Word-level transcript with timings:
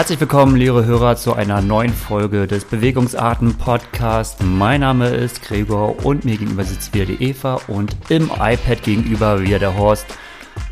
Herzlich 0.00 0.18
willkommen, 0.18 0.56
liebe 0.56 0.86
Hörer, 0.86 1.16
zu 1.16 1.34
einer 1.34 1.60
neuen 1.60 1.92
Folge 1.92 2.46
des 2.46 2.64
Bewegungsarten 2.64 3.58
Podcast. 3.58 4.42
Mein 4.42 4.80
Name 4.80 5.08
ist 5.08 5.42
Gregor 5.42 6.06
und 6.06 6.24
mir 6.24 6.38
gegenüber 6.38 6.64
sitzt 6.64 6.94
wieder 6.94 7.04
die 7.04 7.22
Eva 7.22 7.60
und 7.68 7.94
im 8.08 8.30
iPad 8.30 8.82
gegenüber 8.82 9.42
wieder 9.42 9.58
der 9.58 9.76
Horst. 9.76 10.06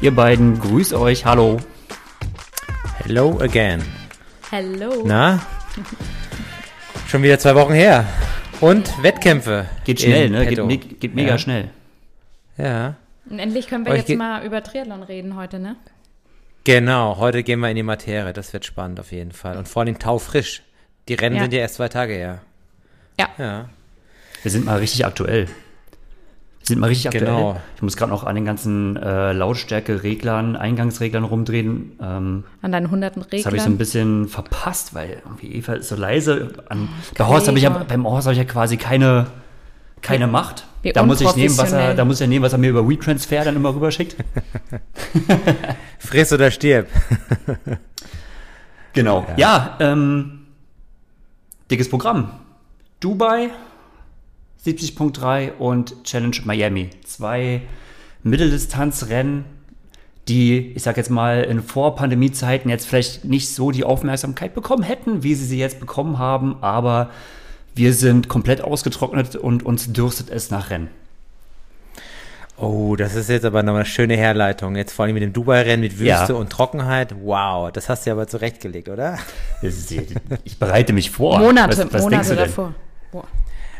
Ihr 0.00 0.16
beiden, 0.16 0.58
grüßt 0.58 0.94
euch, 0.94 1.26
hallo. 1.26 1.58
Hello 3.04 3.38
again. 3.42 3.82
Hello. 4.50 5.04
Na? 5.04 5.40
Schon 7.06 7.22
wieder 7.22 7.38
zwei 7.38 7.54
Wochen 7.54 7.74
her. 7.74 8.06
Und 8.62 8.90
Wettkämpfe. 9.02 9.66
Geht 9.84 10.00
schnell, 10.00 10.30
ne? 10.30 10.46
Geht, 10.46 10.64
me- 10.64 10.78
geht 10.78 11.14
mega 11.14 11.32
ja. 11.32 11.38
schnell. 11.38 11.68
Ja. 12.56 12.94
Und 13.28 13.40
endlich 13.40 13.66
können 13.66 13.84
wir 13.84 13.92
Euch 13.92 14.08
jetzt 14.08 14.16
mal 14.16 14.42
über 14.42 14.62
Triathlon 14.62 15.02
reden 15.02 15.36
heute, 15.36 15.58
ne? 15.58 15.76
Genau, 16.64 17.16
heute 17.18 17.42
gehen 17.42 17.60
wir 17.60 17.70
in 17.70 17.76
die 17.76 17.82
Materie. 17.82 18.32
Das 18.32 18.52
wird 18.52 18.64
spannend 18.66 19.00
auf 19.00 19.12
jeden 19.12 19.32
Fall. 19.32 19.56
Und 19.56 19.68
vor 19.68 19.82
allem 19.82 19.98
taufrisch. 19.98 20.62
Die 21.08 21.14
Rennen 21.14 21.36
Ja. 21.36 21.42
sind 21.42 21.52
ja 21.54 21.60
erst 21.60 21.76
zwei 21.76 21.88
Tage 21.88 22.12
her. 22.12 22.40
Ja. 23.18 23.28
Ja. 23.38 23.68
Wir 24.42 24.50
sind 24.50 24.66
mal 24.66 24.78
richtig 24.78 25.06
aktuell. 25.06 25.46
Wir 25.46 26.66
sind 26.66 26.78
mal 26.80 26.88
richtig 26.88 27.06
aktuell. 27.08 27.24
Genau. 27.24 27.60
Ich 27.76 27.82
muss 27.82 27.96
gerade 27.96 28.10
noch 28.12 28.24
an 28.24 28.34
den 28.34 28.44
ganzen 28.44 28.96
äh, 28.96 29.32
Lautstärke-Reglern, 29.32 30.56
Eingangsreglern 30.56 31.24
rumdrehen. 31.24 31.98
Ähm, 32.02 32.44
An 32.60 32.72
deinen 32.72 32.90
hunderten 32.90 33.22
das 33.30 33.46
habe 33.46 33.56
ich 33.56 33.62
so 33.62 33.68
ein 33.68 33.72
Reglern. 33.72 33.78
bisschen 33.78 34.28
verpasst, 34.28 34.94
weil 34.94 35.22
irgendwie 35.24 35.54
Eva 35.54 35.72
ist 35.74 35.88
so 35.88 35.96
leise. 35.96 36.52
An, 36.68 36.90
bei 37.16 37.24
Horst 37.24 37.48
habe 37.48 37.56
ich 37.56 37.64
ja, 37.64 37.70
beim 37.70 38.06
Horst 38.06 38.26
habe 38.26 38.34
ich 38.34 38.38
ja 38.38 38.44
quasi 38.44 38.76
keine, 38.76 39.28
keine 40.02 40.26
Macht. 40.26 40.66
wie 40.82 40.92
Da 40.92 41.02
muss 41.02 41.20
ich 41.20 41.36
nehmen, 41.36 41.56
was 41.58 41.72
er, 41.72 41.94
da 41.94 42.04
muss 42.04 42.16
ich 42.16 42.20
ja 42.20 42.26
nehmen, 42.26 42.44
was 42.44 42.52
er 42.52 42.58
mir 42.58 42.70
über 42.70 42.88
WeTransfer 42.88 43.44
dann 43.44 43.56
immer 43.56 43.74
rüberschickt. 43.74 44.16
Friss 45.98 46.32
oder 46.32 46.50
stirb. 46.50 46.88
Genau. 48.94 49.24
Ja, 49.36 49.76
ähm, 49.78 50.46
dickes 51.70 51.88
Programm. 51.88 52.32
Dubai 52.98 53.50
70.3 54.64 55.52
und 55.52 56.02
Challenge 56.02 56.36
Miami. 56.44 56.90
Zwei 57.04 57.62
Mitteldistanzrennen, 58.24 59.44
die, 60.26 60.72
ich 60.72 60.82
sag 60.82 60.96
jetzt 60.96 61.10
mal, 61.10 61.44
in 61.44 61.62
Vor-Pandemie-Zeiten 61.62 62.68
jetzt 62.68 62.86
vielleicht 62.86 63.24
nicht 63.24 63.50
so 63.50 63.70
die 63.70 63.84
Aufmerksamkeit 63.84 64.52
bekommen 64.54 64.82
hätten, 64.82 65.22
wie 65.22 65.34
sie 65.34 65.44
sie 65.44 65.58
jetzt 65.58 65.78
bekommen 65.78 66.18
haben, 66.18 66.56
aber 66.60 67.10
wir 67.78 67.94
sind 67.94 68.28
komplett 68.28 68.60
ausgetrocknet 68.60 69.36
und 69.36 69.64
uns 69.64 69.92
dürstet 69.92 70.30
es 70.30 70.50
nach 70.50 70.68
Rennen. 70.70 70.88
Oh, 72.56 72.96
das 72.96 73.14
ist 73.14 73.30
jetzt 73.30 73.44
aber 73.44 73.62
nochmal 73.62 73.82
eine 73.82 73.86
schöne 73.86 74.16
Herleitung. 74.16 74.74
Jetzt 74.74 74.92
vor 74.92 75.04
allem 75.04 75.14
mit 75.14 75.22
dem 75.22 75.32
Dubai-Rennen 75.32 75.80
mit 75.80 75.92
Wüste 75.92 76.04
Ja. 76.06 76.34
und 76.34 76.50
Trockenheit. 76.50 77.14
Wow, 77.22 77.70
das 77.70 77.88
hast 77.88 78.04
du 78.04 78.10
ja 78.10 78.14
aber 78.14 78.26
zurechtgelegt, 78.26 78.88
oder? 78.88 79.16
Ich 79.62 80.58
bereite 80.58 80.92
mich 80.92 81.10
vor. 81.12 81.38
Monate, 81.38 81.78
was, 81.78 81.92
was 81.92 82.02
Monate 82.02 82.34
davor. 82.34 82.74
Boah. 83.12 83.24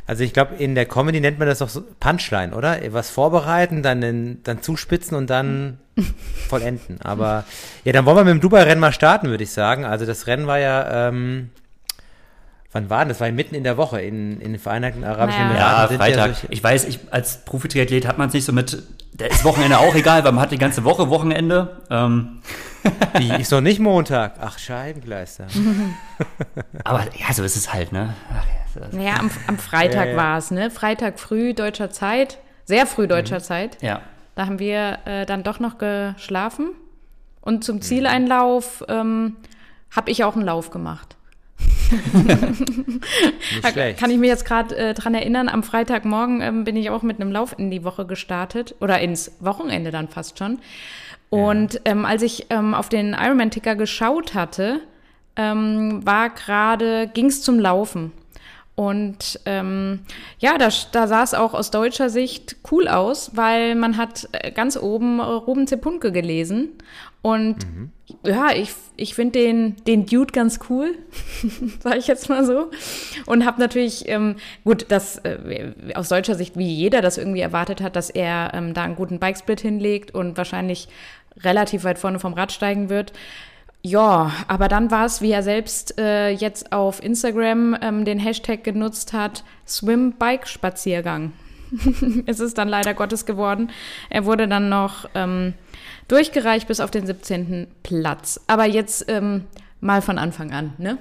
Also 0.07 0.23
ich 0.23 0.33
glaube, 0.33 0.55
in 0.59 0.75
der 0.77 0.87
Comedy 0.87 1.21
nennt 1.21 1.39
man 1.41 1.49
das 1.49 1.59
doch 1.59 1.69
so 1.69 1.83
Punchline, 1.99 2.55
oder? 2.55 2.79
Was 2.93 3.11
vorbereiten, 3.11 3.83
dann, 3.83 4.01
in, 4.03 4.43
dann 4.45 4.63
zuspitzen 4.63 5.17
und 5.17 5.29
dann 5.29 5.79
vollenden. 6.49 7.01
Aber 7.03 7.45
ja, 7.85 7.93
dann 7.93 8.07
wollen 8.07 8.17
wir 8.17 8.25
mit 8.25 8.35
dem 8.35 8.41
Dubai-Rennen 8.41 8.81
mal 8.81 8.93
starten, 8.93 9.29
würde 9.29 9.43
ich 9.43 9.51
sagen. 9.51 9.85
Also 9.85 10.07
das 10.07 10.29
Rennen 10.29 10.47
war 10.47 10.61
ja, 10.61 11.09
ähm, 11.09 11.51
wann 12.85 12.91
war 12.91 12.99
denn 13.01 13.09
das? 13.09 13.21
War 13.21 13.27
ja 13.29 13.33
mitten 13.33 13.55
in 13.55 13.65
der 13.65 13.77
Woche 13.77 14.01
in, 14.01 14.41
in 14.41 14.53
den 14.53 14.59
Vereinigten 14.61 15.05
Arabischen 15.05 15.41
Naja. 15.49 15.51
Emiraten. 15.51 15.83
Ja, 15.83 15.89
sind 15.89 15.97
Freitag. 15.99 16.25
solche- 16.37 16.47
ich 16.53 16.63
weiß, 16.65 16.85
ich, 16.87 17.01
als 17.11 17.45
Profi-Triathlet 17.45 18.07
hat 18.07 18.19
man 18.19 18.29
es 18.29 18.35
nicht 18.35 18.45
so 18.45 18.53
mit, 18.53 18.83
der 19.13 19.31
ist 19.31 19.45
Wochenende 19.45 19.79
auch 19.79 19.95
egal, 19.95 20.25
weil 20.25 20.33
man 20.33 20.43
hat 20.43 20.53
die 20.53 20.59
ganze 20.59 20.85
Woche 20.85 21.09
Wochenende. 21.11 21.81
Ähm, 21.91 22.41
Wie, 23.19 23.33
ist 23.41 23.51
doch 23.53 23.61
nicht 23.61 23.81
Montag. 23.81 24.35
Ach, 24.41 24.59
Scheibenkleister. 24.59 25.47
aber 26.85 27.05
ja, 27.17 27.33
so 27.33 27.43
ist 27.43 27.57
es 27.57 27.73
halt, 27.73 27.93
ne? 27.93 28.15
Ach, 28.31 28.45
ja, 28.81 28.89
so- 28.91 28.97
Naja, 28.97 29.15
am, 29.19 29.31
am 29.47 29.59
Freitag 29.59 30.07
Ja, 30.07 30.13
ja. 30.13 30.17
war 30.17 30.39
es, 30.39 30.51
ne? 30.51 30.71
Freitag 30.71 31.19
früh 31.19 31.55
deutscher 31.55 31.91
Zeit, 31.91 32.39
sehr 32.65 32.87
früh 32.87 33.05
Mhm. 33.05 33.09
deutscher 33.09 33.41
Zeit. 33.41 33.79
ja. 33.83 34.01
Da 34.35 34.47
haben 34.47 34.61
wir 34.61 34.99
äh, 35.05 35.27
dann 35.27 35.43
doch 35.43 35.59
noch 35.59 35.79
geschlafen. 35.79 36.69
Und 37.41 37.65
zum 37.65 37.81
Zieleinlauf 37.83 38.85
ähm, 38.87 39.35
habe 39.91 40.13
ich 40.13 40.23
auch 40.23 40.37
einen 40.37 40.45
Lauf 40.45 40.71
gemacht. 40.71 41.17
Nicht 41.91 43.73
schlecht. 43.73 44.01
Kann 44.01 44.11
ich 44.11 44.19
mich 44.19 44.29
jetzt 44.29 44.45
gerade 44.45 44.77
äh, 44.77 44.95
dran 44.95 45.15
erinnern, 45.15 45.49
am 45.49 45.63
Freitagmorgen 45.63 46.41
ähm, 46.41 46.65
bin 46.65 46.77
ich 46.77 46.91
auch 46.91 47.03
mit 47.03 47.21
einem 47.21 47.33
Lauf 47.33 47.55
in 47.59 47.71
die 47.71 47.85
Woche 47.85 48.07
gestartet 48.07 48.75
oder 48.81 49.01
ins 49.01 49.33
Wochenende 49.41 49.91
dann 49.91 50.09
fast 50.09 50.39
schon. 50.39 50.59
Und 51.31 51.81
ähm, 51.85 52.05
als 52.05 52.23
ich 52.23 52.47
ähm, 52.51 52.75
auf 52.75 52.89
den 52.89 53.15
Ironman-Ticker 53.19 53.77
geschaut 53.77 54.35
hatte, 54.35 54.81
ähm, 55.37 56.05
war 56.05 56.31
gerade, 56.31 57.09
ging 57.09 57.27
es 57.27 57.43
zum 57.43 57.59
Laufen. 57.59 58.13
Und 58.79 59.41
ähm, 59.45 60.05
ja, 60.39 60.57
da, 60.57 60.69
da 60.93 61.09
sah 61.09 61.25
es 61.25 61.35
auch 61.35 61.53
aus 61.53 61.73
deutscher 61.73 62.11
Sicht 62.11 62.57
cool 62.71 62.87
aus, 62.87 63.33
weil 63.35 63.75
man 63.75 63.97
hat 63.97 64.29
äh, 64.31 64.53
ganz 64.53 64.77
oben 64.77 65.19
äh, 65.19 65.23
Ruben 65.23 65.67
Zepunke 65.67 66.13
gelesen. 66.13 66.69
Und 67.29 67.57
ja, 68.25 68.53
ich, 68.55 68.73
ich 68.97 69.15
finde 69.15 69.39
den, 69.39 69.77
den 69.87 70.07
Dude 70.07 70.33
ganz 70.33 70.61
cool, 70.71 70.95
sage 71.81 71.99
ich 71.99 72.07
jetzt 72.07 72.31
mal 72.31 72.45
so. 72.47 72.71
Und 73.27 73.45
habe 73.45 73.61
natürlich, 73.61 74.09
ähm, 74.09 74.37
gut, 74.65 74.87
das 74.89 75.19
äh, 75.19 75.73
aus 75.95 76.09
deutscher 76.09 76.35
Sicht, 76.35 76.57
wie 76.57 76.73
jeder 76.73 77.03
das 77.03 77.19
irgendwie 77.19 77.41
erwartet 77.41 77.83
hat, 77.83 77.97
dass 77.97 78.09
er 78.09 78.53
ähm, 78.55 78.73
da 78.73 78.83
einen 78.85 78.97
guten 78.97 79.19
Bikesplit 79.19 79.61
hinlegt 79.61 80.15
und 80.15 80.39
wahrscheinlich 80.39 80.89
relativ 81.41 81.85
weit 81.85 81.99
vorne 81.99 82.19
vom 82.19 82.33
Rad 82.33 82.51
steigen 82.51 82.89
wird. 82.89 83.13
Ja, 83.83 84.33
aber 84.49 84.69
dann 84.69 84.91
war 84.91 85.05
es, 85.05 85.21
wie 85.21 85.31
er 85.31 85.43
selbst 85.43 85.99
äh, 85.99 86.31
jetzt 86.31 86.73
auf 86.73 87.03
Instagram 87.03 87.77
ähm, 87.83 88.05
den 88.07 88.19
Hashtag 88.19 88.65
genutzt 88.65 89.13
hat, 89.13 89.45
Swim-Bike-Spaziergang. 89.67 91.33
es 92.27 92.41
ist 92.41 92.57
dann 92.57 92.69
leider 92.69 92.95
Gottes 92.95 93.27
geworden. 93.27 93.71
Er 94.09 94.25
wurde 94.25 94.49
dann 94.49 94.71
noch 94.71 95.09
ähm, 95.15 95.53
durchgereicht 96.09 96.67
bis 96.69 96.81
auf 96.81 96.91
den 96.91 97.07
17. 97.07 97.67
Platz. 97.83 98.41
Aber 98.47 98.65
jetzt 98.67 99.05
ähm, 99.09 99.45
mal 99.81 100.03
von 100.03 100.19
Anfang 100.19 100.53
an, 100.53 100.73
ne? 100.79 100.99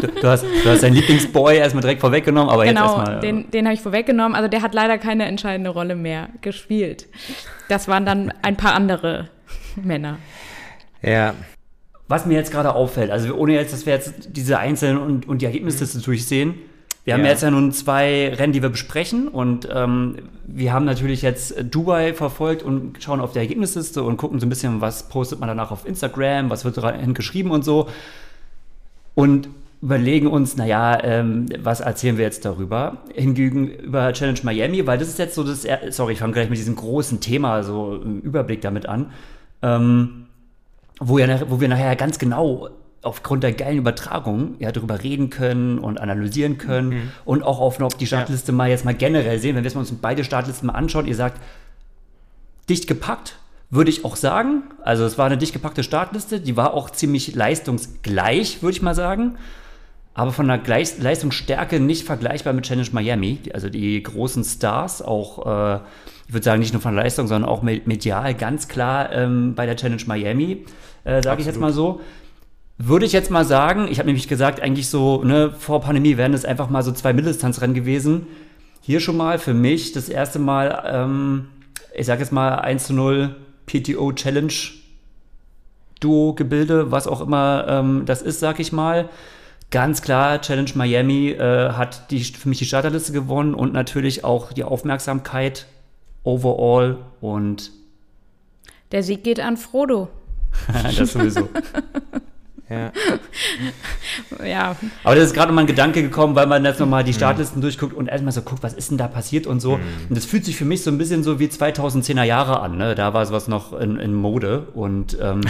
Du, 0.00 0.06
du, 0.08 0.28
hast, 0.28 0.44
du 0.44 0.68
hast 0.68 0.82
deinen 0.82 0.94
Lieblingsboy 0.94 1.56
erstmal 1.56 1.80
direkt 1.82 2.00
vorweggenommen, 2.00 2.50
aber 2.50 2.64
jetzt 2.66 2.74
Genau, 2.76 2.96
erstmal. 2.98 3.20
den, 3.20 3.50
den 3.50 3.64
habe 3.66 3.74
ich 3.74 3.80
vorweggenommen. 3.80 4.34
Also 4.34 4.48
der 4.48 4.62
hat 4.62 4.74
leider 4.74 4.98
keine 4.98 5.24
entscheidende 5.26 5.70
Rolle 5.70 5.94
mehr 5.94 6.28
gespielt. 6.42 7.06
Das 7.68 7.88
waren 7.88 8.04
dann 8.04 8.32
ein 8.42 8.56
paar 8.56 8.74
andere 8.74 9.30
Männer. 9.76 10.18
Ja, 11.00 11.34
Was 12.08 12.26
mir 12.26 12.34
jetzt 12.34 12.50
gerade 12.52 12.74
auffällt, 12.74 13.10
also 13.10 13.34
ohne 13.34 13.54
jetzt, 13.54 13.72
dass 13.72 13.86
wir 13.86 13.94
jetzt 13.94 14.12
diese 14.36 14.58
einzelnen 14.58 14.98
und, 14.98 15.26
und 15.28 15.40
die 15.40 15.46
Ergebnisliste 15.46 15.98
durchsehen, 16.00 16.56
wir 17.04 17.14
haben 17.14 17.20
Ja. 17.20 17.26
ja 17.26 17.32
jetzt 17.32 17.42
ja 17.42 17.50
nun 17.50 17.72
zwei 17.72 18.32
Rennen, 18.34 18.52
die 18.52 18.62
wir 18.62 18.68
besprechen 18.68 19.28
und 19.28 19.68
ähm, 19.72 20.16
wir 20.46 20.72
haben 20.72 20.84
natürlich 20.84 21.22
jetzt 21.22 21.54
Dubai 21.70 22.14
verfolgt 22.14 22.62
und 22.62 23.02
schauen 23.02 23.20
auf 23.20 23.32
die 23.32 23.38
Ergebnisliste 23.38 24.02
und 24.02 24.16
gucken 24.16 24.38
so 24.40 24.46
ein 24.46 24.48
bisschen, 24.48 24.80
was 24.80 25.08
postet 25.08 25.40
man 25.40 25.48
danach 25.48 25.70
auf 25.70 25.86
Instagram, 25.86 26.50
was 26.50 26.64
wird 26.64 26.76
dahin 26.76 27.14
geschrieben 27.14 27.50
und 27.50 27.64
so 27.64 27.88
und 29.14 29.48
überlegen 29.82 30.28
uns, 30.28 30.56
naja, 30.56 31.02
ähm, 31.02 31.46
was 31.60 31.80
erzählen 31.80 32.16
wir 32.16 32.24
jetzt 32.24 32.44
darüber? 32.44 32.98
Hingegen 33.14 33.66
über 33.66 34.12
Challenge 34.12 34.38
Miami, 34.44 34.86
weil 34.86 34.96
das 34.96 35.08
ist 35.08 35.18
jetzt 35.18 35.34
so 35.34 35.42
das, 35.42 35.66
sorry, 35.90 36.12
ich 36.12 36.20
fange 36.20 36.34
gleich 36.34 36.48
mit 36.48 36.58
diesem 36.58 36.76
großen 36.76 37.20
Thema 37.20 37.64
so 37.64 37.96
im 37.96 38.20
Überblick 38.20 38.60
damit 38.60 38.86
an. 38.86 39.10
Ähm, 39.60 40.26
wo, 41.00 41.18
ja, 41.18 41.50
wo 41.50 41.60
wir 41.60 41.66
nachher 41.66 41.96
ganz 41.96 42.20
genau 42.20 42.68
aufgrund 43.02 43.42
der 43.42 43.52
geilen 43.52 43.78
Übertragung 43.78 44.54
ja 44.58 44.70
darüber 44.72 45.02
reden 45.02 45.28
können 45.28 45.78
und 45.78 46.00
analysieren 46.00 46.56
können 46.58 47.12
und 47.24 47.42
auch 47.42 47.60
auf, 47.60 47.80
auf 47.80 47.94
die 47.94 48.06
Startliste 48.06 48.52
mal 48.52 48.70
jetzt 48.70 48.84
mal 48.84 48.94
generell 48.94 49.38
sehen, 49.38 49.56
wenn 49.56 49.64
wir 49.64 49.76
uns 49.76 49.92
beide 50.00 50.24
Startlisten 50.24 50.68
mal 50.68 50.74
anschauen, 50.74 51.06
ihr 51.06 51.16
sagt, 51.16 51.40
dicht 52.68 52.86
gepackt, 52.86 53.38
würde 53.70 53.90
ich 53.90 54.04
auch 54.04 54.16
sagen. 54.16 54.62
Also 54.84 55.04
es 55.04 55.18
war 55.18 55.26
eine 55.26 55.36
dicht 55.36 55.52
gepackte 55.52 55.82
Startliste, 55.82 56.40
die 56.40 56.56
war 56.56 56.74
auch 56.74 56.90
ziemlich 56.90 57.34
leistungsgleich, 57.34 58.62
würde 58.62 58.76
ich 58.76 58.82
mal 58.82 58.94
sagen. 58.94 59.36
Aber 60.14 60.30
von 60.30 60.46
der 60.46 60.58
Gleich 60.58 60.98
Leistungsstärke 60.98 61.80
nicht 61.80 62.04
vergleichbar 62.04 62.52
mit 62.52 62.66
Challenge 62.66 62.88
Miami. 62.92 63.38
Also 63.54 63.70
die 63.70 64.02
großen 64.02 64.44
Stars, 64.44 65.00
auch, 65.00 65.46
äh, 65.46 65.80
ich 66.28 66.34
würde 66.34 66.44
sagen, 66.44 66.60
nicht 66.60 66.74
nur 66.74 66.82
von 66.82 66.94
der 66.94 67.02
Leistung, 67.02 67.26
sondern 67.28 67.48
auch 67.48 67.62
me- 67.62 67.80
medial 67.86 68.34
ganz 68.34 68.68
klar 68.68 69.10
ähm, 69.10 69.54
bei 69.54 69.64
der 69.64 69.74
Challenge 69.74 70.02
Miami, 70.06 70.66
äh, 71.04 71.22
sage 71.22 71.40
ich 71.40 71.46
jetzt 71.46 71.58
mal 71.58 71.72
so. 71.72 72.00
Würde 72.84 73.06
ich 73.06 73.12
jetzt 73.12 73.30
mal 73.30 73.44
sagen, 73.44 73.86
ich 73.88 74.00
habe 74.00 74.08
nämlich 74.08 74.26
gesagt, 74.26 74.60
eigentlich 74.60 74.88
so, 74.88 75.22
ne, 75.22 75.52
vor 75.56 75.80
Pandemie 75.80 76.16
wären 76.16 76.34
es 76.34 76.44
einfach 76.44 76.68
mal 76.68 76.82
so 76.82 76.90
zwei 76.90 77.12
Mitteldistanzrennen 77.12 77.74
gewesen. 77.76 78.26
Hier 78.80 78.98
schon 78.98 79.16
mal 79.16 79.38
für 79.38 79.54
mich 79.54 79.92
das 79.92 80.08
erste 80.08 80.40
Mal, 80.40 80.82
ähm, 80.84 81.46
ich 81.94 82.06
sage 82.06 82.22
jetzt 82.22 82.32
mal 82.32 82.56
1 82.56 82.88
zu 82.88 82.92
0 82.92 83.36
PTO 83.66 84.12
Challenge 84.14 84.52
Duo-Gebilde, 86.00 86.90
was 86.90 87.06
auch 87.06 87.20
immer 87.20 87.66
ähm, 87.68 88.02
das 88.04 88.20
ist, 88.20 88.40
sag 88.40 88.58
ich 88.58 88.72
mal. 88.72 89.08
Ganz 89.70 90.02
klar, 90.02 90.40
Challenge 90.40 90.72
Miami 90.74 91.28
äh, 91.28 91.70
hat 91.74 92.10
die, 92.10 92.24
für 92.24 92.48
mich 92.48 92.58
die 92.58 92.66
Starterliste 92.66 93.12
gewonnen 93.12 93.54
und 93.54 93.72
natürlich 93.72 94.24
auch 94.24 94.52
die 94.52 94.64
Aufmerksamkeit 94.64 95.66
overall 96.24 96.98
und 97.20 97.70
Der 98.90 99.04
Sieg 99.04 99.22
geht 99.22 99.38
an 99.38 99.56
Frodo. 99.56 100.08
das 100.96 101.12
sowieso. 101.12 101.48
Ja. 102.72 102.92
ja. 104.44 104.76
Aber 105.04 105.14
das 105.14 105.26
ist 105.26 105.34
gerade 105.34 105.48
nochmal 105.48 105.64
ein 105.64 105.68
Gedanke 105.68 106.02
gekommen, 106.02 106.34
weil 106.34 106.46
man 106.46 106.64
jetzt 106.64 106.80
nochmal 106.80 107.04
die 107.04 107.12
Startlisten 107.12 107.60
durchguckt 107.60 107.94
und 107.94 108.08
erstmal 108.08 108.32
so 108.32 108.42
guckt, 108.42 108.62
was 108.62 108.72
ist 108.72 108.90
denn 108.90 108.98
da 108.98 109.08
passiert 109.08 109.46
und 109.46 109.60
so. 109.60 109.74
Und 109.74 110.16
das 110.16 110.24
fühlt 110.24 110.44
sich 110.44 110.56
für 110.56 110.64
mich 110.64 110.82
so 110.82 110.90
ein 110.90 110.98
bisschen 110.98 111.22
so 111.22 111.38
wie 111.38 111.46
2010er 111.46 112.22
Jahre 112.22 112.60
an. 112.60 112.78
Ne? 112.78 112.94
Da 112.94 113.12
war 113.12 113.26
sowas 113.26 113.48
noch 113.48 113.78
in, 113.78 113.96
in 113.96 114.14
Mode 114.14 114.68
und 114.74 115.16
ähm, 115.20 115.42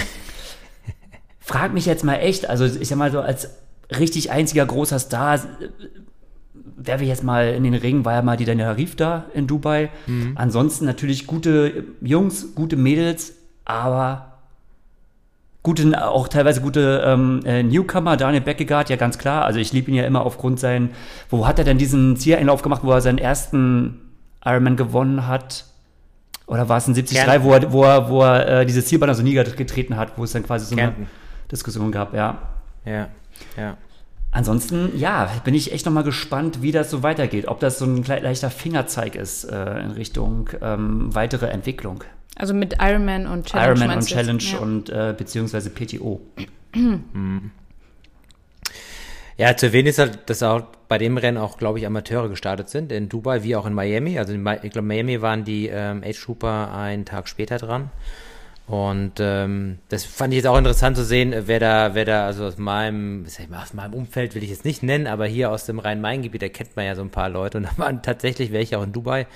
frag 1.41 1.73
mich 1.73 1.87
jetzt 1.87 2.05
mal 2.05 2.17
echt, 2.17 2.49
also 2.49 2.65
ich 2.65 2.89
sag 2.89 2.99
mal 2.99 3.13
so 3.13 3.21
als 3.21 3.51
richtig 3.97 4.31
einziger 4.31 4.67
großer 4.67 4.99
Star, 4.99 5.41
werfe 6.77 7.05
ich 7.05 7.09
jetzt 7.09 7.23
mal 7.23 7.49
in 7.55 7.63
den 7.63 7.75
Ring, 7.75 8.05
war 8.05 8.15
ja 8.15 8.23
mal 8.23 8.37
die 8.37 8.45
Daniela 8.45 8.77
Rief 8.77 8.97
da 8.97 9.27
in 9.35 9.47
Dubai. 9.47 9.91
Ansonsten 10.35 10.85
natürlich 10.85 11.27
gute 11.27 11.85
Jungs, 12.01 12.55
gute 12.55 12.77
Mädels, 12.77 13.35
aber 13.65 14.32
gute, 15.63 16.07
auch 16.07 16.29
teilweise 16.29 16.61
gute 16.61 17.03
ähm, 17.05 17.41
äh, 17.45 17.63
Newcomer, 17.63 18.17
Daniel 18.17 18.43
Beckegaard, 18.43 18.91
ja 18.91 18.97
ganz 18.97 19.19
klar. 19.19 19.45
Also 19.45 19.61
ich 19.61 19.73
liebe 19.73 19.91
ihn 19.91 19.97
ja 19.97 20.05
immer 20.05 20.25
aufgrund 20.25 20.59
sein, 20.59 20.91
wo 21.31 21.47
hat 21.47 21.59
er 21.59 21.65
denn 21.65 21.79
diesen 21.79 22.17
Zieleinlauf 22.17 22.63
gemacht, 22.63 22.83
wo 22.85 22.93
er 22.93 23.01
seinen 23.01 23.19
ersten 23.19 24.01
Ironman 24.45 24.77
gewonnen 24.77 25.27
hat? 25.27 25.65
Oder 26.47 26.69
war 26.69 26.79
es 26.79 26.89
ein 26.89 26.95
73, 26.95 27.19
Kärnten. 27.19 27.45
wo 27.45 27.53
er, 27.53 27.73
wo 27.73 27.85
er, 27.85 28.09
wo 28.09 28.23
er 28.23 28.61
äh, 28.61 28.67
dieses 28.67 28.87
Zielband 28.87 29.11
also 29.11 29.23
nie 29.23 29.35
getreten 29.35 29.97
hat, 29.97 30.19
wo 30.19 30.25
es 30.25 30.33
dann 30.33 30.43
quasi 30.43 30.67
so 30.67 30.75
eine 30.75 30.83
Kärnten. 30.83 31.07
Diskussion 31.51 31.93
gab, 31.93 32.15
ja. 32.15 32.39
Ja, 32.85 33.09
ja. 33.57 33.77
Ansonsten, 34.33 34.99
ja, 34.99 35.31
bin 35.45 35.55
ich 35.55 35.73
echt 35.73 35.85
nochmal 35.85 36.05
gespannt, 36.05 36.63
wie 36.63 36.73
das 36.73 36.91
so 36.91 37.03
weitergeht. 37.03 37.49
Ob 37.49 37.61
das 37.61 37.79
so 37.79 37.85
ein 37.85 38.03
leichter 38.03 38.51
Fingerzeig 38.51 39.15
ist 39.15 39.45
äh, 39.45 39.81
in 39.81 39.91
Richtung 39.91 40.49
ähm, 40.63 41.15
weitere 41.15 41.47
Entwicklung. 41.47 42.03
Also 42.37 42.55
mit 42.55 42.77
Ironman 42.81 43.27
und 43.27 43.47
Challenge. 43.47 43.79
Ironman 43.81 43.99
und? 43.99 44.07
Challenge 44.07 44.43
Ja. 44.43 44.59
und 44.59 44.91
äh, 44.91 45.15
beziehungsweise 45.17 45.71
PTO. 45.71 46.21
Ja, 49.39 49.57
zu 49.57 49.67
erwähnen 49.67 49.89
ist 49.89 49.99
halt, 49.99 50.29
dass 50.29 50.43
auch 50.43 50.63
bei 50.89 50.99
dem 50.99 51.17
Rennen 51.17 51.39
auch, 51.39 51.57
glaube 51.57 51.79
ich, 51.79 51.87
Amateure 51.87 52.29
gestartet 52.29 52.69
sind, 52.69 52.93
in 52.93 53.09
Dubai 53.09 53.43
wie 53.43 53.57
auch 53.57 53.67
in 53.67 53.73
Miami. 53.73 54.19
Also 54.19 54.35
in 54.35 54.47
ich 54.63 54.71
glaube, 54.71 54.87
Miami 54.87 55.23
waren 55.23 55.45
die 55.45 55.69
ähm, 55.69 56.03
Age 56.05 56.23
Trooper 56.23 56.73
einen 56.73 57.07
Tag 57.07 57.29
später 57.29 57.57
dran. 57.57 57.91
Und 58.67 59.15
ähm, 59.19 59.79
das 59.89 60.05
fand 60.05 60.33
ich 60.33 60.37
jetzt 60.37 60.47
auch 60.47 60.57
interessant 60.57 60.97
zu 60.97 61.05
sehen, 61.05 61.35
wer 61.47 61.59
da, 61.59 61.95
wer 61.95 62.05
da, 62.05 62.27
also 62.27 62.45
aus 62.45 62.59
meinem, 62.59 63.25
sag 63.27 63.45
ich 63.45 63.51
mal, 63.51 63.63
aus 63.63 63.75
meinem 63.75 63.95
Umfeld 63.95 64.35
will 64.35 64.43
ich 64.43 64.51
jetzt 64.51 64.65
nicht 64.65 64.83
nennen, 64.83 65.07
aber 65.07 65.27
hier 65.27 65.51
aus 65.51 65.67
dem 65.67 65.79
Rhein-Main-Gebiet, 65.79 66.43
da 66.43 66.49
kennt 66.49 66.77
man 66.77 66.85
ja 66.85 66.95
so 66.95 67.03
ein 67.03 67.11
paar 67.11 67.29
Leute 67.29 67.59
und 67.59 67.65
da 67.65 67.71
waren 67.77 68.03
tatsächlich 68.03 68.53
welche 68.53 68.79
auch 68.79 68.85
in 68.85 68.93
Dubai, 68.93 69.27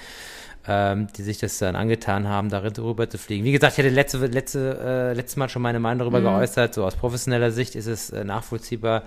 ähm, 0.68 1.06
die 1.16 1.22
sich 1.22 1.38
das 1.38 1.58
dann 1.58 1.76
angetan 1.76 2.28
haben, 2.28 2.48
darin 2.48 2.72
rüber 2.72 3.08
zu 3.08 3.18
fliegen. 3.18 3.44
Wie 3.44 3.52
gesagt, 3.52 3.74
ich 3.74 3.78
hatte 3.78 3.88
letzte, 3.88 4.18
letzte, 4.26 4.78
äh, 4.82 5.12
letztes 5.14 5.36
Mal 5.36 5.48
schon 5.48 5.62
meine 5.62 5.80
Meinung 5.80 5.98
darüber 6.00 6.20
geäußert, 6.20 6.74
so 6.74 6.84
aus 6.84 6.96
professioneller 6.96 7.50
Sicht 7.50 7.74
ist 7.74 7.86
es 7.86 8.10
äh, 8.10 8.24
nachvollziehbar. 8.24 9.02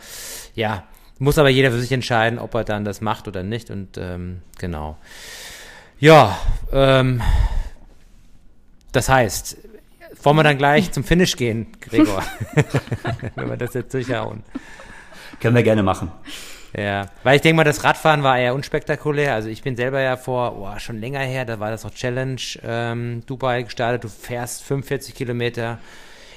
Ja, 0.55 0.85
muss 1.17 1.37
aber 1.37 1.49
jeder 1.49 1.71
für 1.71 1.79
sich 1.79 1.91
entscheiden, 1.91 2.39
ob 2.39 2.55
er 2.55 2.63
dann 2.63 2.85
das 2.85 3.01
macht 3.01 3.27
oder 3.27 3.43
nicht 3.43 3.69
und 3.69 3.97
ähm, 3.97 4.41
genau. 4.57 4.97
Ja, 5.99 6.39
ähm, 6.71 7.21
das 8.93 9.09
heißt, 9.09 9.57
wollen 10.23 10.37
wir 10.37 10.43
dann 10.43 10.57
gleich 10.57 10.91
zum 10.91 11.03
Finish 11.03 11.35
gehen, 11.35 11.67
Gregor? 11.81 12.23
Wenn 13.35 13.49
wir 13.49 13.57
das 13.57 13.73
jetzt 13.73 13.93
durchhauen. 13.93 14.43
Können 15.39 15.55
wir 15.55 15.63
gerne 15.63 15.83
machen. 15.83 16.11
Ja, 16.77 17.07
weil 17.23 17.35
ich 17.35 17.41
denke 17.41 17.57
mal, 17.57 17.63
das 17.63 17.83
Radfahren 17.83 18.21
war 18.21 18.37
eher 18.37 18.53
unspektakulär. 18.53 19.33
Also 19.33 19.49
ich 19.49 19.63
bin 19.63 19.75
selber 19.75 20.01
ja 20.01 20.17
vor, 20.17 20.57
oh, 20.59 20.79
schon 20.79 20.99
länger 20.99 21.19
her, 21.19 21.45
da 21.45 21.59
war 21.59 21.71
das 21.71 21.83
noch 21.83 21.93
Challenge 21.93 22.41
ähm, 22.63 23.23
Dubai 23.25 23.63
gestartet. 23.63 24.03
Du 24.03 24.09
fährst 24.09 24.63
45 24.63 25.15
Kilometer 25.15 25.79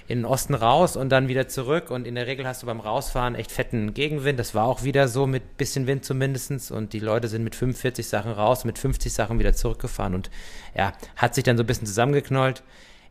in 0.08 0.20
den 0.20 0.24
Osten 0.24 0.54
raus 0.54 0.96
und 0.96 1.10
dann 1.10 1.28
wieder 1.28 1.48
zurück. 1.48 1.90
Und 1.90 2.06
in 2.06 2.14
der 2.14 2.26
Regel 2.26 2.46
hast 2.46 2.62
du 2.62 2.66
beim 2.66 2.80
Rausfahren 2.80 3.34
echt 3.34 3.52
fetten 3.52 3.94
Gegenwind. 3.94 4.38
Das 4.38 4.54
war 4.54 4.66
auch 4.66 4.82
wieder 4.82 5.08
so 5.08 5.26
mit 5.26 5.56
bisschen 5.56 5.86
Wind 5.86 6.04
zumindestens 6.04 6.70
Und 6.70 6.92
die 6.92 6.98
Leute 6.98 7.28
sind 7.28 7.44
mit 7.44 7.54
45 7.54 8.06
Sachen 8.06 8.32
raus, 8.32 8.64
mit 8.64 8.78
50 8.78 9.12
Sachen 9.12 9.38
wieder 9.38 9.52
zurückgefahren. 9.52 10.14
Und 10.14 10.30
ja, 10.74 10.92
hat 11.16 11.34
sich 11.34 11.44
dann 11.44 11.56
so 11.56 11.62
ein 11.62 11.66
bisschen 11.66 11.86
zusammengeknollt. 11.86 12.62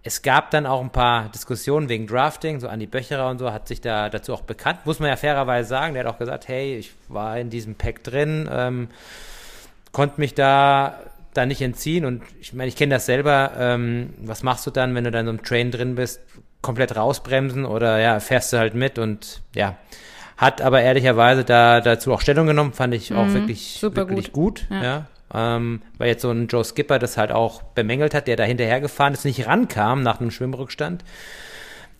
Es 0.03 0.23
gab 0.23 0.49
dann 0.49 0.65
auch 0.65 0.81
ein 0.81 0.89
paar 0.89 1.29
Diskussionen 1.29 1.87
wegen 1.87 2.07
Drafting, 2.07 2.59
so 2.59 2.67
Andi 2.67 2.87
Böcherer 2.87 3.29
und 3.29 3.37
so 3.37 3.51
hat 3.51 3.67
sich 3.67 3.81
da 3.81 4.09
dazu 4.09 4.33
auch 4.33 4.41
bekannt, 4.41 4.79
muss 4.85 4.99
man 4.99 5.09
ja 5.09 5.15
fairerweise 5.15 5.69
sagen. 5.69 5.93
Der 5.93 6.03
hat 6.03 6.13
auch 6.13 6.17
gesagt, 6.17 6.47
hey, 6.47 6.77
ich 6.77 6.91
war 7.07 7.37
in 7.37 7.51
diesem 7.51 7.75
Pack 7.75 8.03
drin, 8.03 8.49
ähm, 8.51 8.87
konnte 9.91 10.19
mich 10.19 10.33
da, 10.33 10.99
da 11.33 11.45
nicht 11.45 11.61
entziehen 11.61 12.05
und 12.05 12.23
ich 12.39 12.53
meine, 12.53 12.69
ich 12.69 12.75
kenne 12.75 12.95
das 12.95 13.05
selber. 13.05 13.51
Ähm, 13.57 14.13
was 14.17 14.41
machst 14.41 14.65
du 14.65 14.71
dann, 14.71 14.95
wenn 14.95 15.03
du 15.03 15.11
dann 15.11 15.21
in 15.21 15.25
so 15.27 15.31
einem 15.31 15.43
Train 15.43 15.71
drin 15.71 15.95
bist? 15.95 16.19
Komplett 16.63 16.95
rausbremsen 16.95 17.65
oder 17.65 17.99
ja, 17.99 18.19
fährst 18.19 18.53
du 18.53 18.57
halt 18.57 18.73
mit 18.73 18.97
und 18.97 19.41
ja. 19.55 19.77
Hat 20.37 20.61
aber 20.61 20.81
ehrlicherweise 20.81 21.43
da 21.43 21.81
dazu 21.81 22.11
auch 22.11 22.21
Stellung 22.21 22.47
genommen, 22.47 22.73
fand 22.73 22.95
ich 22.95 23.13
auch 23.13 23.27
wirklich, 23.31 23.77
super 23.79 24.09
wirklich 24.09 24.31
gut. 24.31 24.65
Ja. 24.71 24.83
ja. 24.83 25.05
Ähm, 25.33 25.81
weil 25.97 26.09
jetzt 26.09 26.21
so 26.21 26.31
ein 26.31 26.47
Joe 26.47 26.63
Skipper 26.63 26.99
das 26.99 27.17
halt 27.17 27.31
auch 27.31 27.63
bemängelt 27.63 28.13
hat, 28.13 28.27
der 28.27 28.35
da 28.35 28.43
hinterher 28.43 28.81
gefahren 28.81 29.13
ist, 29.13 29.25
nicht 29.25 29.47
rankam 29.47 30.03
nach 30.03 30.19
einem 30.19 30.31
Schwimmrückstand, 30.31 31.03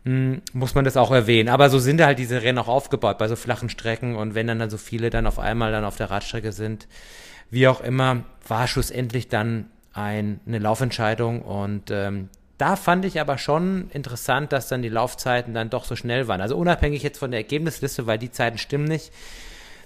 hm, 0.06 0.42
muss 0.54 0.75
man 0.75 0.86
das 0.86 0.98
auch 0.98 1.12
erwähnen. 1.12 1.50
Aber 1.50 1.69
so 1.69 1.80
sind 1.80 2.01
halt 2.01 2.19
diese 2.19 2.42
Rennen 2.42 2.57
auch 2.57 2.68
aufgebaut, 2.68 3.18
bei 3.18 3.28
so 3.28 3.36
flachen 3.36 3.69
Strecken 3.69 4.16
und 4.16 4.36
wenn 4.36 4.48
dann, 4.48 4.60
dann 4.60 4.69
so 4.69 4.78
viele 4.78 5.10
dann 5.10 5.28
auf 5.28 5.39
einmal 5.39 5.72
dann 5.72 5.86
auf 5.86 5.95
der 5.95 6.12
Radstrecke 6.12 6.51
sind, 6.51 6.88
wie 7.50 7.68
auch 7.68 7.81
immer, 7.81 8.24
war 8.48 8.68
schlussendlich 8.68 9.28
dann 9.28 9.69
ein, 9.94 10.39
eine 10.45 10.60
Laufentscheidung 10.60 11.42
und 11.42 11.92
ähm, 11.92 12.30
da 12.57 12.75
fand 12.75 13.06
ich 13.06 13.19
aber 13.19 13.39
schon 13.39 13.89
interessant, 13.89 14.51
dass 14.51 14.68
dann 14.68 14.84
die 14.84 14.89
Laufzeiten 14.89 15.54
dann 15.54 15.72
doch 15.72 15.84
so 15.84 15.95
schnell 15.95 16.27
waren. 16.27 16.42
Also 16.42 16.56
unabhängig 16.57 17.01
jetzt 17.01 17.18
von 17.18 17.31
der 17.31 17.39
Ergebnisliste, 17.39 18.06
weil 18.06 18.19
die 18.19 18.30
Zeiten 18.30 18.60
stimmen 18.60 18.86
nicht. 18.86 19.12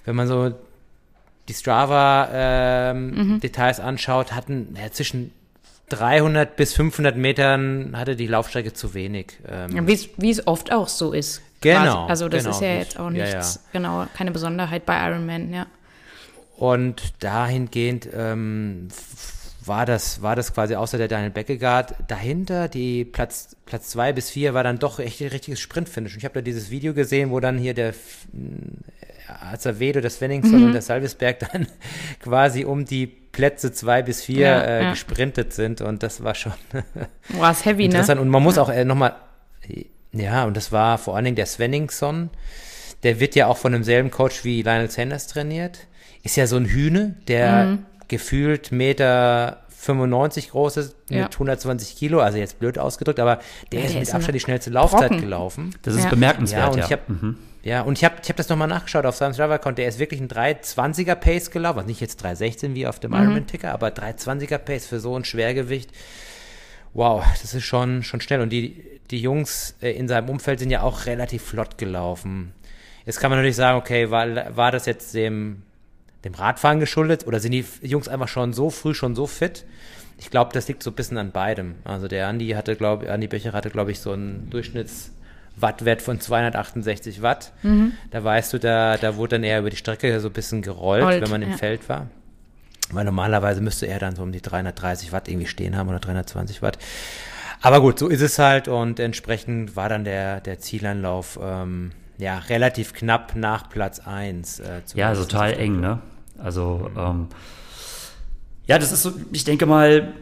Wenn 0.04 0.14
man 0.14 0.28
so 0.28 0.54
die 1.48 1.54
Strava-Details 1.54 3.80
anschaut, 3.80 4.32
hatten 4.32 4.74
ja, 4.80 4.90
zwischen 4.90 5.32
300 5.88 6.56
bis 6.56 6.74
500 6.74 7.16
Metern 7.16 7.96
hatte 7.96 8.16
die 8.16 8.26
Laufstrecke 8.26 8.72
zu 8.72 8.92
wenig. 8.94 9.34
Ähm, 9.48 9.76
Ja, 9.76 9.86
wie 9.86 10.30
es- 10.30 10.46
oft 10.46 10.72
auch 10.72 10.88
so 10.88 11.12
ist. 11.12 11.42
Genau, 11.60 12.06
Quasi. 12.06 12.10
Also 12.10 12.28
das 12.28 12.42
genau. 12.44 12.56
ist 12.56 12.62
ja 12.62 12.74
jetzt 12.74 12.98
auch 12.98 13.10
Ja, 13.12 13.24
nichts, 13.24 13.60
genau, 13.72 14.06
keine 14.16 14.30
Besonderheit 14.32 14.84
bei 14.84 14.98
Ironman, 15.08 15.52
ja. 15.52 15.66
Und 16.56 17.22
dahingehend 17.22 18.08
ähm, 18.14 18.88
war 19.64 19.86
das, 19.86 20.22
war 20.22 20.34
das 20.36 20.52
quasi 20.54 20.74
außer 20.74 20.96
der 20.98 21.08
Daniel 21.08 21.30
Beckegaard 21.30 21.94
dahinter, 22.08 22.68
die 22.68 23.04
Platz, 23.04 23.54
Platz 23.66 23.90
zwei 23.90 24.12
bis 24.12 24.30
vier 24.30 24.54
war 24.54 24.64
dann 24.64 24.78
doch 24.78 24.98
echt 24.98 25.20
ein 25.20 25.28
richtiges 25.28 25.60
Sprintfinish. 25.60 26.14
Und 26.14 26.18
ich 26.18 26.24
habe 26.24 26.34
da 26.34 26.40
dieses 26.40 26.70
Video 26.70 26.94
gesehen, 26.94 27.30
wo 27.30 27.38
dann 27.40 27.58
hier 27.58 27.74
der 27.74 27.94
Azevedo, 29.28 30.00
der 30.00 30.10
Svenningson 30.10 30.64
und 30.64 30.72
der 30.72 30.82
Salvisberg 30.82 31.38
dann 31.40 31.66
quasi 32.20 32.64
um 32.64 32.84
die 32.84 33.06
Plätze 33.06 33.72
zwei 33.72 34.02
bis 34.02 34.22
vier 34.22 34.40
Ja, 34.40 34.60
äh, 34.62 34.82
ja. 34.84 34.90
gesprintet 34.90 35.52
sind. 35.52 35.80
Und 35.80 36.02
das 36.02 36.22
war 36.24 36.34
schon 36.34 36.52
Boah, 37.36 37.50
ist 37.50 37.64
heavy, 37.64 37.82
ne? 37.82 37.94
interessant. 37.94 38.20
Und 38.20 38.28
man 38.28 38.42
muss 38.42 38.58
auch 38.58 38.68
äh, 38.70 38.84
nochmal, 38.84 39.14
ja, 40.12 40.44
und 40.44 40.56
das 40.56 40.72
war 40.72 40.98
vor 40.98 41.16
allen 41.16 41.24
Dingen 41.24 41.36
der 41.36 41.46
Svenningson. 41.46 42.30
Der 43.02 43.20
wird 43.20 43.34
ja 43.34 43.46
auch 43.46 43.56
von 43.58 43.72
demselben 43.72 44.10
Coach 44.10 44.44
wie 44.44 44.62
Lionel 44.62 44.90
Sanders 44.90 45.26
trainiert. 45.26 45.80
Ist 46.22 46.36
ja 46.36 46.46
so 46.46 46.56
ein 46.56 46.64
Hühne, 46.66 47.14
der 47.28 47.64
Mhm. 47.66 47.78
gefühlt 48.08 48.72
Meter 48.72 49.62
95 49.68 50.50
groß 50.50 50.78
ist, 50.78 50.96
mit 51.10 51.18
Ja. 51.18 51.28
120 51.30 51.96
Kilo, 51.96 52.20
also 52.20 52.38
jetzt 52.38 52.58
blöd 52.58 52.78
ausgedrückt, 52.78 53.20
aber 53.20 53.38
der 53.70 53.80
ist 53.84 53.90
der 53.92 54.00
mit 54.00 54.02
ist 54.08 54.10
ein 54.10 54.16
Abstand 54.16 54.34
die 54.34 54.40
schnellste 54.40 54.70
Laufzeit 54.70 55.00
Brocken. 55.10 55.20
gelaufen. 55.20 55.74
Das 55.82 55.94
ist 55.94 56.04
Ja. 56.04 56.10
bemerkenswert, 56.10 56.60
Ja, 56.62 56.66
ja. 56.68 56.72
und 56.72 56.78
ich 56.84 56.92
habe 56.92 57.12
Mhm. 57.12 57.38
Ja, 57.66 57.80
und 57.80 57.98
ich 57.98 58.04
habe 58.04 58.14
ich 58.22 58.28
hab 58.28 58.36
das 58.36 58.48
nochmal 58.48 58.68
nachgeschaut 58.68 59.06
auf 59.06 59.16
seinem 59.16 59.32
Strava-Account. 59.32 59.76
Der 59.76 59.88
ist 59.88 59.98
wirklich 59.98 60.20
ein 60.20 60.28
320er 60.28 61.16
Pace 61.16 61.50
gelaufen. 61.50 61.78
Also 61.78 61.88
nicht 61.88 62.00
jetzt 62.00 62.22
316 62.22 62.76
wie 62.76 62.86
auf 62.86 63.00
dem 63.00 63.12
Ironman-Ticker, 63.12 63.72
aber 63.72 63.88
320er 63.88 64.58
Pace 64.58 64.86
für 64.86 65.00
so 65.00 65.18
ein 65.18 65.24
Schwergewicht. 65.24 65.90
Wow, 66.94 67.24
das 67.42 67.54
ist 67.54 67.64
schon, 67.64 68.04
schon 68.04 68.20
schnell. 68.20 68.40
Und 68.40 68.50
die, 68.50 68.84
die 69.10 69.18
Jungs 69.18 69.74
äh, 69.82 69.90
in 69.90 70.06
seinem 70.06 70.28
Umfeld 70.28 70.60
sind 70.60 70.70
ja 70.70 70.82
auch 70.82 71.06
relativ 71.06 71.42
flott 71.42 71.76
gelaufen. 71.76 72.52
Jetzt 73.04 73.18
kann 73.18 73.32
man 73.32 73.40
natürlich 73.40 73.56
sagen, 73.56 73.80
okay, 73.80 74.12
war, 74.12 74.56
war 74.56 74.70
das 74.70 74.86
jetzt 74.86 75.12
dem, 75.14 75.62
dem 76.22 76.34
Radfahren 76.34 76.78
geschuldet 76.78 77.26
oder 77.26 77.40
sind 77.40 77.50
die 77.50 77.64
Jungs 77.82 78.06
einfach 78.06 78.28
schon 78.28 78.52
so 78.52 78.70
früh 78.70 78.94
schon 78.94 79.16
so 79.16 79.26
fit? 79.26 79.64
Ich 80.18 80.30
glaube, 80.30 80.52
das 80.52 80.68
liegt 80.68 80.84
so 80.84 80.92
ein 80.92 80.94
bisschen 80.94 81.18
an 81.18 81.32
beidem. 81.32 81.74
Also 81.82 82.06
der 82.06 82.28
Andi 82.28 82.50
hatte, 82.50 82.76
glaube 82.76 83.12
Andi 83.12 83.26
Becher 83.26 83.54
hatte, 83.54 83.70
glaube 83.70 83.90
ich, 83.90 83.98
so 83.98 84.12
einen 84.12 84.50
Durchschnittswattwert 85.56 86.02
von 86.02 86.20
268 86.20 87.22
Watt. 87.22 87.52
Da 88.10 88.24
weißt 88.24 88.52
du, 88.52 88.58
da, 88.58 88.96
da 88.96 89.16
wurde 89.16 89.36
dann 89.36 89.44
eher 89.44 89.60
über 89.60 89.70
die 89.70 89.76
Strecke 89.76 90.20
so 90.20 90.28
ein 90.28 90.32
bisschen 90.32 90.62
gerollt, 90.62 91.04
Rollt, 91.04 91.22
wenn 91.22 91.30
man 91.30 91.42
im 91.42 91.50
ja. 91.50 91.56
Feld 91.56 91.88
war. 91.88 92.06
Weil 92.90 93.04
normalerweise 93.04 93.60
müsste 93.60 93.86
er 93.86 93.98
dann 93.98 94.14
so 94.14 94.22
um 94.22 94.32
die 94.32 94.40
330 94.40 95.12
Watt 95.12 95.28
irgendwie 95.28 95.46
stehen 95.46 95.76
haben 95.76 95.88
oder 95.88 95.98
320 95.98 96.62
Watt. 96.62 96.78
Aber 97.62 97.80
gut, 97.80 97.98
so 97.98 98.08
ist 98.08 98.20
es 98.20 98.38
halt 98.38 98.68
und 98.68 99.00
entsprechend 99.00 99.74
war 99.76 99.88
dann 99.88 100.04
der, 100.04 100.40
der 100.40 100.60
Zieleinlauf 100.60 101.38
ähm, 101.42 101.92
ja 102.18 102.38
relativ 102.38 102.92
knapp 102.92 103.34
nach 103.34 103.68
Platz 103.70 103.98
1. 104.00 104.60
Äh, 104.60 104.64
Ja, 104.64 104.84
zumindest 104.84 105.30
total 105.30 105.52
eng, 105.54 105.80
ne? 105.80 106.00
Also, 106.38 106.90
ähm, 106.96 107.28
ja, 108.66 108.78
das 108.78 108.92
ist 108.92 109.02
so, 109.02 109.14
ich 109.32 109.44
denke 109.44 109.64
mal, 109.64 110.12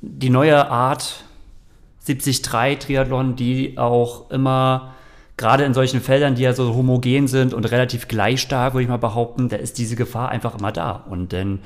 die 0.00 0.30
neue 0.30 0.66
Art, 0.66 1.24
73 2.14 2.42
Triathlon, 2.78 3.36
die 3.36 3.78
auch 3.78 4.30
immer 4.30 4.94
gerade 5.36 5.64
in 5.64 5.72
solchen 5.72 6.00
Feldern, 6.00 6.34
die 6.34 6.42
ja 6.42 6.52
so 6.52 6.74
homogen 6.74 7.26
sind 7.26 7.54
und 7.54 7.64
relativ 7.70 8.08
gleich 8.08 8.42
stark, 8.42 8.74
würde 8.74 8.82
ich 8.82 8.88
mal 8.88 8.98
behaupten, 8.98 9.48
da 9.48 9.56
ist 9.56 9.78
diese 9.78 9.96
Gefahr 9.96 10.28
einfach 10.28 10.58
immer 10.58 10.70
da. 10.70 11.04
Und 11.08 11.32
dann 11.32 11.60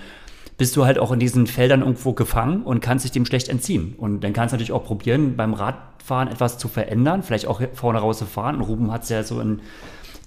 bist 0.57 0.77
du 0.77 0.85
halt 0.85 0.99
auch 0.99 1.11
in 1.11 1.19
diesen 1.19 1.49
Feldern 1.49 1.81
irgendwo 1.81 2.13
gefangen 2.13 2.63
und 2.63 2.81
kannst 2.81 3.05
dich 3.05 3.11
dem 3.11 3.27
schlecht 3.27 3.49
entziehen. 3.49 3.95
Und 3.99 4.23
dann 4.23 4.33
kannst 4.33 4.53
du 4.53 4.57
natürlich 4.57 4.73
auch 4.73 4.85
probieren, 4.85 5.37
beim 5.37 5.55
Radfahren 5.55 6.29
etwas 6.29 6.59
zu 6.59 6.69
verändern, 6.69 7.25
vielleicht 7.25 7.47
auch 7.47 7.61
vorne 7.73 7.99
raus 7.99 8.19
zu 8.19 8.27
fahren. 8.27 8.57
Und 8.57 8.63
Ruben 8.63 8.93
hat 8.93 9.03
es 9.03 9.09
ja 9.09 9.25
so 9.25 9.41
in 9.41 9.61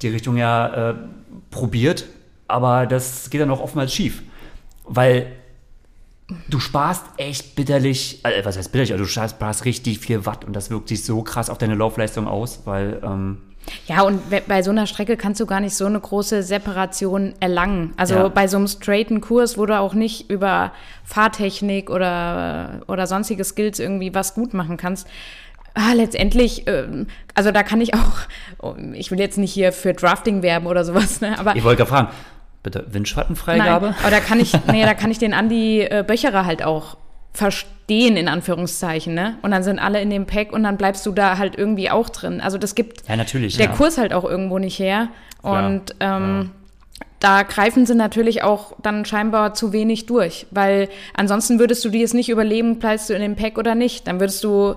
die 0.02 0.10
Richtung 0.10 0.36
ja 0.36 0.90
äh, 0.90 0.96
probiert, 1.50 2.06
aber 2.50 2.86
das 2.86 3.30
geht 3.30 3.40
dann 3.40 3.50
auch 3.50 3.62
oftmals 3.62 3.94
schief. 3.94 4.24
Weil 4.84 5.28
du 6.50 6.60
sparst 6.60 7.06
echt 7.18 7.56
bitterlich, 7.56 8.24
äh, 8.24 8.44
was 8.44 8.58
heißt 8.58 8.72
bitterlich, 8.72 8.92
also 8.94 9.06
du 9.06 9.10
sparst 9.10 9.66
richtig 9.66 10.00
viel 10.00 10.26
Watt 10.26 10.46
und 10.46 10.54
das 10.56 10.70
wirkt 10.70 10.90
sich 10.90 11.04
so 11.04 11.22
krass 11.22 11.50
auf 11.50 11.58
deine 11.58 11.76
Laufleistung 11.76 12.28
aus, 12.28 12.62
weil 12.66 13.00
ähm, 13.04 13.38
ja, 13.86 14.02
und 14.04 14.22
bei 14.48 14.64
so 14.64 14.72
einer 14.72 14.88
Strecke 14.88 15.18
kannst 15.18 15.42
du 15.42 15.46
gar 15.46 15.60
nicht 15.60 15.76
so 15.76 15.86
eine 15.86 16.00
große 16.00 16.42
Separation 16.42 17.34
erlangen. 17.42 17.94
Also 17.98 18.16
Ja. 18.16 18.28
bei 18.30 18.48
so 18.48 18.56
einem 18.56 18.68
straighten 18.68 19.20
Kurs, 19.20 19.58
wo 19.58 19.66
du 19.66 19.78
auch 19.78 19.94
nicht 19.94 20.30
über 20.30 20.72
Fahrtechnik 21.04 21.90
oder, 21.90 22.82
oder 22.88 23.08
sonstige 23.08 23.44
Skills 23.44 23.80
irgendwie 23.80 24.14
was 24.14 24.36
gut 24.36 24.54
machen 24.54 24.78
kannst. 24.78 25.06
Ah, 25.74 25.94
letztendlich, 25.94 26.64
ähm, 26.68 27.08
also 27.36 27.52
da 27.52 27.62
kann 27.62 27.82
ich 27.82 27.94
auch, 27.94 28.20
oh, 28.60 28.76
ich 28.94 29.12
will 29.12 29.20
jetzt 29.20 29.38
nicht 29.38 29.52
hier 29.54 29.72
für 29.74 29.94
Drafting 29.94 30.42
werben 30.42 30.66
oder 30.66 30.84
sowas, 30.86 31.22
ne? 31.22 31.38
aber 31.38 31.56
ich 31.56 31.64
wollte 31.64 31.78
gerade 31.84 31.90
fragen, 31.90 32.08
bitte 32.64 32.86
Windschattenfreigabe? 32.90 33.88
Nein, 33.88 33.96
aber 34.02 34.12
da 34.12 34.20
kann 34.20 34.40
ich, 34.40 34.54
nee, 34.72 34.84
da 34.84 34.94
kann 34.94 35.12
ich 35.12 35.20
den 35.20 35.34
Andi 35.34 35.82
äh, 35.82 36.04
Böcherer 36.06 36.46
halt 36.46 36.64
auch 36.64 36.98
verstehen, 37.34 38.18
in 38.18 38.28
Anführungszeichen, 38.28 39.14
ne? 39.14 39.38
Und 39.44 39.52
dann 39.52 39.62
sind 39.64 39.80
alle 39.80 40.02
in 40.02 40.10
dem 40.10 40.26
Pack 40.26 40.52
und 40.52 40.64
dann 40.64 40.76
bleibst 40.78 41.06
du 41.06 41.12
da 41.12 41.38
halt 41.38 41.58
irgendwie 41.58 41.90
auch 41.90 42.10
drin. 42.10 42.42
Also 42.42 42.58
das 42.58 42.74
gibt 42.74 43.08
Ja, 43.08 43.16
natürlich. 43.16 43.58
der 43.58 43.68
ja. 43.68 43.72
Kurs 43.72 43.98
halt 43.98 44.14
auch 44.14 44.24
irgendwo 44.26 44.58
nicht 44.58 44.80
her. 44.80 45.10
Und 45.44 45.96
ähm, 46.00 46.52
da 47.20 47.44
greifen 47.44 47.86
sie 47.86 47.96
natürlich 47.96 48.44
auch 48.44 48.74
dann 48.82 49.06
scheinbar 49.06 49.54
zu 49.54 49.72
wenig 49.72 50.08
durch, 50.08 50.48
weil 50.52 50.90
ansonsten 51.16 51.60
würdest 51.60 51.86
du 51.86 51.90
dir 51.90 52.04
es 52.04 52.14
nicht 52.14 52.30
überleben, 52.30 52.80
bleibst 52.80 53.10
du 53.10 53.14
in 53.14 53.22
dem 53.22 53.36
Pack 53.36 53.58
oder 53.58 53.76
nicht. 53.76 54.08
Dann 54.08 54.20
würdest 54.20 54.44
du, 54.44 54.76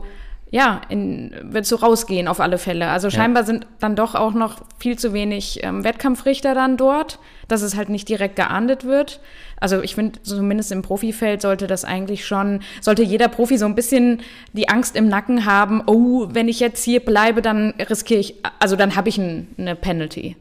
ja, 0.52 0.80
in, 0.88 1.32
würdest 1.42 1.70
du 1.70 1.76
rausgehen 1.76 2.26
auf 2.26 2.40
alle 2.40 2.58
Fälle. 2.58 2.88
Also 2.88 3.08
scheinbar 3.08 3.44
sind 3.44 3.66
dann 3.78 3.94
doch 3.94 4.14
auch 4.16 4.32
noch 4.34 4.56
viel 4.78 4.98
zu 4.98 5.12
wenig 5.12 5.60
ähm, 5.62 5.84
Wettkampfrichter 5.84 6.54
dann 6.54 6.76
dort, 6.76 7.20
dass 7.46 7.62
es 7.62 7.76
halt 7.76 7.88
nicht 7.88 8.08
direkt 8.08 8.34
geahndet 8.36 8.84
wird. 8.84 9.20
Also 9.60 9.80
ich 9.80 9.94
finde, 9.94 10.20
zumindest 10.22 10.72
im 10.72 10.82
Profifeld 10.82 11.40
sollte 11.42 11.66
das 11.68 11.84
eigentlich 11.84 12.26
schon, 12.26 12.60
sollte 12.80 13.02
jeder 13.04 13.28
Profi 13.28 13.58
so 13.58 13.66
ein 13.66 13.76
bisschen 13.76 14.22
die 14.52 14.68
Angst 14.68 14.96
im 14.96 15.08
Nacken 15.08 15.44
haben, 15.46 15.82
oh, 15.86 16.26
wenn 16.30 16.48
ich 16.48 16.58
jetzt 16.58 16.82
hier 16.82 17.00
bleibe, 17.00 17.42
dann 17.42 17.74
riskiere 17.88 18.18
ich, 18.20 18.34
also 18.58 18.74
dann 18.74 18.96
habe 18.96 19.08
ich 19.08 19.18
ein, 19.18 19.48
eine 19.56 19.76
Penalty. 19.76 20.36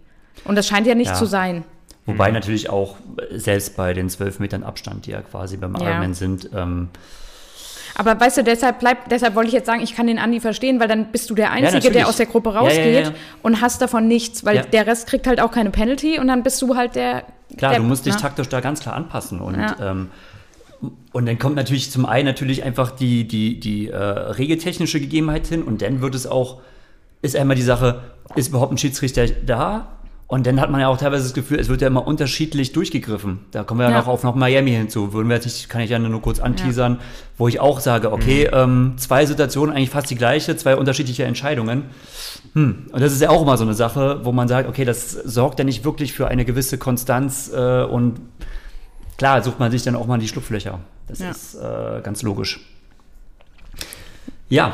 Und 0.45 0.55
das 0.55 0.67
scheint 0.67 0.87
ja 0.87 0.95
nicht 0.95 1.09
Ja. 1.09 1.15
zu 1.15 1.25
sein. 1.25 1.63
Wobei 2.07 2.31
natürlich 2.31 2.71
auch 2.71 2.95
selbst 3.29 3.77
bei 3.77 3.93
den 3.93 4.09
12 4.09 4.39
Metern 4.39 4.63
Abstand, 4.63 5.05
die 5.05 5.11
ja 5.11 5.21
quasi 5.21 5.57
beim 5.57 5.75
Ja. 5.75 5.89
Ironman 5.89 6.15
sind, 6.15 6.49
ähm, 6.55 6.87
Aber 7.99 8.17
weißt 8.17 8.37
du, 8.37 8.43
deshalb 8.45 8.79
bleibt, 8.79 9.11
deshalb 9.11 9.35
wollte 9.35 9.49
ich 9.49 9.53
jetzt 9.53 9.65
sagen, 9.65 9.81
ich 9.81 9.93
kann 9.93 10.07
den 10.07 10.19
Andi 10.19 10.39
verstehen, 10.39 10.79
weil 10.79 10.87
dann 10.87 11.11
bist 11.11 11.29
du 11.29 11.35
der 11.35 11.51
Einzige, 11.51 11.73
natürlich. 11.75 11.97
der 11.97 12.07
aus 12.07 12.15
der 12.15 12.27
Gruppe 12.27 12.49
Ja, 12.49 12.55
ja, 12.55 12.61
rausgeht 12.61 13.05
ja. 13.07 13.11
und 13.43 13.59
hast 13.59 13.81
davon 13.81 14.07
nichts, 14.07 14.45
weil 14.45 14.55
Ja. 14.55 14.61
der 14.63 14.87
Rest 14.87 15.05
kriegt 15.07 15.27
halt 15.27 15.41
auch 15.41 15.51
keine 15.51 15.69
Penalty 15.69 16.17
und 16.17 16.29
dann 16.29 16.41
bist 16.41 16.61
du 16.61 16.75
halt 16.77 16.95
der. 16.95 17.25
Klar, 17.57 17.71
der, 17.71 17.81
du 17.81 17.85
musst 17.85 18.05
dich 18.05 18.15
taktisch 18.15 18.47
da 18.47 18.61
ganz 18.61 18.79
klar 18.79 18.95
anpassen. 18.95 19.41
Und, 19.41 19.55
Ja. 19.59 19.75
ähm, 19.81 20.11
und 21.11 21.25
dann 21.25 21.37
kommt 21.37 21.57
natürlich 21.57 21.91
zum 21.91 22.05
einen 22.05 22.25
natürlich 22.25 22.63
einfach 22.63 22.91
die, 22.91 23.27
die, 23.27 23.59
die 23.59 23.89
äh, 23.89 23.97
regeltechnische 23.97 25.01
Gegebenheit 25.01 25.47
hin 25.47 25.61
und 25.63 25.81
dann 25.81 25.99
wird 25.99 26.15
es 26.15 26.25
auch, 26.25 26.61
ist 27.21 27.35
einmal 27.35 27.57
die 27.57 27.63
Sache, 27.63 28.01
ist 28.35 28.47
überhaupt 28.47 28.71
ein 28.71 28.77
Schiedsrichter 28.77 29.27
da? 29.27 29.98
Und 30.29 30.45
dann 30.45 30.61
hat 30.61 30.69
man 30.69 30.79
ja 30.79 30.89
auch 30.89 30.97
teilweise 30.97 31.23
das 31.23 31.33
Gefühl, 31.33 31.59
es 31.59 31.69
wird 31.69 31.81
ja 31.81 31.87
immer 31.87 32.05
unterschiedlich 32.05 32.71
durchgegriffen. 32.71 33.39
Da 33.49 33.63
kommen 33.63 33.79
wir 33.79 33.85
ja, 33.85 33.93
Ja. 33.93 33.97
noch 33.97 34.07
auf 34.07 34.21
noch 34.23 34.35
Miami 34.35 34.69
hinzu. 34.69 35.11
Würden 35.11 35.27
wir 35.27 35.33
jetzt 35.35 35.45
nicht, 35.45 35.67
kann 35.69 35.81
ich 35.81 35.89
ja 35.89 35.97
nur 35.97 36.21
kurz 36.21 36.39
anteasern, 36.39 36.99
wo 37.35 37.47
ich 37.47 37.59
auch 37.59 37.79
sage, 37.79 38.11
okay, 38.11 38.47
ähm, 38.53 38.93
zwei 38.97 39.25
Situationen, 39.25 39.75
eigentlich 39.75 39.89
fast 39.89 40.07
die 40.11 40.15
gleiche, 40.15 40.55
zwei 40.55 40.75
unterschiedliche 40.75 41.23
Entscheidungen. 41.23 41.85
Hm. 42.53 42.85
Und 42.91 43.01
das 43.01 43.11
ist 43.11 43.21
ja 43.23 43.31
auch 43.31 43.41
immer 43.41 43.57
so 43.57 43.63
eine 43.63 43.73
Sache, 43.73 44.19
wo 44.23 44.31
man 44.31 44.47
sagt, 44.47 44.69
okay, 44.69 44.85
das 44.85 45.13
sorgt 45.13 45.57
ja 45.57 45.65
nicht 45.65 45.83
wirklich 45.83 46.13
für 46.13 46.27
eine 46.27 46.45
gewisse 46.45 46.77
Konstanz 46.77 47.51
äh, 47.51 47.81
und 47.85 48.21
klar 49.17 49.41
sucht 49.41 49.59
man 49.59 49.71
sich 49.71 49.81
dann 49.81 49.95
auch 49.95 50.05
mal 50.05 50.19
die 50.19 50.27
Schlupflöcher. 50.27 50.79
Das 51.07 51.17
Ja. 51.19 51.31
ist 51.31 51.55
äh, 51.55 52.01
ganz 52.03 52.21
logisch. 52.21 52.59
Ja. 54.47 54.73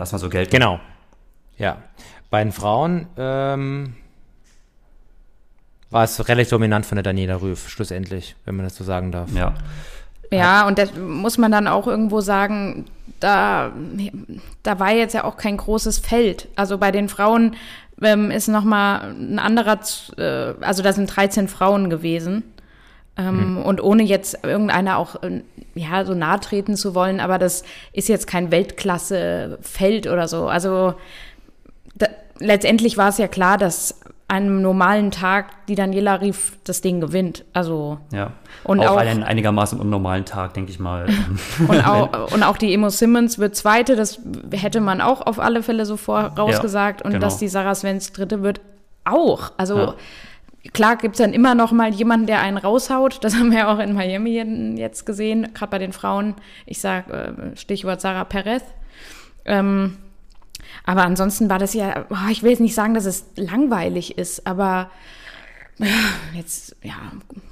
Lass 0.00 0.12
mal 0.12 0.18
so 0.18 0.30
Geld. 0.30 0.50
Genau. 0.50 0.80
Ja. 1.58 1.76
Bei 2.30 2.42
den 2.42 2.52
Frauen 2.52 3.06
ähm, 3.18 3.92
war 5.90 6.04
es 6.04 6.26
relativ 6.26 6.48
dominant 6.48 6.86
von 6.86 6.96
der 6.96 7.02
Daniela 7.02 7.42
Rüff, 7.42 7.68
schlussendlich, 7.68 8.34
wenn 8.46 8.56
man 8.56 8.64
das 8.64 8.76
so 8.76 8.82
sagen 8.82 9.12
darf. 9.12 9.30
Ja. 9.34 9.52
Ja, 10.32 10.66
und 10.66 10.78
das 10.78 10.94
muss 10.94 11.36
man 11.36 11.52
dann 11.52 11.66
auch 11.66 11.86
irgendwo 11.86 12.22
sagen, 12.22 12.86
da, 13.18 13.72
da 14.62 14.78
war 14.78 14.92
jetzt 14.92 15.12
ja 15.12 15.24
auch 15.24 15.36
kein 15.36 15.58
großes 15.58 15.98
Feld. 15.98 16.48
Also 16.56 16.78
bei 16.78 16.92
den 16.92 17.10
Frauen 17.10 17.56
ähm, 18.00 18.30
ist 18.30 18.48
nochmal 18.48 19.10
ein 19.10 19.38
anderer, 19.38 19.80
äh, 20.16 20.54
also 20.62 20.82
da 20.82 20.94
sind 20.94 21.14
13 21.14 21.46
Frauen 21.46 21.90
gewesen. 21.90 22.44
Ähm, 23.28 23.58
Und 23.64 23.82
ohne 23.82 24.02
jetzt 24.02 24.44
irgendeiner 24.44 24.98
auch 24.98 25.22
äh, 25.22 25.42
ja, 25.74 26.04
so 26.04 26.14
nahe 26.14 26.40
treten 26.40 26.76
zu 26.76 26.94
wollen, 26.94 27.20
aber 27.20 27.38
das 27.38 27.62
ist 27.92 28.08
jetzt 28.08 28.26
kein 28.26 28.50
Weltklasse-Feld 28.50 30.06
oder 30.06 30.28
so. 30.28 30.48
Also 30.48 30.94
da, 31.94 32.06
letztendlich 32.38 32.96
war 32.96 33.08
es 33.08 33.18
ja 33.18 33.28
klar, 33.28 33.58
dass 33.58 34.00
an 34.28 34.44
einem 34.44 34.62
normalen 34.62 35.10
Tag 35.10 35.66
die 35.66 35.74
Daniela 35.74 36.20
Rief 36.20 36.56
das 36.62 36.82
Ding 36.82 37.00
gewinnt. 37.00 37.44
Also 37.52 37.98
Ja. 38.12 38.32
Und 38.62 38.78
auch, 38.80 38.92
auch- 38.92 38.96
einen 38.98 39.24
einigermaßen 39.24 39.80
unnormalen 39.80 40.24
Tag, 40.24 40.54
denke 40.54 40.70
ich 40.70 40.78
mal. 40.78 41.06
Und 41.68 41.84
auch, 41.86 42.30
und 42.32 42.42
auch 42.44 42.56
die 42.56 42.72
Emo 42.72 42.90
Simmons 42.90 43.38
wird 43.40 43.56
Zweite, 43.56 43.96
das 43.96 44.20
hätte 44.52 44.80
man 44.80 45.00
auch 45.00 45.26
auf 45.26 45.40
alle 45.40 45.62
Fälle 45.64 45.84
so 45.84 45.96
vorausgesagt. 45.96 47.02
und 47.02 47.10
genau. 47.12 47.24
dass 47.24 47.38
die 47.38 47.48
Sarah 47.48 47.74
Svens 47.74 48.12
Dritte 48.12 48.42
wird 48.42 48.60
auch. 49.04 49.50
Also 49.56 49.78
Ja. 49.78 49.94
Klar 50.72 50.96
gibt 50.96 51.14
es 51.14 51.18
dann 51.18 51.32
immer 51.32 51.54
noch 51.54 51.72
mal 51.72 51.92
jemanden, 51.92 52.26
der 52.26 52.40
einen 52.40 52.58
raushaut. 52.58 53.22
Das 53.24 53.34
haben 53.38 53.52
wir 53.52 53.68
auch 53.68 53.78
in 53.78 53.94
Miami 53.94 54.42
jetzt 54.76 55.06
gesehen, 55.06 55.52
gerade 55.54 55.70
bei 55.70 55.78
den 55.78 55.92
Frauen. 55.92 56.34
Ich 56.66 56.80
sage 56.80 57.12
äh, 57.12 57.56
Stichwort 57.56 58.00
Sarah 58.00 58.24
Perez. 58.24 58.62
Ähm, 59.44 59.96
aber 60.84 61.04
ansonsten 61.04 61.50
war 61.50 61.58
das 61.58 61.74
ja, 61.74 62.06
oh, 62.10 62.30
ich 62.30 62.42
will 62.42 62.50
jetzt 62.50 62.60
nicht 62.60 62.74
sagen, 62.74 62.94
dass 62.94 63.04
es 63.04 63.26
langweilig 63.36 64.18
ist, 64.18 64.46
aber 64.46 64.90
ja, 65.78 65.86
jetzt, 66.34 66.76
ja, 66.82 66.94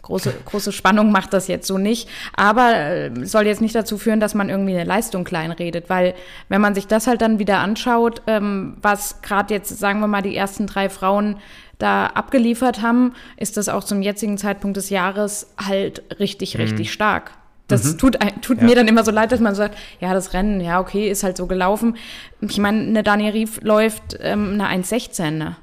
große, 0.02 0.34
große 0.44 0.70
Spannung 0.72 1.10
macht 1.10 1.32
das 1.32 1.48
jetzt 1.48 1.66
so 1.66 1.78
nicht. 1.78 2.10
Aber 2.36 2.74
äh, 2.74 3.10
soll 3.24 3.46
jetzt 3.46 3.62
nicht 3.62 3.74
dazu 3.74 3.96
führen, 3.96 4.20
dass 4.20 4.34
man 4.34 4.50
irgendwie 4.50 4.74
eine 4.74 4.84
Leistung 4.84 5.24
kleinredet, 5.24 5.88
weil 5.88 6.14
wenn 6.50 6.60
man 6.60 6.74
sich 6.74 6.86
das 6.86 7.06
halt 7.06 7.22
dann 7.22 7.38
wieder 7.38 7.60
anschaut, 7.60 8.20
ähm, 8.26 8.76
was 8.82 9.22
gerade 9.22 9.54
jetzt, 9.54 9.78
sagen 9.78 10.00
wir 10.00 10.08
mal, 10.08 10.20
die 10.20 10.36
ersten 10.36 10.66
drei 10.66 10.90
Frauen 10.90 11.38
da 11.78 12.06
abgeliefert 12.06 12.82
haben, 12.82 13.14
ist 13.36 13.56
das 13.56 13.68
auch 13.68 13.84
zum 13.84 14.02
jetzigen 14.02 14.36
Zeitpunkt 14.38 14.76
des 14.76 14.90
Jahres 14.90 15.52
halt 15.64 16.02
richtig, 16.18 16.58
richtig 16.58 16.92
stark. 16.92 17.32
Das 17.68 17.96
tut, 17.98 18.20
ein- 18.22 18.40
tut 18.40 18.62
mir 18.62 18.74
dann 18.74 18.88
immer 18.88 19.04
so 19.04 19.10
leid, 19.10 19.30
dass 19.30 19.40
man 19.40 19.54
sagt, 19.54 19.76
ja, 20.00 20.14
das 20.14 20.32
Rennen, 20.32 20.60
ja, 20.60 20.80
okay, 20.80 21.10
ist 21.10 21.22
halt 21.22 21.36
so 21.36 21.46
gelaufen. 21.46 21.96
Ich 22.40 22.58
meine, 22.58 22.80
eine 22.80 23.02
Daniel 23.02 23.32
Rief 23.32 23.60
läuft 23.62 24.16
ähm, 24.20 24.58
eine 24.60 24.82
1,16 24.82 25.30
ne? 25.32 25.56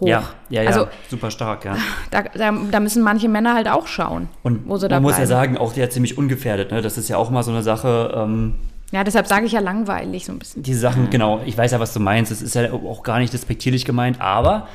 hoch. 0.00 0.06
ja, 0.08 0.22
ja, 0.48 0.62
ja. 0.62 0.70
Also 0.70 0.88
super 1.10 1.30
stark, 1.30 1.66
ja. 1.66 1.76
da, 2.10 2.22
da, 2.22 2.52
da 2.70 2.80
müssen 2.80 3.02
manche 3.02 3.28
Männer 3.28 3.52
halt 3.54 3.68
auch 3.68 3.86
schauen, 3.86 4.28
Und 4.42 4.66
wo 4.66 4.78
sie 4.78 4.88
da 4.88 4.96
man 4.96 5.02
muss 5.02 5.18
ja 5.18 5.26
sagen, 5.26 5.58
auch 5.58 5.74
der 5.74 5.90
ziemlich 5.90 6.16
ungefährdet. 6.16 6.70
Ne? 6.72 6.80
Das 6.80 6.96
ist 6.96 7.10
ja 7.10 7.18
auch 7.18 7.28
mal 7.28 7.42
so 7.42 7.50
eine 7.50 7.62
Sache. 7.62 8.14
Ähm, 8.16 8.54
Ja, 8.90 9.04
deshalb 9.04 9.26
sage 9.26 9.44
ich 9.44 9.52
ja 9.52 9.60
langweilig 9.60 10.24
so 10.24 10.32
ein 10.32 10.38
bisschen. 10.38 10.62
diese 10.62 10.80
Sachen, 10.80 11.10
genau, 11.10 11.42
ich 11.44 11.56
weiß 11.58 11.70
ja, 11.72 11.80
was 11.80 11.92
du 11.92 12.00
meinst. 12.00 12.32
Das 12.32 12.40
ist 12.40 12.54
ja 12.54 12.72
auch 12.72 13.02
gar 13.02 13.18
nicht 13.18 13.34
despektierlich 13.34 13.84
gemeint, 13.84 14.22
aber 14.22 14.68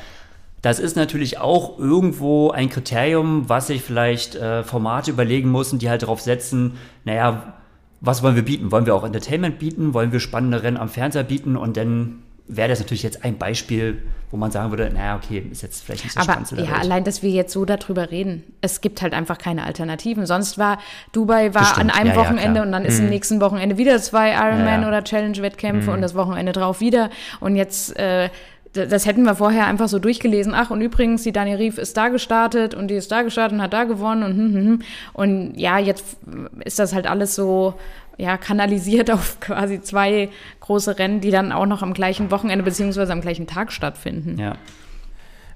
das 0.65 0.79
ist 0.79 0.95
natürlich 0.95 1.38
auch 1.38 1.77
irgendwo 1.77 2.50
ein 2.50 2.69
Kriterium, 2.69 3.48
was 3.48 3.67
sich 3.67 3.84
vielleicht 3.84 4.34
äh, 4.34 4.63
Formate 4.63 5.12
überlegen 5.12 5.51
müssen, 5.51 5.77
die 5.77 5.91
halt 5.91 6.01
darauf 6.01 6.22
setzen, 6.22 6.74
naja, 7.03 7.53
was 8.01 8.24
wollen 8.24 8.36
wir 8.36 8.43
bieten? 8.43 8.72
Wollen 8.72 8.88
wir 8.88 8.95
auch 8.95 9.03
Entertainment 9.03 9.60
bieten? 9.60 9.93
Wollen 9.93 10.12
wir 10.12 10.19
spannende 10.19 10.63
Rennen 10.63 10.77
am 10.77 10.89
Fernseher 10.89 11.24
bieten? 11.24 11.55
Und 11.55 11.77
dann 11.77 12.24
wäre 12.48 12.67
das 12.69 12.79
natürlich 12.79 13.03
jetzt 13.03 13.24
ein 13.24 13.38
Beispiel, 13.38 14.01
wo 14.31 14.38
man 14.38 14.50
sagen 14.50 14.72
würde, 14.72 14.89
naja, 14.91 15.15
okay, 15.15 15.48
ist 15.51 15.62
jetzt 15.62 15.84
vielleicht 15.84 16.03
nicht 16.03 16.15
das 16.15 16.24
Aber 16.24 16.34
Spannendste 16.34 16.55
ja, 16.55 16.62
Welt. 16.63 16.79
allein, 16.81 17.03
dass 17.03 17.22
wir 17.22 17.29
jetzt 17.29 17.53
so 17.53 17.65
darüber 17.65 18.10
reden, 18.10 18.43
es 18.62 18.81
gibt 18.81 19.03
halt 19.03 19.13
einfach 19.13 19.38
keine 19.38 19.65
Alternativen. 19.65 20.25
Sonst 20.25 20.57
war 20.57 20.79
Dubai 21.12 21.53
war 21.53 21.62
Bestimmt. 21.62 21.91
an 21.93 22.00
einem 22.00 22.10
Ja, 22.10 22.15
ja, 22.15 22.22
Wochenende 22.22 22.51
klar. 22.53 22.65
und 22.65 22.72
dann 22.72 22.86
ist 22.86 23.00
im 23.00 23.10
nächsten 23.10 23.39
Wochenende 23.39 23.77
wieder 23.77 24.00
zwei 24.00 24.31
Ironman 24.34 24.65
Ja, 24.65 24.81
ja. 24.81 24.88
oder 24.88 25.03
Challenge-Wettkämpfe 25.03 25.91
und 25.91 26.01
das 26.01 26.15
Wochenende 26.15 26.53
drauf 26.53 26.79
wieder. 26.79 27.12
Und 27.39 27.55
jetzt 27.55 27.95
äh, 27.98 28.29
das 28.75 29.05
hätten 29.05 29.24
wir 29.24 29.36
vorher 29.36 29.67
einfach 29.67 29.88
so 29.88 30.00
durchgelesen. 30.00 30.53
Ach, 30.53 30.70
und 30.70 30.82
übrigens, 30.82 31.24
die 31.24 31.32
Dani 31.32 31.55
Rief 31.55 31.77
ist 31.77 31.96
da 31.98 32.10
gestartet 32.10 32.74
und 32.74 32.89
die 32.89 32.96
ist 32.96 33.12
da 33.12 33.22
gestartet 33.22 33.58
und 33.58 33.62
hat 33.62 33.74
da 33.74 33.86
gewonnen 33.86 34.24
und 34.24 34.32
hm, 34.38 34.53
hm, 34.53 34.65
hm. 34.67 34.82
Und 35.13 35.53
ja, 35.55 35.79
jetzt 35.79 36.17
ist 36.63 36.79
das 36.79 36.94
halt 36.94 37.08
alles 37.08 37.36
so 37.36 37.75
ja, 38.17 38.38
kanalisiert 38.38 39.10
auf 39.12 39.39
quasi 39.39 39.82
zwei 39.82 40.29
große 40.60 41.00
Rennen, 41.00 41.22
die 41.22 41.32
dann 41.32 41.51
auch 41.51 41.65
noch 41.65 41.82
am 41.82 41.94
gleichen 41.94 42.32
Wochenende 42.32 42.63
beziehungsweise 42.63 43.13
am 43.13 43.22
gleichen 43.22 43.48
Tag 43.48 43.72
stattfinden. 43.72 44.39
Ja. 44.39 44.55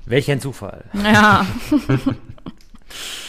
Welch 0.05 0.31
ein 0.31 0.39
Zufall. 0.39 0.85
Ja. 0.93 1.45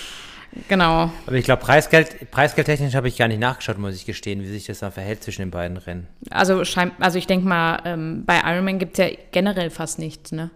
genau. 0.69 1.11
Aber 1.27 1.37
ich 1.37 1.45
glaube, 1.45 1.63
Preisgeld, 1.63 2.31
preisgeldtechnisch 2.31 2.95
habe 2.95 3.09
ich 3.09 3.17
gar 3.17 3.29
nicht 3.29 3.41
nachgeschaut, 3.41 3.79
muss 3.79 3.95
ich 3.95 4.07
gestehen, 4.07 4.43
wie 4.43 4.49
sich 4.49 4.67
das 4.67 4.81
dann 4.81 4.93
verhält 4.93 5.23
zwischen 5.23 5.43
den 5.43 5.51
beiden 5.51 5.77
Rennen. 5.77 6.07
Also, 6.31 6.65
schein, 6.65 6.93
also 7.01 7.19
ich 7.19 7.27
denke 7.27 7.47
mal, 7.47 7.81
ähm, 7.85 8.25
bei 8.27 8.41
Ironman 8.45 8.79
gibt 8.79 8.99
es 8.99 9.07
ja 9.07 9.17
generell 9.33 9.71
fast 9.71 9.99
nichts, 9.99 10.33
ne? 10.33 10.51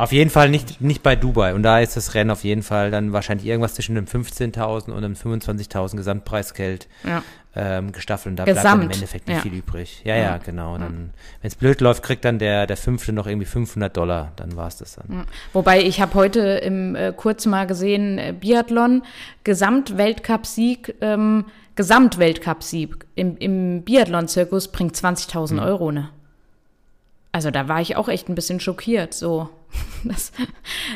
Auf 0.00 0.12
jeden 0.12 0.30
Fall 0.30 0.48
nicht, 0.48 0.80
nicht 0.80 1.02
bei 1.02 1.14
Dubai. 1.14 1.52
Und 1.52 1.62
da 1.62 1.78
ist 1.78 1.94
das 1.94 2.14
Rennen 2.14 2.30
auf 2.30 2.42
jeden 2.42 2.62
Fall 2.62 2.90
dann 2.90 3.12
wahrscheinlich 3.12 3.46
irgendwas 3.46 3.74
zwischen 3.74 3.98
einem 3.98 4.06
15.000 4.06 4.90
und 4.90 5.04
einem 5.04 5.12
25.000 5.12 5.94
Gesamtpreisgeld 5.96 6.88
Ja. 7.04 7.22
ähm, 7.54 7.92
gestaffelt. 7.92 8.32
Und 8.32 8.36
da 8.36 8.44
bleibt 8.44 8.56
Gesamt, 8.56 8.82
dann 8.82 8.90
im 8.90 8.94
Endeffekt 8.94 9.28
nicht 9.28 9.36
ja. 9.36 9.42
viel 9.42 9.52
übrig. 9.52 10.00
Ja, 10.04 10.16
ja, 10.16 10.38
genau. 10.38 10.78
Dann, 10.78 11.10
wenn 11.42 11.48
es 11.48 11.54
blöd 11.54 11.82
läuft, 11.82 12.02
kriegt 12.02 12.24
dann 12.24 12.38
der, 12.38 12.66
der 12.66 12.78
Fünfte 12.78 13.12
noch 13.12 13.26
irgendwie 13.26 13.44
500 13.44 13.94
Dollar. 13.94 14.32
Dann 14.36 14.56
war 14.56 14.68
es 14.68 14.78
das 14.78 14.96
dann. 14.96 15.26
Wobei 15.52 15.82
ich 15.82 16.00
habe 16.00 16.14
heute 16.14 16.40
im 16.40 16.96
äh, 16.96 17.12
kurz 17.14 17.44
mal 17.44 17.66
gesehen, 17.66 18.16
äh, 18.16 18.32
Biathlon, 18.32 19.02
Gesamtweltcup-Sieg, 19.44 20.94
ähm, 21.02 21.44
Gesamtweltcup-Sieg 21.76 23.04
im, 23.16 23.36
im 23.36 23.82
Biathlon-Zirkus 23.82 24.68
bringt 24.68 24.96
20.000 24.96 25.62
Euro, 25.62 25.92
ne? 25.92 26.08
Also 27.32 27.50
da 27.50 27.68
war 27.68 27.80
ich 27.80 27.96
auch 27.96 28.08
echt 28.08 28.28
ein 28.28 28.34
bisschen 28.34 28.58
schockiert, 28.60 29.14
so, 29.14 29.48
dass, 30.04 30.32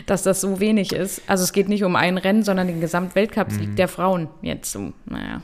dass 0.07 0.23
das 0.25 0.41
so 0.41 0.59
wenig 0.61 0.93
ist. 0.93 1.23
Also 1.29 1.45
es 1.45 1.53
geht 1.53 1.69
nicht 1.69 1.85
um 1.85 1.95
ein 1.97 2.19
Rennen, 2.19 2.43
sondern 2.43 2.67
den 2.67 2.81
Gesamtweltcup-Sieg 2.81 3.77
der 3.77 3.89
Frauen 3.89 4.29
jetzt 4.43 4.73
so, 4.73 4.93
naja. 5.07 5.43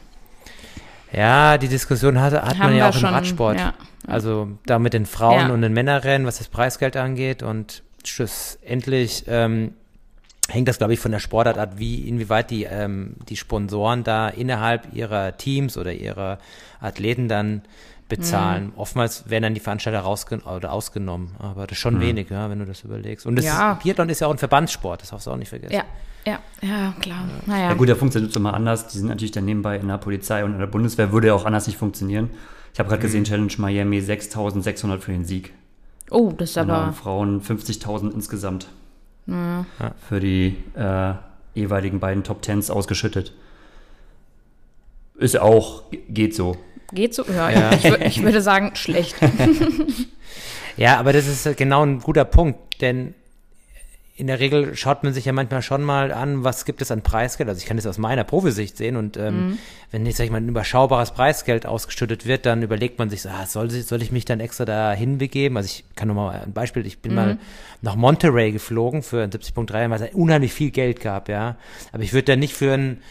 Ja, 1.13 1.59
die 1.59 1.69
Diskussion 1.69 2.21
hat, 2.21 2.33
hat 2.35 2.59
man 2.59 2.77
ja 2.77 2.89
auch 2.89 2.95
im 2.95 3.01
schon, 3.01 3.11
Radsport. 3.11 3.59
ja. 3.59 3.75
Also 4.07 4.49
da 4.67 4.79
mit 4.79 4.93
den 4.93 5.07
Frauen 5.07 5.49
Ja. 5.49 5.55
und 5.55 5.63
den 5.63 5.73
Männerrennen, 5.73 6.27
was 6.27 6.39
das 6.39 6.49
Preisgeld 6.49 6.97
angeht. 6.97 7.43
Und 7.43 7.83
schlussendlich 8.05 9.25
ähm, 9.27 9.75
hängt 10.49 10.69
das, 10.69 10.79
glaube 10.79 10.95
ich, 10.95 11.01
von 11.01 11.13
der 11.13 11.19
Sportart 11.19 11.59
ab, 11.59 11.75
wie 11.77 12.09
inwieweit 12.09 12.51
die, 12.51 12.65
ähm, 12.65 13.17
die 13.29 13.37
Sponsoren 13.37 14.05
da 14.05 14.29
innerhalb 14.29 14.93
ihrer 14.95 15.37
Teams 15.37 15.77
oder 15.77 15.93
ihrer 15.93 16.39
Athleten 16.81 17.29
dann 17.29 17.63
bezahlen. 18.11 18.67
Mhm. 18.67 18.73
Oftmals 18.77 19.31
werden 19.31 19.45
dann 19.45 19.55
die 19.55 19.61
Veranstalter 19.61 20.01
rausgen 20.01 20.41
oder 20.41 20.73
ausgenommen, 20.73 21.31
aber 21.39 21.67
das 21.67 21.79
ist 21.79 21.81
schon 21.83 22.01
wenig, 22.01 22.29
ja, 22.29 22.51
wenn 22.51 22.59
du 22.59 22.67
das 22.67 22.83
überlegst. 22.85 23.25
Und 23.25 23.37
das 23.37 23.47
Ja. 23.47 23.73
ist, 23.73 23.83
Biathlon 23.83 24.09
ist 24.11 24.21
ja 24.21 24.27
auch 24.27 24.33
ein 24.33 24.39
Verbandssport, 24.39 25.01
das 25.01 25.09
darfst 25.11 25.27
du 25.27 25.31
auch 25.31 25.37
nicht 25.37 25.49
vergessen. 25.49 25.73
Ja, 25.73 25.85
ja, 26.27 26.39
ja, 26.61 26.93
klar. 27.01 27.25
Naja. 27.47 27.71
Ja 27.71 27.75
gut, 27.75 27.89
der 27.89 27.97
funktioniert 27.97 28.37
immer 28.37 28.53
anders. 28.53 28.89
Die 28.89 28.99
sind 28.99 29.09
natürlich 29.09 29.31
dann 29.33 29.47
nebenbei 29.47 29.77
in 29.79 29.89
der 29.89 29.97
Polizei 29.97 30.45
und 30.45 30.53
in 30.53 30.59
der 30.59 30.67
Bundeswehr. 30.67 31.13
Würde 31.13 31.29
ja 31.29 31.35
auch 31.35 31.47
anders 31.47 31.67
nicht 31.67 31.79
funktionieren. 31.79 32.29
Ich 32.75 32.79
habe 32.79 32.91
gerade 32.91 33.01
gesehen, 33.01 33.25
Challenge 33.25 33.53
Miami 33.57 34.01
6.600 34.01 34.99
für 34.99 35.13
den 35.13 35.25
Sieg. 35.25 35.55
Oh, 36.11 36.33
das 36.37 36.51
ist 36.51 36.55
Genau, 36.57 36.75
aber. 36.75 36.87
und 36.89 36.93
Frauen 36.95 37.41
50.000 37.41 38.13
insgesamt. 38.13 38.69
Für 40.09 40.21
die 40.21 40.57
äh, 40.75 41.15
jeweiligen 41.55 42.01
beiden 42.01 42.23
Top 42.25 42.43
Tens 42.43 42.69
ausgeschüttet. 42.71 43.33
Ist 45.17 45.39
auch, 45.39 45.85
geht 46.09 46.35
so. 46.35 46.57
Geht 46.93 47.15
so? 47.15 47.25
Ja, 47.25 47.73
Ich, 47.73 47.85
wür- 47.85 48.05
ich 48.05 48.23
würde 48.23 48.41
sagen, 48.43 48.73
schlecht. 48.75 49.17
Ja, 50.77 50.99
aber 50.99 51.13
das 51.13 51.27
ist 51.27 51.57
genau 51.59 51.85
ein 51.85 51.99
guter 52.01 52.25
Punkt, 52.25 52.81
denn 52.81 53.15
in 54.17 54.29
der 54.29 54.39
Regel 54.41 54.77
schaut 54.77 55.03
man 55.03 55.13
sich 55.13 55.25
ja 55.25 55.33
manchmal 55.33 55.63
schon 55.63 55.83
mal 55.83 56.13
an, 56.13 56.45
was 56.45 56.65
gibt 56.65 56.81
es 56.81 56.91
an 56.91 57.03
Preisgeld. 57.03 57.49
Also 57.49 57.59
ich 57.59 57.67
kann 57.67 57.77
das 57.77 57.87
aus 57.87 57.99
meiner 57.99 58.23
Profisicht 58.25 58.77
sehen 58.77 58.97
und 58.97 59.17
ähm, 59.17 59.59
wenn 59.91 60.07
jetzt, 60.07 60.19
sag 60.19 60.25
ich 60.25 60.31
mal, 60.31 60.39
ein 60.41 60.49
überschaubares 60.49 61.11
Preisgeld 61.11 61.67
ausgeschüttet 61.67 62.25
wird, 62.27 62.47
dann 62.47 62.63
überlegt 62.63 62.99
man 62.99 63.11
sich, 63.11 63.23
so, 63.23 63.29
ah, 63.31 63.47
soll, 63.47 63.69
soll 63.71 64.01
ich 64.01 64.13
mich 64.13 64.25
dann 64.25 64.41
extra 64.41 64.65
da 64.65 64.93
hinbegeben? 64.93 65.57
Also 65.57 65.67
ich 65.67 65.85
kann 65.97 66.09
nur 66.09 66.17
mal 66.17 66.41
ein 66.45 66.53
Beispiel, 66.53 66.87
ich 66.87 66.99
bin 67.01 67.15
mal 67.15 67.39
nach 67.83 67.97
Monterey 67.97 68.53
geflogen 68.53 69.03
für 69.03 69.23
ein 69.23 69.31
70.3, 69.31 69.91
weil 69.91 70.03
es 70.03 70.15
unheimlich 70.15 70.53
viel 70.53 70.71
Geld 70.71 71.01
gab, 71.01 71.29
ja. 71.29 71.57
Aber 71.93 72.03
ich 72.03 72.13
würde 72.13 72.25
da 72.33 72.37
nicht 72.37 72.55
für 72.55 72.73
ein 72.73 73.03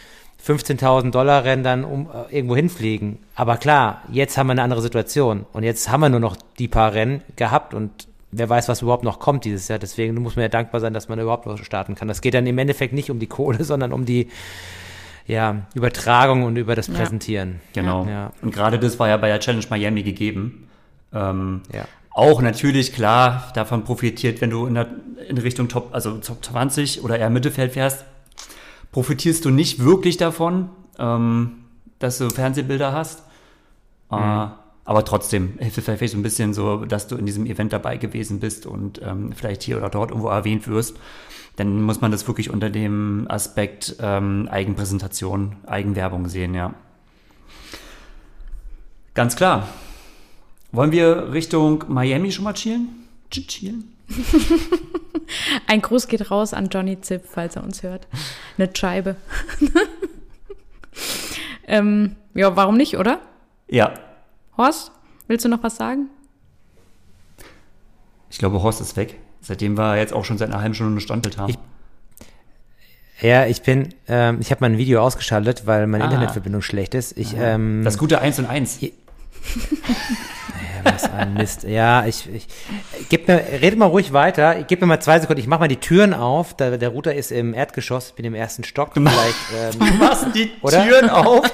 15.000 0.46 1.12
Dollar 1.12 1.44
Rennen 1.44 1.64
dann 1.64 1.84
um, 1.84 2.10
äh, 2.10 2.36
irgendwo 2.36 2.56
hinfliegen. 2.56 3.20
Aber 3.36 3.58
klar, 3.58 4.04
jetzt 4.12 4.38
haben 4.38 4.48
wir 4.48 4.52
eine 4.52 4.64
andere 4.64 4.82
Situation 4.82 5.46
und 5.54 5.64
jetzt 5.64 5.90
haben 5.90 6.02
wir 6.02 6.10
nur 6.10 6.20
noch 6.20 6.38
die 6.58 6.68
paar 6.68 6.94
Rennen 6.94 7.22
gehabt 7.36 7.74
und 7.74 8.08
wer 8.32 8.50
weiß, 8.50 8.70
was 8.70 8.82
überhaupt 8.82 9.04
noch 9.04 9.20
kommt 9.20 9.44
dieses 9.46 9.68
Jahr. 9.68 9.80
Deswegen 9.80 10.16
muss 10.16 10.36
man 10.36 10.44
ja 10.44 10.50
dankbar 10.50 10.82
sein, 10.82 10.94
dass 10.94 11.10
man 11.10 11.20
überhaupt 11.20 11.46
noch 11.46 11.58
starten 11.64 11.96
kann. 11.96 12.08
Das 12.08 12.22
geht 12.22 12.34
dann 12.34 12.48
im 12.48 12.58
Endeffekt 12.58 12.94
nicht 12.94 13.10
um 13.12 13.20
die 13.20 13.28
Kohle, 13.28 13.64
sondern 13.64 13.92
um 13.92 14.06
die 14.06 14.30
ja, 15.28 15.68
Übertragung 15.76 16.44
und 16.44 16.56
über 16.56 16.76
das 16.76 16.88
Ja. 16.88 16.96
Präsentieren. 16.96 17.60
Genau. 17.74 18.06
Ja. 18.08 18.32
Und 18.42 18.54
gerade 18.54 18.80
das 18.80 18.98
war 18.98 19.08
ja 19.10 19.18
bei 19.18 19.28
der 19.28 19.40
Challenge 19.40 19.66
Miami 19.70 20.04
gegeben. 20.04 20.68
Ähm, 21.14 21.62
Ja. 21.74 21.86
Auch 22.12 22.42
natürlich 22.42 22.92
klar 22.92 23.52
davon 23.54 23.84
profitiert, 23.84 24.42
wenn 24.42 24.50
du 24.50 24.66
in, 24.66 24.74
der, 24.74 24.88
in 25.30 25.38
Richtung 25.38 25.70
Top, 25.70 25.90
also 25.94 26.18
Top 26.18 26.44
20 26.44 27.04
oder 27.04 27.18
eher 27.18 27.30
Mittelfeld 27.30 27.74
fährst, 27.74 28.04
profitierst 28.92 29.46
du 29.46 29.50
nicht 29.50 29.84
wirklich 29.84 30.18
davon, 30.18 30.70
ähm, 30.98 31.52
dass 32.00 32.18
du 32.18 32.30
Fernsehbilder 32.30 32.92
hast. 32.94 33.24
Äh, 34.12 34.16
aber 34.86 35.06
trotzdem 35.06 35.54
hilft 35.60 35.78
es 35.78 35.86
vielleicht 35.86 36.14
so 36.14 36.18
ein 36.18 36.24
bisschen 36.24 36.54
so, 36.54 36.78
dass 36.86 37.08
du 37.08 37.16
in 37.16 37.26
diesem 37.28 37.46
Event 37.46 37.72
dabei 37.74 37.98
gewesen 37.98 38.40
bist 38.40 38.66
und 38.66 39.00
ähm, 39.04 39.34
vielleicht 39.36 39.62
hier 39.62 39.78
oder 39.78 39.90
dort 39.90 40.10
irgendwo 40.10 40.30
erwähnt 40.30 40.68
wirst. 40.68 40.98
Dann 41.58 41.82
muss 41.84 42.02
man 42.02 42.12
das 42.12 42.26
wirklich 42.28 42.50
unter 42.50 42.70
dem 42.70 43.26
Aspekt 43.30 43.98
ähm, 44.00 44.48
Eigenpräsentation, 44.50 45.58
Eigenwerbung 45.68 46.28
sehen, 46.28 46.56
ja. 46.56 46.74
Ganz 49.14 49.36
klar. 49.36 49.68
Wollen 50.72 50.92
wir 50.92 51.34
Richtung 51.34 51.84
Miami 51.88 52.32
schon 52.32 52.46
mal 52.46 52.54
chillen? 52.54 52.90
Ch- 53.32 53.46
Chillen? 53.48 53.94
Ein 55.68 55.82
Gruß 55.82 56.08
geht 56.08 56.32
raus 56.32 56.54
an 56.54 56.70
Johnny 56.70 57.00
Zipp, 57.02 57.24
falls 57.30 57.56
er 57.56 57.64
uns 57.64 57.84
hört. 57.84 58.08
Eine 58.58 58.70
Scheibe. 58.76 59.16
ähm, 61.68 62.16
ja, 62.34 62.56
warum 62.56 62.78
nicht, 62.78 62.98
oder? 62.98 63.20
Ja. 63.68 63.94
Horst, 64.58 64.92
willst 65.28 65.46
du 65.46 65.50
noch 65.50 65.64
was 65.64 65.76
sagen? 65.76 66.10
Ich 68.30 68.38
glaube, 68.38 68.62
Horst 68.62 68.82
ist 68.82 68.96
weg. 68.98 69.20
Seitdem 69.42 69.78
wir 69.78 69.98
jetzt 69.98 70.14
auch 70.14 70.26
schon 70.26 70.38
seit 70.38 70.50
einer 70.50 70.62
halben 70.62 70.74
Stunde 70.76 70.92
eine 70.94 71.02
Standbild 71.02 71.38
haben. 71.38 71.50
Ich- 71.52 71.60
Ja, 73.22 73.46
ich 73.46 73.62
bin, 73.64 73.94
ähm, 74.08 74.38
ich 74.40 74.50
habe 74.52 74.62
mein 74.62 74.78
Video 74.78 75.02
ausgeschaltet, 75.02 75.64
weil 75.66 75.88
meine 75.88 76.04
Ah. 76.06 76.08
Internetverbindung 76.08 76.62
schlecht 76.62 76.94
ist. 76.96 77.18
Ich, 77.18 77.36
ähm, 77.38 77.82
das 77.84 77.98
gute 77.98 78.22
Eins 78.22 78.40
und 78.40 78.46
Eins. 78.46 78.80
Ja, 80.84 80.94
was 80.94 81.12
ein 81.12 81.34
Mist. 81.34 81.64
Ja, 81.64 82.06
ich, 82.06 82.30
ich 82.34 82.48
gib 83.10 83.28
mir, 83.28 83.38
redet 83.62 83.78
mal 83.80 83.86
ruhig 83.88 84.14
weiter. 84.14 84.64
Gib 84.68 84.82
mir 84.82 84.88
mal 84.88 85.00
zwei 85.00 85.20
Sekunden. 85.20 85.42
Ich 85.42 85.48
mach 85.48 85.60
mal 85.60 85.68
die 85.68 85.78
Türen 85.78 86.14
auf. 86.14 86.54
Da, 86.56 86.78
der 86.78 86.90
Router 86.90 87.14
ist 87.16 87.32
im 87.32 87.54
Erdgeschoss. 87.54 88.10
Ich 88.10 88.14
bin 88.14 88.26
im 88.26 88.36
ersten 88.36 88.64
Stock. 88.64 88.92
Vielleicht, 88.94 89.74
ähm, 89.74 89.80
Du 89.80 89.86
machst 90.04 90.28
die 90.36 90.52
Oder? 90.62 90.86
Türen 90.86 91.10
auf. 91.10 91.46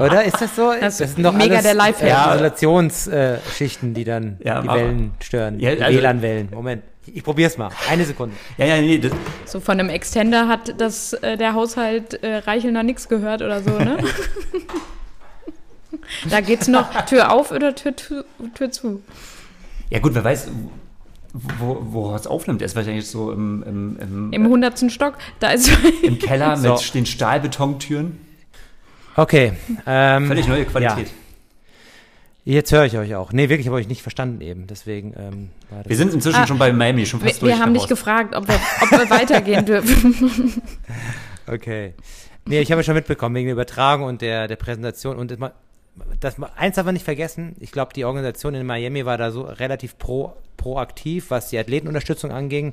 oder 0.00 0.24
ist 0.24 0.40
das 0.40 0.56
so? 0.56 0.72
Das 0.80 0.98
sind 0.98 1.22
doch 1.22 1.32
mega 1.32 1.54
alles, 1.54 1.64
der 1.64 1.74
Lifehack. 1.74 2.08
Ja, 2.08 2.34
Isolationsschichten, 2.34 3.94
die 3.94 4.04
dann 4.04 4.38
Ja, 4.42 4.62
die 4.62 4.68
aber- 4.68 4.78
Wellen 4.80 5.12
stören. 5.22 5.60
Ja, 5.60 5.74
die 5.74 5.82
also- 5.82 5.98
WLAN-Wellen. 5.98 6.48
Moment. 6.52 6.82
Ich 7.06 7.22
probier's 7.22 7.58
mal. 7.58 7.68
Eine 7.90 8.04
Sekunde. 8.06 8.34
Ja, 8.56 8.64
ja, 8.64 8.80
nee, 8.80 8.96
das, 8.98 9.12
So 9.44 9.60
von 9.60 9.78
einem 9.78 9.90
Extender 9.90 10.48
hat 10.48 10.80
das, 10.80 11.12
äh, 11.12 11.36
der 11.36 11.52
Haushalt 11.52 12.22
äh, 12.22 12.36
Reichelner 12.36 12.82
nichts 12.82 13.08
gehört 13.10 13.42
oder 13.42 13.62
so, 13.62 13.70
ne? 13.78 13.98
da 16.30 16.40
geht's 16.40 16.68
noch 16.68 17.04
Tür 17.06 17.32
auf 17.32 17.50
oder 17.50 17.74
Tür, 17.74 17.94
Tür 18.54 18.70
zu. 18.70 19.02
ja 19.90 19.98
gut, 19.98 20.14
wer 20.14 20.24
weiß, 20.24 20.48
wo, 21.58 21.78
wo 21.82 22.04
Horst 22.10 22.28
aufnimmt. 22.28 22.62
Er 22.62 22.66
ist 22.66 22.76
wahrscheinlich 22.76 23.06
so 23.08 23.32
im, 23.32 23.62
im, 23.64 23.98
im, 24.00 24.32
Im 24.32 24.46
hundertsten 24.48 24.88
Stock, 24.90 25.14
da 25.40 25.50
ist 25.50 25.70
im 26.02 26.18
Keller 26.18 26.56
So. 26.56 26.74
mit 26.74 26.94
den 26.94 27.06
Stahlbetontüren. 27.06 28.18
Okay. 29.16 29.52
Ähm, 29.86 30.26
Völlig 30.26 30.46
neue 30.48 30.64
Qualität. 30.64 31.08
Jetzt 32.46 32.72
höre 32.72 32.84
ich 32.84 32.98
euch 32.98 33.14
auch. 33.14 33.32
Nee, 33.32 33.48
wirklich 33.48 33.68
habe 33.68 33.80
ich 33.80 33.88
nicht 33.88 34.02
verstanden 34.02 34.42
eben. 34.42 34.66
Deswegen 34.66 35.14
ähm, 35.16 35.48
war 35.70 35.78
das 35.82 35.88
Wir 35.88 35.96
sind 35.96 36.12
inzwischen 36.12 36.40
Ah, 36.40 36.46
schon 36.46 36.58
bei 36.58 36.72
Miami, 36.74 37.06
schon 37.06 37.22
wir, 37.22 37.30
fast 37.30 37.40
durch. 37.40 37.52
wir 37.54 37.58
haben 37.58 37.72
dich 37.72 37.86
gefragt, 37.86 38.34
ob 38.34 38.46
wir, 38.46 38.56
ob 38.82 38.90
wir 38.90 39.08
weitergehen 39.18 39.64
dürfen. 39.64 40.60
Okay. 41.46 41.94
Nee, 42.46 42.60
ich 42.60 42.70
habe 42.70 42.80
ja 42.80 42.84
schon 42.84 42.94
mitbekommen, 42.94 43.34
wegen 43.36 43.46
der 43.46 43.54
Übertragung 43.54 44.06
und 44.06 44.20
der, 44.20 44.46
der 44.46 44.56
Präsentation. 44.56 45.16
Und 45.16 45.32
immer, 45.32 45.52
das, 46.20 46.36
eins 46.56 46.76
darf 46.76 46.86
man 46.86 46.94
nicht 46.94 47.04
vergessen, 47.04 47.54
ich 47.60 47.72
glaube, 47.72 47.92
die 47.94 48.04
Organisation 48.04 48.54
in 48.54 48.66
Miami 48.66 49.04
war 49.04 49.18
da 49.18 49.30
so 49.30 49.42
relativ 49.42 49.98
pro, 49.98 50.34
proaktiv, 50.56 51.30
was 51.30 51.48
die 51.50 51.58
Athletenunterstützung 51.58 52.32
anging. 52.32 52.72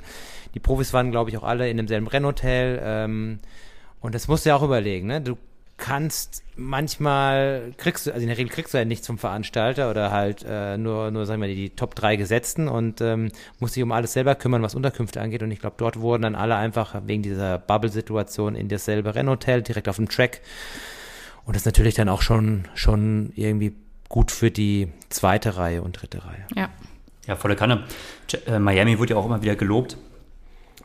Die 0.53 0.59
Profis 0.59 0.93
waren, 0.93 1.11
glaube 1.11 1.29
ich, 1.29 1.37
auch 1.37 1.43
alle 1.43 1.69
in 1.69 1.77
demselben 1.77 2.07
Rennhotel. 2.07 2.81
Ähm, 2.83 3.39
und 3.99 4.15
das 4.15 4.27
musst 4.27 4.45
du 4.45 4.49
ja 4.49 4.55
auch 4.55 4.63
überlegen, 4.63 5.07
ne? 5.07 5.21
Du 5.21 5.37
kannst 5.77 6.43
manchmal 6.55 7.73
kriegst 7.77 8.05
du, 8.05 8.11
also 8.11 8.21
in 8.21 8.27
der 8.27 8.37
Regel 8.37 8.51
kriegst 8.51 8.73
du 8.73 8.77
ja 8.77 8.85
nichts 8.85 9.07
vom 9.07 9.17
Veranstalter 9.17 9.89
oder 9.89 10.11
halt 10.11 10.45
äh, 10.47 10.77
nur, 10.77 11.09
nur 11.09 11.25
sagen 11.25 11.41
wir 11.41 11.47
die, 11.47 11.55
die 11.55 11.69
Top 11.71 11.95
3 11.95 12.17
Gesetzten 12.17 12.67
und 12.67 13.01
ähm, 13.01 13.31
musst 13.59 13.75
dich 13.75 13.81
um 13.81 13.91
alles 13.91 14.13
selber 14.13 14.35
kümmern, 14.35 14.61
was 14.61 14.75
Unterkünfte 14.75 15.19
angeht. 15.19 15.41
Und 15.41 15.49
ich 15.49 15.59
glaube, 15.59 15.77
dort 15.79 15.99
wurden 15.99 16.21
dann 16.21 16.35
alle 16.35 16.55
einfach 16.55 17.01
wegen 17.07 17.23
dieser 17.23 17.57
Bubble-Situation 17.57 18.55
in 18.55 18.69
dasselbe 18.69 19.15
Rennhotel 19.15 19.63
direkt 19.63 19.89
auf 19.89 19.95
dem 19.95 20.07
Track. 20.07 20.41
Und 21.51 21.55
das 21.55 21.63
ist 21.63 21.65
natürlich 21.65 21.95
dann 21.95 22.07
auch 22.07 22.21
schon, 22.21 22.63
schon 22.75 23.33
irgendwie 23.35 23.75
gut 24.07 24.31
für 24.31 24.51
die 24.51 24.87
zweite 25.09 25.57
Reihe 25.57 25.81
und 25.81 26.01
dritte 26.01 26.23
Reihe. 26.23 26.45
Ja. 26.55 26.69
Ja, 27.27 27.35
volle 27.35 27.57
Kanne. 27.57 27.83
Äh, 28.47 28.57
Miami 28.57 28.97
wurde 28.99 29.15
ja 29.15 29.19
auch 29.19 29.25
immer 29.25 29.41
wieder 29.41 29.57
gelobt, 29.57 29.97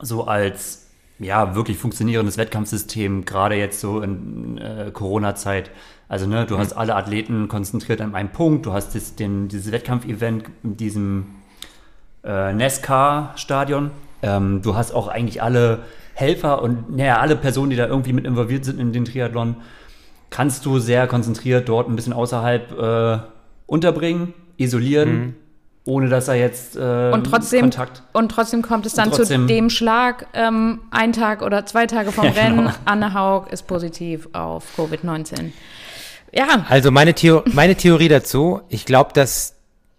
so 0.00 0.24
als 0.24 0.88
ja, 1.20 1.54
wirklich 1.54 1.78
funktionierendes 1.78 2.36
Wettkampfsystem, 2.36 3.24
gerade 3.24 3.54
jetzt 3.54 3.78
so 3.80 4.00
in 4.00 4.58
äh, 4.58 4.90
Corona-Zeit. 4.92 5.70
Also, 6.08 6.26
ne, 6.26 6.46
du 6.46 6.56
mhm. 6.56 6.58
hast 6.58 6.72
alle 6.72 6.96
Athleten 6.96 7.46
konzentriert 7.46 8.00
an 8.00 8.16
einem 8.16 8.30
Punkt, 8.30 8.66
du 8.66 8.72
hast 8.72 8.96
das, 8.96 9.14
den, 9.14 9.46
dieses 9.46 9.70
Wettkampfevent 9.70 10.46
in 10.64 10.76
diesem 10.76 11.26
äh, 12.24 12.52
NASCAR-Stadion. 12.52 13.92
Ähm, 14.20 14.62
du 14.62 14.74
hast 14.74 14.90
auch 14.90 15.06
eigentlich 15.06 15.40
alle 15.40 15.84
Helfer 16.14 16.60
und 16.60 16.96
naja, 16.96 17.20
alle 17.20 17.36
Personen, 17.36 17.70
die 17.70 17.76
da 17.76 17.86
irgendwie 17.86 18.12
mit 18.12 18.24
involviert 18.24 18.64
sind 18.64 18.80
in 18.80 18.92
den 18.92 19.04
Triathlon, 19.04 19.54
kannst 20.36 20.66
du 20.66 20.78
sehr 20.78 21.06
konzentriert 21.06 21.66
dort 21.66 21.88
ein 21.88 21.96
bisschen 21.96 22.12
außerhalb 22.12 22.78
äh, 22.78 23.18
unterbringen, 23.66 24.34
isolieren. 24.58 25.10
Mhm 25.10 25.34
ohne 25.88 26.08
dass 26.08 26.26
er 26.26 26.34
jetzt 26.34 26.74
äh, 26.74 27.12
und 27.12 27.28
trotzdem, 27.28 27.60
Kontakt. 27.60 28.02
Und 28.12 28.32
trotzdem 28.32 28.60
kommt 28.60 28.86
es 28.86 28.94
dann 28.94 29.12
trotzdem, 29.12 29.42
zu 29.42 29.46
dem 29.46 29.70
Schlag, 29.70 30.26
ähm, 30.34 30.80
ein 30.90 31.12
Tag 31.12 31.42
oder 31.42 31.64
zwei 31.64 31.86
Tage 31.86 32.10
vom 32.10 32.24
ja, 32.24 32.32
Rennen, 32.32 32.56
genau. 32.56 32.72
Anne 32.86 33.14
Haug 33.14 33.46
ist 33.52 33.68
positiv 33.68 34.28
auf 34.32 34.64
Covid-19. 34.76 35.52
Ja. 36.32 36.66
Also 36.68 36.90
meine, 36.90 37.14
Theo 37.14 37.44
meine 37.52 37.76
Theorie 37.76 38.08
dazu, 38.08 38.62
ich 38.68 38.84
glaube, 38.84 39.12
dass, 39.14 39.54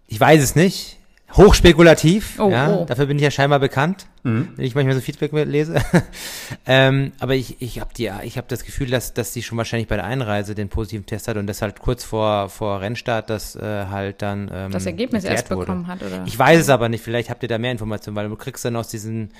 ich 0.08 0.20
weiß 0.20 0.42
es 0.42 0.54
nicht, 0.54 0.98
Hochspekulativ, 1.34 2.38
oh, 2.38 2.50
ja, 2.50 2.70
oh. 2.70 2.84
dafür 2.84 3.06
bin 3.06 3.16
ich 3.16 3.22
ja 3.22 3.30
scheinbar 3.30 3.58
bekannt, 3.58 4.04
mhm. 4.28 4.48
wenn 4.56 4.64
ich 4.64 4.74
manchmal 4.74 4.94
so 4.94 5.00
Feedback 5.00 5.32
lese. 5.32 5.76
ähm, 6.66 7.12
aber 7.18 7.34
ich, 7.34 7.60
ich 7.60 7.80
habe 7.80 7.90
die, 7.96 8.10
ich 8.22 8.36
habe 8.36 8.46
das 8.48 8.64
Gefühl, 8.64 8.88
dass, 8.88 9.14
dass 9.14 9.32
sie 9.32 9.42
schon 9.42 9.58
wahrscheinlich 9.58 9.88
bei 9.88 9.96
der 9.96 10.04
Einreise 10.04 10.54
den 10.54 10.68
positiven 10.68 11.06
Test 11.06 11.28
hat 11.28 11.36
und 11.36 11.46
das 11.46 11.62
halt 11.62 11.80
kurz 11.80 12.04
vor, 12.04 12.48
vor 12.48 12.80
Rennstart 12.80 13.30
das 13.30 13.56
äh, 13.56 13.86
halt 13.86 14.22
dann 14.22 14.50
ähm, 14.52 14.70
das 14.70 14.86
Ergebnis 14.86 15.24
erst 15.24 15.50
wurde. 15.50 15.60
bekommen 15.60 15.86
hat, 15.86 16.02
oder? 16.02 16.24
Ich 16.26 16.38
weiß 16.38 16.60
es 16.60 16.68
aber 16.68 16.88
nicht. 16.88 17.02
Vielleicht 17.02 17.30
habt 17.30 17.42
ihr 17.42 17.48
da 17.48 17.58
mehr 17.58 17.72
Informationen, 17.72 18.16
weil 18.16 18.28
du 18.28 18.36
kriegst 18.36 18.64
dann 18.64 18.76
aus 18.76 18.88
diesen 18.88 19.30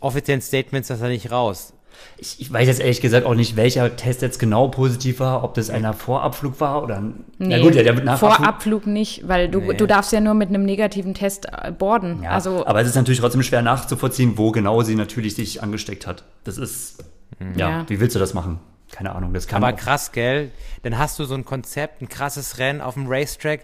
offiziellen 0.00 0.40
Statements 0.40 0.88
das 0.88 1.00
da 1.00 1.08
nicht 1.08 1.30
raus. 1.30 1.72
Ich, 2.18 2.40
ich, 2.40 2.52
weiß 2.52 2.66
jetzt 2.66 2.80
ehrlich 2.80 3.02
gesagt 3.02 3.26
auch 3.26 3.34
nicht, 3.34 3.56
welcher 3.56 3.94
Test 3.96 4.22
jetzt 4.22 4.38
genau 4.38 4.68
positiv 4.68 5.20
war, 5.20 5.44
ob 5.44 5.54
das 5.54 5.68
einer 5.68 5.92
Vorabflug 5.92 6.60
war 6.60 6.82
oder 6.82 7.00
nee, 7.00 7.14
na 7.38 7.58
gut, 7.60 7.74
ja, 7.74 7.82
der 7.82 7.96
wird 7.96 8.18
Vorabflug 8.18 8.86
nicht, 8.86 9.28
weil 9.28 9.50
du, 9.50 9.60
nee. 9.60 9.74
du 9.74 9.86
darfst 9.86 10.12
ja 10.12 10.20
nur 10.20 10.32
mit 10.32 10.48
einem 10.48 10.64
negativen 10.64 11.12
Test 11.12 11.46
äh, 11.46 11.72
borden. 11.72 12.22
Ja, 12.22 12.30
also, 12.30 12.66
aber 12.66 12.80
es 12.80 12.88
ist 12.88 12.94
natürlich 12.94 13.20
trotzdem 13.20 13.42
schwer 13.42 13.60
nachzuvollziehen, 13.60 14.38
wo 14.38 14.50
genau 14.50 14.82
sie 14.82 14.94
natürlich 14.94 15.34
sich 15.34 15.62
angesteckt 15.62 16.06
hat. 16.06 16.24
Das 16.44 16.56
ist, 16.56 17.04
mhm. 17.38 17.58
ja, 17.58 17.70
ja, 17.70 17.84
wie 17.88 18.00
willst 18.00 18.14
du 18.14 18.18
das 18.18 18.32
machen? 18.32 18.60
Keine 18.92 19.14
Ahnung, 19.14 19.34
das 19.34 19.46
kann 19.46 19.62
Aber 19.62 19.74
auch. 19.74 19.78
krass, 19.78 20.12
gell? 20.12 20.50
Dann 20.82 20.96
hast 20.96 21.18
du 21.18 21.24
so 21.24 21.34
ein 21.34 21.44
Konzept, 21.44 22.00
ein 22.00 22.08
krasses 22.08 22.58
Rennen 22.58 22.80
auf 22.80 22.94
dem 22.94 23.06
Racetrack, 23.08 23.62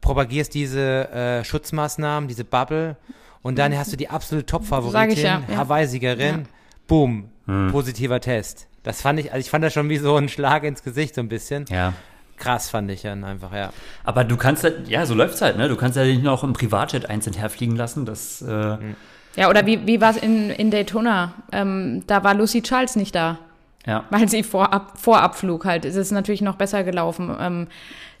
propagierst 0.00 0.54
diese 0.54 1.10
äh, 1.10 1.44
Schutzmaßnahmen, 1.44 2.28
diese 2.28 2.44
Bubble 2.44 2.96
und 3.42 3.58
dann 3.58 3.76
hast 3.76 3.92
du 3.92 3.96
die 3.96 4.08
absolute 4.08 4.46
Top-Favoritin, 4.46 5.22
ja, 5.22 5.42
Hawaii-Siegerin, 5.56 6.46
boom, 6.86 7.28
hm. 7.46 7.70
positiver 7.72 8.20
Test. 8.20 8.66
Das 8.82 9.00
fand 9.00 9.18
ich, 9.18 9.32
also 9.32 9.40
ich 9.40 9.50
fand 9.50 9.64
das 9.64 9.72
schon 9.72 9.88
wie 9.88 9.98
so 9.98 10.16
ein 10.16 10.28
Schlag 10.28 10.64
ins 10.64 10.82
Gesicht 10.82 11.14
so 11.14 11.20
ein 11.20 11.28
bisschen. 11.28 11.64
Ja. 11.68 11.92
Krass 12.36 12.68
fand 12.68 12.90
ich 12.90 13.02
dann 13.02 13.24
einfach, 13.24 13.52
ja. 13.52 13.72
Aber 14.04 14.24
du 14.24 14.36
kannst 14.36 14.62
halt, 14.62 14.88
ja, 14.88 15.06
so 15.06 15.14
läuft's 15.14 15.40
halt, 15.40 15.56
ne? 15.56 15.68
Du 15.68 15.76
kannst 15.76 15.96
ja 15.96 16.04
nicht 16.04 16.22
noch 16.22 16.44
im 16.44 16.52
Privatjet 16.52 17.08
einzeln 17.08 17.34
herfliegen 17.34 17.76
lassen, 17.76 18.04
das, 18.04 18.42
äh 18.42 18.76
hm. 18.76 18.96
Ja, 19.36 19.50
oder 19.50 19.66
wie, 19.66 19.86
wie 19.86 20.00
war 20.00 20.10
es 20.10 20.16
in, 20.16 20.50
in 20.50 20.70
Daytona? 20.70 21.34
Ähm, 21.52 22.02
da 22.06 22.24
war 22.24 22.34
Lucy 22.34 22.62
Charles 22.62 22.96
nicht 22.96 23.14
da. 23.14 23.38
Ja. 23.86 24.04
Weil 24.10 24.28
sie 24.28 24.42
vor, 24.42 24.88
vor 24.96 25.20
Abflug 25.20 25.64
halt, 25.64 25.84
ist 25.84 25.96
es 25.96 26.10
natürlich 26.10 26.40
noch 26.40 26.56
besser 26.56 26.84
gelaufen. 26.84 27.34
Ähm, 27.38 27.66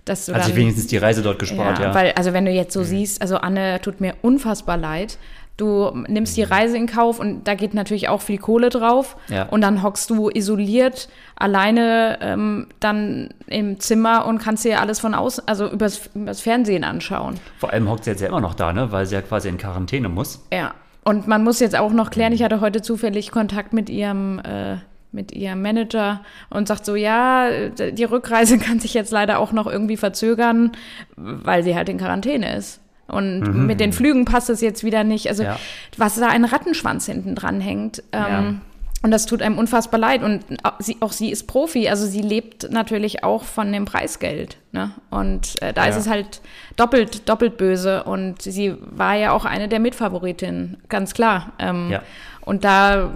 dass 0.04 0.26
du 0.26 0.34
Hat 0.34 0.44
sich 0.44 0.54
wenigstens 0.54 0.86
die 0.86 0.98
Reise 0.98 1.22
dort 1.22 1.40
gespart, 1.40 1.80
ja, 1.80 1.86
ja. 1.86 1.94
Weil, 1.94 2.12
also 2.12 2.32
wenn 2.32 2.44
du 2.44 2.52
jetzt 2.52 2.72
so 2.72 2.80
mhm. 2.80 2.84
siehst, 2.84 3.20
also 3.20 3.38
Anne 3.38 3.80
tut 3.80 4.00
mir 4.00 4.14
unfassbar 4.22 4.76
leid, 4.76 5.18
Du 5.56 5.90
nimmst 6.06 6.36
die 6.36 6.42
Reise 6.42 6.76
in 6.76 6.86
Kauf 6.86 7.18
und 7.18 7.48
da 7.48 7.54
geht 7.54 7.72
natürlich 7.72 8.08
auch 8.08 8.20
viel 8.20 8.38
Kohle 8.38 8.68
drauf. 8.68 9.16
Ja. 9.28 9.44
Und 9.44 9.62
dann 9.62 9.82
hockst 9.82 10.10
du 10.10 10.28
isoliert 10.28 11.08
alleine 11.34 12.18
ähm, 12.20 12.66
dann 12.80 13.30
im 13.46 13.80
Zimmer 13.80 14.26
und 14.26 14.38
kannst 14.38 14.64
dir 14.64 14.80
alles 14.80 15.00
von 15.00 15.14
außen, 15.14 15.44
also 15.46 15.70
übers, 15.70 16.10
übers 16.14 16.40
Fernsehen 16.40 16.84
anschauen. 16.84 17.40
Vor 17.58 17.72
allem 17.72 17.88
hockt 17.88 18.04
sie 18.04 18.10
jetzt 18.10 18.20
ja 18.20 18.28
immer 18.28 18.40
noch 18.40 18.54
da, 18.54 18.72
ne? 18.72 18.92
weil 18.92 19.06
sie 19.06 19.14
ja 19.14 19.22
quasi 19.22 19.48
in 19.48 19.56
Quarantäne 19.56 20.08
muss. 20.08 20.44
Ja. 20.52 20.74
Und 21.04 21.28
man 21.28 21.44
muss 21.44 21.60
jetzt 21.60 21.76
auch 21.76 21.92
noch 21.92 22.10
klären, 22.10 22.32
ich 22.32 22.42
hatte 22.42 22.60
heute 22.60 22.82
zufällig 22.82 23.30
Kontakt 23.30 23.72
mit 23.72 23.88
ihrem 23.88 24.40
äh, 24.40 24.78
mit 25.12 25.32
ihrem 25.32 25.62
Manager 25.62 26.20
und 26.50 26.68
sagt 26.68 26.84
so, 26.84 26.94
ja, 26.94 27.48
die 27.68 28.04
Rückreise 28.04 28.58
kann 28.60 28.80
sich 28.80 28.92
jetzt 28.94 29.12
leider 29.12 29.38
auch 29.38 29.52
noch 29.52 29.66
irgendwie 29.66 29.96
verzögern, 29.96 30.72
weil 31.16 31.62
sie 31.62 31.74
halt 31.74 31.88
in 31.88 31.98
Quarantäne 31.98 32.54
ist. 32.56 32.80
Und 33.08 33.40
mhm. 33.40 33.66
mit 33.66 33.80
den 33.80 33.92
Flügen 33.92 34.24
passt 34.24 34.50
es 34.50 34.60
jetzt 34.60 34.84
wieder 34.84 35.04
nicht. 35.04 35.28
Also, 35.28 35.44
ja. 35.44 35.58
was 35.96 36.16
da 36.16 36.28
ein 36.28 36.44
Rattenschwanz 36.44 37.06
hinten 37.06 37.34
dran 37.34 37.60
hängt. 37.60 38.02
Ähm, 38.12 38.22
ja. 38.22 38.54
Und 39.02 39.10
das 39.10 39.26
tut 39.26 39.42
einem 39.42 39.58
unfassbar 39.58 40.00
leid. 40.00 40.22
Und 40.22 40.44
auch 40.64 40.80
sie, 40.80 40.96
auch 41.00 41.12
sie, 41.12 41.30
ist 41.30 41.46
Profi, 41.46 41.88
also 41.88 42.06
sie 42.06 42.22
lebt 42.22 42.70
natürlich 42.70 43.22
auch 43.22 43.44
von 43.44 43.72
dem 43.72 43.84
Preisgeld. 43.84 44.56
Ne? 44.72 44.90
Und 45.10 45.62
äh, 45.62 45.72
da 45.72 45.84
ja. 45.84 45.90
ist 45.90 45.96
es 45.96 46.08
halt 46.08 46.40
doppelt, 46.76 47.28
doppelt 47.28 47.56
böse. 47.56 48.02
Und 48.04 48.42
sie 48.42 48.74
war 48.80 49.14
ja 49.14 49.32
auch 49.32 49.44
eine 49.44 49.68
der 49.68 49.78
Mitfavoritinnen, 49.78 50.78
ganz 50.88 51.14
klar. 51.14 51.52
Ähm, 51.58 51.90
ja. 51.90 52.02
Und 52.40 52.64
da 52.64 53.12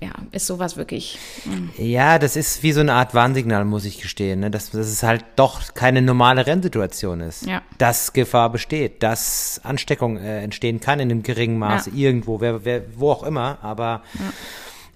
ja, 0.00 0.12
ist 0.30 0.46
sowas 0.46 0.76
wirklich. 0.76 1.18
Mh. 1.44 1.54
Hm. 1.54 1.70
Ja, 1.76 2.18
das 2.18 2.36
ist 2.36 2.62
wie 2.62 2.72
so 2.72 2.80
eine 2.80 2.92
Art 2.92 3.14
Warnsignal, 3.14 3.64
muss 3.64 3.84
ich 3.84 4.00
gestehen, 4.00 4.40
ne? 4.40 4.50
dass, 4.50 4.70
dass 4.70 4.86
es 4.86 5.02
halt 5.02 5.24
doch 5.36 5.74
keine 5.74 6.02
normale 6.02 6.46
Rennsituation 6.46 7.20
ist. 7.20 7.46
Ja. 7.46 7.62
Dass 7.78 8.12
Gefahr 8.12 8.50
besteht, 8.50 9.02
dass 9.02 9.60
Ansteckung 9.64 10.16
äh, 10.16 10.42
entstehen 10.42 10.80
kann 10.80 11.00
in 11.00 11.10
einem 11.10 11.22
geringen 11.22 11.58
Maße, 11.58 11.90
ja. 11.90 11.96
irgendwo, 11.96 12.40
wer, 12.40 12.64
wer, 12.64 12.82
wo 12.96 13.10
auch 13.10 13.24
immer, 13.24 13.58
aber 13.62 14.02
ja. 14.14 14.32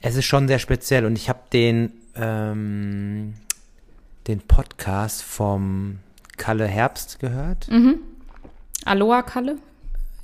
es 0.03 0.15
ist 0.15 0.27
schon 0.27 0.47
sehr 0.47 0.61
speziell 0.61 1.05
und 1.05 1.17
ich 1.17 1.29
habe 1.29 1.41
den, 1.53 1.93
ähm, 2.15 3.35
den 4.29 4.41
Podcast 4.41 5.23
vom 5.23 5.99
Kalle 6.37 6.67
Herbst 6.67 7.19
gehört. 7.19 7.69
Mhm. 7.69 7.99
Aloha 8.85 9.23
Kalle? 9.23 9.57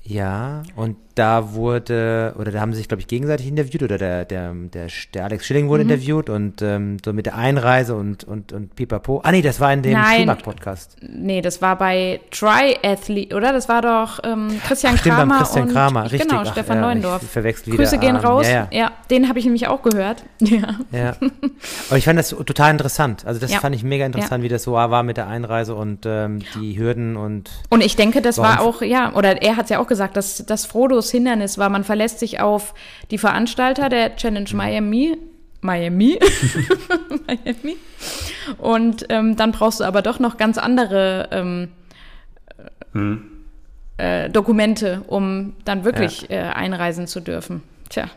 Ja, 0.05 0.63
und 0.77 0.97
da 1.19 1.53
wurde, 1.55 2.35
oder 2.39 2.53
da 2.53 2.61
haben 2.61 2.73
sie 2.73 2.79
sich, 2.79 2.89
glaube 2.89 3.01
ich, 3.01 3.09
gegenseitig 3.09 3.49
interviewt, 3.49 3.83
oder 3.83 3.99
der, 3.99 4.25
der, 4.25 4.53
der, 4.53 4.87
der 5.15 5.25
Alex 5.25 5.47
Schilling 5.47 5.69
wurde 5.69 5.85
mhm. 5.85 5.91
interviewt 5.91 6.31
und 6.31 6.63
ähm, 6.63 6.99
so 7.05 7.13
mit 7.13 7.27
der 7.27 7.37
Einreise 7.37 7.97
und, 7.97 8.25
und, 8.25 8.53
und 8.53 8.77
pipapo. 8.77 9.21
Ah, 9.25 9.33
nee, 9.33 9.43
das 9.43 9.59
war 9.59 9.73
in 9.73 9.83
dem 9.83 9.99
Schwimmbad-Podcast. 9.99 10.97
Nee, 11.03 11.41
das 11.41 11.61
war 11.61 11.77
bei 11.77 12.21
Triathlete, 12.31 13.35
oder? 13.35 13.53
Das 13.53 13.69
war 13.69 13.83
doch 13.83 14.21
ähm, 14.23 14.61
Christian 14.67 14.95
Ach, 14.95 15.01
stimmt, 15.01 15.17
Kramer. 15.17 15.39
Christian 15.39 15.67
und, 15.67 15.73
Kramer, 15.73 16.05
richtig. 16.05 16.29
Genau, 16.29 16.43
Ach, 16.45 16.53
Stefan 16.53 16.77
ja, 16.77 16.83
Neuendorf. 16.83 17.23
Ich 17.23 17.29
verwechsel 17.29 17.73
wieder. 17.73 17.83
Grüße 17.83 17.99
gehen 17.99 18.17
raus. 18.17 18.47
Ja, 18.47 18.69
ja. 18.71 18.79
ja, 18.79 18.93
den 19.11 19.29
habe 19.29 19.39
ich 19.39 19.45
nämlich 19.45 19.67
auch 19.69 19.83
gehört. 19.83 20.25
Ja. 20.49 20.77
ja. 20.93 21.15
Aber 21.89 21.99
ich 21.99 22.05
fand 22.07 22.19
das 22.19 22.31
total 22.31 22.71
interessant. 22.71 23.27
Also 23.27 23.39
das 23.39 23.55
fand 23.55 23.75
ich 23.75 23.83
mega 23.83 24.07
interessant, 24.07 24.43
wie 24.43 24.49
das 24.49 24.63
so 24.63 24.73
war 24.73 25.03
mit 25.03 25.19
der 25.19 25.27
Einreise 25.27 25.75
und 25.75 26.07
ähm, 26.07 26.41
die 26.55 26.79
Hürden 26.79 27.17
und. 27.17 27.51
Und 27.69 27.85
ich 27.85 27.97
denke, 27.97 28.23
das 28.23 28.39
war 28.39 28.63
auch, 28.63 28.81
ja, 28.81 29.13
oder 29.15 29.43
er 29.43 29.57
hat 29.57 29.65
es 29.65 29.71
ja 29.71 29.79
auch 29.79 29.87
gesagt, 29.87 30.17
dass 30.17 30.45
das 30.47 30.65
Frodos 30.65 31.08
Hindernis 31.11 31.59
war, 31.59 31.69
man 31.69 31.85
verlässt 31.85 32.19
sich 32.19 32.41
auf 32.41 32.75
die 33.11 33.19
Veranstalter 33.19 33.89
der 33.89 34.17
Challenge 34.17 34.51
Miami. 34.55 35.17
Miami. 35.61 36.19
Miami. 37.27 37.77
Und 38.59 39.07
ähm, 39.09 39.37
dann 39.37 39.53
brauchst 39.53 39.81
du 39.81 39.85
aber 39.85 40.03
doch 40.03 40.21
noch 40.21 40.37
ganz 40.37 40.57
andere 40.57 41.29
ähm, 41.33 41.69
hm. 42.93 43.25
äh, 43.97 44.31
Dokumente, 44.31 45.03
um 45.09 45.55
dann 45.65 45.85
wirklich 45.85 46.29
ja. 46.29 46.29
äh, 46.29 46.53
einreisen 46.53 47.07
zu 47.07 47.21
dürfen. 47.21 47.63
Tja. 47.89 48.09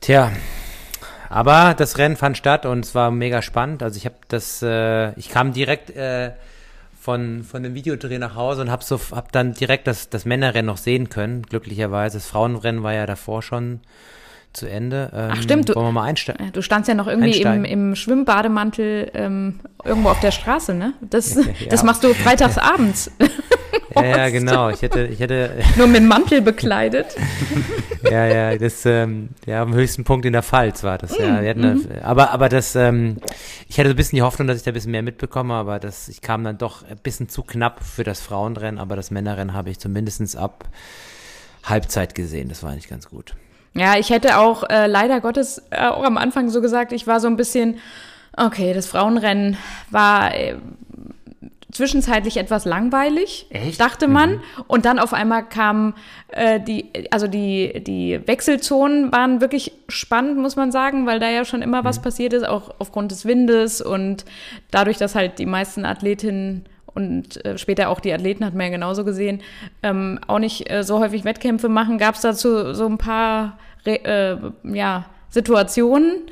Tja, 0.00 0.32
aber 1.28 1.74
das 1.74 1.98
Rennen 1.98 2.16
fand 2.16 2.36
statt 2.36 2.66
und 2.66 2.84
es 2.84 2.94
war 2.94 3.10
mega 3.10 3.42
spannend. 3.42 3.82
Also 3.82 3.96
ich 3.98 4.06
habe 4.06 4.16
das, 4.28 4.62
äh, 4.62 5.12
ich 5.18 5.28
kam 5.28 5.52
direkt 5.52 5.90
äh, 5.90 6.32
von, 7.00 7.44
von 7.44 7.62
dem 7.62 7.74
Videodreh 7.74 8.18
nach 8.18 8.34
Hause 8.34 8.62
und 8.62 8.70
habe 8.70 8.84
so, 8.84 9.00
hab 9.12 9.32
dann 9.32 9.54
direkt 9.54 9.86
das, 9.86 10.10
das 10.10 10.24
Männerrennen 10.24 10.66
noch 10.66 10.76
sehen 10.76 11.08
können, 11.08 11.42
glücklicherweise. 11.42 12.18
Das 12.18 12.26
Frauenrennen 12.26 12.82
war 12.82 12.92
ja 12.92 13.06
davor 13.06 13.42
schon 13.42 13.80
zu 14.52 14.66
Ende. 14.66 15.10
Ähm, 15.14 15.30
Ach 15.32 15.42
stimmt, 15.42 15.68
du, 15.68 15.74
wollen 15.74 15.86
wir 15.86 15.92
mal 15.92 16.04
einsteigen? 16.04 16.52
Du 16.52 16.62
standst 16.62 16.88
ja 16.88 16.94
noch 16.94 17.06
irgendwie 17.06 17.40
im, 17.40 17.64
im 17.64 17.94
Schwimmbademantel 17.94 19.10
ähm, 19.14 19.60
irgendwo 19.84 20.08
auf 20.08 20.20
der 20.20 20.32
Straße, 20.32 20.74
ne? 20.74 20.94
Das, 21.00 21.34
ja, 21.36 21.44
das 21.70 21.82
machst 21.84 22.02
du 22.02 22.12
freitags 22.14 22.58
abends. 22.58 23.10
Horst. 23.20 23.77
Ja, 24.02 24.16
ja, 24.16 24.28
genau. 24.30 24.70
Ich 24.70 24.82
hätte, 24.82 25.06
ich 25.06 25.20
hätte, 25.20 25.50
Nur 25.76 25.86
mit 25.86 25.96
dem 25.96 26.08
Mantel 26.08 26.42
bekleidet. 26.42 27.16
ja, 28.10 28.26
ja, 28.26 28.56
das, 28.56 28.84
ähm, 28.86 29.30
ja, 29.46 29.62
am 29.62 29.74
höchsten 29.74 30.04
Punkt 30.04 30.24
in 30.26 30.32
der 30.32 30.42
Pfalz 30.42 30.84
war 30.84 30.98
das, 30.98 31.18
Mm, 31.18 31.22
ja. 31.22 31.34
Hatten 31.36 31.60
mhm. 31.60 31.88
das, 31.88 32.04
aber, 32.04 32.30
aber 32.30 32.48
das, 32.48 32.76
ähm, 32.76 33.16
ich 33.68 33.78
hatte 33.78 33.88
so 33.88 33.94
ein 33.94 33.96
bisschen 33.96 34.16
die 34.16 34.22
Hoffnung, 34.22 34.46
dass 34.46 34.58
ich 34.58 34.62
da 34.62 34.70
ein 34.70 34.74
bisschen 34.74 34.92
mehr 34.92 35.02
mitbekomme, 35.02 35.54
aber 35.54 35.78
das, 35.78 36.08
ich 36.08 36.20
kam 36.20 36.44
dann 36.44 36.58
doch 36.58 36.88
ein 36.88 36.98
bisschen 36.98 37.28
zu 37.28 37.42
knapp 37.42 37.82
für 37.82 38.04
das 38.04 38.20
Frauenrennen, 38.20 38.78
aber 38.78 38.96
das 38.96 39.10
Männerrennen 39.10 39.54
habe 39.54 39.70
ich 39.70 39.78
zumindest 39.78 40.36
ab 40.36 40.64
Halbzeit 41.64 42.14
gesehen. 42.14 42.48
Das 42.48 42.62
war 42.62 42.70
eigentlich 42.70 42.88
ganz 42.88 43.08
gut. 43.08 43.34
Ja, 43.74 43.96
ich 43.96 44.10
hätte 44.10 44.38
auch 44.38 44.68
äh, 44.68 44.86
leider 44.86 45.20
Gottes 45.20 45.62
äh, 45.70 45.86
auch 45.86 46.02
am 46.02 46.18
Anfang 46.18 46.50
so 46.50 46.60
gesagt, 46.60 46.92
ich 46.92 47.06
war 47.06 47.20
so 47.20 47.28
ein 47.28 47.36
bisschen, 47.36 47.78
okay, 48.36 48.72
das 48.72 48.86
Frauenrennen 48.86 49.56
war 49.90 50.34
äh, 50.34 50.56
zwischenzeitlich 51.70 52.38
etwas 52.38 52.64
langweilig, 52.64 53.46
Echt? 53.50 53.80
dachte 53.80 54.08
man. 54.08 54.40
Und 54.66 54.84
dann 54.84 54.98
auf 54.98 55.12
einmal 55.12 55.46
kamen 55.46 55.94
äh, 56.28 56.60
die, 56.60 56.90
also 57.10 57.26
die, 57.26 57.82
die 57.84 58.20
Wechselzonen 58.26 59.12
waren 59.12 59.40
wirklich 59.40 59.72
spannend, 59.88 60.38
muss 60.38 60.56
man 60.56 60.72
sagen, 60.72 61.06
weil 61.06 61.20
da 61.20 61.28
ja 61.28 61.44
schon 61.44 61.62
immer 61.62 61.84
was 61.84 62.00
passiert 62.00 62.32
ist, 62.32 62.46
auch 62.46 62.74
aufgrund 62.78 63.10
des 63.10 63.26
Windes 63.26 63.82
und 63.82 64.24
dadurch, 64.70 64.96
dass 64.96 65.14
halt 65.14 65.38
die 65.38 65.46
meisten 65.46 65.84
Athletinnen 65.84 66.64
und 66.94 67.44
äh, 67.44 67.58
später 67.58 67.90
auch 67.90 68.00
die 68.00 68.12
Athleten 68.12 68.44
hat 68.44 68.54
man 68.54 68.66
ja 68.66 68.72
genauso 68.72 69.04
gesehen, 69.04 69.42
ähm, 69.82 70.18
auch 70.26 70.38
nicht 70.38 70.70
äh, 70.70 70.82
so 70.82 70.98
häufig 71.00 71.24
Wettkämpfe 71.24 71.68
machen, 71.68 71.98
gab 71.98 72.14
es 72.14 72.22
dazu 72.22 72.74
so 72.74 72.86
ein 72.86 72.98
paar 72.98 73.58
äh, 73.84 74.36
ja, 74.64 75.04
Situationen. 75.28 76.22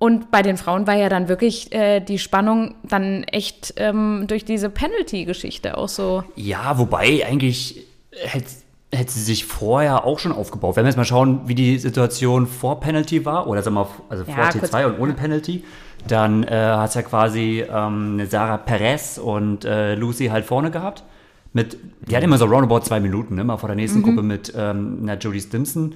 Und 0.00 0.30
bei 0.30 0.40
den 0.40 0.56
Frauen 0.56 0.86
war 0.86 0.94
ja 0.96 1.10
dann 1.10 1.28
wirklich 1.28 1.72
äh, 1.74 2.00
die 2.00 2.18
Spannung 2.18 2.74
dann 2.84 3.22
echt 3.24 3.74
ähm, 3.76 4.24
durch 4.26 4.46
diese 4.46 4.70
Penalty-Geschichte 4.70 5.76
auch 5.76 5.90
so. 5.90 6.24
Ja, 6.36 6.78
wobei 6.78 7.26
eigentlich 7.26 7.86
hätte, 8.10 8.50
hätte 8.90 9.12
sie 9.12 9.20
sich 9.20 9.44
vorher 9.44 10.06
auch 10.06 10.18
schon 10.18 10.32
aufgebaut. 10.32 10.76
Wenn 10.76 10.84
wir 10.84 10.88
jetzt 10.88 10.96
mal 10.96 11.04
schauen, 11.04 11.42
wie 11.44 11.54
die 11.54 11.78
Situation 11.78 12.46
vor 12.46 12.80
Penalty 12.80 13.26
war, 13.26 13.46
oder 13.46 13.62
sagen 13.62 13.76
wir 13.76 13.84
mal, 13.84 13.90
also 14.08 14.24
vor 14.24 14.34
Ja, 14.34 14.48
T2 14.48 14.86
und 14.86 15.00
ohne 15.00 15.12
Penalty, 15.12 15.64
dann 16.08 16.44
äh, 16.44 16.48
hat 16.48 16.88
es 16.88 16.94
ja 16.94 17.02
quasi 17.02 17.62
ähm, 17.70 18.26
Sarah 18.26 18.56
Perez 18.56 19.18
und 19.18 19.66
äh, 19.66 19.96
Lucy 19.96 20.28
halt 20.28 20.46
vorne 20.46 20.70
gehabt. 20.70 21.04
Mit, 21.52 21.76
die 22.08 22.16
hat 22.16 22.22
immer 22.22 22.38
so 22.38 22.46
roundabout 22.46 22.80
zwei 22.80 23.00
Minuten, 23.00 23.34
ne, 23.34 23.44
mal 23.44 23.58
vor 23.58 23.68
der 23.68 23.76
nächsten 23.76 24.02
Gruppe 24.02 24.22
mit 24.22 24.54
ähm, 24.56 25.00
einer 25.02 25.18
Jodie 25.18 25.42
Stimson. 25.42 25.94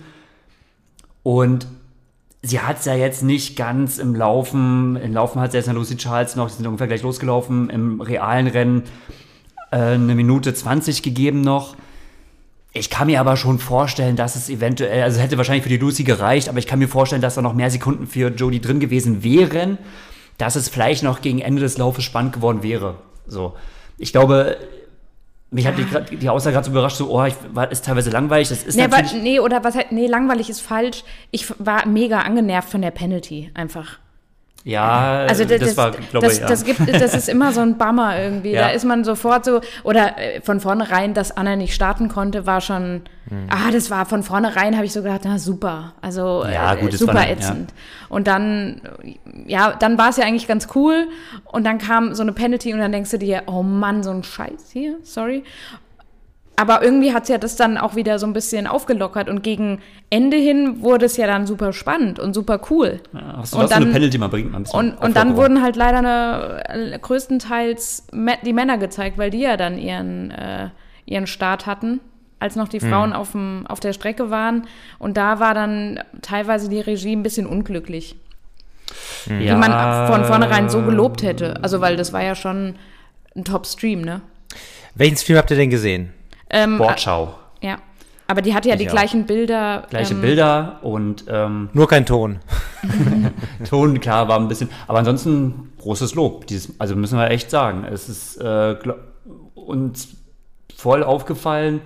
Und 1.23 1.67
sie 2.45 2.61
hat 2.61 2.79
es 2.79 2.85
ja 2.85 2.95
jetzt 2.95 3.23
nicht 3.23 3.57
ganz 3.57 3.99
im 3.99 4.15
Laufen, 4.15 4.97
im 4.97 5.15
Laufen 5.15 5.41
hat 5.41 5.53
sie 5.53 5.57
jetzt 5.57 5.69
eine 5.69 5.79
Lucy 5.79 5.97
Charles 5.97 6.37
noch, 6.37 6.51
die 6.51 6.57
sind 6.57 6.67
ungefähr 6.67 6.87
gleich 6.87 7.03
losgelaufen, 7.03 7.71
im 7.71 8.01
realen 8.01 8.47
Rennen 8.47 8.83
äh, 9.71 9.77
eine 9.77 10.15
Minute 10.15 10.53
20 10.53 11.03
gegeben 11.03 11.41
noch. 11.41 11.75
Ich 12.73 12.91
kann 12.91 13.07
mir 13.07 13.21
aber 13.21 13.37
schon 13.37 13.59
vorstellen, 13.59 14.17
dass 14.17 14.37
es 14.37 14.51
eventuell, 14.51 15.03
also 15.03 15.17
es 15.17 15.23
hätte 15.23 15.39
wahrscheinlich 15.39 15.63
für 15.63 15.71
die 15.71 15.79
Lucy 15.79 16.05
gereicht, 16.05 16.49
aber 16.49 16.59
ich 16.59 16.67
kann 16.67 16.79
mir 16.79 16.89
vorstellen, 16.89 17.23
dass 17.23 17.37
da 17.37 17.43
noch 17.43 17.55
mehr 17.55 17.71
Sekunden 17.71 18.07
für 18.07 18.29
Jodie 18.29 18.61
drin 18.61 18.81
gewesen 18.81 19.23
wären, 19.25 19.79
dass 20.37 20.57
es 20.57 20.69
vielleicht 20.69 21.03
noch 21.03 21.23
gegen 21.23 21.39
Ende 21.39 21.63
des 21.63 21.79
Laufes 21.79 22.05
spannend 22.05 22.35
geworden 22.35 22.63
wäre. 22.63 22.97
So. 23.27 23.55
Ich 23.97 24.13
glaube, 24.13 24.59
mich 25.55 25.67
hat 25.67 25.79
die, 25.79 25.85
grad- 25.87 26.11
die 26.11 26.29
Aussage 26.29 26.55
gerade 26.55 26.67
so 26.67 26.71
überrascht, 26.73 26.97
so, 26.97 27.11
oh, 27.11 27.25
ich, 27.25 27.35
war, 27.53 27.71
ist 27.71 27.85
teilweise 27.85 28.11
langweilig, 28.11 28.49
das 28.49 28.63
ist 28.65 28.77
Nee, 28.77 28.85
aber, 28.85 28.99
natürlich... 28.99 29.23
nee, 29.23 29.41
oder 29.41 29.65
was 29.65 29.75
halt, 29.77 29.93
nee, 29.93 30.07
langweilig 30.07 30.51
ist 30.51 30.61
falsch. 30.61 31.05
Ich 31.31 31.47
war 31.59 31.87
mega 31.87 32.21
angenervt 32.21 32.69
von 32.69 32.83
der 32.83 32.91
Penalty 32.91 33.51
einfach. 33.55 33.99
Ja, 34.65 35.27
Also 35.29 35.45
das, 35.45 35.61
das, 35.61 35.77
war, 35.77 35.91
glaube 35.91 36.27
das, 36.27 36.35
ich, 36.35 36.41
ja. 36.41 36.47
das, 36.47 36.65
gibt, 36.65 36.81
das 36.93 37.15
ist 37.15 37.29
immer 37.29 37.53
so 37.53 37.61
ein 37.61 37.77
Bummer 37.77 38.19
irgendwie. 38.19 38.53
Ja. 38.53 38.63
Da 38.63 38.69
ist 38.71 38.85
man 38.85 39.05
sofort 39.05 39.45
so, 39.45 39.61
oder 39.83 40.19
äh, 40.19 40.41
von 40.41 40.59
vornherein, 40.59 41.13
dass 41.13 41.37
Anna 41.37 41.55
nicht 41.55 41.75
starten 41.75 42.09
konnte, 42.09 42.47
war 42.47 42.61
schon, 42.63 43.03
Hm. 43.29 43.47
ah, 43.49 43.71
das 43.71 43.91
war 43.91 44.05
von 44.05 44.23
vornherein, 44.23 44.77
habe 44.77 44.85
ich 44.85 44.93
so 44.93 45.03
gedacht, 45.03 45.23
na 45.25 45.39
super, 45.39 45.95
also 46.03 46.45
Ja, 46.45 46.75
äh, 46.75 46.81
gut, 46.81 46.93
das 46.93 47.01
super 47.01 47.15
war 47.15 47.29
ätzend. 47.31 47.73
Und 48.11 48.27
dann, 48.27 48.83
äh, 49.03 49.15
ja, 49.47 49.73
dann 49.73 49.97
war 49.97 50.11
es 50.11 50.19
ja 50.19 50.25
eigentlich 50.25 50.47
ganz 50.47 50.69
cool 50.75 51.09
und 51.45 51.65
dann 51.65 51.79
kam 51.79 52.15
so 52.15 52.23
eine 52.23 52.33
Penalty 52.33 52.75
und 52.75 52.81
dann 52.81 52.93
denkst 52.93 53.11
du 53.11 53.19
dir, 53.19 53.45
oh 53.47 53.63
Mann, 53.63 54.03
so 54.03 54.11
ein 54.11 54.23
Scheiß 54.25 54.71
hier, 54.73 54.97
sorry. 55.03 55.43
Aber 56.57 56.83
irgendwie 56.85 57.13
hat 57.13 57.29
ja 57.29 57.37
das 57.39 57.57
dann 57.57 57.77
auch 57.79 57.97
wieder 57.97 58.21
so 58.21 58.27
ein 58.27 58.33
bisschen 58.33 58.69
aufgelockert 58.69 59.29
und 59.29 59.43
gegen 59.43 59.81
Ende 60.09 60.37
hin 60.37 60.83
wurde 60.83 61.07
es 61.07 61.17
ja 61.17 61.27
dann 61.27 61.47
super 61.49 61.73
spannend 61.73 62.21
und 62.21 62.33
super 62.33 62.61
cool. 62.71 63.01
Ja, 63.13 63.39
hast 63.39 63.55
du 63.55 63.57
und 63.59 63.65
was 63.65 63.71
so 63.71 63.77
eine 63.77 63.85
dann- 63.87 63.93
Penalty 63.93 64.19
mal 64.19 64.29
bringt, 64.29 64.53
mal 64.53 64.59
ein 64.59 64.67
Und, 64.73 64.93
und 65.03 65.17
dann 65.17 65.37
wurden 65.37 65.63
halt 65.63 65.75
leider 65.75 65.99
eine, 65.99 66.93
äh, 66.95 66.99
größtenteils 66.99 68.07
die 68.45 68.53
Männer 68.53 68.79
gezeigt, 68.79 69.19
weil 69.19 69.31
die 69.31 69.41
ja 69.41 69.57
dann 69.57 69.79
ihren, 69.79 70.31
äh, 70.31 70.69
ihren 71.07 71.27
Start 71.27 71.67
hatten, 71.67 71.99
als 72.39 72.55
noch 72.55 72.69
die 72.69 72.81
Hm. 72.81 72.89
Frauen 72.89 73.13
auf, 73.15 73.33
dem, 73.33 73.67
auf 73.67 73.81
der 73.81 73.93
Strecke 73.93 74.31
waren. 74.31 74.67
Und 75.01 75.17
da 75.17 75.41
war 75.41 75.55
dann 75.55 75.99
teilweise 76.23 76.69
die 76.69 76.81
Regie 76.81 77.17
ein 77.17 77.25
bisschen 77.25 77.47
unglücklich, 77.47 78.15
ja, 79.27 79.39
die 79.39 79.55
man 79.55 80.07
von 80.07 80.25
vornherein 80.25 80.69
so 80.69 80.83
gelobt 80.83 81.23
hätte. 81.25 81.57
Also, 81.63 81.81
weil 81.81 81.97
das 81.97 82.13
war 82.13 82.23
ja 82.23 82.37
schon 82.37 82.77
ein 83.35 83.45
Top-Stream, 83.45 84.03
ne? 84.03 84.21
Welchen 84.95 85.17
Stream 85.17 85.39
habt 85.39 85.51
ihr 85.51 85.57
denn 85.57 85.71
gesehen? 85.71 86.13
Ähm, 86.51 86.77
Sportschau. 86.77 87.35
Ja. 87.61 87.77
Aber 88.27 88.41
die 88.41 88.55
hatte 88.55 88.69
ja 88.69 88.75
Ich 88.75 88.81
die 88.81 88.89
auch. 88.89 88.93
gleichen 88.93 89.27
Bilder. 89.27 89.87
Gleiche 89.91 90.15
ähm, 90.15 90.21
Bilder 90.23 90.79
und 90.83 91.25
ähm, 91.29 91.69
Nur 91.75 91.87
kein 91.89 92.07
Ton. 92.07 92.39
Ton, 93.69 94.01
klar, 94.01 94.29
war 94.29 94.39
ein 94.39 94.49
bisschen. 94.49 94.71
Aber 94.87 94.99
ansonsten 94.99 95.73
großes 95.79 96.15
Lob. 96.15 96.47
Dieses, 96.47 96.79
also 96.81 96.97
müssen 96.97 97.19
wir 97.19 97.31
echt 97.31 97.51
sagen. 97.51 97.85
Es 97.85 98.09
ist 98.09 98.37
äh, 98.41 98.77
uns 99.55 100.17
voll 100.75 101.03
aufgefallen. 101.03 101.81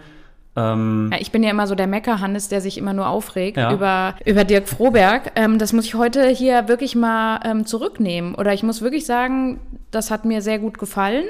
Ähm, 0.56 1.10
Ja, 1.12 1.18
ich 1.20 1.32
bin 1.32 1.42
ja 1.42 1.50
immer 1.50 1.66
so 1.66 1.74
der 1.74 1.86
Mecker-Hannes, 1.88 2.48
der 2.48 2.60
sich 2.60 2.78
immer 2.78 2.92
nur 2.92 3.08
aufregt 3.08 3.56
Ja. 3.56 3.72
über, 3.72 4.14
über 4.24 4.44
Dirk 4.44 4.68
Froberg. 4.68 5.32
Ähm, 5.36 5.58
das 5.58 5.72
muss 5.72 5.84
ich 5.86 5.94
heute 5.94 6.28
hier 6.28 6.68
wirklich 6.68 6.94
mal 6.94 7.40
ähm, 7.44 7.66
zurücknehmen. 7.66 8.34
Oder 8.36 8.54
ich 8.54 8.62
muss 8.62 8.80
wirklich 8.80 9.06
sagen, 9.06 9.60
das 9.90 10.10
hat 10.12 10.24
mir 10.24 10.40
sehr 10.42 10.58
gut 10.60 10.78
gefallen. 10.78 11.24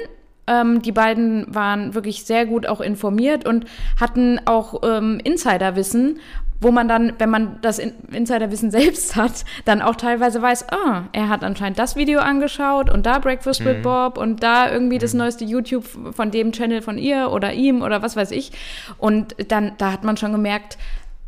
Ähm, 0.49 0.81
die 0.81 0.91
beiden 0.91 1.45
waren 1.53 1.93
wirklich 1.93 2.25
sehr 2.25 2.45
gut 2.47 2.65
auch 2.65 2.81
informiert 2.81 3.47
und 3.47 3.65
hatten 3.99 4.41
auch 4.45 4.81
ähm, 4.83 5.21
Insiderwissen, 5.23 6.19
wo 6.59 6.71
man 6.71 6.87
dann, 6.87 7.13
wenn 7.19 7.29
man 7.29 7.59
das 7.61 7.77
In 7.77 7.93
Insiderwissen 8.11 8.71
selbst 8.71 9.15
hat, 9.15 9.45
dann 9.65 9.81
auch 9.81 9.95
teilweise 9.95 10.41
weiß, 10.41 10.69
ah, 10.69 11.03
er 11.13 11.29
hat 11.29 11.43
anscheinend 11.43 11.77
das 11.77 11.95
Video 11.95 12.19
angeschaut 12.19 12.89
und 12.89 13.05
da 13.05 13.19
Breakfast 13.19 13.63
with 13.63 13.83
Bob 13.83 14.17
und 14.17 14.41
da 14.41 14.71
irgendwie 14.71 14.97
das 14.97 15.13
neueste 15.13 15.45
YouTube 15.45 15.85
von 16.11 16.31
dem 16.31 16.51
Channel 16.51 16.81
von 16.81 16.97
ihr 16.97 17.29
oder 17.31 17.53
ihm 17.53 17.83
oder 17.83 18.01
was 18.01 18.15
weiß 18.15 18.31
ich. 18.31 18.51
Und 18.97 19.35
dann, 19.51 19.73
da 19.77 19.91
hat 19.91 20.03
man 20.03 20.17
schon 20.17 20.31
gemerkt, 20.31 20.77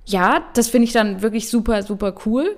ja, 0.05 0.43
das 0.55 0.67
finde 0.67 0.85
ich 0.85 0.93
dann 0.93 1.21
wirklich 1.21 1.49
super, 1.49 1.83
super 1.83 2.15
cool. 2.25 2.57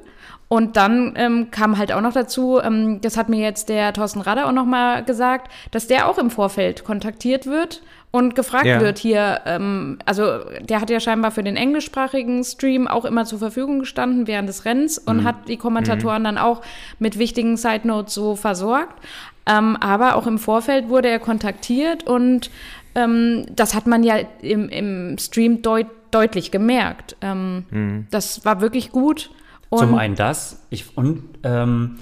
Und 0.54 0.78
dann 0.78 1.14
ähm, 1.16 1.50
kam 1.50 1.80
halt 1.80 1.92
auch 1.92 2.02
noch 2.02 2.14
dazu, 2.14 2.60
ähm, 2.64 3.02
das 3.02 3.18
hat 3.18 3.28
mir 3.28 3.40
jetzt 3.40 3.70
der 3.70 3.92
Thorsten 3.92 4.22
Radder 4.22 4.46
auch 4.48 4.52
noch 4.52 4.68
mal 4.68 5.04
gesagt, 5.04 5.52
dass 5.72 5.88
der 5.88 6.08
auch 6.08 6.20
im 6.20 6.30
Vorfeld 6.30 6.84
kontaktiert 6.84 7.48
wird 7.48 7.82
und 8.12 8.36
gefragt 8.36 8.68
Ja. 8.68 8.80
wird 8.80 9.00
hier, 9.00 9.42
ähm, 9.48 9.98
also 10.06 10.42
der 10.62 10.80
hat 10.80 10.92
ja 10.92 11.00
scheinbar 11.00 11.32
für 11.32 11.42
den 11.42 11.56
englischsprachigen 11.56 12.44
Stream 12.44 12.88
auch 12.88 13.04
immer 13.06 13.26
zur 13.26 13.40
Verfügung 13.40 13.80
gestanden 13.80 14.28
während 14.28 14.48
des 14.48 14.64
Rennens 14.64 15.00
und 15.00 15.24
hat 15.24 15.48
die 15.48 15.58
Kommentatoren 15.58 16.24
dann 16.24 16.38
auch 16.38 16.62
mit 17.00 17.18
wichtigen 17.18 17.58
Side 17.58 17.88
Notes 17.88 18.14
so 18.14 18.36
versorgt. 18.36 19.04
Ähm, 19.48 19.76
aber 19.78 20.16
auch 20.18 20.28
im 20.28 20.38
Vorfeld 20.38 20.88
wurde 20.88 21.10
er 21.10 21.18
kontaktiert 21.18 22.04
und 22.04 22.52
ähm, 22.94 23.48
das 23.56 23.74
hat 23.74 23.88
man 23.88 24.04
ja 24.04 24.18
im, 24.44 24.70
im 24.70 25.18
Stream 25.18 25.64
deut 25.64 25.88
deutlich 26.12 26.52
gemerkt. 26.52 27.16
Ähm, 27.22 28.06
Das 28.12 28.46
war 28.46 28.62
wirklich 28.62 28.92
gut. 28.92 29.32
Und 29.74 29.80
Zum 29.80 29.96
einen 29.96 30.16
das. 30.16 30.60
Ich, 30.70 30.98
und 30.98 31.24
ähm, 31.44 31.96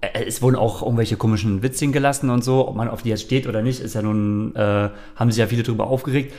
äh, 0.00 0.24
es 0.24 0.42
wurden 0.42 0.56
auch 0.56 0.82
irgendwelche 0.82 1.16
komischen 1.16 1.62
Witzchen 1.62 1.92
gelassen 1.92 2.30
und 2.30 2.42
so. 2.42 2.66
Ob 2.68 2.76
man 2.76 2.88
auf 2.88 3.02
die 3.02 3.10
jetzt 3.10 3.22
steht 3.22 3.46
oder 3.46 3.62
nicht, 3.62 3.80
ist 3.80 3.94
ja 3.94 4.02
nun, 4.02 4.54
äh, 4.56 4.90
haben 5.16 5.30
sich 5.30 5.38
ja 5.38 5.46
viele 5.46 5.62
drüber 5.62 5.86
aufgeregt. 5.86 6.32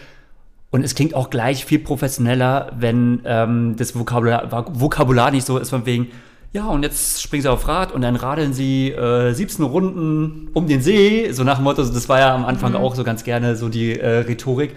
Und 0.70 0.84
es 0.84 0.96
klingt 0.96 1.14
auch 1.14 1.30
gleich 1.30 1.66
viel 1.66 1.80
professioneller, 1.80 2.72
wenn 2.78 3.22
ähm, 3.26 3.76
das 3.78 3.98
Vokabular, 3.98 4.52
Vokabular 4.80 5.32
nicht 5.32 5.46
so 5.46 5.58
ist 5.58 5.70
von 5.70 5.86
wegen, 5.86 6.08
ja, 6.54 6.68
und 6.68 6.84
jetzt 6.84 7.22
springen 7.22 7.44
sie 7.44 7.52
auf 7.52 7.68
Rad 7.68 7.92
und 7.92 8.02
dann 8.02 8.16
radeln 8.16 8.54
sie 8.54 8.90
äh, 8.92 9.34
17 9.34 9.64
Runden 9.66 10.50
um 10.54 10.68
den 10.68 10.82
See. 10.82 11.32
So 11.32 11.44
nach 11.44 11.58
dem 11.58 11.64
Motto, 11.64 11.84
das 11.84 12.10
war 12.10 12.20
ja 12.20 12.34
am 12.34 12.46
Anfang 12.46 12.74
auch 12.76 12.96
so 12.96 13.04
ganz 13.04 13.24
gerne 13.24 13.56
so 13.56 13.70
die 13.70 14.00
äh, 14.00 14.20
Rhetorik, 14.20 14.76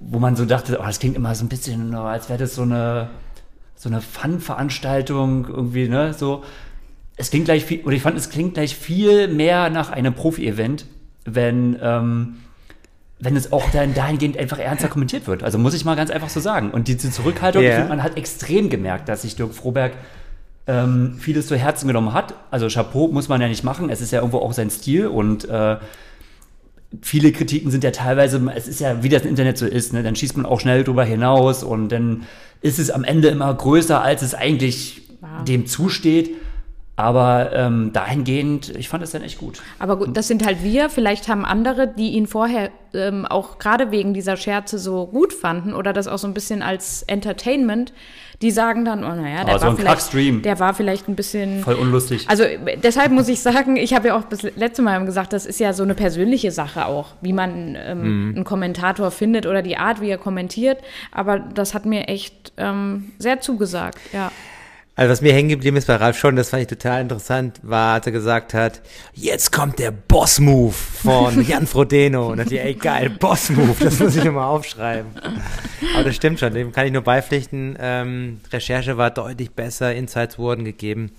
wo 0.00 0.18
man 0.18 0.36
so 0.36 0.44
dachte, 0.46 0.78
oh, 0.80 0.86
das 0.86 0.98
klingt 0.98 1.16
immer 1.16 1.34
so 1.34 1.44
ein 1.44 1.48
bisschen, 1.48 1.94
oh, 1.94 2.02
als 2.02 2.28
wäre 2.28 2.38
das 2.38 2.54
so 2.54 2.62
eine, 2.62 3.10
so 3.80 3.88
eine 3.88 4.02
Fun-Veranstaltung 4.02 5.46
irgendwie, 5.48 5.88
ne, 5.88 6.12
so. 6.12 6.44
Es 7.16 7.30
klingt 7.30 7.46
gleich 7.46 7.64
viel, 7.64 7.80
oder 7.82 7.96
ich 7.96 8.02
fand, 8.02 8.16
es 8.18 8.28
klingt 8.28 8.52
gleich 8.54 8.76
viel 8.76 9.26
mehr 9.26 9.70
nach 9.70 9.90
einem 9.90 10.12
Profi-Event, 10.12 10.84
wenn, 11.24 11.78
ähm, 11.80 12.36
wenn 13.18 13.36
es 13.36 13.52
auch 13.52 13.70
dann 13.70 13.94
dahingehend 13.94 14.36
einfach 14.36 14.58
ernster 14.58 14.88
kommentiert 14.88 15.26
wird. 15.26 15.42
Also 15.42 15.56
muss 15.56 15.72
ich 15.72 15.86
mal 15.86 15.96
ganz 15.96 16.10
einfach 16.10 16.28
so 16.28 16.40
sagen. 16.40 16.72
Und 16.72 16.88
diese 16.88 17.10
Zurückhaltung, 17.10 17.62
Ja. 17.62 17.70
ich 17.70 17.74
finde, 17.76 17.88
man 17.88 18.02
hat 18.02 18.18
extrem 18.18 18.68
gemerkt, 18.68 19.08
dass 19.08 19.22
sich 19.22 19.34
Dirk 19.36 19.54
Froberg 19.54 19.92
ähm, 20.66 21.16
vieles 21.18 21.46
zu 21.46 21.56
Herzen 21.56 21.86
genommen 21.86 22.12
hat. 22.12 22.34
Also 22.50 22.68
Chapeau 22.68 23.08
muss 23.08 23.28
man 23.28 23.40
ja 23.40 23.48
nicht 23.48 23.64
machen, 23.64 23.88
es 23.88 24.02
ist 24.02 24.10
ja 24.10 24.18
irgendwo 24.18 24.38
auch 24.40 24.52
sein 24.52 24.68
Stil 24.68 25.06
und 25.06 25.48
äh, 25.48 25.76
viele 27.02 27.32
Kritiken 27.32 27.70
sind 27.70 27.84
ja 27.84 27.90
teilweise, 27.90 28.40
es 28.54 28.68
ist 28.68 28.80
ja, 28.80 29.02
wie 29.02 29.08
das 29.08 29.24
Internet 29.24 29.58
so 29.58 29.66
ist, 29.66 29.92
ne? 29.92 30.02
dann 30.02 30.16
schießt 30.16 30.36
man 30.36 30.46
auch 30.46 30.60
schnell 30.60 30.84
drüber 30.84 31.04
hinaus 31.04 31.62
und 31.62 31.90
dann 31.90 32.22
ist 32.60 32.78
es 32.78 32.90
am 32.90 33.04
Ende 33.04 33.28
immer 33.28 33.52
größer, 33.52 34.02
als 34.02 34.22
es 34.22 34.34
eigentlich 34.34 35.00
Wow. 35.20 35.44
dem 35.44 35.66
zusteht. 35.66 36.30
Aber 37.02 37.50
ähm, 37.52 37.92
dahingehend, 37.92 38.70
ich 38.76 38.88
fand 38.88 39.02
es 39.02 39.10
dann 39.12 39.22
echt 39.22 39.38
gut. 39.38 39.62
Aber 39.78 39.96
gut, 39.96 40.16
das 40.16 40.28
sind 40.28 40.44
halt 40.44 40.62
wir. 40.62 40.90
Vielleicht 40.90 41.28
haben 41.28 41.44
andere, 41.44 41.88
die 41.88 42.10
ihn 42.10 42.26
vorher 42.26 42.70
ähm, 42.94 43.24
auch 43.26 43.58
gerade 43.58 43.90
wegen 43.90 44.14
dieser 44.14 44.36
Scherze 44.36 44.78
so 44.78 45.06
gut 45.06 45.32
fanden 45.32 45.74
oder 45.74 45.92
das 45.92 46.08
auch 46.08 46.18
so 46.18 46.26
ein 46.26 46.34
bisschen 46.34 46.62
als 46.62 47.02
Entertainment, 47.04 47.92
die 48.42 48.50
sagen 48.50 48.84
dann, 48.84 49.04
oh 49.04 49.14
naja, 49.14 49.44
der 49.44 49.54
Aber 49.54 49.58
so 49.58 49.64
war 49.66 49.70
ein 49.72 49.76
vielleicht, 49.76 50.44
der 50.44 50.58
war 50.58 50.74
vielleicht 50.74 51.08
ein 51.08 51.14
bisschen. 51.14 51.62
Voll 51.62 51.74
unlustig. 51.74 52.26
Also 52.28 52.42
äh, 52.42 52.78
deshalb 52.82 53.12
muss 53.12 53.28
ich 53.28 53.40
sagen, 53.40 53.76
ich 53.76 53.94
habe 53.94 54.08
ja 54.08 54.16
auch 54.18 54.24
das 54.24 54.42
letzte 54.42 54.82
Mal 54.82 55.04
gesagt, 55.04 55.32
das 55.32 55.46
ist 55.46 55.60
ja 55.60 55.72
so 55.72 55.82
eine 55.82 55.94
persönliche 55.94 56.50
Sache 56.50 56.86
auch, 56.86 57.08
wie 57.20 57.32
man 57.32 57.76
ähm, 57.78 58.00
Mhm. 58.00 58.34
einen 58.36 58.44
Kommentator 58.44 59.10
findet 59.10 59.46
oder 59.46 59.62
die 59.62 59.76
Art, 59.76 60.00
wie 60.00 60.08
er 60.08 60.18
kommentiert. 60.18 60.78
Aber 61.12 61.38
das 61.38 61.74
hat 61.74 61.84
mir 61.86 62.08
echt 62.08 62.52
ähm, 62.56 63.12
sehr 63.18 63.40
zugesagt, 63.40 63.98
ja. 64.12 64.32
Also 64.96 65.12
was 65.12 65.22
mir 65.22 65.32
hängen 65.32 65.48
geblieben 65.48 65.76
ist 65.76 65.86
bei 65.86 65.96
Ralf 65.96 66.18
schon, 66.18 66.36
das 66.36 66.50
fand 66.50 66.62
ich 66.62 66.68
total 66.68 67.00
interessant, 67.00 67.60
war, 67.62 67.94
als 67.94 68.06
er 68.06 68.12
gesagt 68.12 68.52
hat, 68.52 68.82
jetzt 69.14 69.50
kommt 69.50 69.78
der 69.78 69.92
Boss-Move 69.92 70.72
von 70.72 71.42
Jan 71.46 71.66
Frodeno. 71.66 72.30
Und 72.30 72.38
dann 72.38 72.46
ich, 72.48 72.60
ey 72.60 72.74
geil, 72.74 73.08
Boss-Move, 73.08 73.76
das 73.80 73.98
muss 73.98 74.16
ich 74.16 74.24
nochmal 74.24 74.48
aufschreiben. 74.48 75.10
Aber 75.94 76.04
das 76.04 76.16
stimmt 76.16 76.40
schon, 76.40 76.52
dem 76.52 76.72
kann 76.72 76.86
ich 76.86 76.92
nur 76.92 77.02
beipflichten. 77.02 77.78
Ähm, 77.80 78.40
Recherche 78.52 78.96
war 78.98 79.10
deutlich 79.10 79.52
besser, 79.52 79.94
Insights 79.94 80.38
wurden 80.38 80.64
gegeben. 80.64 81.12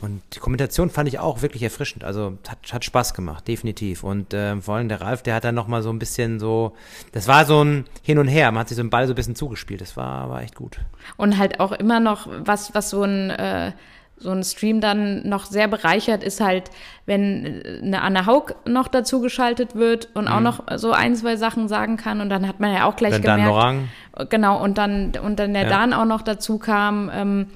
Und 0.00 0.22
die 0.34 0.38
Kommentation 0.38 0.88
fand 0.88 1.08
ich 1.08 1.18
auch 1.18 1.42
wirklich 1.42 1.62
erfrischend. 1.62 2.04
Also 2.04 2.38
hat, 2.48 2.58
hat 2.72 2.84
Spaß 2.84 3.14
gemacht, 3.14 3.46
definitiv. 3.46 4.04
Und 4.04 4.28
ähm, 4.32 4.62
vor 4.62 4.76
allem 4.76 4.88
der 4.88 5.00
Ralf, 5.00 5.22
der 5.22 5.34
hat 5.34 5.44
dann 5.44 5.54
nochmal 5.54 5.82
so 5.82 5.90
ein 5.90 5.98
bisschen 5.98 6.40
so, 6.40 6.72
das 7.12 7.28
war 7.28 7.44
so 7.44 7.62
ein 7.62 7.84
Hin 8.02 8.18
und 8.18 8.28
Her, 8.28 8.50
man 8.52 8.60
hat 8.60 8.68
sich 8.68 8.76
so 8.76 8.82
einen 8.82 8.90
Ball 8.90 9.06
so 9.06 9.12
ein 9.12 9.16
bisschen 9.16 9.36
zugespielt. 9.36 9.80
Das 9.80 9.96
war, 9.96 10.30
war 10.30 10.42
echt 10.42 10.54
gut. 10.54 10.78
Und 11.16 11.36
halt 11.38 11.60
auch 11.60 11.72
immer 11.72 12.00
noch, 12.00 12.28
was, 12.44 12.74
was 12.74 12.90
so 12.90 13.02
ein, 13.08 13.30
äh, 13.30 13.72
so 14.20 14.30
ein 14.30 14.42
Stream 14.42 14.80
dann 14.80 15.28
noch 15.28 15.44
sehr 15.44 15.68
bereichert, 15.68 16.22
ist 16.22 16.40
halt, 16.40 16.70
wenn 17.06 17.62
äh, 17.64 17.80
eine 17.82 18.02
Anne 18.02 18.26
Haug 18.26 18.54
noch 18.66 18.88
dazu 18.88 19.20
geschaltet 19.20 19.74
wird 19.74 20.08
und 20.14 20.28
auch 20.28 20.40
noch 20.40 20.64
so 20.76 20.92
ein, 20.92 21.14
zwei 21.16 21.36
Sachen 21.36 21.68
sagen 21.68 21.96
kann. 21.96 22.20
Und 22.20 22.28
dann 22.28 22.46
hat 22.46 22.60
man 22.60 22.72
ja 22.72 22.84
auch 22.84 22.96
gleich 22.96 23.14
Wenn 23.14 23.22
gemerkt. 23.22 23.50
Orang, 23.50 23.88
Genau, 24.28 24.62
und 24.62 24.78
dann, 24.78 25.12
und 25.22 25.38
dann 25.38 25.54
der 25.54 25.64
Ja. 25.64 25.68
Dan 25.68 25.92
auch 25.92 26.04
noch 26.04 26.22
dazu 26.22 26.58
kam. 26.58 27.10
Ähm, 27.14 27.46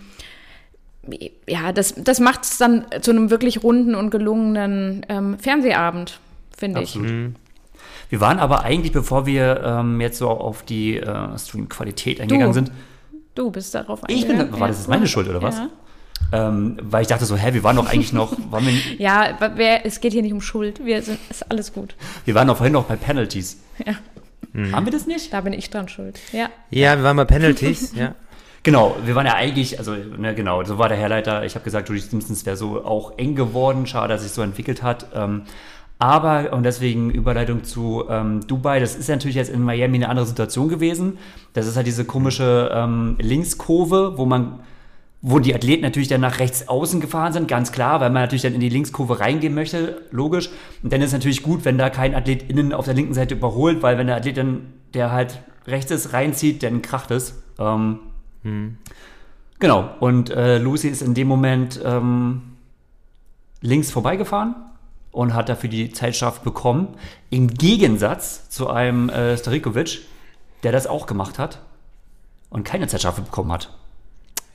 ja, 1.49 1.73
das, 1.73 1.95
das 1.95 2.21
macht 2.21 2.45
es 2.45 2.59
dann 2.59 2.87
zu 3.01 3.11
einem 3.11 3.31
wirklich 3.31 3.65
runden 3.65 3.95
und 3.95 4.11
gelungenen 4.11 5.05
ähm, 5.09 5.39
Fernsehabend, 5.39 6.21
finde 6.57 6.83
ich. 6.83 6.95
Absolut. 6.95 7.35
Wir 8.09 8.21
waren 8.21 8.39
aber 8.39 8.63
eigentlich, 8.63 8.93
bevor 8.93 9.27
wir 9.27 9.63
ähm, 9.65 10.01
jetzt 10.01 10.19
so 10.19 10.29
auf 10.29 10.63
die 10.63 10.99
äh, 10.99 11.39
Stream-Qualität 11.39 12.21
eingegangen 12.21 12.53
sind, 12.53 12.71
Du 13.35 13.51
bist 13.51 13.75
darauf 13.75 14.01
Ich 14.09 14.23
bin- 14.27 14.33
eingegangen. 14.33 14.61
war 14.61 14.69
das 14.69 14.79
jetzt 14.79 14.89
meine 14.89 15.07
Schuld, 15.07 15.29
oder 15.29 15.41
was? 15.43 15.57
Ja, 15.57 15.69
ähm, 16.33 16.77
weil 16.83 17.03
ich 17.03 17.09
dachte 17.09 17.25
so, 17.25 17.37
hä, 17.37 17.53
wir 17.55 17.63
waren 17.65 17.77
doch 17.77 17.87
eigentlich 17.91 18.13
noch, 18.13 18.37
waren 18.51 18.67
wir, 18.67 18.73
ja 18.99 19.31
aber 19.39 19.57
wer, 19.57 19.85
es 19.87 20.01
geht 20.01 20.13
hier 20.13 20.23
nicht 20.23 20.33
um 20.33 20.41
Schuld. 20.41 20.85
Wir 20.85 21.03
sind, 21.03 21.19
ist 21.31 21.51
alles 21.51 21.73
gut. 21.73 21.95
wir 22.25 22.35
waren 22.35 22.47
doch 22.49 22.57
vorhin 22.57 22.73
noch 22.75 22.85
bei 22.85 22.97
Penalties. 22.97 23.59
Ja, 23.85 23.95
Haben 24.73 24.85
wir 24.87 24.93
das 24.93 25.07
nicht? 25.07 25.33
da 25.33 25.41
bin 25.41 25.53
ich 25.53 25.71
dran 25.71 25.89
schuld. 25.89 26.19
Ja. 26.33 26.49
Ja, 26.71 26.97
wir 26.97 27.05
waren 27.05 27.17
bei 27.17 27.25
Penalties, 27.25 27.93
ja. 27.97 28.15
Genau, 28.65 28.95
wir 29.05 29.15
waren 29.17 29.27
ja 29.27 29.35
eigentlich, 29.35 29.79
also 29.81 29.93
ne, 29.95 30.35
genau, 30.37 30.63
so 30.63 30.79
war 30.79 30.89
der 30.89 30.97
Herleiter. 30.97 31.45
Ich 31.45 31.55
habe 31.57 31.65
gesagt, 31.65 31.89
Judy 31.89 32.01
Simpsons 32.01 32.47
wäre 32.47 32.57
so 32.57 32.85
auch 32.85 33.19
eng 33.19 33.35
geworden. 33.35 33.87
Schade, 33.89 34.13
dass 34.15 34.23
sich 34.23 34.31
so 34.31 34.41
entwickelt 34.43 34.85
hat. 34.85 35.07
Ähm, 35.15 35.43
aber, 36.03 36.53
und 36.53 36.65
deswegen 36.65 37.11
Überleitung 37.11 37.63
zu 37.63 38.03
ähm, 38.11 38.45
Dubai, 38.49 38.81
das 38.81 38.97
ist 38.97 39.09
natürlich 39.09 39.37
jetzt 39.37 39.51
in 39.51 39.63
Miami 39.63 39.99
eine 39.99 40.09
andere 40.09 40.27
Situation 40.27 40.69
gewesen. 40.69 41.17
Das 41.53 41.69
ist 41.69 41.77
halt 41.77 41.87
diese 41.87 42.05
komische 42.05 42.73
ähm, 42.75 43.15
Linkskurve, 43.21 44.15
wo 44.17 44.27
man, 44.27 44.59
wo 45.21 45.39
die 45.39 45.55
Athleten 45.55 45.83
natürlich 45.83 46.09
dann 46.09 46.21
nach 46.21 46.41
rechts 46.41 46.67
außen 46.67 47.01
gefahren 47.01 47.33
sind, 47.33 47.47
ganz 47.47 47.71
klar, 47.71 48.01
weil 48.01 48.11
man 48.11 48.23
natürlich 48.23 48.43
dann 48.43 48.53
in 48.53 48.59
die 48.59 48.69
Linkskurve 48.69 49.21
reingehen 49.21 49.55
möchte, 49.55 50.03
logisch. 50.11 50.51
Und 50.83 50.93
dann 50.93 51.01
ist 51.03 51.09
es 51.09 51.13
natürlich 51.13 51.45
gut, 51.45 51.65
wenn 51.65 51.79
da 51.79 51.89
kein 51.89 52.17
Athlet 52.17 52.51
innen 52.51 52.73
auf 52.73 52.85
der 52.85 52.95
linken 52.95 53.15
Seite 53.15 53.37
überholt, 53.37 53.81
weil 53.85 53.97
wenn 53.97 54.09
der 54.09 54.17
Athlet 54.17 54.39
dann, 54.39 54.73
der 54.95 55.13
halt 55.13 55.41
rechts 55.69 55.93
ist, 55.93 56.13
reinzieht, 56.13 56.65
dann 56.65 56.83
kracht 56.83 57.13
es. 57.13 57.41
Ähm, 57.61 58.01
Genau, 59.61 59.89
und 60.01 60.31
äh, 60.31 60.59
Lucy 60.59 60.89
ist 60.89 61.01
in 61.01 61.15
dem 61.15 61.29
Moment 61.29 61.81
ähm, 61.85 62.43
links 63.61 63.93
vorbeigefahren 63.93 64.57
und 65.13 65.35
hat 65.35 65.49
dafür 65.49 65.71
die 65.71 65.93
Zeitstrafe 65.93 66.43
bekommen. 66.43 66.97
Im 67.31 67.49
Gegensatz 67.49 68.49
zu 68.49 68.69
einem 68.69 69.09
äh, 69.11 69.37
Starikovic, 69.37 70.01
der 70.63 70.73
das 70.73 70.87
auch 70.87 71.07
gemacht 71.07 71.39
hat 71.39 71.61
und 72.51 72.65
keine 72.65 72.89
Zeitstrafe 72.89 73.23
bekommen 73.23 73.53
hat. 73.53 73.71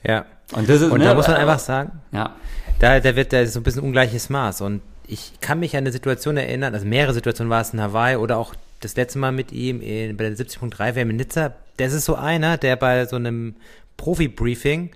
Ja. 0.04 0.26
Und, 0.52 0.68
das 0.68 0.80
ist, 0.82 0.90
Und 0.90 0.98
ne, 0.98 1.06
da 1.06 1.14
muss 1.14 1.28
man 1.28 1.36
äh, 1.36 1.40
einfach 1.40 1.58
sagen, 1.58 2.00
Ja, 2.12 2.34
da, 2.78 3.00
da 3.00 3.16
wird 3.16 3.32
da 3.32 3.40
ist 3.40 3.52
so 3.52 3.60
ein 3.60 3.62
bisschen 3.62 3.82
ungleiches 3.82 4.30
Maß. 4.30 4.60
Und 4.62 4.82
ich 5.06 5.40
kann 5.40 5.60
mich 5.60 5.74
an 5.74 5.78
eine 5.78 5.92
Situation 5.92 6.36
erinnern, 6.36 6.74
also 6.74 6.86
mehrere 6.86 7.14
Situationen 7.14 7.50
war 7.50 7.60
es 7.60 7.72
in 7.72 7.80
Hawaii 7.80 8.16
oder 8.16 8.36
auch 8.36 8.54
das 8.80 8.96
letzte 8.96 9.18
Mal 9.18 9.32
mit 9.32 9.52
ihm 9.52 9.80
in, 9.80 10.16
bei 10.16 10.28
der 10.28 10.36
70.3 10.36 10.94
WM 10.94 11.10
in 11.10 11.16
Nizza. 11.16 11.54
Das 11.76 11.92
ist 11.92 12.04
so 12.04 12.14
einer, 12.14 12.56
der 12.56 12.76
bei 12.76 13.06
so 13.06 13.16
einem 13.16 13.56
Profi-Briefing 13.96 14.90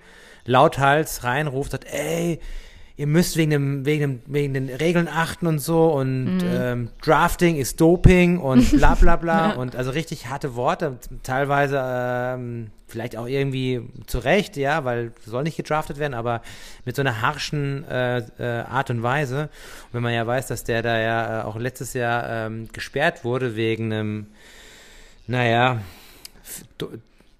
lauthals 0.45 1.23
reinruft, 1.23 1.71
sagt, 1.71 1.85
ey, 1.85 2.39
ihr 2.95 3.07
müsst 3.07 3.37
wegen, 3.37 3.51
dem, 3.51 3.85
wegen, 3.85 4.01
dem, 4.01 4.21
wegen 4.27 4.53
den 4.53 4.69
Regeln 4.69 5.07
achten 5.07 5.47
und 5.47 5.59
so 5.59 5.91
und 5.93 6.43
ähm, 6.45 6.89
Drafting 7.01 7.55
ist 7.55 7.81
Doping 7.81 8.39
und 8.39 8.69
bla 8.77 8.95
bla 8.95 9.15
bla 9.15 9.51
und 9.53 9.75
also 9.75 9.91
richtig 9.91 10.27
harte 10.27 10.55
Worte, 10.55 10.97
teilweise 11.23 11.81
ähm, 11.83 12.67
vielleicht 12.87 13.17
auch 13.17 13.25
irgendwie 13.25 13.81
zu 14.05 14.19
Recht, 14.19 14.55
ja, 14.55 14.85
weil 14.85 15.11
soll 15.25 15.41
nicht 15.41 15.57
gedraftet 15.57 15.97
werden, 15.97 16.13
aber 16.13 16.43
mit 16.85 16.95
so 16.95 17.01
einer 17.01 17.21
harschen 17.21 17.83
äh, 17.89 18.19
äh, 18.37 18.61
Art 18.61 18.91
und 18.91 19.01
Weise. 19.01 19.43
Und 19.85 19.93
wenn 19.93 20.03
man 20.03 20.13
ja 20.13 20.27
weiß, 20.27 20.45
dass 20.45 20.63
der 20.63 20.83
da 20.83 20.99
ja 20.99 21.41
äh, 21.41 21.43
auch 21.43 21.55
letztes 21.55 21.93
Jahr 21.93 22.29
ähm, 22.29 22.69
gesperrt 22.71 23.23
wurde 23.23 23.55
wegen 23.55 23.91
einem, 23.91 24.27
naja, 25.25 25.81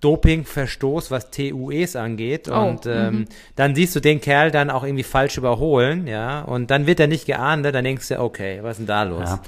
Dopingverstoß, 0.04 1.12
was 1.12 1.30
TUEs 1.32 1.96
angeht. 1.96 2.50
Oh, 2.52 2.60
und 2.60 2.86
ähm, 2.86 3.26
dann 3.56 3.76
siehst 3.76 3.96
du 3.96 4.00
den 4.00 4.20
Kerl 4.22 4.52
dann 4.52 4.70
auch 4.70 4.84
irgendwie 4.84 5.04
falsch 5.04 5.38
überholen, 5.38 6.08
ja, 6.08 6.42
und 6.42 6.70
dann 6.72 6.86
wird 6.88 7.00
er 7.00 7.08
nicht 7.08 7.26
geahndet, 7.26 7.74
dann 7.76 7.84
denkst 7.84 8.08
du, 8.10 8.20
okay, 8.20 8.60
was 8.62 8.72
ist 8.72 8.78
denn 8.80 8.88
da 8.88 9.04
los? 9.04 9.30
ja. 9.30 9.39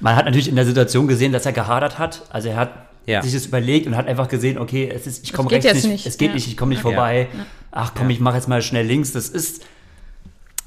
Man 0.00 0.16
hat 0.16 0.24
natürlich 0.24 0.48
in 0.48 0.56
der 0.56 0.64
Situation 0.64 1.06
gesehen, 1.06 1.32
dass 1.32 1.46
er 1.46 1.52
gehadert 1.52 1.96
hat. 2.00 2.22
Also 2.30 2.48
er 2.48 2.56
hat 2.56 2.70
Ja. 3.06 3.22
sich 3.22 3.32
das 3.34 3.46
überlegt 3.46 3.86
und 3.86 3.96
hat 3.96 4.08
einfach 4.08 4.26
gesehen, 4.26 4.58
okay, 4.58 4.90
es 4.92 5.06
ist, 5.06 5.22
ich 5.22 5.32
komme 5.32 5.48
rechts 5.48 5.64
jetzt 5.64 5.74
nicht, 5.84 5.92
nicht. 5.92 6.06
es 6.06 6.18
geht 6.18 6.30
Ja. 6.30 6.34
nicht, 6.34 6.48
ich 6.48 6.56
komme 6.56 6.70
nicht 6.70 6.82
vorbei. 6.82 7.28
Ach 7.70 7.92
komm, 7.96 8.08
Ja. 8.10 8.14
ich 8.14 8.20
mache 8.20 8.34
jetzt 8.36 8.48
mal 8.48 8.62
schnell 8.62 8.84
links. 8.84 9.12
Das 9.12 9.28
ist 9.28 9.64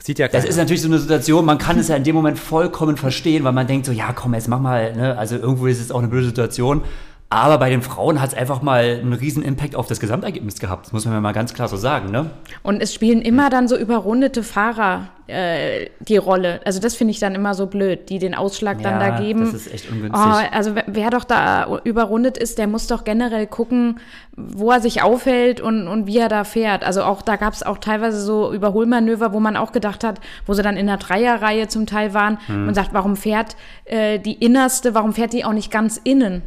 Sieht 0.02 0.20
ja 0.20 0.28
Das 0.28 0.46
ist 0.46 0.56
natürlich 0.58 0.82
so 0.84 0.88
eine 0.88 1.00
Situation, 1.00 1.44
man 1.46 1.58
kann 1.58 1.80
es 1.80 1.88
ja 1.88 1.96
in 1.96 2.04
dem 2.04 2.16
Moment 2.16 2.38
vollkommen 2.38 2.96
verstehen, 2.96 3.44
weil 3.44 3.54
man 3.54 3.66
denkt 3.68 3.88
so, 3.88 3.92
ja 3.92 4.14
komm, 4.14 4.36
jetzt 4.36 4.48
mach 4.48 4.60
mal, 4.60 4.96
ne? 4.96 5.18
also 5.18 5.36
irgendwo 5.36 5.66
ist 5.68 5.82
es 5.82 5.92
auch 5.92 6.00
eine 6.00 6.08
blöde 6.08 6.28
Situation. 6.28 6.84
Aber 7.30 7.58
bei 7.58 7.70
den 7.72 7.82
Frauen 7.82 8.22
hat 8.22 8.30
es 8.30 8.36
einfach 8.36 8.62
mal 8.62 9.00
einen 9.02 9.12
riesen 9.14 9.42
Impact 9.44 9.76
auf 9.76 9.88
das 9.88 10.00
Gesamtergebnis 10.00 10.60
gehabt. 10.60 10.86
Das 10.86 10.94
muss 10.94 11.06
man 11.06 11.16
ja 11.16 11.22
mal 11.22 11.32
ganz 11.34 11.54
klar 11.56 11.68
so 11.68 11.76
sagen, 11.76 12.12
ne? 12.12 12.30
Und 12.62 12.82
es 12.82 12.94
spielen 12.94 13.22
immer 13.22 13.50
dann 13.50 13.68
so 13.68 13.76
überrundete 13.76 14.44
Fahrer 14.44 15.08
äh, 15.26 15.88
die 16.00 16.18
Rolle. 16.18 16.62
Also 16.66 16.80
das 16.80 16.96
finde 16.96 17.12
ich 17.12 17.20
dann 17.20 17.34
immer 17.34 17.56
so 17.56 17.66
blöd, 17.66 18.10
die 18.10 18.20
den 18.20 18.36
Ausschlag 18.36 18.82
dann 18.84 19.02
Ja, 19.02 19.10
da 19.10 19.20
geben. 19.20 19.42
das 19.42 19.56
ist 19.56 19.74
echt 19.74 19.92
ungünstig. 19.92 20.22
Oh, 20.24 20.56
also 20.56 20.76
wer- 20.76 20.84
wer 20.86 21.10
doch 21.10 21.24
da 21.24 21.80
überrundet 21.84 22.38
ist, 22.38 22.60
der 22.60 22.68
muss 22.68 22.86
doch 22.86 23.04
generell 23.04 23.48
gucken, 23.48 24.00
wo 24.38 24.72
er 24.72 24.80
sich 24.80 25.02
aufhält 25.02 25.60
und, 25.62 25.88
und 25.88 26.06
wie 26.06 26.20
er 26.20 26.30
da 26.30 26.44
fährt. 26.44 26.84
Also 26.84 27.04
auch 27.04 27.24
da 27.24 27.38
gab 27.38 27.54
es 27.54 27.64
auch 27.64 27.80
teilweise 27.80 28.22
so 28.22 28.54
Überholmanöver, 28.54 29.34
wo 29.34 29.40
man 29.40 29.58
auch 29.58 29.72
gedacht 29.72 30.04
hat, 30.04 30.22
wo 30.46 30.54
sie 30.54 30.62
dann 30.62 30.78
in 30.78 30.86
der 30.86 30.98
Dreierreihe 30.98 31.68
zum 31.68 31.88
Teil 31.88 32.14
waren 32.14 32.38
Hm. 32.46 32.68
und 32.68 32.76
sagt, 32.76 32.94
warum 32.94 33.16
fährt 33.16 33.56
äh, 33.86 34.20
die 34.20 34.34
innerste, 34.36 34.94
warum 34.94 35.12
fährt 35.14 35.34
die 35.34 35.44
auch 35.44 35.54
nicht 35.54 35.72
ganz 35.72 36.00
innen? 36.04 36.44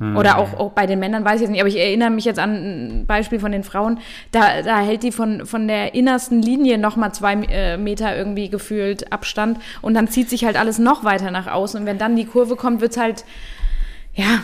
Hm. 0.00 0.16
Oder 0.16 0.38
auch, 0.38 0.54
auch 0.58 0.70
bei 0.72 0.86
den 0.86 0.98
Männern 0.98 1.24
weiß 1.26 1.36
ich 1.36 1.40
jetzt 1.42 1.50
nicht, 1.50 1.60
aber 1.60 1.68
ich 1.68 1.78
erinnere 1.78 2.08
mich 2.10 2.24
jetzt 2.24 2.38
an 2.38 2.54
ein 3.02 3.06
Beispiel 3.06 3.38
von 3.38 3.52
den 3.52 3.62
Frauen. 3.64 3.98
Da, 4.32 4.62
da 4.62 4.80
hält 4.80 5.02
die 5.02 5.12
von, 5.12 5.44
von 5.46 5.68
der 5.68 5.94
innersten 5.94 6.40
Linie 6.40 6.78
nochmal 6.78 7.12
zwei 7.12 7.34
äh, 7.34 7.76
Meter 7.76 8.16
irgendwie 8.16 8.48
gefühlt 8.48 9.12
Abstand 9.12 9.58
und 9.82 9.92
dann 9.94 10.08
zieht 10.08 10.30
sich 10.30 10.44
halt 10.46 10.56
alles 10.58 10.78
noch 10.78 11.04
weiter 11.04 11.30
nach 11.30 11.46
außen. 11.46 11.80
Und 11.80 11.86
wenn 11.86 11.98
dann 11.98 12.16
die 12.16 12.24
Kurve 12.24 12.56
kommt, 12.56 12.80
wird's 12.80 12.96
halt, 12.96 13.24
ja, 14.14 14.40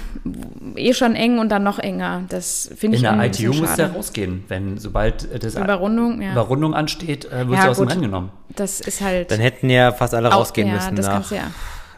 eh 0.77 0.93
schon 0.93 1.15
eng 1.17 1.39
und 1.39 1.49
dann 1.49 1.63
noch 1.65 1.79
enger. 1.79 2.23
Das 2.29 2.71
finde 2.77 2.87
In 2.87 2.93
ich 2.95 3.01
der 3.01 3.13
ein 3.19 3.31
ITU 3.33 3.53
muss 3.55 3.75
der 3.75 3.93
rausgehen, 3.93 4.45
wenn 4.49 4.79
sobald 4.79 5.43
das 5.43 5.55
Überrundung, 5.57 6.21
ja. 6.23 6.33
Überrundung 6.33 6.75
ansteht, 6.75 7.25
äh, 7.25 7.49
wird 7.49 7.59
Ja, 7.59 7.63
sie 7.63 7.69
aus 7.71 7.77
dem 7.79 7.87
gut. 7.87 7.93
Rennen 7.93 8.03
genommen. 8.03 8.31
Das 8.55 8.81
ist 8.81 9.01
halt 9.01 9.31
Dann 9.31 9.41
hätten 9.41 9.69
ja 9.71 9.91
fast 9.91 10.15
alle 10.15 10.29
auch- 10.33 10.41
rausgehen 10.41 10.69
ja, 10.69 10.75
müssen 10.75 10.97
das 10.97 11.07
nach 11.07 11.13
kannst 11.15 11.31
du 11.31 11.35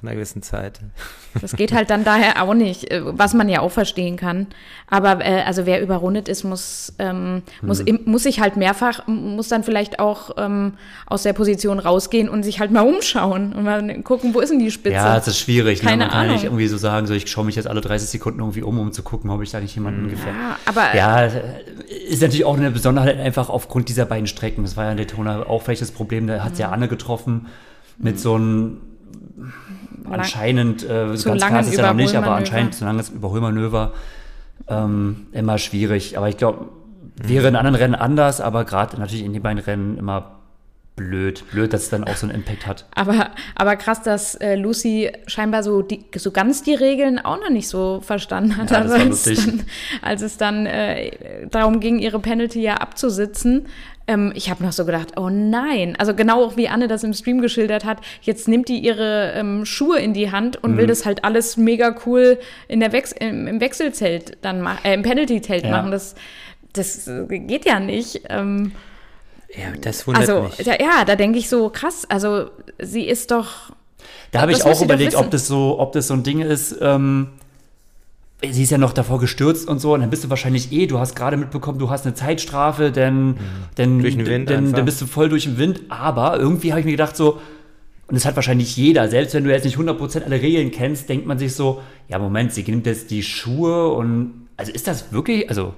ja. 0.02 0.08
einer 0.08 0.14
gewissen 0.16 0.42
Zeit. 0.42 0.80
Das 1.40 1.52
geht 1.52 1.72
halt 1.72 1.90
dann 1.90 2.04
daher 2.04 2.42
auch 2.42 2.54
nicht, 2.54 2.90
äh, 2.90 3.00
was 3.04 3.34
man 3.34 3.48
ja 3.48 3.60
auch 3.60 3.70
verstehen 3.70 4.16
kann. 4.16 4.46
Aber 4.90 5.24
äh, 5.24 5.42
also 5.42 5.66
wer 5.66 5.80
überrundet 5.82 6.28
ist, 6.28 6.44
muss, 6.44 6.94
ähm, 6.98 7.42
muss, 7.62 7.80
im, 7.80 8.00
muss 8.06 8.22
sich 8.22 8.40
halt 8.40 8.56
mehrfach, 8.56 9.06
muss 9.06 9.48
dann 9.48 9.62
vielleicht 9.64 9.98
auch 10.00 10.30
ähm, 10.38 10.74
aus 11.06 11.22
der 11.24 11.32
Position 11.34 11.78
rausgehen 11.78 12.28
und 12.28 12.42
sich 12.42 12.60
halt 12.60 12.70
mal 12.70 12.80
umschauen 12.82 13.52
und 13.52 13.64
mal 13.64 14.02
gucken, 14.02 14.34
wo 14.34 14.40
ist 14.40 14.50
denn 14.50 14.58
die 14.58 14.70
Spitze? 14.70 14.94
Ja, 14.96 15.14
das 15.14 15.28
ist 15.28 15.38
schwierig. 15.38 15.80
Keine 15.80 15.96
ne? 15.98 16.04
Man 16.04 16.10
kann 16.10 16.20
Ahnung. 16.20 16.32
nicht 16.34 16.44
irgendwie 16.44 16.66
so 16.68 16.76
sagen, 16.78 17.06
so 17.06 17.14
ich 17.14 17.28
schaue 17.30 17.44
mich 17.44 17.56
jetzt 17.56 17.66
alle 17.68 17.80
30 17.80 18.08
Sekunden 18.08 18.40
irgendwie 18.40 18.62
um, 18.62 18.78
um 18.78 18.92
zu 18.92 19.02
gucken, 19.02 19.30
ob 19.30 19.42
ich 19.42 19.50
da 19.50 19.60
nicht 19.60 19.74
jemanden 19.74 20.08
gefällt. 20.08 20.34
ja, 20.34 20.56
aber 20.64 20.96
Ja, 20.96 21.28
ist 22.08 22.22
natürlich 22.22 22.44
auch 22.44 22.56
eine 22.56 22.70
Besonderheit 22.70 23.18
einfach 23.20 23.50
aufgrund 23.50 23.88
dieser 23.88 24.06
beiden 24.06 24.26
Strecken. 24.26 24.62
Das 24.64 24.76
war 24.76 24.84
ja 24.86 24.90
in 24.92 24.96
Daytona 24.96 25.46
auch 25.46 25.62
vielleicht 25.62 25.82
das 25.82 25.90
Problem, 25.92 26.26
da 26.26 26.42
hat 26.42 26.54
Mhm. 26.54 26.58
ja 26.58 26.70
Anne 26.70 26.88
getroffen 26.88 27.46
mit 27.98 28.18
so 28.18 28.34
einem 28.34 28.78
anscheinend, 30.12 30.82
äh, 30.88 31.16
So 31.16 31.30
ganz 31.30 31.44
klar 31.44 31.60
ist 31.60 31.68
es 31.68 31.76
ja 31.76 31.88
noch 31.88 31.94
nicht, 31.94 32.14
aber 32.14 32.32
anscheinend 32.32 32.74
so 32.74 32.84
langes 32.84 33.08
Überholmanöver 33.10 33.92
ähm, 34.68 35.26
immer 35.32 35.58
schwierig. 35.58 36.16
Aber 36.16 36.28
ich 36.28 36.36
glaube, 36.36 36.66
wäre 37.22 37.48
in 37.48 37.56
anderen 37.56 37.74
Rennen 37.74 37.94
anders, 37.94 38.40
aber 38.40 38.64
gerade 38.64 38.98
natürlich 38.98 39.24
in 39.24 39.32
den 39.32 39.42
beiden 39.42 39.58
Rennen 39.58 39.98
immer 39.98 40.38
blöd. 40.98 41.44
Blöd, 41.50 41.72
dass 41.72 41.84
es 41.84 41.90
dann 41.90 42.04
auch 42.04 42.16
so 42.16 42.26
einen 42.26 42.34
Impact 42.34 42.66
hat. 42.66 42.86
Aber, 42.94 43.30
aber 43.54 43.76
krass, 43.76 44.02
dass 44.02 44.34
äh, 44.34 44.56
Lucy 44.56 45.10
scheinbar 45.26 45.62
so, 45.62 45.82
die, 45.82 46.04
so 46.16 46.32
ganz 46.32 46.62
die 46.62 46.74
Regeln 46.74 47.18
auch 47.18 47.38
noch 47.38 47.50
nicht 47.50 47.68
so 47.68 48.00
verstanden 48.02 48.56
hat. 48.56 48.70
Ja, 48.70 48.82
das 48.82 48.92
also 48.92 49.04
war 49.04 49.10
als, 49.10 49.24
dann, 49.24 49.64
als 50.02 50.22
es 50.22 50.36
dann 50.36 50.66
äh, 50.66 51.46
darum 51.50 51.80
ging, 51.80 52.00
ihre 52.00 52.18
Penalty 52.18 52.60
ja 52.60 52.74
abzusitzen. 52.74 53.66
Ähm, 54.08 54.32
ich 54.34 54.50
habe 54.50 54.64
noch 54.64 54.72
so 54.72 54.84
gedacht, 54.84 55.12
oh 55.16 55.28
nein. 55.30 55.94
Also 55.98 56.14
genau 56.14 56.44
auch 56.44 56.56
wie 56.56 56.68
Anne 56.68 56.88
das 56.88 57.04
im 57.04 57.12
Stream 57.12 57.40
geschildert 57.40 57.84
hat, 57.84 57.98
jetzt 58.22 58.48
nimmt 58.48 58.68
die 58.68 58.78
ihre 58.78 59.32
ähm, 59.36 59.64
Schuhe 59.64 59.98
in 60.00 60.14
die 60.14 60.32
Hand 60.32 60.56
und 60.64 60.76
will 60.76 60.84
Mhm. 60.84 60.88
das 60.88 61.06
halt 61.06 61.22
alles 61.24 61.56
mega 61.56 61.94
cool 62.06 62.38
in 62.66 62.80
der 62.80 62.92
Wex 62.92 63.12
im, 63.12 63.46
im 63.46 63.60
Wechselzelt 63.60 64.38
dann 64.42 64.60
machen, 64.62 64.80
äh, 64.84 64.94
im 64.94 65.02
Penalty-Zelt 65.02 65.64
Ja. 65.64 65.70
machen. 65.70 65.90
Das, 65.92 66.14
das 66.72 67.06
äh, 67.06 67.26
geht 67.38 67.64
ja 67.66 67.78
nicht. 67.78 68.22
Ähm, 68.28 68.72
Ja, 69.56 69.66
das 69.80 70.06
wundert 70.06 70.28
also, 70.28 70.42
mich. 70.42 70.56
da, 70.66 70.72
ja, 70.72 71.04
da 71.06 71.14
denke 71.16 71.38
ich 71.38 71.48
so, 71.48 71.68
krass, 71.70 72.04
also 72.08 72.50
sie 72.78 73.04
ist 73.06 73.30
doch. 73.30 73.70
Da 74.30 74.40
habe 74.42 74.52
ich 74.52 74.62
auch 74.64 74.80
überlegt, 74.82 75.14
ob 75.14 75.30
das 75.30 75.46
so, 75.46 75.78
ob 75.78 75.92
das 75.92 76.08
so 76.08 76.14
ein 76.14 76.22
Ding 76.22 76.40
ist. 76.40 76.76
Ähm, 76.80 77.28
sie 78.42 78.62
ist 78.62 78.70
ja 78.70 78.78
noch 78.78 78.92
davor 78.92 79.18
gestürzt 79.18 79.68
und 79.68 79.80
so, 79.80 79.94
und 79.94 80.00
dann 80.00 80.10
bist 80.10 80.22
du 80.24 80.30
wahrscheinlich 80.30 80.70
eh, 80.72 80.86
du 80.86 80.98
hast 80.98 81.16
gerade 81.16 81.36
mitbekommen, 81.36 81.78
du 81.78 81.90
hast 81.90 82.06
eine 82.06 82.14
Zeitstrafe, 82.14 82.92
denn, 82.92 83.36
denn, 83.76 83.96
Mhm. 83.96 84.02
Durch 84.02 84.16
den 84.16 84.26
Wind 84.26 84.48
denn, 84.50 84.58
einfach. 84.58 84.76
dann 84.76 84.84
bist 84.84 85.00
du 85.00 85.06
voll 85.06 85.28
durch 85.28 85.44
den 85.44 85.58
Wind. 85.58 85.80
Aber 85.88 86.38
irgendwie 86.38 86.70
habe 86.72 86.80
ich 86.80 86.86
mir 86.86 86.92
gedacht, 86.92 87.16
so, 87.16 87.40
und 88.06 88.14
das 88.14 88.24
hat 88.24 88.36
wahrscheinlich 88.36 88.76
jeder, 88.76 89.08
selbst 89.08 89.34
wenn 89.34 89.44
du 89.44 89.50
jetzt 89.50 89.64
nicht 89.64 89.76
100% 89.76 90.24
alle 90.24 90.40
Regeln 90.40 90.70
kennst, 90.70 91.08
denkt 91.08 91.26
man 91.26 91.38
sich 91.38 91.54
so, 91.54 91.82
ja, 92.08 92.18
Moment, 92.18 92.52
sie 92.54 92.62
nimmt 92.62 92.86
jetzt 92.86 93.10
die 93.10 93.22
Schuhe 93.22 93.88
und, 93.88 94.48
also 94.56 94.72
ist 94.72 94.86
das 94.86 95.12
wirklich, 95.12 95.48
also. 95.48 95.74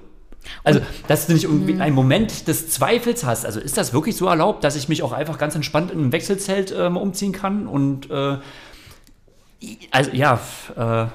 Also, 0.63 0.79
dass 1.07 1.27
du 1.27 1.33
nicht 1.33 1.43
irgendwie 1.43 1.73
Mhm. 1.73 1.81
einen 1.81 1.95
Moment 1.95 2.47
des 2.47 2.67
Zweifels 2.69 3.23
hast. 3.25 3.45
Also, 3.45 3.59
ist 3.59 3.77
das 3.77 3.93
wirklich 3.93 4.15
so 4.15 4.25
erlaubt, 4.27 4.63
dass 4.63 4.75
ich 4.75 4.87
mich 4.89 5.03
auch 5.03 5.11
einfach 5.11 5.37
ganz 5.37 5.53
entspannt 5.55 5.91
in 5.91 5.99
einem 5.99 6.11
Wechselzelt 6.11 6.73
ähm, 6.75 6.97
umziehen 6.97 7.31
kann? 7.31 7.67
Und 7.67 8.09
äh, 8.09 8.37
also 9.91 10.11
ja, 10.13 10.39
äh, 10.75 11.05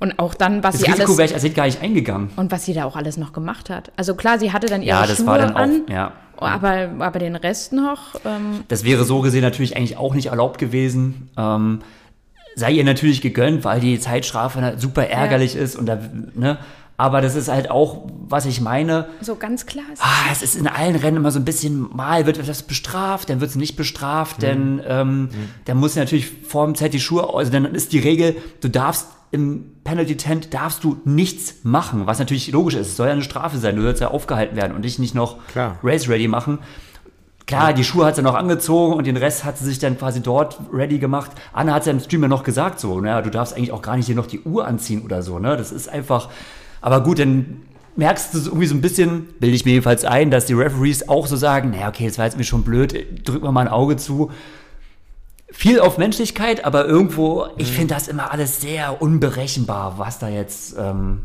Und 0.00 0.18
auch 0.18 0.34
dann, 0.34 0.62
was 0.64 0.72
das 0.76 0.80
sie 0.80 0.86
Risiko 0.90 1.04
alles 1.08 1.18
wäre 1.18 1.28
ich 1.28 1.34
als 1.34 1.42
Hit 1.44 1.54
gar 1.54 1.66
nicht 1.66 1.82
eingegangen. 1.82 2.30
und 2.36 2.50
was 2.50 2.64
sie 2.64 2.72
da 2.72 2.84
auch 2.86 2.96
alles 2.96 3.16
noch 3.18 3.32
gemacht 3.34 3.68
hat. 3.70 3.92
Also 3.96 4.14
klar, 4.14 4.38
sie 4.38 4.50
hatte 4.52 4.66
dann 4.66 4.80
ihre 4.82 4.96
Ja, 5.00 5.06
das 5.06 5.18
Schuhe 5.18 5.26
war 5.26 5.38
dann 5.38 5.52
auch, 5.54 5.60
an, 5.60 5.82
ja. 5.90 6.12
aber, 6.38 6.88
aber 6.98 7.18
den 7.18 7.36
Rest 7.36 7.72
noch. 7.74 8.14
Ähm, 8.24 8.64
Das 8.68 8.82
wäre 8.84 9.04
so 9.04 9.20
gesehen 9.20 9.42
natürlich 9.42 9.76
eigentlich 9.76 9.98
auch 9.98 10.14
nicht 10.14 10.26
erlaubt 10.28 10.58
gewesen. 10.58 11.28
Ähm, 11.36 11.80
sei 12.56 12.72
ihr 12.72 12.84
natürlich 12.84 13.20
gegönnt, 13.20 13.62
weil 13.64 13.80
die 13.80 14.00
Zeitstrafe 14.00 14.74
super 14.78 15.06
ärgerlich 15.06 15.54
ist 15.54 15.76
und 15.76 15.86
da, 15.86 15.98
ne? 16.34 16.58
Aber 17.00 17.22
das 17.22 17.34
ist 17.34 17.48
halt 17.48 17.70
auch, 17.70 18.02
was 18.28 18.44
ich 18.44 18.60
meine. 18.60 19.08
so 19.22 19.34
ganz 19.34 19.64
klar 19.64 19.86
ist. 19.90 20.02
Ah, 20.02 20.30
es 20.30 20.42
ist 20.42 20.54
in 20.54 20.66
allen 20.66 20.96
Rennen 20.96 21.16
immer 21.16 21.30
so 21.30 21.38
ein 21.38 21.46
bisschen, 21.46 21.88
mal 21.96 22.26
wird 22.26 22.46
das 22.46 22.62
bestraft, 22.62 23.30
dann 23.30 23.40
wird 23.40 23.48
es 23.48 23.56
nicht 23.56 23.74
bestraft, 23.74 24.42
denn 24.42 24.82
ähm, 24.86 25.30
dann 25.64 25.78
muss 25.78 25.96
natürlich 25.96 26.30
vor 26.46 26.66
dem 26.66 26.74
Zeit 26.74 26.92
die 26.92 27.00
Schuhe, 27.00 27.32
also 27.34 27.50
dann 27.50 27.64
ist 27.64 27.94
die 27.94 28.00
Regel, 28.00 28.36
du 28.60 28.68
darfst 28.68 29.06
im 29.30 29.64
Penalty 29.82 30.18
Tent 30.18 30.52
darfst 30.52 30.84
du 30.84 31.00
nichts 31.06 31.54
machen, 31.62 32.06
was 32.06 32.18
natürlich 32.18 32.52
logisch 32.52 32.74
ist. 32.74 32.88
Es 32.88 32.96
soll 32.98 33.06
ja 33.06 33.14
eine 33.14 33.22
Strafe 33.22 33.56
sein, 33.56 33.76
du 33.76 33.82
sollst 33.82 34.02
ja 34.02 34.08
aufgehalten 34.08 34.54
werden 34.56 34.76
und 34.76 34.84
dich 34.84 34.98
nicht 34.98 35.14
noch 35.14 35.38
Klar. 35.48 35.78
Race 35.82 36.06
Ready 36.06 36.28
machen. 36.28 36.58
Klar, 37.46 37.72
die 37.72 37.82
Schuhe 37.82 38.04
hat 38.04 38.16
sie 38.16 38.22
noch 38.22 38.34
angezogen 38.34 38.92
und 38.94 39.06
den 39.06 39.16
Rest 39.16 39.44
hat 39.44 39.56
sie 39.56 39.64
sich 39.64 39.78
dann 39.78 39.96
quasi 39.96 40.20
dort 40.20 40.60
ready 40.70 40.98
gemacht. 40.98 41.30
Anna 41.54 41.72
hat 41.72 41.80
es 41.80 41.86
ja 41.86 41.92
im 41.92 42.00
Stream 42.00 42.22
ja 42.22 42.28
noch 42.28 42.44
gesagt, 42.44 42.78
so, 42.78 43.00
naja, 43.00 43.22
du 43.22 43.30
darfst 43.30 43.56
eigentlich 43.56 43.72
auch 43.72 43.80
gar 43.80 43.96
nicht 43.96 44.06
hier 44.06 44.14
noch 44.14 44.26
die 44.26 44.40
Uhr 44.40 44.66
anziehen 44.66 45.02
oder 45.02 45.22
so, 45.22 45.38
ne? 45.38 45.56
Das 45.56 45.72
ist 45.72 45.88
einfach, 45.88 46.28
aber 46.80 47.02
gut, 47.02 47.18
dann 47.18 47.62
merkst 47.96 48.34
du 48.34 48.38
so 48.38 48.50
irgendwie 48.50 48.66
so 48.66 48.74
ein 48.74 48.80
bisschen, 48.80 49.28
bilde 49.40 49.54
ich 49.54 49.64
mir 49.64 49.72
jedenfalls 49.72 50.04
ein, 50.04 50.30
dass 50.30 50.46
die 50.46 50.54
Referees 50.54 51.08
auch 51.08 51.26
so 51.26 51.36
sagen, 51.36 51.70
naja, 51.70 51.88
okay, 51.88 52.06
das 52.06 52.18
war 52.18 52.24
jetzt 52.24 52.36
mir 52.36 52.44
schon 52.44 52.62
blöd, 52.62 53.28
drück 53.28 53.42
mal 53.42 53.52
mal 53.52 53.62
ein 53.62 53.68
Auge 53.68 53.96
zu. 53.96 54.30
Viel 55.52 55.80
auf 55.80 55.98
Menschlichkeit, 55.98 56.64
aber 56.64 56.86
irgendwo, 56.86 57.48
ich 57.56 57.72
finde 57.72 57.94
das 57.94 58.06
immer 58.06 58.32
alles 58.32 58.60
sehr 58.60 59.02
unberechenbar, 59.02 59.98
was 59.98 60.18
da 60.18 60.28
jetzt. 60.28 60.76
Ähm, 60.78 61.22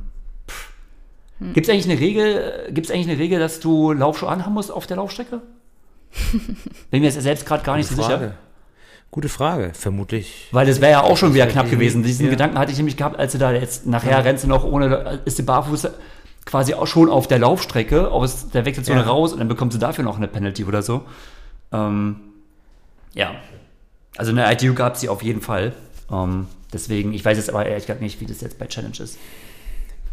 Gibt 1.53 1.67
es 1.67 1.73
eigentlich 1.73 1.89
eine 1.89 1.99
Regel? 1.99 2.71
Gibt 2.71 2.87
es 2.87 2.91
eigentlich 2.91 3.09
eine 3.09 3.19
Regel, 3.19 3.39
dass 3.39 3.59
du 3.59 3.91
Laufschuhe 3.91 4.29
anhaben 4.29 4.53
musst 4.53 4.71
auf 4.71 4.87
der 4.87 4.97
Laufstrecke? 4.97 5.41
Bin 6.91 7.01
mir 7.01 7.07
jetzt 7.07 7.21
selbst 7.21 7.45
gerade 7.45 7.63
gar 7.63 7.77
nicht 7.77 7.89
so 7.89 7.95
sicher. 7.95 8.35
Gute 9.11 9.29
Frage. 9.29 9.71
Vermutlich. 9.73 10.47
Weil 10.51 10.65
das 10.65 10.81
wäre 10.81 10.91
ja 10.91 11.01
auch 11.03 11.15
schon 11.15 11.33
wieder 11.33 11.47
knapp 11.47 11.69
gewesen. 11.69 12.03
Diesen 12.03 12.25
Ja. 12.25 12.31
Gedanken 12.31 12.59
hatte 12.59 12.71
ich 12.71 12.77
nämlich 12.77 12.97
gehabt, 12.97 13.17
als 13.17 13.31
du 13.31 13.37
da 13.37 13.53
jetzt 13.53 13.85
nachher 13.85 14.23
rennst 14.25 14.43
du 14.43 14.47
noch 14.49 14.63
ohne, 14.65 15.21
ist 15.25 15.37
die 15.37 15.43
Barfuß 15.43 15.87
quasi 16.45 16.73
auch 16.73 16.85
schon 16.85 17.09
auf 17.09 17.27
der 17.27 17.39
Laufstrecke 17.39 18.11
aus 18.11 18.49
der 18.49 18.65
Wechselzone 18.65 18.99
Ja. 19.01 19.05
raus 19.07 19.31
und 19.33 19.39
dann 19.39 19.47
bekommst 19.47 19.75
du 19.75 19.79
dafür 19.79 20.03
noch 20.03 20.17
eine 20.17 20.27
Penalty 20.27 20.65
oder 20.65 20.81
so. 20.81 21.03
Ähm, 21.71 22.17
ja. 23.13 23.31
Also 24.17 24.31
eine 24.31 24.51
ITU 24.51 24.73
gab 24.73 24.95
es 24.95 25.01
sie 25.01 25.09
auf 25.09 25.23
jeden 25.23 25.41
Fall. 25.41 25.73
Ähm, 26.11 26.47
deswegen, 26.73 27.13
ich 27.13 27.23
weiß 27.23 27.37
jetzt 27.37 27.49
aber 27.49 27.65
ehrlich 27.65 27.85
gesagt 27.85 28.01
nicht, 28.01 28.19
wie 28.21 28.25
das 28.25 28.41
jetzt 28.41 28.59
bei 28.59 28.67
Challenge 28.67 28.97
ist. 28.99 29.17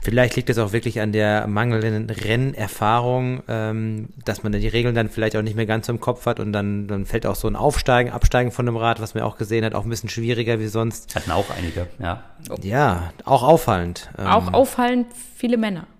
Vielleicht 0.04 0.34
liegt 0.34 0.50
es 0.50 0.58
auch 0.58 0.72
wirklich 0.72 1.00
an 1.00 1.12
der 1.12 1.46
mangelnden 1.46 2.10
Rennerfahrung, 2.10 3.42
ähm, 3.48 4.08
dass 4.24 4.42
man 4.42 4.50
die 4.52 4.66
Regeln 4.68 4.94
dann 4.94 5.08
vielleicht 5.08 5.36
auch 5.36 5.42
nicht 5.42 5.54
mehr 5.56 5.66
ganz 5.66 5.86
so 5.86 5.92
im 5.92 6.00
Kopf 6.00 6.26
hat 6.26 6.40
und 6.40 6.52
dann, 6.52 6.88
dann 6.88 7.06
fällt 7.06 7.24
auch 7.24 7.36
so 7.36 7.46
ein 7.48 7.54
Aufsteigen, 7.56 8.10
Absteigen 8.10 8.50
von 8.50 8.66
dem 8.66 8.76
Rad, 8.76 9.00
was 9.00 9.14
man 9.14 9.22
auch 9.22 9.38
gesehen 9.38 9.64
hat, 9.64 9.74
auch 9.74 9.84
ein 9.84 9.90
bisschen 9.90 10.08
schwieriger 10.08 10.58
wie 10.58 10.66
sonst. 10.66 11.14
Hatten 11.14 11.30
auch 11.30 11.46
einige, 11.56 11.86
ja. 12.00 12.22
Ja, 12.62 13.12
auch 13.24 13.42
auffallend. 13.44 14.10
Ähm, 14.18 14.26
Auch 14.26 14.52
auffallend 14.52 15.06
viele 15.36 15.56
Männer. 15.56 15.86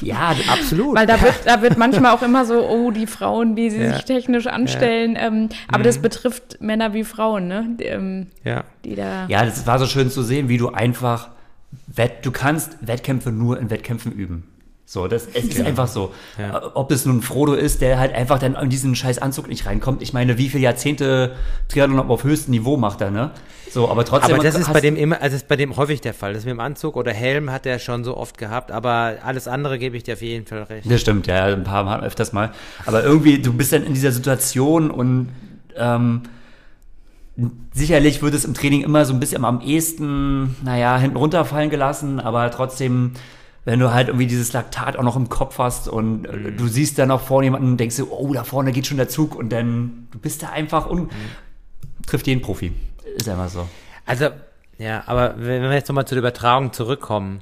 Ja, 0.00 0.34
absolut. 0.48 0.96
Weil 0.96 1.06
da 1.06 1.20
wird, 1.22 1.34
da 1.44 1.62
wird 1.62 1.78
manchmal 1.78 2.12
auch 2.12 2.22
immer 2.22 2.44
so, 2.44 2.68
oh, 2.68 2.90
die 2.90 3.06
Frauen, 3.06 3.54
wie 3.54 3.70
sie 3.70 3.80
Ja. 3.82 3.94
sich 3.94 4.04
technisch 4.04 4.48
anstellen. 4.48 5.16
Ähm, 5.16 5.48
aber 5.68 5.78
Mhm. 5.80 5.82
das 5.84 5.98
betrifft 5.98 6.60
Männer 6.60 6.92
wie 6.92 7.04
Frauen, 7.04 7.46
ne? 7.46 7.66
Die, 7.78 7.84
ähm, 7.84 8.26
ja. 8.42 8.64
die 8.84 8.96
da. 8.96 9.26
Ja, 9.28 9.44
das 9.44 9.64
war 9.64 9.78
so 9.78 9.86
schön 9.86 10.10
zu 10.10 10.22
sehen, 10.24 10.48
wie 10.48 10.58
du 10.58 10.70
einfach, 10.70 11.28
Wett, 11.86 12.24
du 12.24 12.30
kannst 12.30 12.76
Wettkämpfe 12.80 13.30
nur 13.32 13.58
in 13.58 13.70
Wettkämpfen 13.70 14.12
üben. 14.12 14.44
So, 14.84 15.08
das 15.08 15.26
es 15.32 15.44
ist 15.44 15.60
einfach 15.60 15.88
so. 15.88 16.12
Ja. 16.38 16.58
Äh, 16.58 16.70
Ob 16.74 16.90
es 16.90 17.06
nun 17.06 17.22
Frodo 17.22 17.54
ist, 17.54 17.80
der 17.80 17.98
halt 17.98 18.12
einfach 18.12 18.38
dann 18.38 18.56
in 18.56 18.68
diesen 18.68 18.94
scheiß 18.94 19.18
Anzug 19.18 19.48
nicht 19.48 19.64
reinkommt. 19.64 20.02
Ich 20.02 20.12
meine, 20.12 20.36
wie 20.36 20.50
viele 20.50 20.64
Jahrzehnte 20.64 21.34
Triathlon 21.68 21.98
auf 21.98 22.24
höchstem 22.24 22.50
Niveau 22.50 22.76
macht 22.76 23.00
er, 23.00 23.10
ne? 23.10 23.30
So, 23.70 23.88
aber 23.88 24.04
trotzdem. 24.04 24.34
Aber 24.34 24.42
das 24.42 24.54
ist 24.54 24.70
bei 24.70 24.82
dem 24.82 24.96
immer, 24.96 25.22
also 25.22 25.34
ist 25.34 25.48
bei 25.48 25.56
dem 25.56 25.76
häufig 25.76 26.02
der 26.02 26.12
Fall. 26.12 26.34
Das 26.34 26.44
mit 26.44 26.50
dem 26.50 26.60
Anzug 26.60 26.96
oder 26.96 27.10
Helm 27.10 27.50
hat 27.50 27.64
er 27.64 27.78
schon 27.78 28.04
so 28.04 28.18
oft 28.18 28.36
gehabt, 28.36 28.70
aber 28.70 29.16
alles 29.24 29.48
andere 29.48 29.78
gebe 29.78 29.96
ich 29.96 30.02
dir 30.02 30.12
auf 30.12 30.20
jeden 30.20 30.44
Fall 30.44 30.64
recht. 30.64 30.90
Das 30.90 31.00
stimmt, 31.00 31.26
ja, 31.26 31.46
ein 31.46 31.64
paar 31.64 31.84
Mal 31.84 32.04
öfters 32.04 32.34
mal. 32.34 32.52
Aber 32.84 33.02
irgendwie, 33.02 33.40
du 33.40 33.54
bist 33.54 33.72
dann 33.72 33.84
in 33.84 33.94
dieser 33.94 34.12
Situation 34.12 34.90
und 34.90 35.30
ähm, 35.74 36.24
sicherlich 37.72 38.22
wird 38.22 38.34
es 38.34 38.44
im 38.44 38.54
Training 38.54 38.82
immer 38.82 39.04
so 39.04 39.12
ein 39.12 39.20
bisschen 39.20 39.44
am 39.44 39.60
ehesten, 39.60 40.56
naja, 40.64 40.98
hinten 40.98 41.16
runterfallen 41.16 41.70
gelassen, 41.70 42.20
aber 42.20 42.50
trotzdem, 42.50 43.12
wenn 43.64 43.80
du 43.80 43.92
halt 43.92 44.08
irgendwie 44.08 44.26
dieses 44.26 44.52
Laktat 44.52 44.96
auch 44.96 45.02
noch 45.02 45.16
im 45.16 45.28
Kopf 45.28 45.58
hast 45.58 45.88
und 45.88 46.26
äh, 46.26 46.52
du 46.52 46.68
siehst 46.68 46.98
dann 46.98 47.08
noch 47.08 47.20
vorne 47.20 47.46
jemanden 47.46 47.72
und 47.72 47.76
denkst 47.78 47.96
dir, 47.96 48.10
oh, 48.10 48.32
da 48.32 48.44
vorne 48.44 48.72
geht 48.72 48.86
schon 48.86 48.98
der 48.98 49.08
Zug 49.08 49.34
und 49.34 49.50
dann, 49.50 50.08
du 50.10 50.18
bist 50.18 50.42
da 50.42 50.50
einfach 50.50 50.86
und 50.86 51.10
trifft 52.06 52.26
jeden 52.26 52.42
Profi. 52.42 52.72
Ist 53.16 53.28
einfach 53.28 53.48
so. 53.48 53.68
Also, 54.04 54.28
ja, 54.78 55.04
aber 55.06 55.34
wenn 55.38 55.62
wir 55.62 55.72
jetzt 55.72 55.88
nochmal 55.88 56.06
zu 56.06 56.14
der 56.14 56.20
Übertragung 56.20 56.72
zurückkommen, 56.72 57.40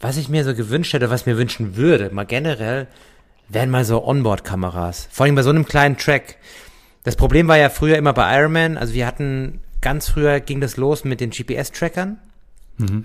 was 0.00 0.16
ich 0.16 0.28
mir 0.28 0.44
so 0.44 0.54
gewünscht 0.54 0.92
hätte, 0.92 1.10
was 1.10 1.22
ich 1.22 1.26
mir 1.26 1.38
wünschen 1.38 1.76
würde, 1.76 2.10
mal 2.12 2.26
generell, 2.26 2.86
wären 3.48 3.70
mal 3.70 3.84
so 3.84 4.04
Onboard-Kameras. 4.04 5.08
Vor 5.10 5.24
allem 5.24 5.34
bei 5.34 5.42
so 5.42 5.50
einem 5.50 5.64
kleinen 5.64 5.96
Track. 5.96 6.36
Das 7.06 7.14
Problem 7.14 7.46
war 7.46 7.56
ja 7.56 7.68
früher 7.68 7.98
immer 7.98 8.12
bei 8.12 8.36
Ironman, 8.36 8.76
also 8.76 8.92
wir 8.92 9.06
hatten, 9.06 9.60
ganz 9.80 10.08
früher 10.08 10.40
ging 10.40 10.60
das 10.60 10.76
los 10.76 11.04
mit 11.04 11.20
den 11.20 11.30
GPS-Trackern. 11.30 12.18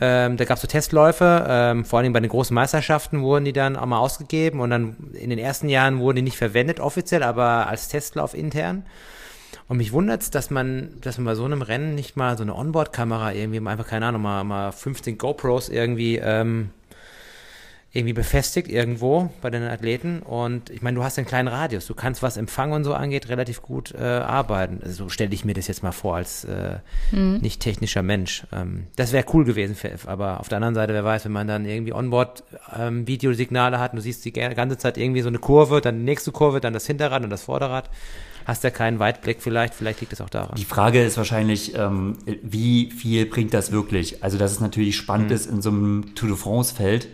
Ähm, 0.02 0.38
da 0.38 0.45
gab 0.45 0.56
es 0.56 0.62
so 0.64 0.68
Testläufe, 0.68 1.45
ähm, 1.47 1.86
vor 1.86 1.99
allem 1.99 2.12
bei 2.12 2.20
den 2.20 2.32
großen 2.32 2.52
Meisterschaften 2.52 3.22
wurden 3.22 3.45
die 3.45 3.54
dann 3.54 3.76
auch 3.76 3.86
mal 3.86 3.99
ausgegeben 3.99 4.60
und 4.60 4.72
dann 4.72 4.95
in 5.14 5.30
den 5.30 5.38
ersten 5.38 5.70
Jahren 5.70 5.99
wurden 5.99 6.16
die 6.16 6.22
nicht 6.24 6.38
verwendet 6.38 6.80
offiziell, 6.80 7.22
aber 7.22 7.68
als 7.68 7.89
Testlauf 7.89 8.34
intern. 8.34 8.88
Und 9.68 9.78
mich 9.78 9.93
wundert 9.93 10.24
es, 10.24 10.32
dass 10.32 10.49
man, 10.49 10.99
dass 11.02 11.20
man 11.20 11.26
bei 11.26 11.36
so 11.36 11.45
einem 11.45 11.62
Rennen 11.62 11.93
nicht 11.93 12.18
mal 12.18 12.36
so 12.38 12.41
eine 12.41 12.56
Onboard-Kamera 12.56 13.34
irgendwie, 13.34 13.60
einfach, 13.60 13.88
keine 13.88 14.08
Ahnung, 14.08 14.24
mal, 14.24 14.43
mal 14.43 14.72
15 14.72 15.20
GoPros 15.20 15.70
irgendwie 15.70 16.16
ähm, 16.18 16.72
irgendwie 17.93 18.13
befestigt 18.13 18.69
irgendwo 18.69 19.29
bei 19.41 19.49
den 19.49 19.63
Athleten. 19.63 20.21
Und 20.21 20.69
ich 20.69 20.81
meine, 20.81 20.95
du 20.95 21.03
hast 21.03 21.17
einen 21.17 21.27
kleinen 21.27 21.49
Radius. 21.49 21.87
Du 21.87 21.93
kannst, 21.93 22.23
was 22.23 22.37
Empfang 22.37 22.71
und 22.71 22.85
so 22.85 22.93
angeht, 22.93 23.27
relativ 23.27 23.61
gut 23.61 23.93
äh, 23.93 24.01
arbeiten. 24.01 24.79
Also 24.81 25.03
so 25.03 25.09
stelle 25.09 25.33
ich 25.33 25.43
mir 25.43 25.53
das 25.53 25.67
jetzt 25.67 25.83
mal 25.83 25.91
vor 25.91 26.15
als 26.15 26.45
äh, 26.45 26.77
mhm. 27.11 27.39
nicht 27.41 27.61
technischer 27.61 28.01
Mensch. 28.01 28.47
Ähm, 28.53 28.87
das 28.95 29.11
wäre 29.11 29.25
cool 29.33 29.43
gewesen, 29.43 29.75
für, 29.75 29.91
aber 30.05 30.39
auf 30.39 30.47
der 30.47 30.57
anderen 30.57 30.75
Seite, 30.75 30.93
wer 30.93 31.03
weiß, 31.03 31.25
wenn 31.25 31.33
man 31.33 31.47
dann 31.47 31.65
irgendwie 31.65 31.91
Onboard-Videosignale 31.93 33.75
ähm, 33.75 33.81
hat 33.81 33.91
und 33.91 33.97
du 33.97 34.01
siehst 34.01 34.23
die 34.23 34.31
ganze 34.31 34.77
Zeit 34.77 34.97
irgendwie 34.97 35.21
so 35.21 35.27
eine 35.27 35.39
Kurve, 35.39 35.81
dann 35.81 35.97
die 35.97 36.05
nächste 36.05 36.31
Kurve, 36.31 36.61
dann 36.61 36.73
das 36.73 36.87
Hinterrad 36.87 37.23
und 37.23 37.29
das 37.29 37.43
Vorderrad 37.43 37.89
hast 38.45 38.63
ja 38.63 38.69
keinen 38.69 38.99
Weitblick 38.99 39.41
vielleicht, 39.41 39.73
vielleicht 39.73 39.99
liegt 40.01 40.13
es 40.13 40.21
auch 40.21 40.29
daran. 40.29 40.55
Die 40.57 40.65
Frage 40.65 41.03
ist 41.03 41.17
wahrscheinlich, 41.17 41.75
ähm, 41.75 42.17
wie 42.41 42.89
viel 42.91 43.25
bringt 43.25 43.53
das 43.53 43.71
wirklich? 43.71 44.23
Also, 44.23 44.37
dass 44.37 44.51
es 44.51 44.59
natürlich 44.59 44.95
spannend 44.95 45.29
mhm. 45.29 45.35
ist 45.35 45.45
in 45.45 45.61
so 45.61 45.69
einem 45.69 46.15
Tour 46.15 46.29
de 46.29 46.37
France-Feld, 46.37 47.07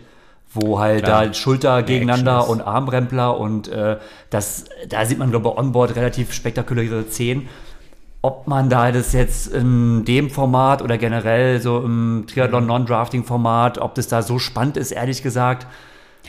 wo 0.50 0.78
halt 0.78 1.04
Klar. 1.04 1.26
da 1.26 1.34
Schulter 1.34 1.82
gegeneinander 1.82 2.48
und 2.48 2.60
Armrempler 2.60 3.38
und 3.38 3.68
äh, 3.68 3.98
das, 4.30 4.64
da 4.88 5.04
sieht 5.04 5.18
man, 5.18 5.30
glaube 5.30 5.48
ich, 5.48 5.58
onboard 5.58 5.96
relativ 5.96 6.32
spektakuläre 6.32 7.04
Szenen. 7.08 7.48
Ob 8.20 8.48
man 8.48 8.68
da 8.68 8.90
das 8.90 9.12
jetzt 9.12 9.46
in 9.52 10.04
dem 10.04 10.28
Format 10.30 10.82
oder 10.82 10.98
generell 10.98 11.60
so 11.60 11.78
im 11.78 12.24
Triathlon-Non-Drafting-Format, 12.26 13.78
ob 13.78 13.94
das 13.94 14.08
da 14.08 14.22
so 14.22 14.38
spannend 14.38 14.76
ist, 14.76 14.90
ehrlich 14.90 15.22
gesagt. 15.22 15.66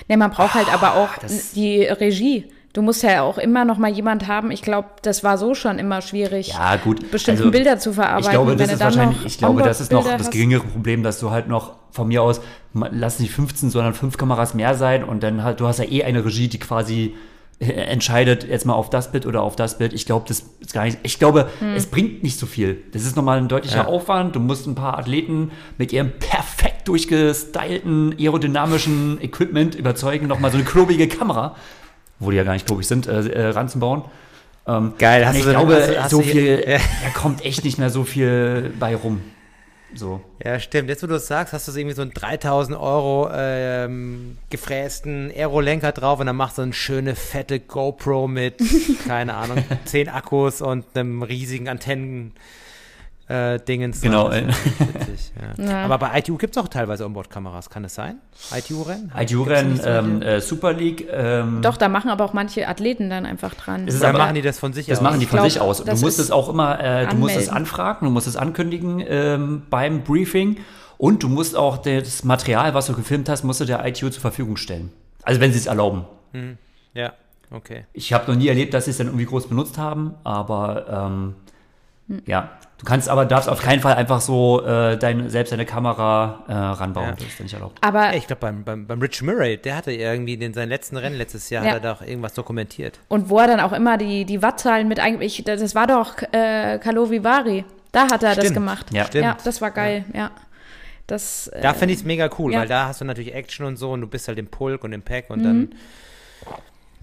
Ne, 0.08 0.18
man 0.18 0.30
braucht 0.30 0.54
halt 0.54 0.72
aber 0.72 0.96
auch 0.96 1.10
die 1.56 1.84
Regie. 1.84 2.46
Du 2.74 2.84
musst 2.84 3.02
ja 3.02 3.24
auch 3.24 3.40
immer 3.40 3.66
noch 3.66 3.80
mal 3.80 3.90
jemand 3.90 4.28
haben. 4.28 4.52
Ich 4.52 4.62
glaube, 4.62 4.90
das 5.02 5.24
war 5.24 5.40
so 5.40 5.56
schon 5.56 5.80
immer 5.80 6.02
schwierig, 6.02 6.50
ja, 6.50 6.76
gut. 6.76 7.10
bestimmte 7.10 7.42
also, 7.42 7.52
Bilder 7.52 7.80
zu 7.80 7.94
verarbeiten. 7.94 8.26
Ich 8.26 8.32
glaube, 8.32 8.56
das 8.56 8.72
ist 8.72 8.80
wahrscheinlich, 8.80 9.26
ich 9.26 9.38
glaube, 9.40 9.64
das 9.64 9.82
ist 9.82 9.92
noch 9.92 10.06
das 10.06 10.30
geringere 10.30 10.64
Problem, 10.64 11.02
dass 11.02 11.20
du 11.20 11.32
halt 11.32 11.48
noch 11.48 11.79
von 11.92 12.08
mir 12.08 12.24
aus, 12.24 12.42
lass 12.74 13.20
nicht 13.20 13.32
15, 13.32 13.70
sondern 13.70 13.94
fünf 13.94 14.18
Kameras 14.18 14.54
mehr 14.54 14.76
sein 14.76 15.04
und 15.04 15.24
dann 15.24 15.44
halt, 15.44 15.60
du 15.60 15.68
hast 15.68 15.80
ja 15.80 15.86
eh 15.86 16.04
eine 16.04 16.24
Regie, 16.24 16.48
die 16.48 16.60
quasi 16.60 17.16
äh, 17.60 17.66
entscheidet 17.66 18.48
jetzt 18.48 18.66
mal 18.66 18.74
auf 18.74 18.90
das 18.90 19.12
Bild 19.12 19.26
oder 19.26 19.42
auf 19.42 19.56
das 19.56 19.78
Bild. 19.78 19.94
Ich 19.94 20.06
glaube, 20.06 20.26
das 20.28 20.44
ist 20.60 20.74
gar 20.74 20.86
nicht, 20.86 21.00
ich 21.04 21.20
glaube, 21.20 21.50
hm. 21.60 21.76
es 21.76 21.88
bringt 21.88 22.24
nicht 22.24 22.40
so 22.40 22.46
viel. 22.46 22.82
Das 22.94 23.04
ist 23.04 23.16
nochmal 23.16 23.38
ein 23.38 23.48
deutlicher 23.48 23.78
ja. 23.78 23.88
Aufwand. 23.88 24.36
Du 24.36 24.40
musst 24.40 24.68
ein 24.68 24.76
paar 24.76 24.98
Athleten 24.98 25.52
mit 25.78 25.92
ihrem 25.92 26.12
perfekt 26.20 26.88
durchgestylten 26.88 28.16
aerodynamischen 28.20 29.22
Equipment 29.22 29.76
überzeugen, 29.76 30.28
nochmal 30.28 30.52
so 30.52 30.58
eine 30.58 30.66
klobige 30.66 31.08
Kamera 31.08 31.56
wo 32.20 32.32
die 32.32 32.38
ja 32.38 32.44
gar 32.44 32.54
nicht 32.54 32.68
klobig 32.68 32.88
sind, 32.88 33.08
äh, 33.08 33.28
äh, 33.28 33.48
ranzubauen. 33.50 34.04
Ähm, 34.68 34.94
Geil, 35.00 35.26
hast 35.26 35.38
ich 35.38 35.44
du 35.44 35.50
glaube, 35.50 35.76
hast, 35.76 35.98
hast 35.98 36.12
so 36.12 36.22
viel, 36.22 36.64
ja. 36.68 36.78
da 37.04 37.10
kommt 37.20 37.44
echt 37.46 37.64
nicht 37.64 37.80
mehr 37.80 37.90
so 37.90 38.04
viel 38.04 38.74
bei 38.80 38.96
rum. 38.96 39.22
So. 39.96 40.22
Ja, 40.44 40.60
stimmt. 40.60 40.90
Jetzt, 40.90 41.02
wo 41.04 41.08
du 41.08 41.16
es 41.16 41.28
sagst, 41.28 41.54
hast 41.54 41.68
du 41.68 41.72
irgendwie 41.72 41.96
so 41.96 42.02
einen 42.02 42.14
3000 42.14 42.78
Euro 42.78 43.30
ähm, 43.34 44.38
gefrästen 44.50 45.32
Aerolenker 45.32 45.92
drauf 45.92 46.20
und 46.20 46.28
dann 46.28 46.36
machst 46.36 46.58
du 46.58 46.62
eine 46.62 46.74
schöne, 46.74 47.16
fette 47.16 47.60
GoPro 47.60 48.28
mit, 48.28 48.62
keine 49.08 49.34
Ahnung, 49.36 49.64
10 49.86 50.10
Akkus 50.10 50.62
und 50.62 50.86
einem 50.96 51.24
riesigen 51.24 51.68
Antennen 51.70 52.34
äh, 53.30 53.60
Dingens. 53.60 54.02
Genau. 54.02 54.32
Witzig, 54.32 55.32
ja. 55.58 55.66
Ja. 55.70 55.86
Aber 55.86 56.00
bei 56.00 56.20
ITU 56.20 56.38
gibt 56.38 56.56
es 56.56 56.64
auch 56.64 56.68
teilweise 56.68 57.06
Onboard-Kameras, 57.06 57.70
kann 57.70 57.84
es 57.84 57.94
sein? 57.94 58.16
ITU-Rennen? 58.52 59.12
ITU-Rennen, 59.16 59.80
ähm, 59.86 60.22
äh, 60.22 60.42
Super 60.42 60.74
League. 60.74 61.08
Ähm, 61.12 61.62
Doch, 61.62 61.78
da 61.78 61.90
machen 61.90 62.10
aber 62.10 62.26
auch 62.26 62.34
manche 62.34 62.68
Athleten 62.68 63.10
dann 63.10 63.26
einfach 63.26 63.54
dran. 63.54 63.88
Ist 63.88 64.02
Oder 64.02 64.14
machen 64.14 64.36
die 64.36 64.42
das 64.42 64.58
von 64.58 64.74
sich 64.74 64.88
das 64.88 64.98
aus? 64.98 65.04
Das 65.04 65.12
machen 65.12 65.20
die 65.20 65.26
von 65.28 65.38
glaub, 65.38 65.50
sich 65.50 65.62
aus. 65.62 65.84
Du 65.84 65.96
musst 65.98 66.20
es 66.20 66.32
auch 66.32 66.50
immer, 66.50 66.80
äh, 66.80 67.08
du 67.08 67.18
musst 67.18 67.36
es 67.36 67.50
anfragen, 67.50 68.06
du 68.06 68.12
musst 68.12 68.28
es 68.28 68.36
ankündigen 68.36 69.04
ähm, 69.08 69.64
beim 69.70 70.04
Briefing 70.04 70.58
und 70.98 71.22
du 71.22 71.30
musst 71.30 71.56
auch 71.56 71.78
das 71.78 72.24
Material, 72.24 72.74
was 72.74 72.88
du 72.88 72.94
gefilmt 72.94 73.30
hast, 73.30 73.44
musst 73.44 73.62
du 73.62 73.66
der 73.66 73.86
ITU 73.86 74.10
zur 74.10 74.22
Verfügung 74.22 74.58
stellen. 74.58 74.92
Also 75.24 75.40
wenn 75.40 75.52
sie 75.52 75.60
es 75.60 75.68
erlauben. 75.68 76.06
Hm. 76.34 76.58
Ja, 76.96 77.14
okay. 77.52 77.86
Ich 77.94 78.12
habe 78.12 78.32
noch 78.32 78.38
nie 78.38 78.48
erlebt, 78.48 78.74
dass 78.74 78.86
sie 78.86 78.92
es 78.92 78.98
dann 78.98 79.08
irgendwie 79.08 79.26
groß 79.26 79.48
benutzt 79.48 79.78
haben, 79.78 80.16
aber 80.24 80.86
ähm, 80.90 81.36
hm. 82.10 82.22
ja, 82.26 82.50
Du 82.80 82.86
kannst 82.86 83.10
aber, 83.10 83.26
darfst 83.26 83.50
auf 83.50 83.62
keinen 83.62 83.82
Fall 83.82 83.96
einfach 83.96 84.22
so 84.22 84.66
äh, 84.66 84.98
dein, 84.98 85.30
selbst 85.30 85.52
deine 85.52 85.66
Kamera 85.66 86.46
äh, 86.48 86.54
ranbauen. 86.54 87.10
Ja. 87.10 87.12
Das 87.12 87.28
ist 87.28 87.40
nicht 87.42 87.54
erlaubt. 87.54 87.78
Aber 87.82 88.16
ich 88.16 88.26
glaube, 88.26 88.40
beim, 88.40 88.64
beim, 88.64 88.88
beim 88.88 89.02
Rich 89.02 89.22
Murray, 89.22 89.58
der 89.58 89.76
hatte 89.76 89.92
irgendwie 89.92 90.36
in 90.36 90.54
seinen 90.54 90.70
letzten 90.70 90.96
Rennen 90.96 91.18
letztes 91.18 91.50
Jahr, 91.50 91.66
ja. 91.66 91.74
hat 91.74 91.84
er 91.84 91.96
doch 91.96 92.02
irgendwas 92.02 92.34
dokumentiert. 92.36 93.02
Und 93.10 93.30
wo 93.30 93.40
er 93.40 93.48
dann 93.48 93.60
auch 93.60 93.74
immer 93.74 93.98
die, 93.98 94.24
die 94.24 94.42
Wattzahlen 94.42 94.88
mit 94.88 95.02
eigentlich, 95.02 95.44
das 95.46 95.76
war 95.76 95.88
doch 95.88 96.22
äh, 96.32 96.80
Kalovivari. 96.82 97.66
Da 97.92 98.04
hat 98.04 98.24
er 98.24 98.32
Stimmt. 98.32 98.48
das 98.48 98.54
gemacht. 98.54 98.94
Ja. 98.94 99.06
Stimmt. 99.08 99.26
ja, 99.26 99.38
das 99.44 99.60
war 99.60 99.72
geil, 99.72 100.06
ja. 100.14 100.20
ja. 100.20 100.32
Das, 101.06 101.52
da 101.62 101.74
finde 101.74 101.96
ich 101.96 102.02
es 102.02 102.06
mega 102.06 102.30
cool, 102.38 102.54
weil 102.54 102.68
da 102.68 102.88
hast 102.88 103.02
du 103.02 103.06
natürlich 103.06 103.34
Action 103.34 103.66
und 103.66 103.78
so 103.78 103.92
und 103.92 104.02
du 104.02 104.08
bist 104.08 104.28
halt 104.28 104.38
im 104.38 104.48
Pulk 104.48 104.84
und 104.84 104.94
im 104.94 105.02
Pack 105.02 105.32
und 105.32 105.40
mhm. 105.40 105.44
dann 105.44 105.70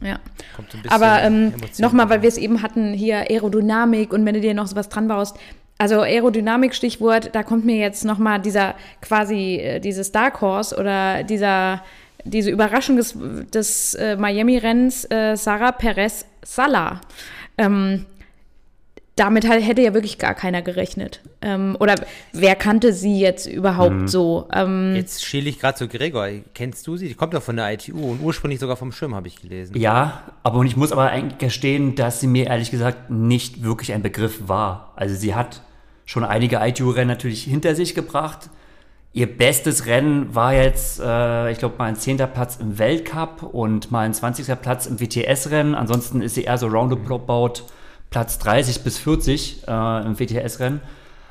ja. 0.01 0.19
Aber 0.89 1.23
ähm, 1.23 1.55
nochmal, 1.79 2.09
weil 2.11 2.23
wir 2.23 2.29
es 2.29 2.37
eben 2.37 2.63
hatten, 2.63 2.93
hier 2.93 3.31
Aerodynamik 3.31 4.13
und 4.13 4.25
wenn 4.25 4.35
du 4.35 4.41
dir 4.41 4.55
noch 4.55 4.67
sowas 4.67 4.89
dran 4.89 5.09
baust, 5.09 5.37
also 5.79 6.01
Aerodynamik 6.01 6.75
Stichwort, 6.75 7.31
da 7.35 7.43
kommt 7.43 7.65
mir 7.65 7.77
jetzt 7.77 8.05
noch 8.05 8.19
mal 8.19 8.39
dieser 8.39 8.75
quasi 9.03 9.57
äh, 9.57 9.81
dieses 9.81 10.13
Dark 10.13 10.41
Horse 10.41 10.77
oder 10.77 11.23
dieser 11.23 11.83
diese 12.25 12.51
Überraschung 12.51 12.97
des, 12.97 13.17
des 13.53 13.95
äh, 13.95 14.17
Miami-Rennens 14.17 15.09
äh, 15.11 15.37
Sarah 15.37 15.73
Perez 15.73 16.27
Sala. 16.43 17.01
Ähm, 17.57 18.05
damit 19.17 19.49
hätte 19.49 19.81
ja 19.81 19.95
wirklich 19.95 20.19
gar 20.19 20.35
keiner 20.35 20.61
gerechnet. 20.61 21.21
Ähm, 21.41 21.75
oder 21.81 21.95
wer 22.35 22.55
kannte 22.55 22.93
sie 22.93 23.19
jetzt 23.19 23.47
überhaupt 23.47 23.95
mhm. 23.95 24.09
so? 24.09 24.47
Ähm, 24.53 24.95
jetzt 24.95 25.25
schiele 25.25 25.49
ich 25.49 25.59
gerade 25.59 25.79
zu 25.79 25.89
Gregor. 25.89 26.29
Kennst 26.53 26.87
du 26.87 26.99
sie? 26.99 27.09
Die 27.09 27.15
kommt 27.15 27.33
doch 27.33 27.43
von 27.43 27.57
der 27.57 27.73
ITU 27.73 27.99
und 27.99 28.21
ursprünglich 28.23 28.61
sogar 28.61 28.77
vom 28.77 28.93
Schirm, 28.93 29.15
habe 29.15 29.27
ich 29.27 29.41
gelesen. 29.41 29.75
Ja, 29.79 30.23
aber 30.43 30.63
ich 30.65 30.77
muss 30.77 30.93
aber 30.93 31.11
eigentlich 31.11 31.39
gestehen, 31.39 31.95
dass 31.95 32.21
sie 32.21 32.27
mir 32.27 32.49
ehrlich 32.49 32.71
gesagt 32.71 33.11
nicht 33.11 33.65
wirklich 33.65 33.95
ein 33.95 34.03
Begriff 34.03 34.49
war. 34.49 34.93
Also 34.97 35.15
sie 35.15 35.35
hat 35.35 35.63
schon 36.05 36.23
einige 36.23 36.59
ITU-Rennen 36.59 37.09
natürlich 37.09 37.43
hinter 37.43 37.75
sich 37.75 37.95
gebracht. 37.95 38.51
Ihr 39.15 39.35
bestes 39.35 39.87
Rennen 39.87 40.35
war 40.35 40.53
jetzt, 40.53 41.01
äh, 41.01 41.51
ich 41.51 41.59
glaube, 41.59 41.77
mal 41.79 41.87
ein 41.87 41.97
zehnter 41.97 42.27
Platz 42.27 42.57
im 42.57 42.79
Weltcup 42.79 43.43
und 43.43 43.91
mal 43.91 44.01
ein 44.01 44.13
20. 44.13 44.61
Platz 44.61 44.85
im 44.85 45.01
WTS-Rennen. 45.01 45.75
Ansonsten 45.75 46.21
ist 46.21 46.35
sie 46.35 46.45
eher 46.45 46.59
so 46.59 46.67
roundabout 46.67 47.63
Platz 48.11 48.39
30 48.39 48.83
bis 48.83 48.99
40 48.99 49.65
äh, 49.67 50.07
im 50.07 50.19
WTS-Rennen. 50.19 50.81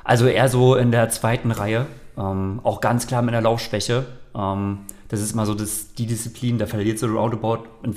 Also 0.04 0.26
eher 0.26 0.48
so 0.48 0.76
in 0.76 0.90
der 0.90 1.08
zweiten 1.10 1.50
Reihe. 1.50 1.86
Ähm, 2.16 2.60
auch 2.62 2.80
ganz 2.80 3.06
klar 3.06 3.22
mit 3.22 3.34
einer 3.34 3.42
Laufschwäche. 3.42 4.06
Ähm, 4.34 4.80
das 5.08 5.20
ist 5.20 5.34
mal 5.34 5.46
so 5.46 5.54
das, 5.54 5.94
die 5.94 6.06
Disziplin, 6.06 6.58
da 6.58 6.66
verliert 6.66 6.98
so 6.98 7.06
roundabout 7.06 7.64
in 7.82 7.96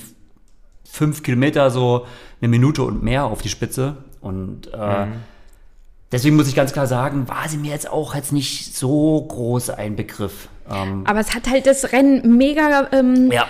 fünf 0.84 1.24
Kilometer 1.24 1.70
so 1.72 2.06
eine 2.42 2.50
Minute 2.50 2.84
und 2.84 3.04
mehr 3.04 3.26
auf 3.26 3.42
die 3.42 3.50
Spitze. 3.50 3.98
Und 4.22 4.72
äh, 4.74 5.06
mhm 5.06 5.14
deswegen 6.12 6.36
muss 6.36 6.48
ich 6.48 6.56
ganz 6.56 6.74
klar 6.74 6.88
sagen, 6.88 7.28
war 7.28 7.48
sie 7.48 7.58
mir 7.58 7.72
jetzt 7.72 7.90
auch 7.90 8.16
jetzt 8.16 8.32
nicht 8.32 8.76
so 8.76 9.22
groß 9.22 9.72
ein 9.72 9.96
Begriff. 9.96 10.50
Ähm, 10.70 11.04
Aber 11.06 11.20
es 11.20 11.34
hat 11.34 11.50
halt 11.50 11.66
das 11.66 11.92
Rennen 11.92 12.38
mega 12.38 12.88
ähm, 12.92 13.32
ja. 13.32 13.48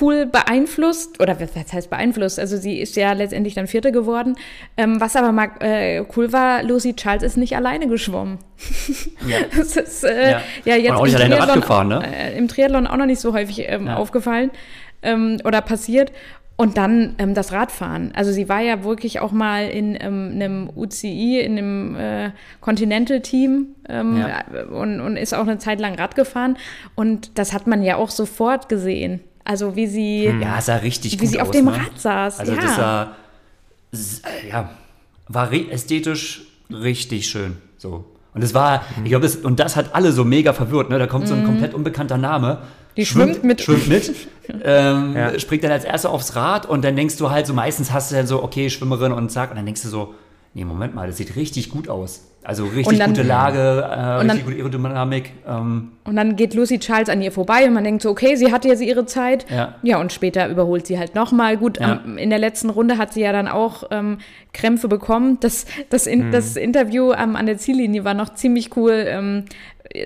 Cool 0.00 0.26
beeinflusst, 0.26 1.20
oder 1.20 1.38
was 1.40 1.72
heißt 1.72 1.90
beeinflusst? 1.90 2.38
Also 2.38 2.56
sie 2.56 2.80
ist 2.80 2.96
ja 2.96 3.12
letztendlich 3.12 3.54
dann 3.54 3.66
Vierte 3.66 3.92
geworden. 3.92 4.36
Ähm, 4.76 5.00
was 5.00 5.16
aber 5.16 5.32
mal 5.32 5.50
äh, 5.60 6.04
cool 6.16 6.32
war, 6.32 6.62
Lucy 6.62 6.94
Charles 6.94 7.22
ist 7.22 7.36
nicht 7.36 7.56
alleine 7.56 7.88
geschwommen. 7.88 8.38
Ja. 9.26 9.38
das 9.56 9.76
ist 9.76 10.04
äh, 10.04 10.32
ja. 10.32 10.40
ja. 10.64 10.76
jetzt 10.76 10.92
auch 10.92 11.04
nicht 11.04 11.18
im, 11.18 11.30
Triathlon, 11.30 11.60
gefahren, 11.60 11.88
ne? 11.88 12.02
äh, 12.04 12.36
im 12.36 12.48
Triathlon 12.48 12.86
auch 12.86 12.96
noch 12.96 13.06
nicht 13.06 13.20
so 13.20 13.32
häufig 13.32 13.64
ähm, 13.68 13.86
ja. 13.86 13.96
aufgefallen 13.96 14.50
ähm, 15.02 15.38
oder 15.44 15.60
passiert. 15.60 16.12
Und 16.56 16.76
dann 16.76 17.14
ähm, 17.18 17.34
das 17.34 17.52
Radfahren. 17.52 18.12
Also 18.14 18.30
sie 18.30 18.48
war 18.48 18.60
ja 18.60 18.84
wirklich 18.84 19.20
auch 19.20 19.32
mal 19.32 19.68
in 19.68 19.96
ähm, 20.00 20.32
einem 20.34 20.70
UCI, 20.74 21.40
in 21.40 21.58
einem 21.58 21.96
äh, 21.96 22.30
Continental-Team 22.60 23.74
ähm, 23.88 24.16
ja. 24.18 24.64
und, 24.66 25.00
und 25.00 25.16
ist 25.16 25.34
auch 25.34 25.46
eine 25.46 25.58
Zeit 25.58 25.80
lang 25.80 25.94
Rad 25.94 26.14
gefahren. 26.14 26.56
Und 26.94 27.38
das 27.38 27.52
hat 27.52 27.66
man 27.66 27.82
ja 27.82 27.96
auch 27.96 28.10
sofort 28.10 28.68
gesehen. 28.68 29.20
Also 29.44 29.76
wie 29.76 29.86
sie, 29.86 30.28
hm. 30.28 30.42
ja, 30.42 30.60
sah 30.60 30.76
richtig 30.76 31.20
wie 31.20 31.26
sie 31.26 31.40
aus, 31.40 31.48
auf 31.48 31.50
dem 31.52 31.66
ne? 31.66 31.72
Rad 31.72 31.98
saß. 31.98 32.40
Also 32.40 32.52
ja. 32.52 32.60
das 32.60 32.76
sah, 32.76 33.16
ja, 34.48 34.70
war 35.28 35.52
ästhetisch 35.52 36.42
richtig 36.70 37.26
schön. 37.26 37.56
So. 37.78 38.04
Und 38.34 38.42
es 38.42 38.54
war, 38.54 38.84
mhm. 38.96 39.04
ich 39.04 39.10
glaube, 39.10 39.28
und 39.42 39.60
das 39.60 39.76
hat 39.76 39.94
alle 39.94 40.12
so 40.12 40.24
mega 40.24 40.52
verwirrt. 40.52 40.88
Ne? 40.88 40.98
Da 40.98 41.06
kommt 41.06 41.28
so 41.28 41.34
ein 41.34 41.42
mhm. 41.42 41.46
komplett 41.46 41.74
unbekannter 41.74 42.16
Name 42.16 42.62
die 42.96 43.06
schwimmt, 43.06 43.36
schwimmt 43.36 43.44
mit. 43.44 43.60
Schwimmt 43.62 43.88
mit. 43.88 44.14
ähm, 44.64 45.14
ja. 45.16 45.38
Springt 45.38 45.64
dann 45.64 45.72
als 45.72 45.84
Erster 45.84 46.10
aufs 46.10 46.36
Rad 46.36 46.66
und 46.66 46.84
dann 46.84 46.96
denkst 46.96 47.16
du 47.16 47.30
halt 47.30 47.46
so, 47.46 47.54
meistens 47.54 47.92
hast 47.92 48.10
du 48.10 48.16
dann 48.16 48.26
so, 48.26 48.42
okay, 48.42 48.68
Schwimmerin 48.68 49.12
und 49.12 49.30
zack, 49.30 49.50
und 49.50 49.56
dann 49.56 49.64
denkst 49.64 49.82
du 49.82 49.88
so, 49.88 50.14
nee, 50.54 50.64
Moment 50.64 50.94
mal, 50.94 51.06
das 51.06 51.16
sieht 51.16 51.36
richtig 51.36 51.70
gut 51.70 51.88
aus. 51.88 52.28
Also 52.44 52.64
richtig 52.64 52.98
dann- 52.98 53.10
gute 53.10 53.22
Lage, 53.22 53.58
äh, 53.86 53.88
dann- 53.88 54.30
richtig 54.30 54.44
gute 54.46 54.56
Aerodynamik. 54.56 55.30
Ähm, 55.46 55.92
Und 56.04 56.16
dann 56.16 56.34
geht 56.34 56.54
Lucy 56.54 56.80
Charles 56.80 57.08
an 57.08 57.22
ihr 57.22 57.30
vorbei 57.30 57.66
und 57.68 57.72
man 57.74 57.84
denkt 57.84 58.02
so, 58.02 58.10
okay, 58.10 58.34
sie 58.34 58.50
hat 58.50 58.64
jetzt 58.64 58.82
ihre 58.82 59.06
Zeit. 59.06 59.46
Ja. 59.48 59.76
Ja, 59.84 60.00
und 60.00 60.12
später 60.12 60.48
überholt 60.48 60.84
sie 60.88 60.98
halt 60.98 61.14
nochmal. 61.14 61.56
Gut, 61.56 61.78
Ja. 61.78 62.00
ähm, 62.04 62.18
in 62.18 62.30
der 62.30 62.40
letzten 62.40 62.68
Runde 62.68 62.98
hat 62.98 63.12
sie 63.12 63.20
ja 63.20 63.30
dann 63.30 63.46
auch 63.46 63.84
ähm, 63.92 64.18
Krämpfe 64.52 64.88
bekommen. 64.88 65.38
Das, 65.38 65.66
das, 65.90 66.08
in, 66.08 66.32
das 66.32 66.56
Interview 66.56 67.12
ähm, 67.12 67.36
an 67.36 67.46
der 67.46 67.58
Ziellinie 67.58 68.04
war 68.04 68.14
noch 68.14 68.34
ziemlich 68.34 68.76
cool. 68.76 69.04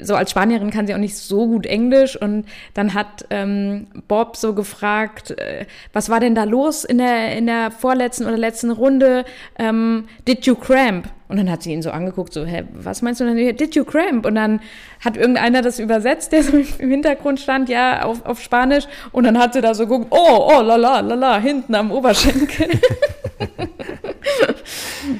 So 0.02 0.14
als 0.14 0.30
Spanierin 0.30 0.70
kann 0.70 0.86
sie 0.86 0.94
auch 0.94 0.98
nicht 0.98 1.16
so 1.16 1.46
gut 1.46 1.66
Englisch. 1.66 2.20
Und 2.20 2.46
dann 2.74 2.94
hat 2.94 3.26
ähm, 3.30 3.86
Bob 4.08 4.36
so 4.36 4.54
gefragt, 4.54 5.32
äh, 5.32 5.66
was 5.92 6.08
war 6.08 6.20
denn 6.20 6.34
da 6.34 6.44
los 6.44 6.84
in 6.84 6.98
der, 6.98 7.36
in 7.36 7.46
der 7.46 7.70
vorletzten 7.70 8.26
oder 8.26 8.36
letzten 8.36 8.70
Runde? 8.70 9.24
Ähm, 9.58 10.08
did 10.26 10.46
you 10.46 10.54
cramp? 10.54 11.08
Und 11.28 11.38
dann 11.38 11.50
hat 11.50 11.62
sie 11.62 11.72
ihn 11.72 11.82
so 11.82 11.90
angeguckt, 11.90 12.32
so, 12.32 12.44
hä, 12.44 12.64
was 12.72 13.02
meinst 13.02 13.20
du 13.20 13.24
denn? 13.24 13.36
hier? 13.36 13.52
Did 13.52 13.74
you 13.74 13.84
cramp? 13.84 14.26
Und 14.26 14.36
dann 14.36 14.60
hat 15.04 15.16
irgendeiner 15.16 15.60
das 15.60 15.80
übersetzt, 15.80 16.30
der 16.32 16.44
so 16.44 16.56
im 16.56 16.90
Hintergrund 16.90 17.40
stand, 17.40 17.68
ja, 17.68 18.02
auf, 18.02 18.24
auf 18.24 18.40
Spanisch. 18.40 18.84
Und 19.10 19.24
dann 19.24 19.36
hat 19.38 19.54
sie 19.54 19.60
da 19.60 19.74
so 19.74 19.86
geguckt, 19.86 20.06
oh, 20.10 20.50
oh, 20.52 20.60
lala, 20.62 21.00
lala, 21.00 21.38
hinten 21.38 21.74
am 21.74 21.90
Oberschenkel. 21.90 22.68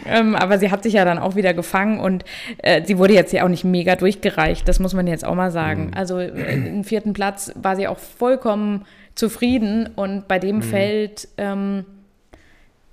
ähm, 0.07 0.35
aber 0.37 0.59
sie 0.59 0.71
hat 0.71 0.83
sich 0.83 0.95
ja 0.95 1.05
dann 1.05 1.19
auch 1.19 1.37
wieder 1.37 1.55
gefangen 1.55 1.99
und 2.01 2.25
äh, 2.59 2.85
sie 2.85 2.99
wurde 2.99 3.15
jetzt 3.15 3.33
ja 3.33 3.45
auch 3.45 3.49
nicht 3.49 3.65
mega 3.65 3.97
durchgereicht, 3.97 4.67
das 4.69 4.79
muss 4.79 4.95
man 4.95 5.07
jetzt 5.07 5.25
auch 5.25 5.35
mal 5.35 5.51
sagen. 5.51 5.93
Also 5.95 6.19
äh, 6.19 6.29
im 6.69 6.85
vierten 6.85 7.13
Platz 7.13 7.53
war 7.55 7.77
sie 7.77 7.89
auch 7.89 7.99
vollkommen 7.99 8.85
zufrieden 9.15 9.89
und 9.97 10.29
bei 10.29 10.39
dem 10.39 10.63
Feld, 10.63 11.29
ähm, 11.39 11.85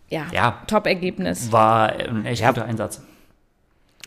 ja, 0.10 0.28
Ja. 0.32 0.62
Top-Ergebnis. 0.68 1.52
war 1.52 1.94
ein 1.94 2.26
echt 2.26 2.42
Ja. 2.42 2.50
guter 2.50 2.66
Einsatz. 2.66 3.02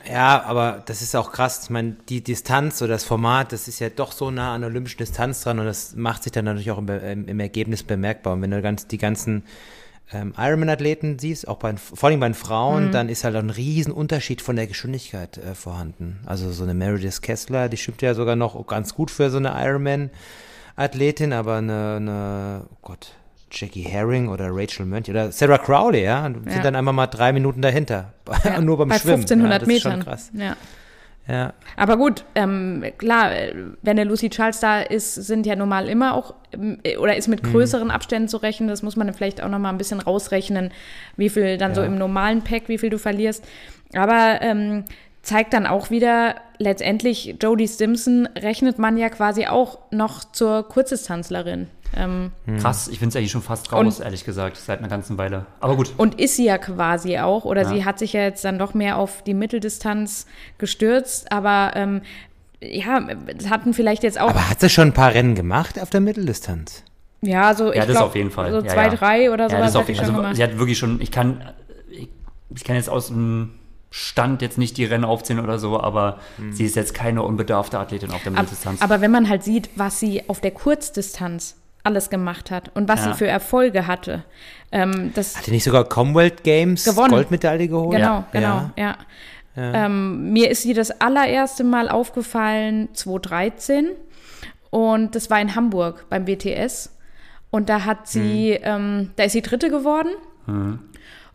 Ja, 0.09 0.45
aber 0.45 0.85
das 0.87 1.03
ist 1.03 1.17
auch 1.17 1.33
krass. 1.33 1.63
Ich 1.65 1.71
meine, 1.71 1.97
die 2.09 2.23
Distanz 2.23 2.81
oder 2.81 2.93
das 2.93 3.03
Format, 3.03 3.51
das 3.53 3.67
ist 3.67 3.81
ja 3.81 3.89
doch 3.89 4.13
so 4.13 4.31
nah 4.31 4.55
an 4.55 4.61
der 4.61 4.71
olympischen 4.71 4.99
Distanz 4.99 5.43
dran 5.43 5.59
und 5.59 5.67
das 5.67 5.97
macht 5.97 6.23
sich 6.23 6.31
dann 6.31 6.45
natürlich 6.45 6.71
auch 6.71 6.79
im, 6.79 6.89
im, 6.89 7.27
im 7.27 7.41
Ergebnis 7.41 7.83
bemerkbar. 7.83 8.35
Und 8.35 8.43
wenn 8.43 8.53
du 8.53 8.63
ganz, 8.63 8.87
die 8.87 8.99
ganzen 8.99 9.43
ähm, 10.13 10.33
Ironman-Athleten 10.39 11.19
siehst, 11.19 11.49
auch 11.49 11.59
bei, 11.59 11.75
vor 11.77 12.09
allem 12.09 12.21
bei 12.21 12.29
den 12.29 12.35
Frauen, 12.35 12.93
dann 12.93 13.09
ist 13.09 13.25
halt 13.25 13.35
auch 13.35 13.41
ein 13.41 13.51
riesen 13.51 13.93
Unterschied 13.93 14.41
von 14.41 14.55
der 14.57 14.67
Geschwindigkeit 14.69 15.37
äh, 15.39 15.55
vorhanden. 15.55 16.21
Also 16.27 16.53
so 16.53 16.63
eine 16.63 16.75
Meredith 16.75 17.23
Kessler, 17.23 17.69
die 17.69 17.77
stimmt 17.77 18.03
ja 18.03 18.15
sogar 18.15 18.37
noch 18.37 18.67
ganz 18.67 18.95
gut 18.95 19.11
für 19.11 19.31
so 19.31 19.39
eine 19.39 19.53
Ironman-Athletin, 20.77 21.33
aber 21.33 21.57
eine, 21.57 21.97
eine, 21.97 22.61
oh 22.73 22.77
Gott, 22.83 23.13
Jackie 23.51 23.83
Herring 23.83 24.29
oder 24.29 24.49
Rachel 24.51 24.87
Mönch 24.87 25.09
oder 25.09 25.31
Sarah 25.33 25.59
Crowley, 25.59 26.03
ja, 26.05 26.23
sind 26.25 26.47
Ja. 26.51 26.63
dann 26.63 26.77
einfach 26.77 26.93
mal 26.93 27.07
drei 27.07 27.33
Minuten 27.33 27.63
dahinter. 27.63 28.13
Ja, 28.45 28.61
Nur 28.61 28.79
beim 28.79 28.89
bei 28.89 28.99
Schwimmen. 28.99 29.23
1500 29.23 29.53
ja, 29.53 29.59
das 29.59 29.69
ist 29.77 29.83
schon 29.83 29.93
Metern. 29.93 30.05
krass. 30.05 30.31
Ja. 30.35 30.57
Ja. 31.29 31.55
Aber 31.77 31.97
gut, 31.97 32.25
ähm, 32.37 32.85
klar, 32.99 33.33
äh, 33.35 33.53
wenn 33.83 33.97
der 33.97 34.05
Lucy 34.05 34.31
Charles 34.31 34.61
da 34.61 34.81
ist, 34.81 35.15
sind 35.15 35.45
ja 35.45 35.57
normal 35.57 35.89
immer 35.89 36.15
auch, 36.15 36.35
ähm, 36.53 36.79
äh, 36.85 36.97
oder 36.99 37.17
ist 37.17 37.27
mit 37.27 37.43
Mhm. 37.43 37.51
größeren 37.53 37.91
Abständen 37.91 38.29
zu 38.29 38.37
rechnen. 38.37 38.69
Das 38.69 38.83
muss 38.85 38.95
man 38.97 39.09
dann 39.09 39.15
vielleicht 39.17 39.43
auch 39.43 39.49
noch 39.49 39.59
mal 39.59 39.71
ein 39.71 39.79
bisschen 39.79 40.01
rausrechnen, 40.01 40.71
wie 41.17 41.29
viel 41.29 41.59
dann 41.59 41.75
so 41.75 41.81
Ja. 41.81 41.87
im 41.89 41.99
normalen 41.99 42.43
Pack, 42.43 42.69
wie 42.69 42.79
viel 42.79 42.91
du 42.91 42.99
verlierst. 42.99 43.45
Aber 43.95 44.39
ähm, 44.41 44.85
zeigt 45.23 45.53
dann 45.53 45.67
auch 45.67 45.91
wieder, 45.91 46.37
letztendlich 46.59 47.35
Jodie 47.43 47.67
Simpson 47.67 48.29
rechnet 48.39 48.79
man 48.79 48.97
ja 48.97 49.09
quasi 49.09 49.47
auch 49.47 49.79
noch 49.91 50.31
zur 50.31 50.69
Kurzdistanzlerin. 50.69 51.67
Ähm, 51.95 52.33
Krass, 52.61 52.89
ich 52.89 52.99
finde 52.99 53.11
es 53.11 53.17
eigentlich 53.17 53.31
schon 53.31 53.43
fast 53.43 53.73
raus, 53.73 54.01
ehrlich 54.01 54.25
gesagt, 54.25 54.57
seit 54.57 54.79
einer 54.81 54.89
ganzen 54.89 55.19
Weile. 55.19 55.47
Aber 55.61 55.77
gut. 55.77 55.93
Und 55.97 56.21
ist 56.21 56.37
sie 56.37 56.45
ja 56.45 56.59
quasi 56.59 57.19
auch, 57.19 57.45
oder 57.45 57.63
Ja. 57.63 57.69
sie 57.69 57.85
hat 57.85 57.99
sich 57.99 58.13
ja 58.13 58.23
jetzt 58.23 58.45
dann 58.45 58.59
doch 58.59 58.75
mehr 58.75 58.97
auf 58.99 59.23
die 59.23 59.35
Mitteldistanz 59.35 60.27
gestürzt, 60.59 61.31
aber 61.33 61.73
ähm, 61.75 62.03
ja, 62.61 63.07
es 63.39 63.49
hatten 63.51 63.75
vielleicht 63.75 64.03
jetzt 64.03 64.19
auch, 64.21 64.31
Aber 64.31 64.49
hat 64.51 64.61
sie 64.61 64.69
schon 64.71 64.89
ein 64.89 64.95
paar 64.95 65.13
Rennen 65.15 65.35
gemacht 65.35 65.81
auf 65.81 65.91
der 65.91 66.01
Mitteldistanz? 66.01 66.83
ja, 67.23 67.55
so 67.55 67.71
ich 67.71 67.77
Ja, 67.77 67.87
das 67.87 67.97
glaub, 67.97 68.07
auf 68.09 68.15
jeden 68.17 68.31
Fall. 68.31 68.51
so 68.51 68.59
ja, 68.61 68.67
zwei, 68.73 68.85
ja. 68.87 68.95
drei 68.95 69.31
oder 69.33 69.45
ja, 69.45 69.51
sowas 69.51 69.73
das 69.73 69.77
auf 69.77 69.89
jeden 69.89 69.99
Fall. 69.99 70.07
Also, 70.09 70.17
gemacht. 70.21 70.37
sie 70.37 70.43
hat 70.43 70.59
wirklich 70.59 70.79
schon, 70.79 71.01
ich 71.01 71.11
kann, 71.11 71.43
ich, 71.91 72.09
ich 72.55 72.65
kann 72.65 72.77
jetzt 72.77 72.89
aus 72.91 73.09
dem 73.09 73.55
Stand 73.91 74.43
jetzt 74.43 74.59
nicht 74.59 74.77
die 74.77 74.85
Rennen 74.85 75.05
aufzählen 75.05 75.43
oder 75.43 75.59
so, 75.59 75.81
aber 75.81 76.19
sie 76.51 76.65
ist 76.65 76.77
jetzt 76.77 76.93
keine 76.93 77.23
unbedarfte 77.23 77.79
Athletin 77.79 78.11
auf 78.11 78.23
der 78.23 78.33
Mitteldistanz. 78.33 78.83
aber 78.83 79.01
wenn 79.01 79.11
man 79.11 79.29
halt 79.29 79.43
sieht, 79.43 79.71
was 79.77 79.99
sie 80.01 80.29
auf 80.29 80.41
der 80.41 80.51
Kurzdistanz 80.51 81.57
alles 81.87 82.11
gemacht 82.11 82.51
hat 82.51 82.71
und 82.75 82.89
was 82.89 83.05
Ja. 83.05 83.13
sie 83.13 83.19
für 83.19 83.27
Erfolge 83.29 83.87
hatte, 83.87 84.25
ähm, 84.73 85.13
das 85.15 85.37
Hat 85.39 85.47
die 85.47 85.53
nicht 85.53 85.65
sogar 85.65 85.85
Commonwealth 85.85 86.43
Games 86.45 86.85
Gewonnen. 86.85 87.11
Goldmedaille 87.11 87.69
geholt? 87.69 87.97
Genau, 87.97 88.07
Ja. 88.15 88.27
genau, 88.33 88.71
ja. 88.77 88.97
Ähm, 89.59 90.33
mir 90.35 90.51
ist 90.51 90.63
sie 90.63 90.75
das 90.75 91.01
allererste 91.01 91.65
Mal 91.65 91.89
aufgefallen 91.89 92.89
2013 92.93 93.89
und 94.69 95.15
das 95.15 95.31
war 95.31 95.41
in 95.41 95.55
Hamburg 95.55 96.05
beim 96.11 96.27
WTS 96.27 96.95
und 97.51 97.71
da 97.71 97.85
hat 97.87 98.07
sie, 98.07 98.51
ähm, 98.63 99.13
da 99.17 99.23
ist 99.25 99.33
sie 99.33 99.41
Dritte 99.41 99.71
geworden. 99.71 100.11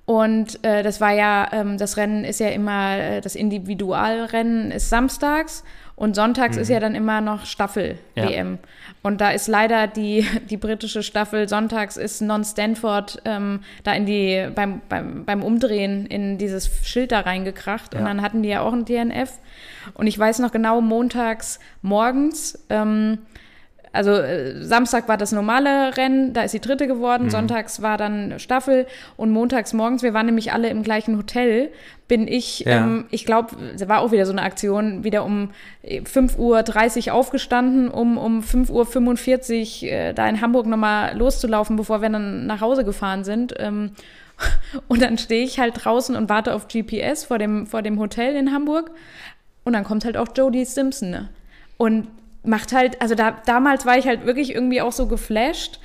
Und 0.05 0.63
äh, 0.63 0.83
das 0.83 0.99
war 1.01 1.11
ja, 1.13 1.47
ähm, 1.51 1.77
das 1.77 1.97
Rennen 1.97 2.23
ist 2.25 2.39
ja 2.39 2.49
immer, 2.49 2.97
äh, 2.97 3.21
das 3.21 3.35
Individualrennen 3.35 4.71
ist 4.71 4.89
samstags 4.89 5.63
und 6.01 6.15
sonntags 6.15 6.57
ist 6.57 6.69
ja 6.69 6.79
dann 6.79 6.95
immer 6.95 7.21
noch 7.21 7.45
Staffel-WM. 7.45 8.57
Und 9.03 9.21
da 9.21 9.29
ist 9.29 9.47
leider 9.47 9.85
die, 9.85 10.25
die 10.49 10.57
britische 10.57 11.03
Staffel 11.03 11.47
sonntags 11.47 11.95
ist 11.95 12.21
Non-Stanford 12.21 13.21
ähm, 13.25 13.59
da 13.83 13.93
in 13.93 14.07
die, 14.07 14.47
beim, 14.55 14.81
beim, 14.89 15.25
beim 15.25 15.43
Umdrehen 15.43 16.07
in 16.07 16.39
dieses 16.39 16.71
Schild 16.87 17.11
da 17.11 17.19
reingekracht. 17.19 17.93
Und 17.93 18.01
Ja. 18.01 18.07
dann 18.07 18.23
hatten 18.23 18.41
die 18.41 18.49
ja 18.49 18.61
auch 18.61 18.73
ein 18.73 18.83
DNF. 18.85 19.37
Und 19.93 20.07
ich 20.07 20.17
weiß 20.17 20.39
noch 20.39 20.51
genau, 20.51 20.81
montags 20.81 21.59
morgens, 21.83 22.65
ähm, 22.71 23.19
also 23.93 24.11
äh, 24.11 24.63
Samstag 24.63 25.07
war 25.07 25.17
das 25.17 25.31
normale 25.31 25.95
Rennen, 25.97 26.33
da 26.33 26.43
ist 26.43 26.51
sie 26.51 26.61
Dritte 26.61 26.87
geworden, 26.87 27.29
sonntags 27.29 27.81
war 27.81 27.97
dann 27.97 28.39
Staffel 28.39 28.87
und 29.17 29.31
montags 29.31 29.73
morgens, 29.73 30.01
wir 30.03 30.13
waren 30.13 30.25
nämlich 30.27 30.53
alle 30.53 30.69
im 30.69 30.83
gleichen 30.83 31.17
Hotel, 31.17 31.69
bin 32.07 32.27
ich, 32.27 32.61
Ja. 32.61 32.77
ähm, 32.85 33.05
ich 33.09 33.25
glaube, 33.25 33.55
es 33.75 33.87
war 33.87 33.99
auch 34.01 34.11
wieder 34.11 34.25
so 34.25 34.31
eine 34.31 34.41
Aktion, 34.43 35.03
wieder 35.03 35.23
um 35.25 35.49
äh, 35.83 36.01
5.30 36.01 37.07
Uhr 37.07 37.13
aufgestanden, 37.13 37.89
um 37.89 38.17
um 38.17 38.41
5.45 38.41 39.83
Uhr 39.83 39.91
äh, 39.91 40.13
da 40.13 40.27
in 40.27 40.41
Hamburg 40.41 40.65
nochmal 40.67 41.17
loszulaufen, 41.17 41.75
bevor 41.75 42.01
wir 42.01 42.09
dann 42.09 42.45
nach 42.47 42.61
Hause 42.61 42.83
gefahren 42.83 43.23
sind. 43.23 43.53
Ähm, 43.59 43.91
und 44.87 45.01
dann 45.01 45.17
stehe 45.17 45.43
ich 45.43 45.59
halt 45.59 45.85
draußen 45.85 46.15
und 46.15 46.29
warte 46.29 46.53
auf 46.53 46.67
GPS 46.67 47.23
vor 47.25 47.37
dem, 47.37 47.67
vor 47.67 47.81
dem 47.81 47.99
Hotel 47.99 48.35
in 48.35 48.51
Hamburg. 48.51 48.91
Und 49.63 49.73
dann 49.73 49.83
kommt 49.83 50.03
halt 50.05 50.17
auch 50.17 50.27
Jodie 50.35 50.65
Simpson. 50.65 51.11
Ne? 51.11 51.29
Und 51.77 52.07
macht 52.43 52.73
halt, 52.73 53.01
also 53.01 53.15
da, 53.15 53.31
damals 53.45 53.85
war 53.85 53.97
ich 53.97 54.07
halt 54.07 54.25
wirklich 54.25 54.53
irgendwie 54.53 54.81
auch 54.81 54.91
so 54.91 55.07
geflasht, 55.07 55.79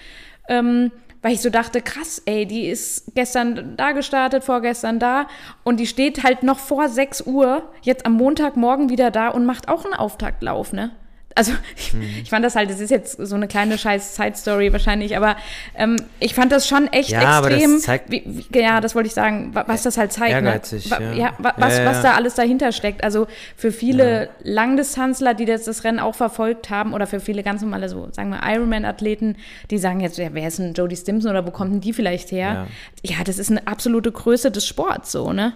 ähm, 0.49 0.91
weil 1.23 1.33
ich 1.33 1.41
so 1.41 1.51
dachte, 1.51 1.81
krass, 1.81 2.23
ey, 2.27 2.47
die 2.47 2.67
ist 2.67 3.15
gestern 3.15 3.77
da 3.77 3.93
gestartet, 3.93 4.45
vorgestern 4.45 4.99
da 4.99 5.27
und 5.65 5.81
die 5.81 5.87
steht 5.87 6.23
halt 6.23 6.43
noch 6.43 6.59
vor 6.59 6.89
6 6.89 7.23
Uhr, 7.27 7.71
jetzt 7.83 8.07
am 8.07 8.13
Montagmorgen 8.13 8.91
wieder 8.91 9.11
da 9.11 9.29
und 9.29 9.45
macht 9.45 9.69
auch 9.69 9.85
einen 9.85 9.95
Auftaktlauf, 9.95 10.73
ne? 10.73 10.93
Also 11.37 11.53
ich, 11.77 11.95
ich 12.23 12.31
fand 12.31 12.45
das 12.45 12.57
halt, 12.57 12.71
das 12.71 12.81
ist 12.81 12.91
jetzt 12.91 13.19
so 13.25 13.35
eine 13.37 13.47
kleine 13.47 13.79
scheiß 13.79 14.17
Side-Story 14.17 14.73
wahrscheinlich, 14.73 15.17
aber 15.17 15.37
ähm, 15.77 15.97
ich 16.19 16.35
fand 16.35 16.51
das 16.51 16.67
schon 16.67 16.89
echt 16.89 17.11
Ja, 17.11 17.21
aber 17.39 17.51
das 17.51 17.59
extrem. 17.61 17.79
zeigt- 17.79 18.11
wie, 18.11 18.23
wie, 18.51 18.59
ja, 18.59 18.81
das 18.81 18.95
wollte 18.95 19.07
ich 19.07 19.15
sagen, 19.15 19.55
wa- 19.55 19.65
was 19.69 19.83
das 19.85 19.97
halt 19.99 20.13
zeigt. 20.13 20.33
Ehrgeizig, 20.33 20.91
ne? 20.91 20.99
Ja. 21.01 21.13
ja, 21.13 21.33
wa- 21.39 21.55
was, 21.57 21.77
Ja, 21.77 21.85
ja, 21.85 21.91
was 21.91 22.03
da 22.03 22.15
alles 22.15 22.35
dahinter 22.35 22.73
steckt. 22.73 23.05
Also 23.05 23.27
für 23.57 23.71
viele 23.71 24.31
Langdistanzler, 24.43 25.35
die 25.35 25.45
das, 25.45 25.65
das 25.65 25.85
Rennen 25.85 26.01
auch 26.01 26.15
verfolgt 26.15 26.71
haben, 26.71 26.95
oder 26.95 27.07
für 27.07 27.21
viele 27.21 27.43
ganz 27.43 27.63
normale, 27.63 27.89
so 27.89 28.09
sagen 28.13 28.31
wir 28.31 28.41
Ironman-Athleten, 28.43 29.37
die 29.71 29.79
sagen 29.79 30.01
jetzt, 30.01 30.19
ja, 30.19 30.29
wer 30.33 30.49
ist 30.49 30.59
denn 30.59 30.73
Jodie 30.75 30.97
Stimson 30.97 31.31
oder 31.31 31.47
wo 31.47 31.51
kommt 31.51 31.73
denn 31.73 31.81
die 31.81 31.93
vielleicht 31.93 32.33
her? 32.33 32.67
Ja. 33.03 33.17
das 33.25 33.39
ist 33.39 33.51
eine 33.51 33.67
absolute 33.67 34.11
Größe 34.11 34.51
des 34.51 34.67
Sports, 34.67 35.13
so, 35.13 35.33
ne? 35.33 35.53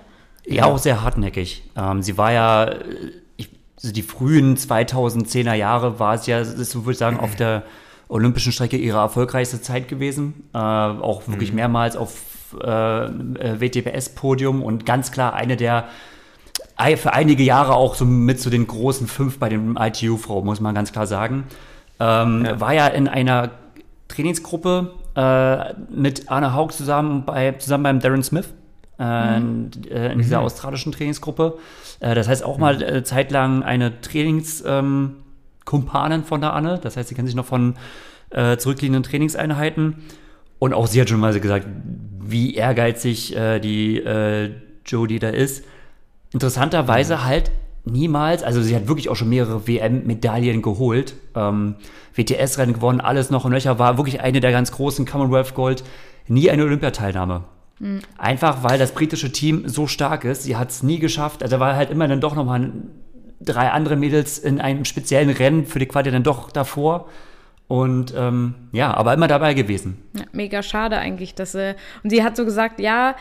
Ja, 0.46 0.64
auch 0.66 0.78
sehr 0.78 1.02
hartnäckig. 1.02 1.62
Ähm, 1.76 2.02
sie 2.02 2.16
war 2.18 2.32
ja, 2.32 2.64
äh, 2.64 2.76
also 3.82 3.94
die 3.94 4.02
frühen 4.02 4.56
2010er 4.56 5.54
Jahre 5.54 5.98
war 5.98 6.14
es 6.14 6.26
ja, 6.26 6.44
so 6.44 6.84
würde 6.84 6.92
ich 6.92 6.98
sagen, 6.98 7.18
auf 7.18 7.34
der 7.34 7.62
olympischen 8.08 8.52
Strecke 8.52 8.76
ihre 8.76 8.98
erfolgreichste 8.98 9.62
Zeit 9.62 9.88
gewesen. 9.88 10.44
Äh, 10.52 10.58
auch 10.58 11.26
wirklich 11.28 11.52
mehrmals 11.52 11.96
auf 11.96 12.14
äh, 12.62 13.04
äh, 13.04 13.60
WTBS-Podium 13.60 14.62
und 14.62 14.84
ganz 14.84 15.12
klar 15.12 15.34
eine 15.34 15.56
der 15.56 15.88
für 16.96 17.12
einige 17.12 17.42
Jahre 17.42 17.74
auch 17.74 17.94
so 17.94 18.06
mit 18.06 18.40
zu 18.40 18.48
den 18.48 18.66
großen 18.66 19.06
fünf 19.06 19.38
bei 19.38 19.50
den 19.50 19.76
ITU-Frauen, 19.76 20.46
muss 20.46 20.60
man 20.60 20.74
ganz 20.74 20.92
klar 20.92 21.06
sagen. 21.06 21.44
Ähm, 21.98 22.48
War 22.54 22.72
ja 22.72 22.86
in 22.86 23.06
einer 23.06 23.50
Trainingsgruppe 24.08 24.94
äh, 25.14 25.74
mit 25.90 26.30
Anna 26.30 26.54
Haug 26.54 26.72
zusammen, 26.72 27.26
bei, 27.26 27.52
zusammen 27.52 27.84
beim 27.84 28.00
Darren 28.00 28.22
Smith 28.22 28.48
äh, 29.00 29.38
in, 29.38 29.70
äh, 29.90 30.12
in 30.12 30.18
dieser 30.18 30.40
australischen 30.40 30.92
Trainingsgruppe. 30.92 31.58
Äh, 32.00 32.14
das 32.14 32.28
heißt 32.28 32.44
auch 32.44 32.58
mal 32.58 32.82
äh, 32.82 33.02
zeitlang 33.02 33.62
eine 33.62 34.00
Trainingskumpanin 34.00 36.20
ähm, 36.20 36.24
von 36.24 36.40
der 36.40 36.52
Anne. 36.52 36.78
Das 36.82 36.96
heißt, 36.96 37.08
sie 37.08 37.14
kennen 37.14 37.26
sich 37.26 37.36
noch 37.36 37.46
von 37.46 37.74
zurückliegenden 38.32 39.02
Trainingseinheiten. 39.02 39.96
Und 40.60 40.72
auch 40.72 40.86
sie 40.86 41.00
hat 41.00 41.08
schon 41.08 41.18
mal 41.18 41.40
gesagt, 41.40 41.66
wie 42.20 42.54
ehrgeizig 42.54 43.36
die 43.60 44.00
Jodie 44.86 45.18
da 45.18 45.30
ist. 45.30 45.64
Interessanterweise 46.32 47.24
halt 47.24 47.50
niemals, 47.84 48.44
also 48.44 48.62
sie 48.62 48.76
hat 48.76 48.86
wirklich 48.86 49.08
auch 49.08 49.16
schon 49.16 49.30
mehrere 49.30 49.66
WM-Medaillen 49.66 50.62
geholt, 50.62 51.14
ähm, 51.34 51.74
WTS-Rennen 52.14 52.74
gewonnen, 52.74 53.00
alles 53.00 53.30
noch 53.30 53.44
und 53.44 53.50
nöcher, 53.50 53.80
war 53.80 53.96
wirklich 53.96 54.20
eine 54.20 54.38
der 54.38 54.52
ganz 54.52 54.70
großen 54.70 55.06
Commonwealth 55.06 55.54
Gold, 55.54 55.82
nie 56.28 56.50
eine 56.50 56.62
Olympiateilnahme. 56.62 57.42
Einfach 58.18 58.62
weil 58.62 58.78
das 58.78 58.92
britische 58.92 59.32
Team 59.32 59.66
so 59.66 59.86
stark 59.86 60.24
ist, 60.24 60.42
sie 60.42 60.56
hat 60.56 60.70
es 60.70 60.82
nie 60.82 60.98
geschafft, 60.98 61.42
also 61.42 61.60
war 61.60 61.76
halt 61.76 61.90
immer 61.90 62.06
dann 62.06 62.20
doch 62.20 62.34
nochmal 62.34 62.72
drei 63.40 63.70
andere 63.70 63.96
Mädels 63.96 64.38
in 64.38 64.60
einem 64.60 64.84
speziellen 64.84 65.30
Rennen 65.30 65.64
für 65.64 65.78
die 65.78 65.86
Quali 65.86 66.10
dann 66.10 66.22
doch 66.22 66.50
davor. 66.50 67.08
Und 67.68 68.12
ähm, 68.16 68.56
ja, 68.72 68.92
aber 68.92 69.14
immer 69.14 69.28
dabei 69.28 69.54
gewesen. 69.54 70.02
Ja, 70.14 70.24
mega 70.32 70.60
schade 70.60 70.98
eigentlich, 70.98 71.36
dass 71.36 71.52
sie. 71.52 71.76
Und 72.02 72.10
sie 72.10 72.24
hat 72.24 72.36
so 72.36 72.44
gesagt, 72.44 72.80
ja, 72.80 73.14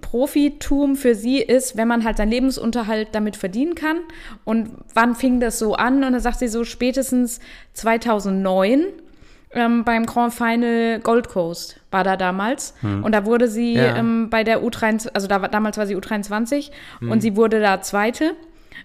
Profitum 0.00 0.96
für 0.96 1.14
sie 1.14 1.38
ist, 1.38 1.76
wenn 1.76 1.86
man 1.86 2.02
halt 2.02 2.16
seinen 2.16 2.32
Lebensunterhalt 2.32 3.10
damit 3.12 3.36
verdienen 3.36 3.76
kann. 3.76 3.98
Und 4.44 4.70
wann 4.92 5.14
fing 5.14 5.38
das 5.38 5.60
so 5.60 5.76
an? 5.76 6.02
Und 6.02 6.12
dann 6.12 6.20
sagt 6.20 6.40
sie 6.40 6.48
so 6.48 6.64
spätestens 6.64 7.38
2009 7.74 8.86
ähm, 9.56 9.84
beim 9.84 10.06
Grand 10.06 10.32
Final 10.34 11.00
Gold 11.00 11.28
Coast 11.28 11.80
war 11.90 12.04
da 12.04 12.16
damals. 12.16 12.74
Hm. 12.82 13.02
Und 13.02 13.12
da 13.12 13.24
wurde 13.24 13.48
sie 13.48 13.74
ja. 13.74 13.96
ähm, 13.96 14.28
bei 14.30 14.44
der 14.44 14.62
U23, 14.62 15.08
also 15.14 15.26
da, 15.26 15.38
damals 15.48 15.78
war 15.78 15.86
sie 15.86 15.96
U23 15.96 16.70
hm. 17.00 17.10
und 17.10 17.20
sie 17.20 17.36
wurde 17.36 17.60
da 17.60 17.80
Zweite. 17.80 18.34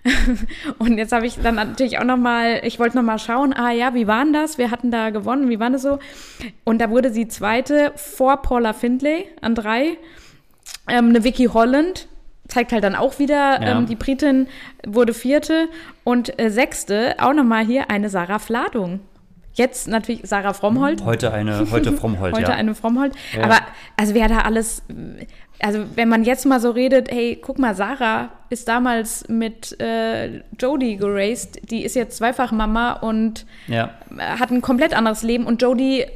und 0.80 0.98
jetzt 0.98 1.12
habe 1.12 1.28
ich 1.28 1.36
dann 1.36 1.56
natürlich 1.56 2.00
auch 2.00 2.06
noch 2.06 2.18
mal, 2.18 2.62
ich 2.64 2.80
wollte 2.80 2.96
noch 2.96 3.04
mal 3.04 3.20
schauen, 3.20 3.54
ah 3.54 3.72
ja, 3.72 3.94
wie 3.94 4.08
waren 4.08 4.34
das? 4.34 4.58
Wir 4.58 4.72
hatten 4.72 4.90
da 4.90 5.12
gewonnen, 5.12 5.50
wie 5.50 5.60
war 5.60 5.70
das 5.70 5.84
so? 5.84 6.00
Und 6.64 6.80
da 6.80 6.90
wurde 6.90 7.12
sie 7.12 7.28
Zweite 7.28 7.92
vor 7.96 8.42
Paula 8.42 8.74
Findlay 8.74 9.28
an 9.42 9.54
drei. 9.54 9.98
Ähm, 10.88 11.10
eine 11.10 11.24
Vicky 11.24 11.46
Holland 11.46 12.08
zeigt 12.48 12.72
halt 12.72 12.84
dann 12.84 12.96
auch 12.96 13.20
wieder, 13.20 13.62
ja. 13.62 13.78
ähm, 13.78 13.86
die 13.86 13.96
Britin 13.96 14.48
wurde 14.86 15.14
Vierte 15.14 15.70
und 16.04 16.40
äh, 16.40 16.50
Sechste, 16.50 17.16
auch 17.20 17.34
noch 17.34 17.44
mal 17.44 17.66
hier 17.66 17.90
eine 17.90 18.10
Sarah 18.10 18.40
Fladung. 18.40 19.02
Jetzt 19.62 19.88
natürlich 19.88 20.22
Sarah 20.24 20.54
Frommholt. 20.54 21.06
Heute 21.06 21.32
eine, 21.32 21.70
heute 21.70 21.94
Frommholt, 21.98 22.34
heute 22.34 22.50
ja. 22.50 22.56
eine 22.56 22.74
Frommholt. 22.74 23.14
Ja. 23.38 23.44
Aber 23.44 23.60
also 23.96 24.16
wer 24.16 24.28
da 24.28 24.40
alles, 24.40 24.82
also 25.60 25.86
wenn 25.94 26.10
man 26.10 26.24
jetzt 26.24 26.48
mal 26.48 26.60
so 26.60 26.72
redet, 26.72 27.12
hey, 27.12 27.40
guck 27.40 27.60
mal, 27.60 27.76
Sarah 27.76 28.30
ist 28.50 28.68
damals 28.68 29.30
mit 29.30 29.80
äh, 29.80 30.42
Jodie 30.60 30.98
geraced, 30.98 31.70
die 31.70 31.84
ist 31.84 31.96
jetzt 31.96 32.18
zweifach 32.18 32.52
Mama 32.52 32.94
und 32.94 33.46
ja. 33.68 33.92
hat 34.18 34.50
ein 34.50 34.64
komplett 34.64 34.96
anderes 34.96 35.22
Leben 35.22 35.46
und 35.46 35.62
Jodie 35.62 36.08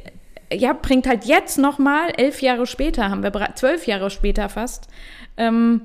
ja, 0.52 0.72
bringt 0.72 1.06
halt 1.06 1.24
jetzt 1.24 1.56
noch 1.56 1.78
mal, 1.78 2.10
elf 2.16 2.42
Jahre 2.42 2.66
später, 2.66 3.10
haben 3.10 3.22
wir 3.22 3.32
zwölf 3.54 3.86
Jahre 3.86 4.10
später 4.10 4.48
fast, 4.48 4.88
ähm, 5.36 5.82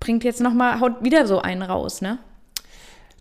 bringt 0.00 0.24
jetzt 0.24 0.40
noch 0.40 0.52
mal, 0.52 0.80
haut 0.80 1.04
wieder 1.04 1.28
so 1.28 1.40
einen 1.40 1.62
raus, 1.62 2.02
ne? 2.02 2.18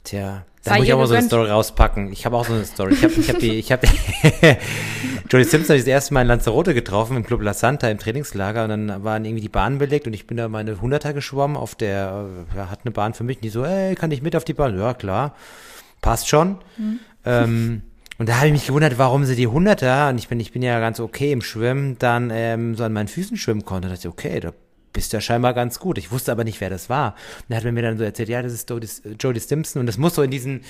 Tja, 0.03 0.45
da 0.63 0.75
muss 0.75 0.85
ich 0.85 0.93
auch 0.93 0.99
mal 0.99 1.07
so 1.07 1.15
eine 1.15 1.25
Story 1.25 1.49
rauspacken. 1.49 2.11
Ich 2.11 2.25
habe 2.25 2.37
auch 2.37 2.45
so 2.45 2.53
eine 2.53 2.65
Story. 2.65 2.93
Ich 2.93 3.03
habe 3.03 3.13
ich 3.13 3.29
hab 3.29 3.39
die, 3.39 3.51
ich 3.53 3.71
habe 3.71 3.87
Jodie 5.29 5.43
Simpson 5.45 5.69
habe 5.69 5.77
ich 5.77 5.83
das 5.83 5.87
erste 5.87 6.13
Mal 6.13 6.21
in 6.21 6.27
Lanzarote 6.27 6.73
getroffen, 6.73 7.17
im 7.17 7.25
Club 7.25 7.41
La 7.41 7.53
Santa 7.53 7.89
im 7.89 7.97
Trainingslager 7.97 8.63
und 8.65 8.69
dann 8.69 9.03
waren 9.03 9.25
irgendwie 9.25 9.41
die 9.41 9.49
Bahnen 9.49 9.77
belegt 9.77 10.05
und 10.05 10.13
ich 10.13 10.27
bin 10.27 10.37
da 10.37 10.49
meine 10.49 10.79
Hunderter 10.81 11.13
geschwommen 11.13 11.57
auf 11.57 11.73
der, 11.73 12.25
ja, 12.55 12.69
hat 12.69 12.81
eine 12.83 12.91
Bahn 12.91 13.13
für 13.13 13.23
mich, 13.23 13.37
und 13.37 13.43
die 13.43 13.49
so, 13.49 13.63
ey, 13.63 13.95
kann 13.95 14.11
ich 14.11 14.21
mit 14.21 14.35
auf 14.35 14.43
die 14.43 14.53
Bahn? 14.53 14.77
Ja, 14.77 14.93
klar, 14.93 15.35
passt 16.01 16.27
schon. 16.27 16.57
Mhm. 16.77 16.99
Ähm, 17.25 17.81
und 18.17 18.29
da 18.29 18.35
habe 18.35 18.47
ich 18.47 18.53
mich 18.53 18.67
gewundert, 18.67 18.97
warum 18.97 19.25
sie 19.25 19.35
die 19.35 19.47
Hunderter, 19.47 20.09
und 20.09 20.17
ich 20.17 20.27
bin, 20.27 20.39
ich 20.39 20.51
bin 20.51 20.61
ja 20.61 20.79
ganz 20.79 20.99
okay 20.99 21.31
im 21.31 21.41
Schwimmen, 21.41 21.97
dann 21.97 22.29
ähm, 22.31 22.75
so 22.75 22.83
an 22.83 22.93
meinen 22.93 23.07
Füßen 23.07 23.37
schwimmen 23.37 23.65
konnte. 23.65 23.87
Da 23.87 23.95
dachte 23.95 24.09
ich, 24.09 24.13
okay, 24.13 24.39
da 24.39 24.51
bist 24.93 25.13
ja 25.13 25.21
scheinbar 25.21 25.53
ganz 25.53 25.79
gut. 25.79 25.97
Ich 25.97 26.11
wusste 26.11 26.31
aber 26.31 26.43
nicht, 26.43 26.61
wer 26.61 26.69
das 26.69 26.89
war. 26.89 27.15
Und 27.39 27.45
da 27.49 27.57
hat 27.57 27.63
mir 27.63 27.81
dann 27.81 27.97
so 27.97 28.03
erzählt, 28.03 28.29
ja, 28.29 28.41
das 28.41 28.53
ist 28.53 28.69
Jodie 28.69 29.39
Stimson 29.39 29.79
und 29.79 29.85
das 29.85 29.97
muss 29.97 30.15
so 30.15 30.21
in 30.21 30.31
diesen 30.31 30.61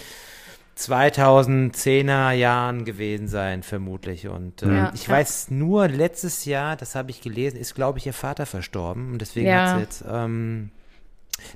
2010er 0.77 2.31
Jahren 2.31 2.85
gewesen 2.85 3.27
sein, 3.27 3.63
vermutlich. 3.63 4.27
Und 4.27 4.63
äh, 4.63 4.73
ja, 4.73 4.91
ich 4.95 5.07
ja. 5.07 5.13
weiß 5.13 5.51
nur, 5.51 5.87
letztes 5.87 6.45
Jahr, 6.45 6.75
das 6.75 6.95
habe 6.95 7.11
ich 7.11 7.21
gelesen, 7.21 7.57
ist, 7.57 7.75
glaube 7.75 7.99
ich, 7.99 8.05
ihr 8.05 8.13
Vater 8.13 8.45
verstorben. 8.45 9.11
Und 9.11 9.19
deswegen 9.19 9.47
ja. 9.47 9.67
hat 9.67 9.75
sie 9.75 9.81
jetzt, 9.81 10.03
ähm, 10.09 10.71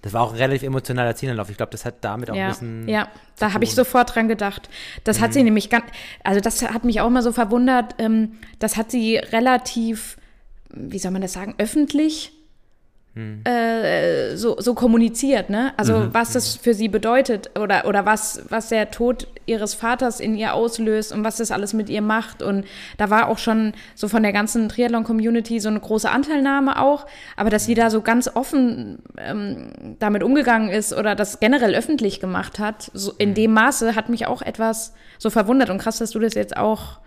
das 0.02 0.14
war 0.14 0.22
auch 0.22 0.32
ein 0.32 0.38
relativ 0.38 0.64
emotionaler 0.64 1.16
Zielanlauf. 1.16 1.50
Ich 1.50 1.58
glaube, 1.58 1.72
das 1.72 1.86
hat 1.86 1.96
damit 2.02 2.30
auch 2.30 2.36
ja, 2.36 2.46
ein 2.46 2.52
bisschen. 2.52 2.90
Ja, 2.90 3.08
da 3.40 3.54
habe 3.54 3.64
ich 3.64 3.74
sofort 3.74 4.16
dran 4.16 4.28
gedacht. 4.28 4.70
Das 5.04 5.20
mhm. 5.20 5.24
hat 5.24 5.34
sie 5.34 5.44
nämlich 5.44 5.70
ganz, 5.70 5.86
also 6.24 6.40
das 6.40 6.62
hat 6.62 6.84
mich 6.84 7.02
auch 7.02 7.10
mal 7.10 7.22
so 7.22 7.32
verwundert. 7.32 7.96
Ähm, 8.00 8.34
das 8.60 8.78
hat 8.78 8.92
sie 8.92 9.18
relativ, 9.18 10.18
wie 10.74 11.00
soll 11.00 11.12
man 11.12 11.22
das 11.22 11.34
sagen, 11.34 11.56
öffentlich 11.58 12.35
äh, 13.16 14.36
so, 14.36 14.60
so 14.60 14.74
kommuniziert, 14.74 15.50
ne? 15.50 15.74
Also 15.78 15.98
mhm. 15.98 16.14
was 16.14 16.34
das 16.34 16.56
für 16.56 16.74
sie 16.74 16.90
bedeutet 16.90 17.58
oder, 17.58 17.86
oder 17.86 18.06
was, 18.06 18.42
was 18.50 18.68
der 18.68 18.92
Tod 18.92 19.28
ihres 19.46 19.74
Vaters 19.74 20.20
in 20.20 20.36
ihr 20.36 20.54
auslöst 20.54 21.14
und 21.14 21.24
was 21.24 21.38
das 21.38 21.52
alles 21.52 21.74
mit 21.74 21.90
ihr 21.90 22.02
macht. 22.02 22.42
Und 22.42 22.66
da 22.98 23.10
war 23.10 23.30
auch 23.30 23.38
schon 23.38 23.72
so 23.94 24.10
von 24.10 24.22
der 24.22 24.34
ganzen 24.34 24.68
Triathlon-Community 24.68 25.62
so 25.62 25.70
eine 25.70 25.80
große 25.80 26.10
Anteilnahme 26.10 26.82
auch, 26.82 27.06
aber 27.38 27.50
dass 27.50 27.66
sie 27.66 27.74
da 27.74 27.90
so 27.90 28.02
ganz 28.02 28.30
offen 28.34 29.00
ähm, 29.18 29.96
damit 30.00 30.22
umgegangen 30.22 30.70
ist 30.70 30.92
oder 30.92 31.16
das 31.16 31.40
generell 31.40 31.74
öffentlich 31.74 32.20
gemacht 32.20 32.60
hat, 32.60 32.92
so 32.94 33.14
in 33.18 33.34
dem 33.34 33.54
Maße 33.54 33.96
hat 33.96 34.10
mich 34.10 34.28
auch 34.28 34.42
etwas 34.42 34.94
so 35.20 35.30
verwundert 35.30 35.70
und 35.70 35.78
krass, 35.78 36.00
dass 36.00 36.12
du 36.12 36.20
das 36.20 36.34
jetzt 36.34 36.58
auch 36.58 37.00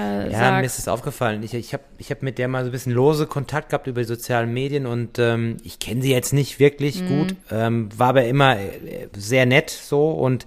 äh, 0.00 0.32
ja, 0.32 0.38
sagt. 0.38 0.60
mir 0.60 0.66
ist 0.66 0.78
es 0.78 0.88
aufgefallen. 0.88 1.42
Ich, 1.42 1.54
ich 1.54 1.72
habe 1.72 1.84
ich 1.98 2.10
hab 2.10 2.22
mit 2.22 2.38
der 2.38 2.48
mal 2.48 2.64
so 2.64 2.70
ein 2.70 2.72
bisschen 2.72 2.92
lose 2.92 3.26
Kontakt 3.26 3.70
gehabt 3.70 3.86
über 3.86 4.00
die 4.00 4.06
sozialen 4.06 4.52
Medien 4.52 4.86
und 4.86 5.18
ähm, 5.18 5.58
ich 5.62 5.78
kenne 5.78 6.02
sie 6.02 6.10
jetzt 6.10 6.32
nicht 6.32 6.58
wirklich 6.58 7.02
mhm. 7.02 7.08
gut, 7.08 7.36
ähm, 7.50 7.88
war 7.96 8.08
aber 8.10 8.24
immer 8.24 8.58
äh, 8.58 9.08
sehr 9.16 9.46
nett 9.46 9.70
so 9.70 10.10
und 10.10 10.46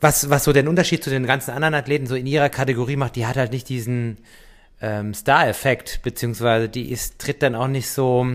was, 0.00 0.28
was 0.28 0.44
so 0.44 0.52
den 0.52 0.68
Unterschied 0.68 1.02
zu 1.02 1.10
den 1.10 1.26
ganzen 1.26 1.52
anderen 1.52 1.74
Athleten 1.74 2.06
so 2.06 2.14
in 2.14 2.26
ihrer 2.26 2.48
Kategorie 2.48 2.96
macht, 2.96 3.16
die 3.16 3.26
hat 3.26 3.36
halt 3.36 3.52
nicht 3.52 3.68
diesen 3.68 4.18
ähm, 4.82 5.14
Star-Effekt, 5.14 6.00
beziehungsweise 6.02 6.68
die 6.68 6.90
ist, 6.90 7.18
tritt 7.18 7.42
dann 7.42 7.54
auch 7.54 7.68
nicht 7.68 7.88
so 7.88 8.26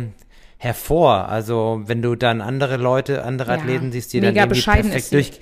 hervor. 0.57 1.29
Also 1.29 1.83
wenn 1.85 2.01
du 2.01 2.15
dann 2.15 2.41
andere 2.41 2.77
Leute, 2.77 3.23
andere 3.23 3.51
ja, 3.51 3.57
Athleten 3.59 3.91
siehst, 3.91 4.13
die 4.13 4.21
dann 4.21 4.35
irgendwie 4.35 4.61
perfekt 4.61 5.13
durch, 5.13 5.39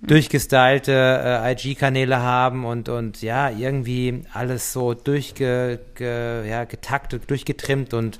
durchgestylte 0.00 0.92
äh, 0.92 1.52
IG-Kanäle 1.52 2.20
haben 2.20 2.64
und, 2.64 2.88
und 2.88 3.22
ja, 3.22 3.50
irgendwie 3.50 4.22
alles 4.32 4.72
so 4.72 4.94
durchge, 4.94 5.80
ge, 5.94 6.48
ja, 6.48 6.64
getaktet, 6.64 7.30
durchgetrimmt 7.30 7.94
und 7.94 8.18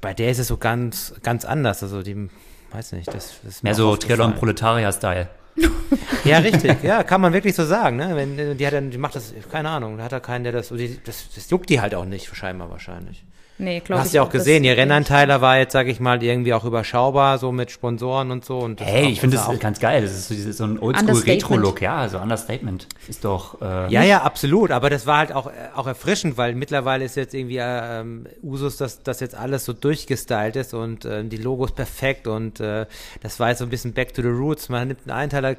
bei 0.00 0.14
der 0.14 0.30
ist 0.30 0.38
es 0.38 0.48
so 0.48 0.56
ganz, 0.56 1.14
ganz 1.22 1.44
anders. 1.44 1.82
Also 1.82 2.02
die, 2.02 2.28
weiß 2.72 2.92
nicht, 2.92 3.08
das, 3.08 3.40
das 3.42 3.56
ist 3.56 3.62
Mehr 3.62 3.74
so 3.74 3.96
Triathlon 3.96 4.34
Proletarier-Style. 4.34 5.28
ja, 6.24 6.38
richtig, 6.38 6.82
ja, 6.82 7.02
kann 7.02 7.20
man 7.20 7.32
wirklich 7.32 7.54
so 7.54 7.64
sagen, 7.64 7.96
ne? 7.96 8.14
Wenn, 8.14 8.56
die 8.56 8.66
hat 8.66 8.72
dann, 8.72 8.90
die 8.90 8.98
macht 8.98 9.16
das, 9.16 9.34
keine 9.50 9.68
Ahnung, 9.68 9.98
da 9.98 10.04
hat 10.04 10.12
er 10.12 10.20
keinen, 10.20 10.44
der 10.44 10.52
das, 10.52 10.68
das, 11.04 11.28
das 11.34 11.50
juckt 11.50 11.68
die 11.68 11.80
halt 11.80 11.94
auch 11.94 12.04
nicht, 12.04 12.34
scheinbar 12.34 12.70
wahrscheinlich. 12.70 13.24
Nee, 13.60 13.80
glaube 13.80 14.00
ich. 14.00 14.06
Hast 14.06 14.14
ja 14.14 14.22
auch 14.22 14.30
gesehen, 14.30 14.64
ihr 14.64 14.76
Rennanteiler 14.76 15.42
war 15.42 15.58
jetzt, 15.58 15.72
sag 15.72 15.86
ich 15.86 16.00
mal, 16.00 16.22
irgendwie 16.22 16.54
auch 16.54 16.64
überschaubar, 16.64 17.36
so 17.36 17.52
mit 17.52 17.70
Sponsoren 17.70 18.30
und 18.30 18.44
so. 18.44 18.58
Und 18.58 18.80
hey, 18.80 19.10
ich 19.10 19.20
finde 19.20 19.36
das 19.36 19.60
ganz 19.60 19.78
geil. 19.78 20.00
Das 20.00 20.12
ist 20.12 20.28
so, 20.28 20.52
so 20.52 20.64
ein 20.64 20.78
Oldschool-Retro-Look, 20.78 21.82
ja, 21.82 22.08
so 22.08 22.18
Understatement. 22.18 22.88
Ist 23.06 23.24
doch. 23.24 23.60
Äh, 23.60 23.92
ja, 23.92 24.02
ja, 24.02 24.22
absolut. 24.22 24.70
Aber 24.70 24.88
das 24.88 25.06
war 25.06 25.18
halt 25.18 25.32
auch, 25.32 25.50
auch 25.74 25.86
erfrischend, 25.86 26.38
weil 26.38 26.54
mittlerweile 26.54 27.04
ist 27.04 27.16
jetzt 27.16 27.34
irgendwie 27.34 27.58
äh, 27.58 28.00
ähm, 28.00 28.26
Usus, 28.42 28.78
dass 28.78 29.02
das 29.02 29.20
jetzt 29.20 29.34
alles 29.34 29.66
so 29.66 29.74
durchgestylt 29.74 30.56
ist 30.56 30.72
und 30.72 31.04
äh, 31.04 31.22
die 31.22 31.36
Logos 31.36 31.72
perfekt 31.72 32.26
und 32.26 32.60
äh, 32.60 32.86
das 33.22 33.38
war 33.40 33.50
jetzt 33.50 33.58
so 33.58 33.66
ein 33.66 33.70
bisschen 33.70 33.92
back 33.92 34.14
to 34.14 34.22
the 34.22 34.28
roots. 34.28 34.70
Man 34.70 34.88
nimmt 34.88 35.00
einen 35.02 35.18
Einteiler, 35.18 35.56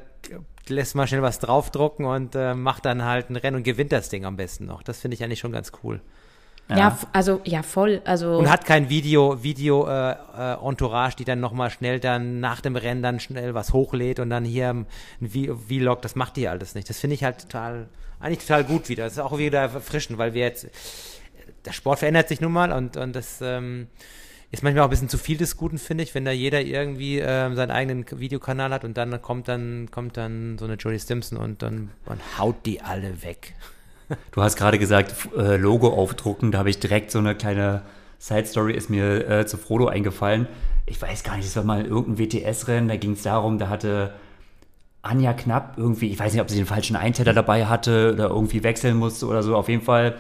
lässt 0.68 0.96
mal 0.96 1.06
schnell 1.06 1.22
was 1.22 1.38
draufdrucken 1.40 2.06
und 2.06 2.36
äh, 2.36 2.56
macht 2.56 2.86
dann 2.86 3.06
halt 3.06 3.30
ein 3.30 3.36
Rennen 3.36 3.58
und 3.58 3.64
gewinnt 3.64 3.92
das 3.92 4.10
Ding 4.10 4.26
am 4.26 4.38
besten 4.38 4.66
noch. 4.66 4.82
Das 4.82 5.00
finde 5.00 5.16
ich 5.16 5.24
eigentlich 5.24 5.40
schon 5.40 5.52
ganz 5.52 5.72
cool. 5.84 6.02
Ja. 6.72 6.78
ja. 6.78 6.98
also 7.12 7.42
ja 7.44 7.64
voll. 7.64 8.02
Also 8.06 8.38
und 8.38 8.50
hat 8.50 8.66
kein 8.66 8.90
Video, 8.90 9.44
Video 9.44 9.88
äh, 9.88 10.12
äh, 10.12 10.68
Entourage, 10.68 11.16
die 11.18 11.26
dann 11.26 11.40
nochmal 11.40 11.70
schnell 11.70 12.00
dann 12.00 12.40
nach 12.40 12.62
dem 12.62 12.76
Rennen 12.76 13.04
dann 13.04 13.20
schnell 13.20 13.54
was 13.54 13.74
hochlädt 13.74 14.20
und 14.20 14.30
dann 14.30 14.46
hier 14.46 14.70
ein 14.70 14.88
Vlog. 15.22 16.02
Das 16.02 16.16
macht 16.16 16.38
die 16.38 16.48
alles 16.48 16.76
nicht. 16.76 16.90
Das 16.90 17.00
finde 17.00 17.16
ich 17.16 17.24
halt 17.24 17.42
total, 17.42 17.88
eigentlich 18.20 18.40
total 18.40 18.64
gut 18.64 18.90
wieder. 18.90 19.04
Das 19.04 19.14
ist 19.14 19.20
auch 19.20 19.38
wieder 19.38 19.60
erfrischend, 19.60 20.18
weil 20.18 20.34
wir 20.34 20.42
jetzt 20.42 20.68
der 21.66 21.74
Sport 21.74 22.00
verändert 22.00 22.28
sich 22.28 22.42
nun 22.42 22.54
mal 22.54 22.72
und 22.72 22.98
und 22.98 23.16
das 23.16 23.40
ähm, 23.42 23.88
ist 24.52 24.64
manchmal 24.64 24.84
auch 24.84 24.88
ein 24.88 24.92
bisschen 24.92 25.10
zu 25.10 25.18
viel 25.18 25.38
des 25.38 25.58
Guten, 25.58 25.78
finde 25.78 26.04
ich, 26.04 26.14
wenn 26.14 26.26
da 26.26 26.32
jeder 26.32 26.62
irgendwie 26.62 27.20
äh, 27.20 27.54
seinen 27.56 27.72
eigenen 27.72 28.06
Videokanal 28.10 28.72
hat 28.72 28.84
und 28.84 28.98
dann 28.98 29.22
kommt 29.22 29.48
dann 29.48 29.90
kommt 29.92 30.18
dann 30.18 30.58
so 30.58 30.66
eine 30.66 30.76
Jodie 30.76 31.00
Stimson 31.00 31.38
und 31.38 31.62
dann 31.62 31.92
und 32.06 32.22
haut 32.38 32.66
die 32.66 32.82
alle 32.82 33.24
weg. 33.24 33.54
Du 34.32 34.42
hast 34.42 34.56
gerade 34.56 34.80
gesagt, 34.80 35.14
äh, 35.38 35.58
Logo 35.58 35.90
aufdrucken, 35.90 36.52
da 36.52 36.60
habe 36.60 36.70
ich 36.70 36.80
direkt 36.80 37.12
so 37.12 37.20
eine 37.20 37.36
kleine 37.36 37.82
Side 38.20 38.46
Story 38.46 38.74
ist 38.74 38.90
mir 38.90 39.28
äh, 39.28 39.46
zu 39.46 39.58
Frodo 39.58 39.88
eingefallen. 39.88 40.48
Ich 40.86 41.02
weiß 41.02 41.24
gar 41.24 41.38
nicht, 41.38 41.46
es 41.46 41.56
war 41.56 41.64
mal 41.64 41.86
irgendein 41.86 42.26
WTS-Rennen, 42.26 42.88
da 42.88 42.96
ging 42.96 43.14
es 43.14 43.24
darum, 43.24 43.58
da 43.58 43.70
hatte 43.70 44.14
Anja 45.02 45.34
Knapp 45.34 45.74
irgendwie, 45.78 46.10
ich 46.10 46.20
weiß 46.20 46.34
nicht, 46.34 46.42
ob 46.42 46.50
sie 46.50 46.58
den 46.58 46.68
falschen 46.68 46.96
Eintäter 46.96 47.34
dabei 47.34 47.66
hatte 47.66 48.14
oder 48.14 48.30
irgendwie 48.30 48.64
wechseln 48.64 48.98
musste 48.98 49.26
oder 49.26 49.42
so, 49.42 49.56
auf 49.56 49.70
jeden 49.70 49.82
Fall 49.82 50.16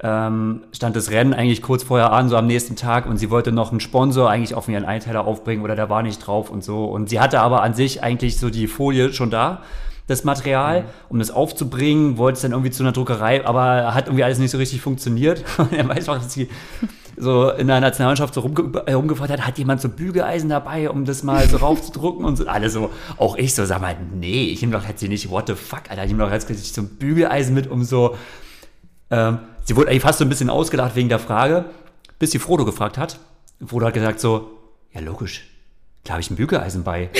ähm, 0.00 0.64
stand 0.72 0.94
das 0.96 1.10
Rennen 1.10 1.34
eigentlich 1.34 1.62
kurz 1.62 1.82
vorher 1.82 2.12
an, 2.12 2.28
so 2.28 2.36
am 2.36 2.46
nächsten 2.46 2.76
Tag 2.76 3.06
und 3.06 3.16
sie 3.16 3.30
wollte 3.30 3.50
noch 3.50 3.70
einen 3.70 3.80
Sponsor 3.80 4.30
eigentlich 4.30 4.54
auf 4.54 4.68
ihren 4.68 4.84
Einteiler 4.84 5.26
aufbringen 5.26 5.62
oder 5.62 5.74
der 5.74 5.90
war 5.90 6.02
nicht 6.02 6.18
drauf 6.18 6.50
und 6.50 6.62
so. 6.62 6.84
Und 6.84 7.08
sie 7.08 7.18
hatte 7.18 7.40
aber 7.40 7.62
an 7.62 7.74
sich 7.74 8.02
eigentlich 8.02 8.38
so 8.38 8.48
die 8.48 8.68
Folie 8.68 9.12
schon 9.12 9.30
da, 9.30 9.62
das 10.08 10.24
Material, 10.24 10.86
um 11.10 11.18
das 11.18 11.30
aufzubringen, 11.30 12.16
wollte 12.16 12.36
es 12.36 12.42
dann 12.42 12.52
irgendwie 12.52 12.70
zu 12.70 12.82
einer 12.82 12.92
Druckerei, 12.92 13.46
aber 13.46 13.94
hat 13.94 14.06
irgendwie 14.06 14.24
alles 14.24 14.38
nicht 14.38 14.50
so 14.50 14.58
richtig 14.58 14.80
funktioniert. 14.80 15.44
Und 15.58 15.72
er 15.72 15.86
weiß 15.86 16.08
auch, 16.08 16.16
dass 16.16 16.32
sie 16.32 16.48
so 17.16 17.50
in 17.50 17.66
der 17.66 17.80
Nationalmannschaft 17.80 18.32
so 18.32 18.40
rumge 18.40 18.80
rumgefragt 18.94 19.30
hat, 19.30 19.46
hat 19.46 19.58
jemand 19.58 19.82
so 19.82 19.88
Bügeleisen 19.90 20.48
dabei, 20.48 20.88
um 20.88 21.04
das 21.04 21.22
mal 21.22 21.46
so 21.46 21.58
raufzudrucken 21.58 22.24
und 22.24 22.36
so. 22.36 22.46
Alle 22.46 22.70
so, 22.70 22.90
auch 23.18 23.36
ich 23.36 23.54
so, 23.54 23.66
sag 23.66 23.82
mal, 23.82 23.96
nee, 24.14 24.44
ich 24.44 24.62
nehme 24.62 24.72
doch 24.72 24.88
jetzt 24.88 25.00
hier 25.00 25.10
nicht, 25.10 25.28
what 25.28 25.46
the 25.46 25.54
fuck, 25.54 25.82
Alter, 25.90 26.04
ich 26.04 26.08
nehme 26.10 26.24
doch 26.24 26.32
jetzt 26.32 26.48
nicht 26.48 26.74
so 26.74 26.82
ein 26.82 26.88
Bügeleisen 26.88 27.54
mit, 27.54 27.70
um 27.70 27.84
so, 27.84 28.16
ähm, 29.10 29.40
sie 29.64 29.76
wurde 29.76 29.90
eigentlich 29.90 30.02
fast 30.02 30.20
so 30.20 30.24
ein 30.24 30.30
bisschen 30.30 30.48
ausgelacht 30.48 30.96
wegen 30.96 31.10
der 31.10 31.18
Frage, 31.18 31.66
bis 32.18 32.30
sie 32.30 32.38
Frodo 32.38 32.64
gefragt 32.64 32.96
hat. 32.96 33.18
Frodo 33.66 33.86
hat 33.86 33.94
gesagt 33.94 34.20
so, 34.20 34.52
ja 34.92 35.00
logisch, 35.00 35.44
klar 36.04 36.14
habe 36.14 36.22
ich 36.22 36.30
ein 36.30 36.36
Bügeleisen 36.36 36.82
bei. 36.82 37.10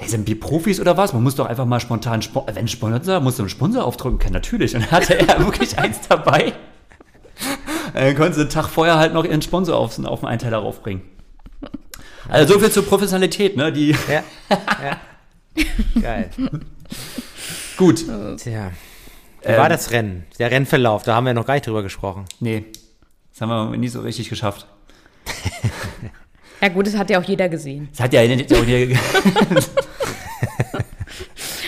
Hey, 0.00 0.08
sind 0.08 0.28
wir 0.28 0.38
Profis 0.38 0.80
oder 0.80 0.96
was? 0.96 1.12
Man 1.12 1.24
muss 1.24 1.34
doch 1.34 1.46
einfach 1.46 1.66
mal 1.66 1.80
spontan, 1.80 2.22
Spo 2.22 2.46
wenn 2.52 2.68
Sponsor, 2.68 3.18
muss 3.20 3.38
einen 3.40 3.48
Sponsor 3.48 3.84
aufdrücken 3.84 4.20
können, 4.20 4.34
natürlich. 4.34 4.74
Und 4.76 4.82
dann 4.82 4.90
hatte 4.92 5.18
er 5.18 5.38
wirklich 5.44 5.76
eins 5.76 5.98
dabei. 6.08 6.52
Dann 7.94 8.14
konnten 8.14 8.34
sie 8.34 8.40
einen 8.42 8.50
Tag 8.50 8.68
vorher 8.68 8.96
halt 8.96 9.12
noch 9.12 9.24
ihren 9.24 9.42
Sponsor 9.42 9.76
auf, 9.76 9.98
auf 10.04 10.20
den 10.20 10.28
Einteiler 10.28 10.58
raufbringen. 10.58 11.02
Also 12.28 12.54
so 12.54 12.60
viel 12.60 12.70
zur 12.70 12.84
Professionalität, 12.86 13.56
ne? 13.56 13.72
Die, 13.72 13.90
Ja, 14.08 14.22
ja. 14.82 15.00
Geil. 16.00 16.30
gut. 17.76 18.04
Tja. 18.36 18.70
Wie 19.42 19.48
Ähm, 19.48 19.58
war 19.58 19.68
das 19.68 19.90
Rennen? 19.90 20.26
Der 20.38 20.50
Rennverlauf, 20.50 21.02
da 21.02 21.16
haben 21.16 21.26
wir 21.26 21.34
noch 21.34 21.46
gar 21.46 21.54
nicht 21.54 21.66
drüber 21.66 21.82
gesprochen. 21.82 22.26
Nee, 22.38 22.66
das 23.32 23.40
haben 23.40 23.72
wir 23.72 23.78
nie 23.78 23.88
so 23.88 24.00
richtig 24.02 24.28
geschafft. 24.28 24.66
Ja 26.60 26.68
gut, 26.68 26.86
das 26.86 26.96
hat 26.96 27.08
ja 27.10 27.18
auch 27.20 27.24
jeder 27.24 27.48
gesehen. 27.48 27.88
Das 27.92 28.00
hat 28.00 28.12
ja 28.12 28.20
auch 28.22 28.64
hier, 28.64 28.98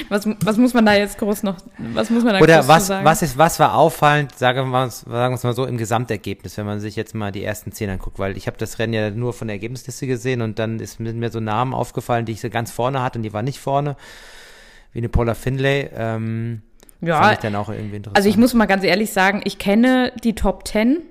Was, 0.09 0.27
was 0.45 0.57
muss 0.57 0.75
man 0.75 0.85
da 0.85 0.95
jetzt 0.95 1.19
groß 1.19 1.45
noch, 1.45 1.59
was 1.79 2.11
muss 2.11 2.25
man 2.25 2.35
da 2.35 2.41
Oder 2.41 2.57
groß 2.59 2.69
was, 2.69 2.87
sagen? 2.89 3.05
was, 3.05 3.23
ist, 3.23 3.39
was 3.39 3.61
war 3.61 3.77
auffallend, 3.77 4.37
sagen 4.37 4.59
wir, 4.59 4.65
mal, 4.67 4.91
sagen 4.91 5.07
wir 5.33 5.37
es 5.37 5.45
mal 5.45 5.53
so, 5.55 5.65
im 5.67 5.77
Gesamtergebnis, 5.79 6.57
wenn 6.59 6.67
man 6.67 6.81
sich 6.81 6.97
jetzt 6.97 7.15
mal 7.15 7.31
die 7.31 7.45
ersten 7.45 7.71
zehn 7.71 7.89
anguckt, 7.91 8.19
weil 8.19 8.37
ich 8.37 8.49
habe 8.49 8.57
das 8.59 8.81
Rennen 8.81 8.93
ja 8.93 9.11
nur 9.11 9.33
von 9.33 9.47
der 9.47 9.55
Ergebnisliste 9.55 10.09
gesehen 10.09 10.43
und 10.43 10.59
dann 10.59 10.81
ist 10.81 10.99
mir 10.99 11.31
so 11.31 11.39
Namen 11.39 11.75
aufgefallen, 11.75 12.25
die 12.27 12.33
ich 12.33 12.41
so 12.41 12.51
ganz 12.51 12.73
vorne 12.73 13.03
hatte 13.03 13.21
und 13.21 13.23
die 13.23 13.33
waren 13.33 13.45
nicht 13.45 13.61
vorne, 13.61 13.95
wie 14.93 14.99
eine 14.99 15.09
Paula 15.09 15.35
Finlay. 15.35 15.91
Ähm, 15.95 16.63
Ja, 17.01 17.21
fand 17.23 17.33
ich 17.35 17.39
dann 17.39 17.55
auch 17.55 17.69
irgendwie 17.69 17.97
interessant. 17.99 18.17
Also 18.17 18.29
ich 18.29 18.37
muss 18.37 18.53
mal 18.53 18.67
ganz 18.67 18.83
ehrlich 18.83 19.13
sagen, 19.13 19.43
ich 19.45 19.59
kenne 19.59 20.13
die 20.25 20.35
Top 20.35 20.67
10 20.67 21.03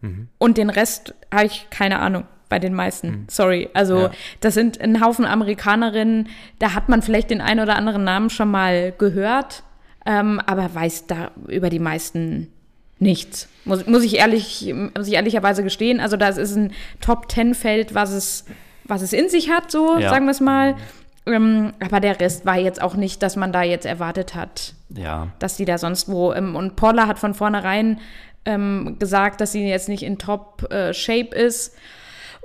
Mhm. 0.00 0.28
und 0.38 0.58
den 0.58 0.70
Rest 0.70 1.14
habe 1.32 1.46
ich 1.46 1.68
keine 1.70 1.98
Ahnung 2.00 2.24
bei 2.48 2.58
den 2.58 2.74
meisten. 2.74 3.26
Sorry. 3.30 3.68
Also 3.74 3.94
Mhm. 3.96 4.02
Ja. 4.02 4.10
das 4.40 4.54
sind 4.54 4.80
ein 4.80 5.00
Haufen 5.04 5.24
Amerikanerinnen, 5.24 6.28
da 6.58 6.74
hat 6.74 6.88
man 6.88 7.02
vielleicht 7.02 7.30
den 7.30 7.40
einen 7.40 7.60
oder 7.60 7.76
anderen 7.76 8.04
Namen 8.04 8.30
schon 8.30 8.50
mal 8.50 8.92
gehört, 8.96 9.62
ähm, 10.06 10.40
aber 10.46 10.74
weiß 10.74 11.06
da 11.06 11.30
über 11.46 11.68
die 11.70 11.78
meisten 11.78 12.50
nichts. 12.98 13.48
Muss, 13.64 13.86
muss 13.86 14.02
ich 14.02 14.16
ehrlich, 14.18 14.74
muss 14.96 15.06
ich 15.06 15.14
ehrlicherweise 15.14 15.62
gestehen. 15.62 16.00
Also 16.00 16.16
das 16.16 16.36
ist 16.38 16.56
ein 16.56 16.72
Top 17.00 17.30
10 17.30 17.54
Feld, 17.54 17.94
was 17.94 18.10
es, 18.12 18.44
was 18.84 19.02
es 19.02 19.12
in 19.12 19.28
sich 19.28 19.50
hat, 19.50 19.70
so 19.70 19.98
Ja. 19.98 20.08
sagen 20.10 20.24
wir 20.24 20.32
es 20.32 20.40
mal. 20.40 20.76
Ähm, 21.26 21.74
aber 21.78 22.00
der 22.00 22.18
Rest 22.18 22.46
war 22.46 22.56
jetzt 22.56 22.80
auch 22.80 22.94
nicht, 22.94 23.22
dass 23.22 23.36
man 23.36 23.52
da 23.52 23.62
jetzt 23.62 23.84
erwartet 23.84 24.34
hat, 24.34 24.72
ja. 24.88 25.28
dass 25.38 25.58
die 25.58 25.66
da 25.66 25.76
sonst 25.76 26.08
wo. 26.08 26.32
Ähm, 26.32 26.56
und 26.56 26.74
Paula 26.74 27.06
hat 27.06 27.18
von 27.18 27.34
vornherein 27.34 28.00
ähm, 28.46 28.96
gesagt, 28.98 29.42
dass 29.42 29.52
sie 29.52 29.62
jetzt 29.68 29.90
nicht 29.90 30.02
in 30.02 30.16
Top-Shape 30.16 31.36
ist. 31.36 31.76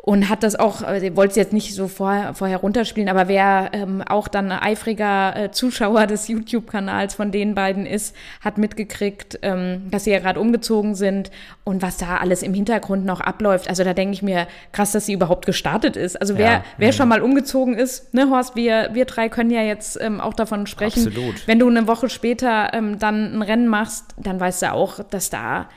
Und 0.06 0.28
hat 0.28 0.43
das 0.43 0.58
auch, 0.58 0.86
äh, 0.86 0.99
sie 0.99 1.16
wollte 1.16 1.30
es 1.30 1.36
jetzt 1.38 1.54
nicht 1.54 1.74
so 1.74 1.88
vor, 1.88 2.34
vorher 2.34 2.58
runterspielen, 2.58 3.08
aber 3.08 3.30
wer 3.30 3.70
ähm, 3.72 4.01
auch 4.01 4.28
dann 4.28 4.51
eifriger 4.51 5.34
äh, 5.34 5.51
Zuschauer 5.51 6.08
des 6.08 6.28
YouTube-Kanals 6.28 7.16
von 7.16 7.32
den 7.32 7.56
beiden 7.56 7.86
ist, 7.86 8.14
hat 8.41 8.58
mitgekriegt, 8.58 9.39
ähm, 9.43 9.89
dass 9.91 10.04
sie 10.04 10.12
ja 10.12 10.20
gerade 10.20 10.41
umgezogen 10.41 10.95
sind 10.95 11.32
und 11.64 11.82
was 11.82 11.95
da 11.95 12.18
alles 12.18 12.43
im 12.43 12.54
Hintergrund 12.54 13.06
noch 13.06 13.22
abläuft. 13.22 13.70
Also 13.70 13.86
da 13.86 13.93
denke 13.93 14.14
ich 14.14 14.22
mir, 14.22 14.45
krass, 14.74 14.91
dass 14.91 15.06
sie 15.06 15.14
überhaupt 15.14 15.45
gestartet 15.45 15.95
ist. 15.95 16.20
Also 16.20 16.38
wer, 16.38 16.51
Ja. 16.51 16.64
wer 16.78 16.91
schon 16.91 17.08
mal 17.08 17.22
umgezogen 17.22 17.74
ist, 17.74 18.14
ne, 18.14 18.30
Horst, 18.30 18.58
wir, 18.58 18.89
wir 18.91 19.06
drei 19.06 19.30
können 19.30 19.51
ja 19.51 19.62
jetzt 19.62 19.97
ähm, 20.01 20.20
auch 20.20 20.34
davon 20.34 20.68
sprechen. 20.68 21.08
Absolut. 21.08 21.47
Wenn 21.47 21.60
du 21.60 21.70
eine 21.70 21.88
Woche 21.88 22.10
später 22.10 22.74
ähm, 22.74 22.99
dann 22.99 23.36
ein 23.38 23.41
Rennen 23.41 23.70
machst, 23.70 24.08
dann 24.18 24.38
weißt 24.38 24.64
du 24.64 24.74
auch, 24.74 24.99
dass 25.12 25.30
da 25.30 25.70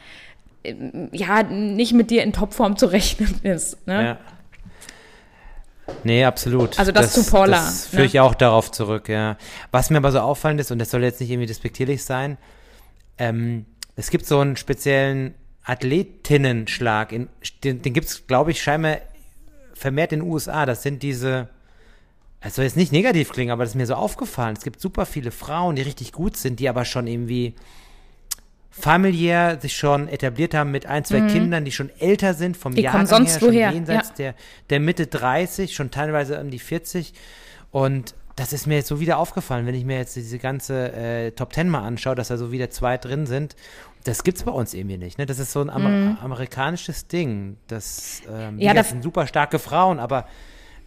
ja 1.12 1.42
nicht 1.42 1.92
mit 1.92 2.10
dir 2.10 2.22
in 2.22 2.32
Topform 2.32 2.76
zu 2.76 2.86
rechnen 2.86 3.34
ist. 3.42 3.86
Ne? 3.86 4.04
Ja. 4.04 4.18
Nee, 6.04 6.24
absolut. 6.24 6.78
Also 6.78 6.92
das 6.92 7.12
zu 7.12 7.24
Paula, 7.24 7.58
Das 7.58 7.86
führe 7.86 8.02
ne? 8.02 8.06
ich 8.06 8.20
auch 8.20 8.34
darauf 8.34 8.70
zurück, 8.72 9.08
ja. 9.08 9.36
Was 9.70 9.90
mir 9.90 9.98
aber 9.98 10.12
so 10.12 10.20
auffallend 10.20 10.60
ist, 10.60 10.70
und 10.70 10.78
das 10.78 10.90
soll 10.90 11.02
jetzt 11.02 11.20
nicht 11.20 11.30
irgendwie 11.30 11.46
despektierlich 11.46 12.04
sein, 12.04 12.38
ähm, 13.18 13.66
es 13.94 14.10
gibt 14.10 14.26
so 14.26 14.40
einen 14.40 14.56
speziellen 14.56 15.34
Athletinnenschlag, 15.64 17.12
in, 17.12 17.28
den, 17.64 17.82
den 17.82 17.92
gibt 17.92 18.08
es, 18.08 18.26
glaube 18.26 18.50
ich, 18.50 18.62
scheinbar 18.62 18.98
vermehrt 19.74 20.12
in 20.12 20.20
den 20.20 20.30
USA. 20.30 20.66
Das 20.66 20.82
sind 20.82 21.02
diese, 21.02 21.48
es 22.40 22.54
soll 22.56 22.64
jetzt 22.64 22.76
nicht 22.76 22.92
negativ 22.92 23.32
klingen, 23.32 23.50
aber 23.50 23.64
das 23.64 23.72
ist 23.72 23.76
mir 23.76 23.86
so 23.86 23.94
aufgefallen. 23.94 24.56
Es 24.56 24.64
gibt 24.64 24.80
super 24.80 25.06
viele 25.06 25.30
Frauen, 25.30 25.76
die 25.76 25.82
richtig 25.82 26.12
gut 26.12 26.36
sind, 26.36 26.60
die 26.60 26.68
aber 26.68 26.84
schon 26.84 27.06
irgendwie 27.06 27.54
familiär 28.78 29.58
sich 29.60 29.76
schon 29.76 30.08
etabliert 30.08 30.54
haben 30.54 30.70
mit 30.70 30.86
ein, 30.86 31.04
zwei 31.04 31.22
Kindern, 31.22 31.64
die 31.64 31.72
schon 31.72 31.90
älter 31.98 32.34
sind 32.34 32.56
vom 32.56 32.72
Mhm. 32.72 32.76
Die 32.76 32.82
Jahrgang 32.82 33.06
sonst 33.06 33.32
her, 33.34 33.40
schon 33.40 33.48
woher, 33.48 33.70
jenseits 33.70 34.08
ja. 34.10 34.14
der, 34.16 34.34
der 34.70 34.80
Mitte 34.80 35.06
30, 35.06 35.74
schon 35.74 35.90
teilweise 35.90 36.40
um 36.40 36.50
die 36.50 36.58
40 36.58 37.14
und 37.70 38.14
das 38.36 38.52
ist 38.52 38.66
mir 38.66 38.74
jetzt 38.74 38.88
so 38.88 39.00
wieder 39.00 39.16
aufgefallen, 39.16 39.64
wenn 39.66 39.74
ich 39.74 39.86
mir 39.86 39.96
jetzt 39.96 40.14
diese 40.14 40.38
ganze 40.38 40.92
äh, 40.92 41.30
Top 41.32 41.54
Ten 41.54 41.70
mal 41.70 41.80
anschaue, 41.86 42.14
dass 42.14 42.28
da 42.28 42.36
so 42.36 42.52
wieder 42.52 42.68
zwei 42.68 42.98
drin 42.98 43.24
sind. 43.24 43.56
Das 44.04 44.24
gibt's 44.24 44.42
bei 44.42 44.52
uns 44.52 44.74
irgendwie 44.74 44.98
nicht. 44.98 45.16
Ne? 45.16 45.24
Das 45.24 45.38
ist 45.38 45.52
so 45.52 45.62
ein 45.62 45.70
Amer 45.70 46.18
amerikanisches 46.22 47.08
Ding. 47.08 47.56
Das, 47.66 48.20
ähm, 48.30 48.56
Mhm. 48.56 48.60
Ja, 48.60 48.74
das 48.74 48.88
da- 48.88 48.90
sind 48.92 49.02
super 49.02 49.26
starke 49.26 49.58
Frauen, 49.58 49.98
aber 49.98 50.26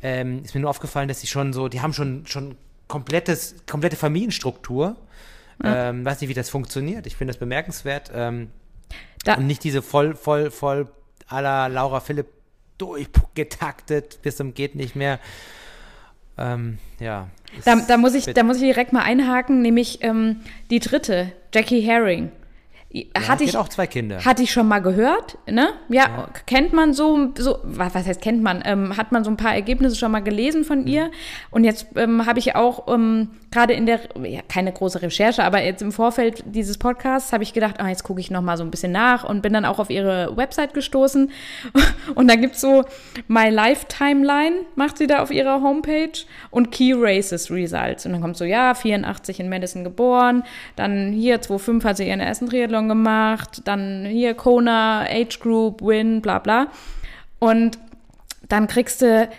ähm, 0.03 0.43
ist 0.43 0.53
mir 0.53 0.61
nur 0.61 0.69
aufgefallen, 0.69 1.07
dass 1.07 1.21
sie 1.21 1.27
schon 1.27 1.51
so, 1.51 1.67
die 1.69 1.81
haben 1.81 1.91
schon 1.93 2.25
schon 2.27 2.55
komplettes, 2.87 3.55
komplette 3.67 3.95
Familienstruktur. 3.95 4.95
Ähm, 5.63 6.05
weiß 6.05 6.21
nicht, 6.21 6.29
wie 6.29 6.33
das 6.33 6.49
funktioniert. 6.49 7.05
Ich 7.05 7.15
finde 7.15 7.33
das 7.33 7.39
bemerkenswert. 7.39 8.11
Ähm, 8.13 8.49
Da- 9.25 9.35
und 9.35 9.47
nicht 9.47 9.63
diese 9.63 9.81
voll, 9.81 10.15
voll, 10.15 10.51
voll 10.51 10.87
à 11.29 11.41
la 11.41 11.67
Laura 11.67 11.99
Philipp 11.99 12.27
durchgetaktet 12.77 14.21
bis 14.21 14.37
zum 14.37 14.53
geht 14.53 14.75
nicht 14.75 14.95
mehr. 14.95 15.19
Ähm, 16.37 16.77
ja. 16.99 17.27
Da, 17.65 17.75
da, 17.75 17.97
muss 17.97 18.13
ich, 18.13 18.25
da 18.25 18.43
muss 18.43 18.57
ich 18.57 18.63
direkt 18.63 18.93
mal 18.93 19.01
einhaken, 19.01 19.61
nämlich 19.61 19.99
ähm, 20.01 20.37
die 20.69 20.79
dritte, 20.79 21.33
Jackie 21.53 21.81
Herring. 21.81 22.31
Ja, 22.91 23.03
hatte 23.27 23.43
die 23.43 23.51
ich, 23.51 23.57
auch 23.57 23.69
zwei 23.69 23.85
Kinder. 23.85 24.25
Hatte 24.25 24.41
ich 24.41 24.51
schon 24.51 24.67
mal 24.67 24.79
gehört, 24.79 25.37
ne? 25.47 25.69
Ja, 25.89 26.27
kennt 26.47 26.73
man 26.73 26.93
so, 26.93 27.29
so 27.37 27.59
was, 27.63 27.93
heißt 27.93 28.19
kennt 28.19 28.41
man? 28.41 28.63
Ähm, 28.65 28.97
hat 28.97 29.11
man 29.11 29.23
so 29.23 29.29
ein 29.29 29.37
paar 29.37 29.53
Ergebnisse 29.53 29.95
schon 29.95 30.11
mal 30.11 30.21
gelesen 30.21 30.63
von 30.63 30.87
ihr? 30.87 31.11
Und 31.51 31.65
jetzt 31.65 31.85
ähm, 31.95 32.25
habe 32.25 32.39
ich 32.39 32.55
auch 32.55 32.91
ähm, 32.91 33.29
gerade 33.51 33.73
in 33.73 33.85
der, 33.85 33.99
ja, 34.23 34.41
keine 34.47 34.71
große 34.71 35.03
Recherche, 35.03 35.43
aber 35.43 35.61
jetzt 35.61 35.83
im 35.83 35.91
Vorfeld 35.91 36.43
dieses 36.47 36.79
Podcasts 36.79 37.31
habe 37.31 37.43
ich 37.43 37.53
gedacht, 37.53 37.75
ah, 37.79 37.89
jetzt 37.89 38.03
gucke 38.03 38.21
ich 38.21 38.31
noch 38.31 38.41
mal 38.41 38.57
so 38.57 38.63
ein 38.63 38.71
bisschen 38.71 38.91
nach 38.91 39.23
und 39.23 39.41
bin 39.43 39.53
dann 39.53 39.65
auch 39.65 39.77
auf 39.77 39.91
ihre 39.91 40.35
Website 40.35 40.73
gestoßen. 40.73 41.31
Und 42.15 42.27
da 42.27 42.35
gibt's 42.35 42.61
so 42.61 42.83
My 43.27 43.49
Life 43.49 43.85
Timeline, 43.87 44.65
macht 44.75 44.97
sie 44.97 45.05
da 45.05 45.21
auf 45.21 45.31
ihrer 45.31 45.61
Homepage 45.61 46.11
und 46.49 46.71
Key 46.71 46.93
Races 46.95 47.51
Results. 47.51 48.05
Und 48.05 48.13
dann 48.13 48.21
kommt 48.21 48.35
so, 48.35 48.45
ja, 48.45 48.73
84 48.73 49.39
in 49.39 49.49
Madison 49.49 49.83
geboren, 49.83 50.43
dann 50.75 51.11
hier 51.11 51.41
2005 51.41 51.83
hat 51.83 51.97
sie 51.97 52.07
ihren 52.07 52.19
ersten 52.19 52.49
Triathlon 52.49 52.78
gemacht, 52.87 53.61
dann 53.65 54.05
hier 54.05 54.33
Kona, 54.33 55.01
Age 55.01 55.39
Group, 55.39 55.81
Win, 55.81 56.21
bla 56.21 56.39
bla. 56.39 56.67
Und 57.39 57.77
dann 58.47 58.67
kriegst 58.67 59.01
du, 59.01 59.29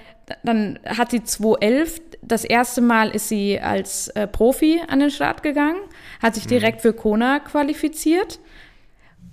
dann 0.42 0.78
hat 0.84 1.10
sie 1.10 1.22
2011, 1.22 2.00
das 2.22 2.44
erste 2.44 2.80
Mal 2.80 3.10
ist 3.10 3.28
sie 3.28 3.60
als 3.60 4.08
äh, 4.08 4.26
Profi 4.26 4.80
an 4.86 5.00
den 5.00 5.10
Start 5.10 5.42
gegangen, 5.42 5.80
hat 6.22 6.34
sich 6.34 6.46
direkt 6.46 6.80
für 6.82 6.92
Kona 6.92 7.40
qualifiziert. 7.40 8.38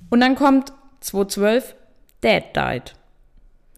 Und 0.10 0.22
dann 0.22 0.36
kommt 0.36 0.72
2012, 1.01 1.76
Dad 2.22 2.55
died. 2.55 2.97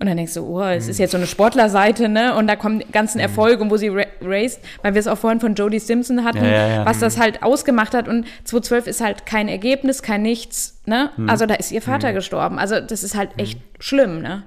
Und 0.02 0.08
dann 0.08 0.16
denkst 0.16 0.34
du, 0.36 0.45
oh, 0.45 0.62
es 0.62 0.88
ist 0.88 0.97
jetzt 0.97 1.12
so 1.12 1.18
eine 1.18 1.28
Sportlerseite, 1.28 2.08
ne? 2.08 2.34
Und 2.36 2.47
da 2.47 2.56
kommen 2.56 2.80
die 2.80 2.89
ganzen 2.89 3.20
Erfolge, 3.20 3.62
und 3.64 3.70
wo 3.70 3.76
sie 3.76 3.89
ra 3.89 4.04
raced, 4.22 4.62
weil 4.82 4.93
wir 4.93 5.00
es 5.00 5.08
auch 5.08 5.18
vorhin 5.18 5.41
von 5.41 5.56
Jodie 5.56 5.80
Simpson 5.80 6.24
hatten, 6.24 6.38
Ja, 6.38 6.52
ja, 6.52 6.68
ja. 6.68 6.86
was 6.86 7.00
das 7.00 7.20
halt 7.20 7.43
ausgemacht 7.43 7.93
hat. 7.93 8.08
Und 8.08 8.26
2012 8.45 8.88
ist 8.88 9.02
halt 9.02 9.26
kein 9.26 9.50
Ergebnis, 9.50 10.02
kein 10.02 10.22
Nichts, 10.22 10.80
ne? 10.86 11.12
Also 11.28 11.45
da 11.45 11.56
ist 11.56 11.72
ihr 11.74 11.82
Vater 11.82 12.14
gestorben. 12.14 12.60
Also 12.60 12.80
das 12.80 13.04
ist 13.04 13.16
halt 13.16 13.32
echt 13.38 13.60
schlimm, 13.80 14.22
ne? 14.22 14.43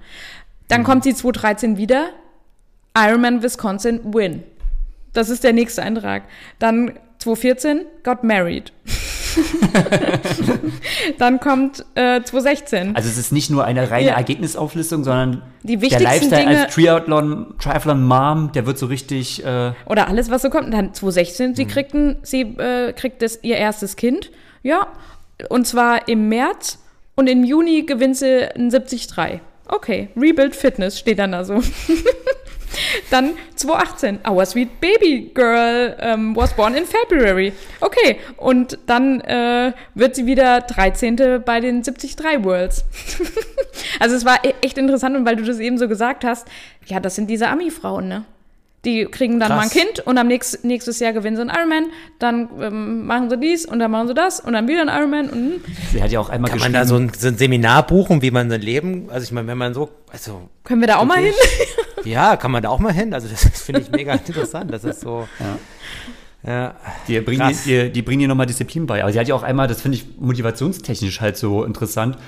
Dann 0.68 0.84
kommt 0.84 1.04
sie 1.04 1.14
2013 1.14 1.76
wieder, 1.76 2.06
Ironman 2.96 3.42
Wisconsin 3.42 4.00
Win. 4.14 4.42
Das 5.12 5.28
ist 5.28 5.44
der 5.44 5.52
nächste 5.52 5.82
Eintrag. 5.82 6.22
Dann 6.58 6.92
2014 7.18 7.82
got 8.02 8.24
married. 8.24 8.72
Dann 11.18 11.40
kommt 11.40 11.84
äh, 11.94 12.22
2016. 12.22 12.96
Also 12.96 13.08
es 13.08 13.18
ist 13.18 13.32
nicht 13.32 13.50
nur 13.50 13.64
eine 13.64 13.90
reine 13.90 14.08
Ja. 14.08 14.14
Ergebnisauflistung, 14.16 15.04
sondern 15.04 15.42
Die 15.62 15.76
der 15.76 15.82
wichtigsten 15.82 16.04
Lifestyle 16.04 16.42
Dinge- 16.46 16.62
als 16.64 16.74
Triathlon, 16.74 17.54
Triathlon 17.60 18.04
Mom, 18.06 18.52
der 18.52 18.66
wird 18.66 18.78
so 18.78 18.86
richtig, 18.86 19.44
äh, 19.44 19.72
Oder 19.86 20.08
alles, 20.08 20.30
was 20.30 20.42
so 20.42 20.50
kommt. 20.50 20.72
Dann 20.72 20.94
2016, 20.94 21.50
Mhm. 21.50 21.54
sie 21.54 21.64
kriegten, 21.66 22.16
sie 22.22 22.40
äh, 22.42 22.92
kriegt 22.92 23.22
das, 23.22 23.38
ihr 23.42 23.56
erstes 23.56 23.96
Kind. 23.96 24.30
Ja. 24.62 24.86
Und 25.48 25.66
zwar 25.66 26.08
im 26.08 26.28
März 26.28 26.78
und 27.14 27.28
im 27.28 27.44
Juni 27.44 27.82
gewinnt 27.82 28.16
sie 28.16 28.44
ein 28.54 28.70
73. 28.70 29.40
Okay, 29.68 30.08
Rebuild 30.16 30.54
Fitness 30.54 30.98
steht 30.98 31.18
dann 31.18 31.32
da 31.32 31.44
so. 31.44 31.54
Dann 33.10 33.30
2018, 33.56 34.20
Our 34.28 34.46
Sweet 34.46 34.80
Baby 34.80 35.30
Girl 35.34 35.96
ähm, 36.00 36.36
was 36.36 36.54
born 36.54 36.74
in 36.74 36.84
February. 36.84 37.52
Okay, 37.80 38.18
und 38.36 38.78
dann 38.86 39.20
äh, 39.20 39.72
wird 39.94 40.14
sie 40.14 40.26
wieder 40.26 40.60
13. 40.60 41.16
bei 41.44 41.60
den 41.60 41.82
73 41.82 42.16
Worlds. 42.44 42.84
also 44.00 44.16
es 44.16 44.24
war 44.24 44.44
e- 44.44 44.54
echt 44.62 44.78
interessant, 44.78 45.16
und 45.16 45.26
weil 45.26 45.36
du 45.36 45.44
das 45.44 45.58
eben 45.58 45.78
so 45.78 45.88
gesagt 45.88 46.24
hast, 46.24 46.46
ja, 46.86 47.00
das 47.00 47.14
sind 47.14 47.28
diese 47.28 47.48
Ami-Frauen, 47.48 48.08
ne? 48.08 48.24
Die 48.84 49.04
kriegen 49.04 49.38
dann 49.38 49.50
Krass. 49.50 49.56
mal 49.56 49.62
ein 49.62 49.70
Kind 49.70 50.00
und 50.00 50.18
am 50.18 50.26
nächst, 50.26 50.64
nächstes 50.64 50.98
Jahr 50.98 51.12
gewinnen 51.12 51.36
sie 51.36 51.42
einen 51.42 51.50
Ironman, 51.50 51.84
dann 52.18 52.48
ähm, 52.60 53.06
machen 53.06 53.30
sie 53.30 53.38
dies 53.38 53.64
und 53.64 53.78
dann 53.78 53.92
machen 53.92 54.08
sie 54.08 54.14
das 54.14 54.40
und 54.40 54.54
dann 54.54 54.66
wieder 54.66 54.80
einen 54.80 54.90
Ironman 54.90 55.30
und 55.30 55.60
sie 55.92 56.02
hat 56.02 56.10
ja 56.10 56.18
auch 56.18 56.28
einmal 56.28 56.50
Kann 56.50 56.58
man 56.58 56.72
da 56.72 56.84
so 56.84 56.96
ein, 56.96 57.12
so 57.16 57.28
ein 57.28 57.36
Seminar 57.36 57.86
buchen, 57.86 58.22
wie 58.22 58.32
man 58.32 58.50
sein 58.50 58.60
Leben, 58.60 59.08
also 59.08 59.22
ich 59.22 59.30
meine, 59.30 59.46
wenn 59.46 59.58
man 59.58 59.72
so, 59.72 59.88
also 60.10 60.48
können 60.64 60.80
wir 60.80 60.88
da 60.88 60.96
auch 60.96 61.04
mal 61.04 61.18
hin? 61.18 61.32
Ja, 62.04 62.36
kann 62.36 62.50
man 62.50 62.62
da 62.62 62.68
auch 62.68 62.78
mal 62.78 62.92
hin. 62.92 63.14
Also 63.14 63.28
das 63.28 63.44
finde 63.62 63.80
ich 63.80 63.90
mega 63.90 64.12
interessant. 64.26 64.72
Das 64.72 64.84
ist 64.84 65.00
so. 65.00 65.26
Ja. 66.44 66.74
die 67.06 67.20
bringen, 67.20 67.40
Krass. 67.40 67.64
die, 67.64 67.90
die 67.90 68.02
bringen 68.02 68.22
ihr 68.22 68.28
nochmal 68.28 68.46
Disziplin 68.46 68.86
bei. 68.86 69.02
Aber 69.02 69.12
sie 69.12 69.20
hat 69.20 69.28
ja 69.28 69.34
auch 69.34 69.44
einmal, 69.44 69.68
das 69.68 69.80
finde 69.80 69.98
ich 69.98 70.18
motivationstechnisch 70.18 71.20
halt 71.20 71.36
so 71.36 71.62
interessant, 71.62 72.18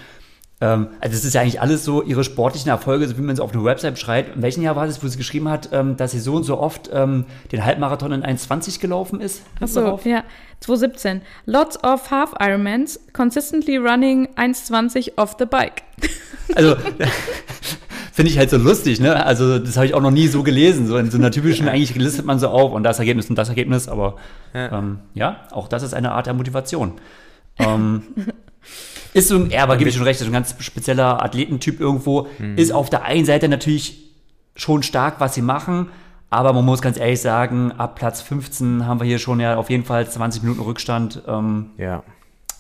ähm, 0.61 0.89
also 1.01 1.17
es 1.17 1.25
ist 1.25 1.35
ja 1.35 1.41
eigentlich 1.41 1.61
alles 1.61 1.85
so 1.85 2.03
ihre 2.03 2.25
sportlichen 2.25 2.71
Erfolge, 2.71 3.07
so 3.09 3.19
wie 3.19 3.23
man 3.23 3.35
es 3.35 3.41
auf 3.41 3.53
einer 3.53 3.65
Website 3.65 3.99
schreibt. 3.99 4.37
In 4.37 4.43
welchem 4.43 4.63
Jahr 4.63 4.77
war 4.77 4.87
das, 4.87 5.03
wo 5.03 5.09
sie 5.09 5.19
geschrieben 5.19 5.49
hat, 5.49 5.71
ähm, 5.73 5.97
dass 5.97 6.13
sie 6.13 6.21
so 6.21 6.35
und 6.35 6.45
so 6.45 6.59
oft 6.59 6.91
ähm, 6.93 7.27
den 7.53 7.65
Halbmarathon 7.65 8.13
in 8.13 8.23
1,20 8.25 8.81
gelaufen 8.81 9.21
ist? 9.21 9.43
Achso, 9.61 9.99
ja. 10.05 10.25
2017. 10.61 11.23
Lots 11.47 11.83
of 11.83 12.11
Half 12.11 12.35
Ironmans, 12.41 13.01
consistently 13.13 13.77
running 13.77 14.29
1,20 14.37 15.19
off 15.19 15.37
the 15.39 15.45
bike. 15.45 15.83
Also 16.55 16.77
finde 18.15 18.31
ich 18.31 18.39
halt 18.39 18.49
so 18.49 18.57
lustig, 18.57 19.01
ne? 19.01 19.27
Also 19.27 19.59
das 19.59 19.77
habe 19.77 19.87
ich 19.87 19.95
auch 19.95 20.01
noch 20.01 20.11
nie 20.13 20.29
so 20.29 20.43
gelesen. 20.43 20.87
So 20.87 20.97
in 20.97 21.11
so 21.11 21.19
einer 21.19 21.31
typischen, 21.31 21.69
eigentlich 21.69 21.95
listet 21.97 22.25
man 22.25 22.39
so 22.39 22.49
auf 22.49 22.73
und 22.73 22.83
das 22.85 22.99
Ergebnis 23.01 23.29
und 23.29 23.37
das 23.37 23.49
Ergebnis, 23.49 23.89
aber 23.89 24.17
ja, 24.55 24.79
ähm, 24.79 25.01
ja 25.15 25.41
auch 25.51 25.67
das 25.69 25.83
ist 25.83 25.95
eine 25.95 26.13
Art 26.13 26.27
der 26.27 26.35
Motivation. 26.35 26.93
Ähm, 27.59 28.03
ist 29.15 29.29
so, 29.29 29.37
ein- 29.37 29.51
ja, 29.51 29.63
aber 29.65 29.77
gebe 29.77 29.91
ich 29.91 29.97
schon 29.97 30.05
recht, 30.05 30.21
ist 30.21 30.27
ein 30.27 30.33
ganz 30.33 30.55
spezieller 30.61 31.23
Athletentyp 31.25 31.81
irgendwo. 31.81 32.29
Ist 32.57 32.73
auf 32.73 32.89
der 32.91 33.03
einen 33.05 33.25
Seite 33.25 33.49
natürlich 33.49 33.99
schon 34.57 34.83
stark, 34.83 35.17
was 35.21 35.35
sie 35.35 35.43
machen, 35.43 35.89
aber 36.31 36.53
man 36.53 36.65
muss 36.65 36.81
ganz 36.83 36.97
ehrlich 36.99 37.21
sagen, 37.21 37.73
ab 37.73 37.97
Platz 37.97 38.21
15 38.23 38.87
haben 38.87 39.01
wir 39.01 39.07
hier 39.07 39.19
schon 39.19 39.41
ja 39.41 39.57
auf 39.57 39.71
jeden 39.71 39.85
Fall 39.85 40.09
20 40.09 40.43
Minuten 40.43 40.61
Rückstand. 40.63 41.23
Ähm, 41.27 41.71
Ja. 41.79 42.03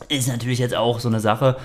ist 0.08 0.28
natürlich 0.28 0.58
jetzt 0.58 0.74
auch 0.76 0.98
so 1.00 1.08
eine 1.08 1.20
Sache. 1.20 1.56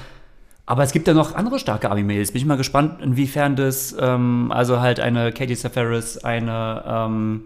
Aber 0.70 0.84
es 0.84 0.92
gibt 0.92 1.08
ja 1.08 1.16
noch 1.16 1.34
andere 1.34 1.58
starke 1.58 1.90
Ami-Mails. 1.90 2.32
Bin 2.32 2.42
ich 2.42 2.46
mal 2.46 2.56
gespannt, 2.56 3.02
inwiefern 3.02 3.56
das, 3.56 3.96
ähm, 4.00 4.52
also 4.54 4.80
halt 4.80 5.00
eine 5.00 5.32
Katie 5.32 5.56
Safaris, 5.56 6.20
eine, 6.20 6.84
ähm, 6.86 7.46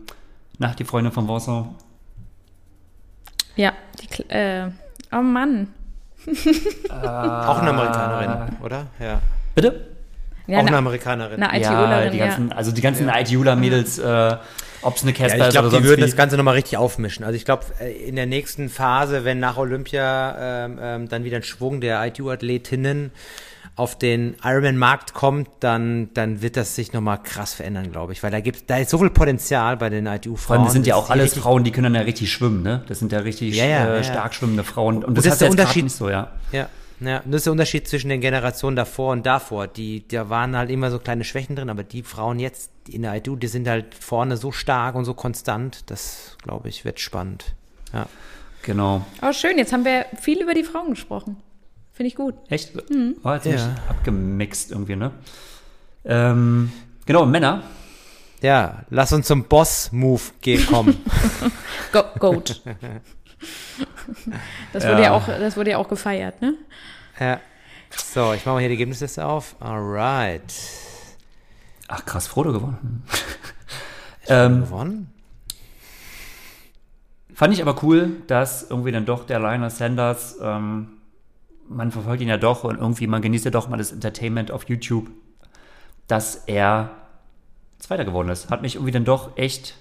nach 0.58 0.76
die 0.76 0.84
Freundin 0.84 1.14
von 1.14 1.26
Vincent. 1.30 1.68
Ja, 3.56 3.72
die, 4.02 4.30
äh, 4.30 4.70
oh 5.14 5.22
Mann. 5.22 5.70
Auch 6.90 7.60
eine 7.62 7.70
Amerikanerin, 7.70 8.58
oder? 8.62 8.88
Ja. 9.00 9.22
Bitte? 9.56 9.88
Ja, 10.46 10.58
auch 10.58 10.60
eine 10.60 10.68
eine, 10.68 10.78
Amerikanerin. 10.80 11.42
eine 11.42 11.62
Ja, 11.62 12.10
die 12.10 12.18
ja. 12.18 12.26
ganzen, 12.26 12.52
also 12.52 12.74
die 12.74 12.82
ganzen 12.82 13.08
ITUler-Mädels, 13.08 14.00
äh, 14.00 14.36
ob 14.84 14.96
es 14.96 15.04
eine 15.04 15.14
Casper 15.14 15.38
Ja, 15.38 15.44
ich 15.44 15.48
ist 15.50 15.52
glaube, 15.54 15.68
oder 15.70 15.78
die 15.80 15.84
würden 15.84 16.02
wie. 16.02 16.06
das 16.06 16.16
Ganze 16.16 16.38
nochmal 16.38 16.56
richtig 16.56 16.78
aufmischen. 16.78 17.24
Also 17.26 17.36
ich 17.36 17.46
glaube, 17.46 17.66
in 18.06 18.16
der 18.16 18.26
nächsten 18.26 18.70
Phase, 18.70 19.26
wenn 19.26 19.40
nach 19.40 19.58
Olympia 19.58 20.66
ähm, 20.66 20.80
ähm, 20.82 21.10
dann 21.10 21.24
wieder 21.24 21.38
ein 21.38 21.44
Schwung 21.44 21.82
der 21.82 22.06
ITU-Athletinnen 22.06 23.12
auf 23.76 23.98
den 23.98 24.36
Ironman-Markt 24.44 25.14
kommt, 25.16 25.50
dann, 25.60 26.10
dann 26.14 26.44
wird 26.44 26.58
das 26.58 26.76
sich 26.76 26.94
nochmal 26.94 27.18
krass 27.24 27.56
verändern, 27.56 27.92
glaube 27.92 28.14
ich. 28.14 28.22
Weil 28.22 28.30
da 28.30 28.40
gibt 28.40 28.70
da 28.70 28.78
ist 28.78 28.92
so 28.92 29.00
viel 29.00 29.10
Potenzial 29.10 29.78
bei 29.78 29.90
den 29.90 30.06
Vor 30.06 30.14
ITU-Frauen. 30.16 30.58
allem, 30.58 30.66
das 30.66 30.74
sind 30.74 30.86
ja 30.86 30.96
auch 30.96 31.10
alles 31.10 31.34
Frauen, 31.34 31.64
die 31.64 31.72
können 31.72 31.86
dann 31.86 31.96
ja 31.96 32.02
richtig 32.02 32.32
schwimmen, 32.32 32.62
ne? 32.62 32.84
Das 32.88 33.00
sind 33.00 33.12
ja 33.12 33.20
richtig 33.20 33.56
Ja, 33.56 33.66
ja, 33.66 33.96
äh, 33.96 34.04
stark 34.04 34.36
schwimmende 34.36 34.64
Frauen. 34.64 35.04
Und 35.04 35.18
das 35.18 35.24
das, 35.26 35.34
ist 35.34 35.42
der 35.42 35.50
Unterschied. 35.50 35.86
nicht 35.86 35.96
so, 35.96 36.08
ja. 36.10 36.30
Ja, 36.52 36.68
ja, 37.06 37.22
das 37.26 37.36
ist 37.38 37.46
der 37.46 37.52
Unterschied 37.54 37.88
zwischen 37.88 38.10
den 38.10 38.22
Generationen 38.22 38.76
davor 38.76 39.12
und 39.12 39.26
davor. 39.26 39.68
Die, 39.68 40.08
da 40.08 40.30
waren 40.30 40.56
halt 40.56 40.70
immer 40.70 40.92
so 40.92 41.00
kleine 41.00 41.24
Schwächen 41.24 41.56
drin, 41.56 41.70
aber 41.70 41.84
die 41.84 42.04
Frauen 42.04 42.40
jetzt 42.40 42.72
in 42.90 43.04
der 43.04 43.16
ITU, 43.16 43.36
die 43.36 43.48
sind 43.48 43.68
halt 43.68 43.94
vorne 43.96 44.38
so 44.38 44.52
stark 44.52 44.96
und 44.96 45.06
so 45.06 45.14
konstant. 45.14 45.90
Das, 45.90 46.38
glaube 46.44 46.70
ich, 46.70 46.86
wird 46.86 47.00
spannend. 47.00 47.56
Ja. 47.94 48.08
Genau. 48.64 49.06
Oh, 49.22 49.34
schön, 49.34 49.58
jetzt 49.58 49.74
haben 49.74 49.86
wir 49.86 50.06
viel 50.22 50.42
über 50.42 50.54
die 50.54 50.64
Frauen 50.64 50.92
gesprochen. 50.92 51.38
Finde 51.92 52.08
ich 52.08 52.16
gut. 52.16 52.36
Echt? 52.50 52.74
War 53.24 53.42
ziemlich 53.42 53.62
Ja. 53.62 53.76
abgemixt 53.90 54.72
irgendwie, 54.72 54.96
ne? 54.96 55.12
Ähm, 56.06 56.72
genau, 57.06 57.26
Männer. 57.26 57.64
Ja, 58.42 58.84
lass 58.90 59.14
uns 59.14 59.28
zum 59.28 59.46
Boss-Move 59.46 60.22
kommen. 60.68 60.98
Go 61.92 62.04
Goat. 62.20 62.62
Das 64.74 64.84
wurde 64.84 64.94
Ja. 64.96 65.02
ja 65.02 65.12
auch, 65.12 65.26
das 65.28 65.56
wurde 65.58 65.72
ja 65.72 65.78
auch 65.78 65.88
gefeiert, 65.88 66.42
ne? 66.42 66.56
ja. 67.20 67.40
So, 67.96 68.34
ich 68.34 68.46
mache 68.46 68.56
mal 68.56 68.60
hier 68.60 68.70
die 68.70 68.76
Ergebnisliste 68.76 69.26
auf. 69.26 69.56
Alright. 69.60 70.54
Ach 71.88 72.04
krass, 72.06 72.28
Frodo 72.28 72.52
gewonnen. 72.54 73.04
ähm, 74.28 74.62
Gewonnen? 74.62 75.14
Fand 77.36 77.54
ich 77.54 77.62
aber 77.62 77.82
cool, 77.84 78.22
dass 78.28 78.70
irgendwie 78.70 78.92
dann 78.92 79.06
doch 79.06 79.26
der 79.26 79.40
Lionel 79.40 79.70
Sanders, 79.70 80.38
ähm, 80.42 80.90
man 81.68 81.92
verfolgt 81.92 82.22
ihn 82.22 82.30
ja 82.30 82.38
doch 82.38 82.64
und 82.64 82.78
irgendwie, 82.78 83.08
man 83.08 83.22
genießt 83.22 83.46
ja 83.46 83.52
doch 83.52 83.70
mal 83.70 83.78
das 83.78 83.92
Entertainment 83.92 84.52
auf 84.52 84.68
YouTube, 84.70 85.10
dass 86.08 86.36
er 86.48 86.92
Zweiter 87.80 88.06
geworden 88.06 88.30
ist. 88.30 88.50
Hat 88.50 88.62
mich 88.62 88.76
irgendwie 88.76 88.92
dann 88.92 89.06
doch 89.06 89.38
echt, 89.38 89.76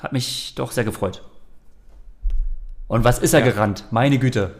hat 0.00 0.12
mich 0.12 0.54
doch 0.54 0.70
sehr 0.72 0.84
gefreut. 0.84 1.22
Und 2.94 3.02
was 3.02 3.18
ist 3.18 3.34
er 3.34 3.40
Ja. 3.40 3.46
gerannt? 3.46 3.86
Meine 3.90 4.18
Güte. 4.20 4.52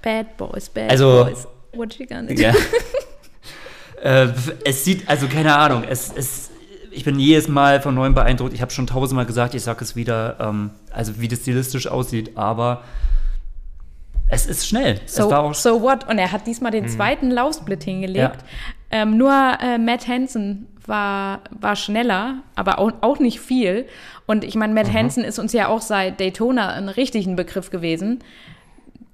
Bad 0.00 0.38
Boys, 0.38 0.70
Bad 0.70 0.90
Also- 0.90 1.24
Boys. 1.26 1.46
What 1.74 1.98
you 1.98 2.06
gonna 2.06 2.22
do? 2.22 2.32
Ja. 2.32 2.54
äh, 4.02 4.28
es 4.64 4.86
sieht, 4.86 5.06
also 5.06 5.26
keine 5.28 5.54
Ahnung, 5.54 5.84
es, 5.86 6.10
es, 6.16 6.48
ich 6.90 7.04
bin 7.04 7.18
jedes 7.18 7.46
Mal 7.46 7.82
von 7.82 7.94
neuem 7.94 8.14
beeindruckt. 8.14 8.54
Ich 8.54 8.62
habe 8.62 8.70
schon 8.70 8.86
tausendmal 8.86 9.26
gesagt, 9.26 9.54
ich 9.54 9.62
sage 9.62 9.84
es 9.84 9.94
wieder, 9.96 10.36
ähm, 10.40 10.70
also 10.90 11.20
wie 11.20 11.28
das 11.28 11.40
stilistisch 11.40 11.86
aussieht, 11.88 12.38
aber 12.38 12.84
es 14.30 14.46
ist 14.46 14.66
schnell. 14.66 15.00
es 15.04 15.14
So, 15.16 15.30
war 15.30 15.40
auch 15.40 15.54
so 15.54 15.82
what? 15.82 16.08
Und 16.08 16.18
er 16.18 16.32
hat 16.32 16.46
diesmal 16.46 16.70
Mhm. 16.70 16.76
den 16.76 16.88
zweiten 16.88 17.30
Laufsplit 17.30 17.84
hingelegt. 17.84 18.38
Ähm, 18.90 19.16
nur 19.16 19.32
äh, 19.60 19.78
Matt 19.78 20.08
Hansen 20.08 20.66
war, 20.86 21.42
war 21.50 21.76
schneller, 21.76 22.38
aber 22.54 22.78
auch, 22.78 22.92
auch 23.02 23.18
nicht 23.18 23.40
viel. 23.40 23.86
Und 24.26 24.44
ich 24.44 24.54
meine, 24.54 24.74
Matt 24.74 24.92
Hansen 24.92 25.24
ist 25.24 25.38
uns 25.38 25.52
ja 25.52 25.68
auch 25.68 25.82
seit 25.82 26.20
Daytona 26.20 26.72
ein 26.72 26.88
richtigen 26.88 27.36
Begriff 27.36 27.70
gewesen. 27.70 28.20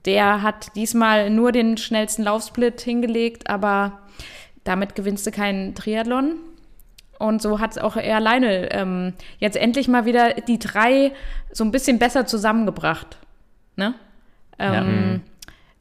Der 0.05 0.43
hat 0.43 0.75
diesmal 0.77 1.31
nur 1.31 1.51
den 1.51 1.77
schnellsten 1.77 2.23
Laufsplit 2.23 2.81
hingelegt, 2.81 3.49
aber 3.49 4.01
damit 4.63 4.95
gewinnst 4.95 5.27
du 5.27 5.31
keinen 5.31 5.75
Triathlon. 5.75 6.37
Und 7.19 7.41
so 7.41 7.61
hat 7.61 7.79
auch 7.79 7.97
er 7.97 8.17
alleine 8.17 8.73
ähm, 8.73 9.15
jetzt 9.39 9.57
endlich 9.57 9.89
mal 9.89 10.05
wieder 10.05 10.35
die 10.35 10.59
drei 10.59 11.13
so 11.53 11.65
ein 11.65 11.71
bisschen 11.71 11.99
besser 11.99 12.27
zusammengebracht. 12.27 13.19
Ne? 13.77 13.95
Ja. 14.59 15.23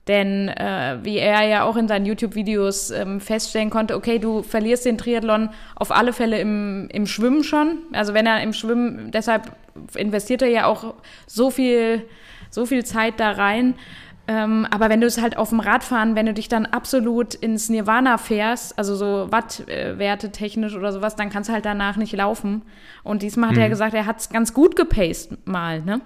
Denn 0.08 0.50
äh, 0.50 0.98
wie 1.04 1.18
er 1.18 1.44
ja 1.48 1.64
auch 1.64 1.78
in 1.78 1.88
seinen 1.88 2.06
YouTube-Videos 2.06 2.92
ähm, 2.92 3.22
feststellen 3.22 3.70
konnte, 3.70 3.96
okay, 3.96 4.20
du 4.20 4.44
verlierst 4.44 4.86
den 4.86 4.98
Triathlon 4.98 5.50
auf 5.76 5.92
alle 5.92 6.12
Fälle 6.12 6.40
im, 6.40 6.90
im 6.92 7.08
Schwimmen 7.08 7.44
schon. 7.44 7.80
Also 7.94 8.14
wenn 8.14 8.26
er 8.26 8.42
im 8.44 8.52
Schwimmen, 8.52 9.12
deshalb 9.12 9.56
investiert 9.96 10.42
er 10.42 10.50
ja 10.50 10.66
auch 10.66 10.96
so 11.26 11.52
viel, 11.52 12.06
so 12.50 12.66
viel 12.66 12.84
Zeit 12.84 13.20
da 13.22 13.32
rein. 13.32 13.76
Ähm, 14.28 14.68
aber 14.72 14.90
wenn 14.90 15.00
du 15.02 15.08
es 15.08 15.22
halt 15.22 15.38
auf 15.38 15.50
dem 15.50 15.60
Radfahren, 15.62 16.16
wenn 16.16 16.26
du 16.26 16.34
dich 16.34 16.50
dann 16.50 16.66
absolut 16.66 17.34
ins 17.34 17.70
Nirvana 17.70 18.18
fährst, 18.18 18.78
also 18.78 18.96
so 18.96 19.32
Wattwerte 19.32 20.32
technisch 20.32 20.76
oder 20.76 20.92
sowas, 20.92 21.16
dann 21.16 21.30
kannst 21.30 21.50
du 21.50 21.54
halt 21.54 21.66
danach 21.66 21.96
nicht 21.96 22.14
laufen. 22.14 22.64
Und 23.04 23.22
diesmal 23.22 23.50
hat 23.52 23.58
er 23.58 23.70
gesagt, 23.70 23.94
er 23.94 24.06
hat 24.06 24.20
es 24.20 24.30
ganz 24.30 24.54
gut 24.54 24.76
gepaced 24.76 25.46
mal, 25.46 25.82
ne? 25.82 26.02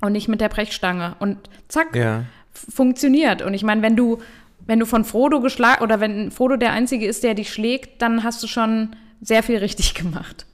Und 0.00 0.12
nicht 0.12 0.26
mit 0.26 0.40
der 0.40 0.48
Brechstange. 0.48 1.14
Und 1.20 1.38
zack, 1.68 1.94
Ja. 1.94 2.24
Funktioniert. 2.52 3.42
Und 3.42 3.54
ich 3.54 3.62
meine, 3.62 3.82
wenn 3.82 3.96
du, 3.96 4.18
wenn 4.66 4.78
du 4.78 4.86
von 4.86 5.04
Frodo 5.04 5.40
geschlagen 5.40 5.82
oder 5.82 6.00
wenn 6.00 6.30
Frodo 6.30 6.56
der 6.56 6.72
Einzige 6.72 7.06
ist, 7.06 7.22
der 7.24 7.34
dich 7.34 7.52
schlägt, 7.52 8.02
dann 8.02 8.22
hast 8.24 8.42
du 8.42 8.46
schon 8.46 8.96
sehr 9.20 9.42
viel 9.42 9.58
richtig 9.58 9.94
gemacht. 10.02 10.46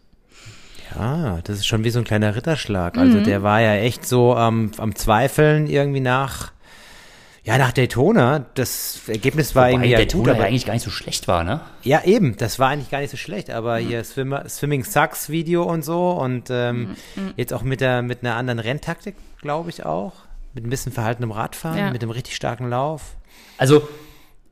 Ja, 0.96 1.40
das 1.44 1.58
ist 1.58 1.66
schon 1.66 1.84
wie 1.84 1.90
so 1.90 1.98
ein 1.98 2.04
kleiner 2.04 2.34
Ritterschlag. 2.34 2.96
Mhm. 2.96 3.02
Also 3.02 3.20
der 3.20 3.42
war 3.42 3.60
ja 3.60 3.74
echt 3.74 4.06
so 4.06 4.34
am 4.34 4.72
am 4.78 4.94
Zweifeln 4.94 5.66
irgendwie 5.66 6.00
nach, 6.00 6.52
Ja, 7.44 7.56
nach 7.58 7.72
Daytona, 7.72 8.46
das 8.54 9.00
Ergebnis 9.06 9.54
war 9.54 9.64
Wobei 9.64 9.72
irgendwie 9.72 9.90
ja 9.90 9.98
Daytona 9.98 10.24
gut, 10.24 10.28
ja 10.28 10.34
aber, 10.34 10.44
eigentlich 10.48 10.66
gar 10.66 10.74
nicht 10.74 10.82
so 10.82 10.90
schlecht 10.90 11.28
war, 11.28 11.44
ne? 11.44 11.60
ja 11.82 12.04
eben, 12.04 12.36
das 12.36 12.58
war 12.58 12.68
eigentlich 12.68 12.90
gar 12.90 13.00
nicht 13.00 13.10
so 13.10 13.16
schlecht, 13.16 13.50
aber 13.50 13.78
hier 13.78 14.02
Swimmer, 14.04 14.48
Swimming 14.48 14.84
Sucks 14.84 15.30
Video 15.30 15.62
und 15.62 15.82
so 15.82 16.10
und 16.10 16.48
ähm, 16.50 16.96
jetzt 17.36 17.52
auch 17.54 17.62
mit 17.62 17.80
der 17.80 18.02
mit 18.02 18.22
einer 18.22 18.36
anderen 18.36 18.58
Renntaktik, 18.58 19.14
glaube 19.40 19.70
ich 19.70 19.86
auch, 19.86 20.12
mit 20.54 20.64
ein 20.64 20.70
bisschen 20.70 20.92
verhaltenem 20.92 21.30
Radfahren, 21.30 21.78
Ja. 21.78 21.90
mit 21.90 22.02
einem 22.02 22.10
richtig 22.10 22.34
starken 22.36 22.68
Lauf. 22.68 23.16
Also, 23.58 23.86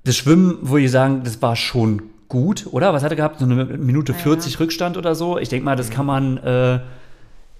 das 0.04 0.16
Schwimmen, 0.16 0.58
würde 0.68 0.84
ich 0.84 0.90
sagen, 0.90 1.22
das 1.24 1.40
war 1.42 1.56
schon 1.56 2.02
gut, 2.28 2.66
oder? 2.70 2.92
Was 2.92 3.02
hat 3.02 3.10
er 3.12 3.16
gehabt? 3.16 3.38
So 3.40 3.44
eine 3.44 3.64
Minute 3.64 4.14
40 4.14 4.58
Rückstand 4.60 4.96
oder 4.96 5.14
so? 5.14 5.38
Ich 5.38 5.48
denke 5.48 5.64
mal, 5.64 5.76
das 5.76 5.90
kann 5.90 6.06
man, 6.06 6.38
äh, 6.38 6.80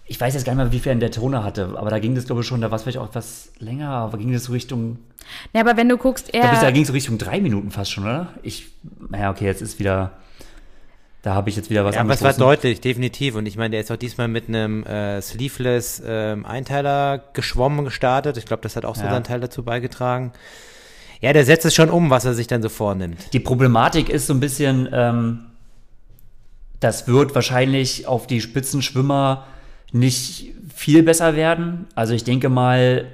ich 0.07 0.20
weiß 0.20 0.34
jetzt 0.34 0.45
gar 0.45 0.53
nicht 0.55 0.62
mehr, 0.62 0.72
wie 0.72 0.78
viel 0.78 0.91
er 0.91 0.95
in 0.95 1.01
Daytona 1.01 1.43
hatte, 1.43 1.74
aber 1.76 1.91
da 1.91 1.99
ging 1.99 2.14
das, 2.14 2.26
glaube 2.26 2.43
ich, 2.43 2.47
schon, 2.47 2.61
da 2.61 2.70
war 2.70 2.76
es 2.76 2.82
vielleicht 2.82 2.99
auch 2.99 3.09
etwas 3.09 3.51
länger, 3.59 3.89
aber 3.91 4.18
ging 4.18 4.32
das 4.32 4.45
so 4.45 4.53
Richtung, 4.53 4.99
Ja, 5.53 5.61
aber 5.62 5.76
wenn 5.76 5.89
du 5.89 5.97
guckst, 5.97 6.26
ich 6.26 6.41
glaube, 6.41 6.55
da 6.57 6.62
er, 6.62 6.72
ging 6.72 6.82
es 6.82 6.89
so 6.89 6.93
Richtung 6.95 7.18
drei 7.18 7.41
Minuten 7.41 7.70
fast 7.72 7.91
schon, 7.91 8.05
oder? 8.05 8.28
Ich, 8.43 8.68
naja, 9.11 9.30
okay, 9.30 9.45
jetzt 9.47 9.62
ist 9.62 9.78
wieder, 9.80 10.12
da 11.26 11.34
habe 11.34 11.50
ich 11.50 11.56
jetzt 11.56 11.70
wieder 11.70 11.84
was 11.84 11.96
Ja, 11.96 12.02
aber 12.02 12.14
es 12.14 12.22
war 12.22 12.28
angestoßen. 12.28 12.48
deutlich, 12.60 12.80
definitiv. 12.80 13.34
Und 13.34 13.46
ich 13.46 13.56
meine, 13.56 13.70
der 13.70 13.80
ist 13.80 13.90
auch 13.90 13.96
diesmal 13.96 14.28
mit 14.28 14.48
einem 14.48 14.84
äh, 14.84 15.20
Sleeveless 15.20 16.00
ähm, 16.06 16.46
Einteiler 16.46 17.20
geschwommen 17.32 17.84
gestartet. 17.84 18.36
Ich 18.36 18.46
glaube, 18.46 18.62
das 18.62 18.76
hat 18.76 18.84
auch 18.84 18.94
so 18.94 19.02
Ja. 19.02 19.10
seinen 19.10 19.24
Teil 19.24 19.40
dazu 19.40 19.64
beigetragen. 19.64 20.32
Ja, 21.20 21.32
der 21.32 21.44
setzt 21.44 21.66
es 21.66 21.74
schon 21.74 21.90
um, 21.90 22.10
was 22.10 22.24
er 22.26 22.34
sich 22.34 22.46
dann 22.46 22.62
so 22.62 22.68
vornimmt. 22.68 23.32
Die 23.32 23.40
Problematik 23.40 24.08
ist 24.08 24.28
so 24.28 24.34
ein 24.34 24.38
bisschen, 24.40 24.88
ähm, 24.92 25.46
das 26.78 27.08
wird 27.08 27.34
wahrscheinlich 27.34 28.06
auf 28.06 28.28
die 28.28 28.40
Spitzenschwimmer 28.40 29.46
nicht 29.90 30.52
viel 30.72 31.02
besser 31.02 31.34
werden. 31.34 31.86
Also 31.96 32.14
ich 32.14 32.22
denke 32.22 32.48
mal, 32.48 33.06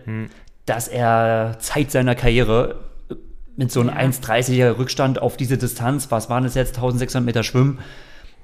dass 0.66 0.86
er 0.86 1.56
Zeit 1.60 1.90
seiner 1.90 2.14
Karriere 2.14 2.76
mit 3.57 3.70
so 3.70 3.80
einem 3.80 3.90
1,30er 3.90 4.78
Rückstand 4.78 5.20
auf 5.20 5.36
diese 5.36 5.59
Distanz, 5.59 6.11
was 6.11 6.30
waren 6.30 6.44
es 6.44 6.55
jetzt, 6.55 6.76
1600 6.76 7.24
Meter 7.24 7.42
Schwimmen, 7.42 7.78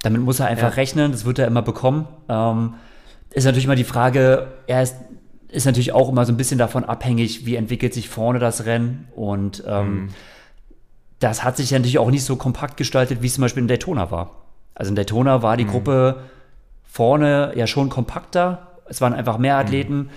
damit 0.02 0.20
muss 0.22 0.40
er 0.40 0.46
einfach 0.46 0.68
Ja. 0.70 0.74
rechnen, 0.74 1.12
das 1.12 1.24
wird 1.24 1.38
er 1.38 1.46
immer 1.46 1.62
bekommen. 1.62 2.06
Ähm, 2.28 2.74
ist 3.30 3.44
natürlich 3.44 3.64
immer 3.64 3.74
die 3.76 3.84
Frage, 3.84 4.48
er 4.66 4.82
ist, 4.82 4.96
ist 5.48 5.64
natürlich 5.64 5.92
auch 5.92 6.08
immer 6.08 6.24
so 6.26 6.32
ein 6.32 6.36
bisschen 6.36 6.58
davon 6.58 6.84
abhängig, 6.84 7.46
wie 7.46 7.56
entwickelt 7.56 7.94
sich 7.94 8.08
vorne 8.08 8.38
das 8.38 8.66
Rennen 8.66 9.08
und 9.14 9.62
ähm, 9.66 10.08
das 11.20 11.42
hat 11.42 11.56
sich 11.56 11.70
ja 11.70 11.78
natürlich 11.78 11.98
auch 11.98 12.10
nicht 12.10 12.24
so 12.24 12.36
kompakt 12.36 12.76
gestaltet, 12.76 13.22
wie 13.22 13.26
es 13.26 13.34
zum 13.34 13.42
Beispiel 13.42 13.62
in 13.62 13.68
Daytona 13.68 14.10
war. 14.10 14.30
Also 14.74 14.90
in 14.90 14.94
Daytona 14.96 15.42
war 15.42 15.56
die 15.56 15.66
Gruppe 15.66 16.22
vorne 16.84 17.52
ja 17.56 17.66
schon 17.66 17.88
kompakter. 17.88 18.68
Es 18.86 19.00
waren 19.00 19.12
einfach 19.14 19.38
mehr 19.38 19.56
Athleten. 19.56 20.10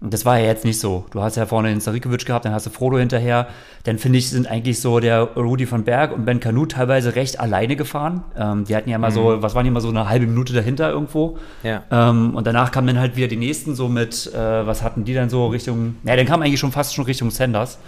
Und 0.00 0.12
das 0.12 0.26
war 0.26 0.38
ja 0.38 0.46
jetzt 0.46 0.64
nicht 0.64 0.78
so. 0.78 1.06
Du 1.10 1.22
hast 1.22 1.36
ja 1.36 1.46
vorne 1.46 1.70
den 1.70 1.80
Sarikovic 1.80 2.26
gehabt, 2.26 2.44
dann 2.44 2.52
hast 2.52 2.66
du 2.66 2.70
Frodo 2.70 2.98
hinterher. 2.98 3.48
Dann 3.84 3.98
finde 3.98 4.18
ich, 4.18 4.28
sind 4.28 4.46
eigentlich 4.46 4.80
so 4.80 5.00
der 5.00 5.22
Rudi 5.22 5.64
von 5.64 5.84
Berg 5.84 6.12
und 6.12 6.26
Ben 6.26 6.38
Canu 6.38 6.66
teilweise 6.66 7.14
recht 7.14 7.40
alleine 7.40 7.76
gefahren. 7.76 8.22
Ähm, 8.36 8.64
die 8.64 8.76
hatten 8.76 8.90
ja 8.90 8.98
mal 8.98 9.10
so, 9.10 9.42
was 9.42 9.54
waren 9.54 9.64
die 9.64 9.70
mal 9.70 9.80
so 9.80 9.88
eine 9.88 10.08
halbe 10.08 10.26
Minute 10.26 10.52
dahinter 10.52 10.90
irgendwo. 10.90 11.38
Ja. 11.62 11.82
Ähm, 11.90 12.34
und 12.34 12.46
danach 12.46 12.72
kamen 12.72 12.88
dann 12.88 12.98
halt 12.98 13.16
wieder 13.16 13.28
die 13.28 13.36
nächsten 13.36 13.74
so 13.74 13.88
mit, 13.88 14.32
äh, 14.34 14.66
was 14.66 14.82
hatten 14.82 15.04
die 15.04 15.14
dann 15.14 15.30
so 15.30 15.46
Richtung, 15.46 15.96
ja, 16.04 16.14
dann 16.14 16.26
kam 16.26 16.42
eigentlich 16.42 16.60
schon 16.60 16.72
fast 16.72 16.94
schon 16.94 17.06
Richtung 17.06 17.30
Sanders. 17.30 17.78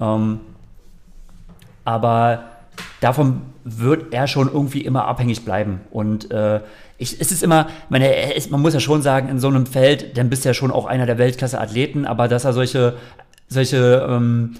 Ähm, 0.00 0.40
aber 1.84 2.44
davon 3.00 3.42
wird 3.64 4.12
er 4.12 4.26
schon 4.26 4.48
irgendwie 4.52 4.80
immer 4.80 5.06
abhängig 5.06 5.44
bleiben. 5.44 5.80
Und 5.90 6.30
äh, 6.30 6.60
ich, 6.98 7.20
es 7.20 7.32
ist 7.32 7.42
immer, 7.42 7.68
meine, 7.88 8.34
ist, 8.34 8.50
man 8.50 8.60
muss 8.60 8.74
ja 8.74 8.80
schon 8.80 9.02
sagen, 9.02 9.28
in 9.28 9.38
so 9.38 9.48
einem 9.48 9.66
Feld, 9.66 10.16
dann 10.16 10.30
bist 10.30 10.44
du 10.44 10.48
ja 10.48 10.54
schon 10.54 10.70
auch 10.70 10.86
einer 10.86 11.06
der 11.06 11.18
Weltklasse-Athleten, 11.18 12.06
aber 12.06 12.28
dass 12.28 12.44
er 12.44 12.52
solche, 12.52 12.94
solche 13.48 14.06
ähm, 14.08 14.54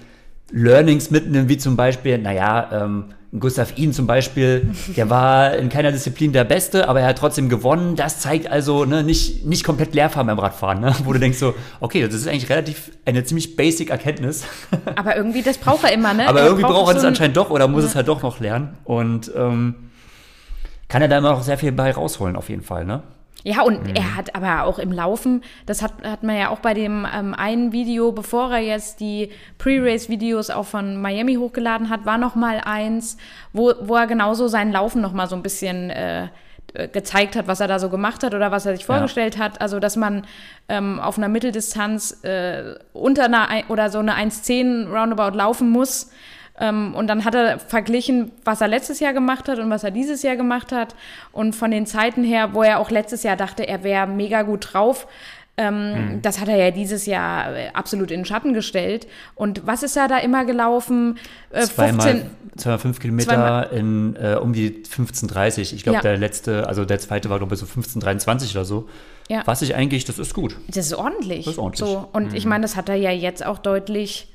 Learnings 0.51 1.09
mitnimmt, 1.09 1.49
wie 1.49 1.57
zum 1.57 1.75
Beispiel, 1.75 2.17
naja, 2.17 2.69
ähm, 2.71 3.05
Gustav 3.39 3.77
Ihn 3.77 3.93
zum 3.93 4.05
Beispiel, 4.05 4.69
der 4.95 5.09
war 5.09 5.55
in 5.55 5.69
keiner 5.69 5.91
Disziplin 5.91 6.33
der 6.33 6.43
Beste, 6.43 6.87
aber 6.87 7.01
er 7.01 7.07
hat 7.07 7.17
trotzdem 7.17 7.49
gewonnen. 7.49 7.95
Das 7.95 8.19
zeigt 8.19 8.47
also 8.47 8.85
ne, 8.85 9.03
nicht, 9.03 9.43
nicht 9.45 9.63
komplett 9.63 9.95
Leerfahren 9.95 10.27
beim 10.27 10.37
Radfahren, 10.37 10.79
ne? 10.79 10.95
wo 11.03 11.13
du 11.13 11.19
denkst 11.19 11.39
so, 11.39 11.55
okay, 11.79 12.03
das 12.05 12.13
ist 12.13 12.27
eigentlich 12.27 12.49
relativ 12.49 12.91
eine 13.05 13.23
ziemlich 13.23 13.55
basic 13.55 13.89
Erkenntnis. 13.89 14.43
aber 14.95 15.15
irgendwie, 15.15 15.41
das 15.41 15.57
braucht 15.57 15.83
er 15.83 15.93
immer, 15.93 16.13
ne? 16.13 16.27
Aber 16.27 16.41
Er 16.41 16.45
irgendwie 16.45 16.63
braucht 16.63 16.89
er 16.89 16.93
das 16.93 17.01
so 17.01 17.07
anscheinend 17.07 17.35
doch 17.35 17.49
oder 17.49 17.67
muss 17.67 17.83
es 17.83 17.95
halt 17.95 18.07
doch 18.07 18.21
noch 18.21 18.39
lernen. 18.39 18.77
Und 18.83 19.31
ähm, 19.35 19.75
kann 20.87 21.01
er 21.01 21.07
da 21.07 21.17
immer 21.17 21.31
noch 21.31 21.41
sehr 21.41 21.57
viel 21.57 21.71
bei 21.71 21.91
rausholen, 21.91 22.35
auf 22.35 22.49
jeden 22.49 22.63
Fall, 22.63 22.85
ne? 22.85 23.01
Ja, 23.45 23.61
und 23.63 23.97
er 23.97 24.15
hat 24.15 24.35
aber 24.35 24.63
auch 24.63 24.79
im 24.79 24.93
Laufen, 24.93 25.43
das 25.65 25.81
hat, 25.81 25.91
hat 26.03 26.23
man 26.23 26.37
ja 26.37 26.49
auch 26.49 26.59
bei 26.59 26.73
dem 26.73 27.05
ähm, 27.13 27.33
einen 27.33 27.73
Video, 27.73 28.13
bevor 28.13 28.51
er 28.51 28.59
jetzt 28.59 29.01
die 29.01 29.31
Pre-Race-Videos 29.57 30.49
auch 30.49 30.65
von 30.65 31.01
Miami 31.01 31.35
hochgeladen 31.35 31.89
hat, 31.89 32.05
war 32.05 32.17
noch 32.17 32.35
mal 32.35 32.61
eins, 32.63 33.17
wo, 33.51 33.73
wo 33.81 33.95
er 33.95 34.07
genauso 34.07 34.47
sein 34.47 34.71
Laufen 34.71 35.01
noch 35.01 35.11
mal 35.11 35.27
so 35.27 35.35
ein 35.35 35.43
bisschen 35.43 35.89
äh, 35.89 36.29
äh, 36.75 36.87
gezeigt 36.87 37.35
hat, 37.35 37.47
was 37.47 37.59
er 37.59 37.67
da 37.67 37.77
so 37.77 37.89
gemacht 37.89 38.23
hat 38.23 38.33
oder 38.33 38.49
was 38.49 38.65
er 38.65 38.75
sich 38.75 38.85
vorgestellt 38.85 39.37
hat. 39.37 39.61
Also, 39.61 39.79
dass 39.79 39.95
man 39.95 40.25
ähm, 40.69 40.99
auf 40.99 41.19
einer 41.19 41.27
Mitteldistanz 41.27 42.23
äh, 42.23 42.75
unter 42.93 43.25
einer 43.25 43.47
ein- 43.47 43.67
oder 43.67 43.91
so 43.91 43.99
eine 43.99 44.13
1,10 44.15 44.89
Roundabout 44.89 45.37
laufen 45.37 45.69
muss. 45.69 46.11
Ähm, 46.63 46.95
und 46.95 47.07
dann 47.07 47.25
hat 47.25 47.35
er 47.35 47.59
verglichen, 47.59 48.31
was 48.45 48.61
er 48.61 48.67
letztes 48.69 48.99
Jahr 48.99 49.13
gemacht 49.13 49.47
hat 49.49 49.59
und 49.59 49.69
was 49.69 49.83
er 49.83 49.91
dieses 49.91 50.23
Jahr 50.23 50.35
gemacht 50.37 50.71
hat. 50.71 50.95
Und 51.31 51.53
von 51.55 51.71
den 51.71 51.85
Zeiten 51.85 52.23
her, 52.23 52.53
wo 52.53 52.63
er 52.63 52.79
auch 52.79 52.89
letztes 52.89 53.23
Jahr 53.23 53.35
dachte, 53.35 53.67
er 53.67 53.83
wäre 53.83 54.07
mega 54.07 54.43
gut 54.43 54.69
drauf, 54.73 55.07
ähm, 55.55 56.19
das 56.23 56.39
hat 56.39 56.47
er 56.47 56.55
ja 56.55 56.71
dieses 56.71 57.05
Jahr 57.05 57.55
äh, 57.55 57.67
absolut 57.73 58.09
in 58.09 58.21
den 58.21 58.25
Schatten 58.25 58.53
gestellt. 58.53 59.05
Und 59.35 59.67
was 59.67 59.83
ist 59.83 59.95
er 59.95 60.07
da 60.07 60.17
immer 60.17 60.45
gelaufen? 60.45 61.19
Äh, 61.51 61.67
15, 61.67 61.75
Zweimal, 61.75 62.25
zweimal 62.57 62.79
fünf 62.79 62.99
Kilometer 62.99 63.27
Zweimal- 63.35 63.69
in 63.71 64.15
äh, 64.15 64.35
um 64.41 64.53
die 64.53 64.83
15,30. 64.83 65.73
Ich 65.75 65.83
glaube, 65.83 65.97
Ja. 65.97 66.01
der 66.01 66.17
letzte, 66.17 66.67
also 66.67 66.85
der 66.85 66.97
zweite 66.97 67.29
war, 67.29 67.37
glaube 67.37 67.53
ich, 67.53 67.59
so 67.59 67.67
15,23 67.67 68.51
oder 68.55 68.65
so. 68.65 68.89
Ja. 69.29 69.43
Was 69.45 69.61
ich 69.61 69.75
eigentlich, 69.75 70.05
das 70.05 70.17
ist 70.17 70.33
gut. 70.33 70.57
das 70.69 70.87
ist 70.87 70.95
ordentlich. 70.95 71.45
Das 71.45 71.53
ist 71.53 71.59
ordentlich. 71.59 71.87
So. 71.87 72.09
Und 72.13 72.33
ich 72.33 72.45
meine, 72.45 72.63
das 72.63 72.75
hat 72.75 72.89
er 72.89 72.95
ja 72.95 73.11
jetzt 73.11 73.45
auch 73.45 73.59
deutlich. 73.59 74.32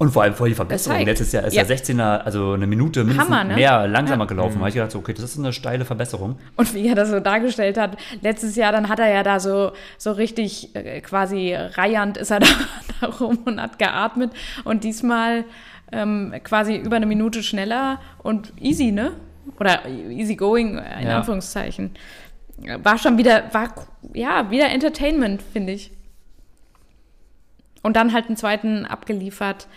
Und 0.00 0.12
vor 0.12 0.22
allem 0.22 0.32
voll 0.32 0.48
die 0.48 0.54
Verbesserung. 0.54 1.04
Letztes 1.04 1.30
Jahr 1.32 1.44
ist 1.44 1.52
Ja. 1.54 1.60
er 1.62 1.68
16er, 1.68 2.22
also 2.24 2.52
eine 2.54 2.66
Minute 2.66 3.04
mindestens 3.04 3.26
Hammer, 3.36 3.44
ne? 3.44 3.54
mehr 3.54 3.86
langsamer 3.86 4.24
Ja. 4.24 4.28
gelaufen. 4.28 4.54
Da 4.54 4.58
habe 4.60 4.68
ich 4.70 4.74
gedacht, 4.74 4.92
so, 4.92 4.98
okay, 4.98 5.12
das 5.12 5.24
ist 5.24 5.38
eine 5.38 5.52
steile 5.52 5.84
Verbesserung. 5.84 6.38
Und 6.56 6.72
wie 6.74 6.88
er 6.88 6.94
das 6.94 7.10
so 7.10 7.20
dargestellt 7.20 7.76
hat, 7.76 7.98
letztes 8.22 8.56
Jahr, 8.56 8.72
dann 8.72 8.88
hat 8.88 8.98
er 8.98 9.10
ja 9.12 9.22
da 9.22 9.38
so, 9.38 9.72
so 9.98 10.12
richtig 10.12 10.74
äh, 10.74 11.02
quasi 11.02 11.54
reiernd 11.54 12.16
ist 12.16 12.30
er 12.30 12.40
da, 12.40 12.46
da 13.02 13.06
rum 13.08 13.40
und 13.44 13.60
hat 13.60 13.78
geatmet. 13.78 14.32
Und 14.64 14.84
diesmal 14.84 15.44
ähm, 15.92 16.32
quasi 16.44 16.76
über 16.76 16.96
eine 16.96 17.04
Minute 17.06 17.42
schneller 17.42 18.00
und 18.22 18.54
easy, 18.58 18.92
ne? 18.92 19.12
Oder 19.58 19.86
easy 20.08 20.34
going, 20.34 20.78
äh, 20.78 21.02
in 21.02 21.08
Ja. 21.08 21.18
Anführungszeichen. 21.18 21.90
War 22.82 22.96
schon 22.96 23.18
wieder, 23.18 23.44
war 23.52 23.74
ja 24.14 24.50
wieder 24.50 24.70
Entertainment, 24.70 25.42
finde 25.52 25.72
ich. 25.74 25.90
Und 27.82 27.96
dann 27.96 28.12
halt 28.12 28.26
einen 28.26 28.36
zweiten 28.36 28.84
abgeliefert. 28.86 29.68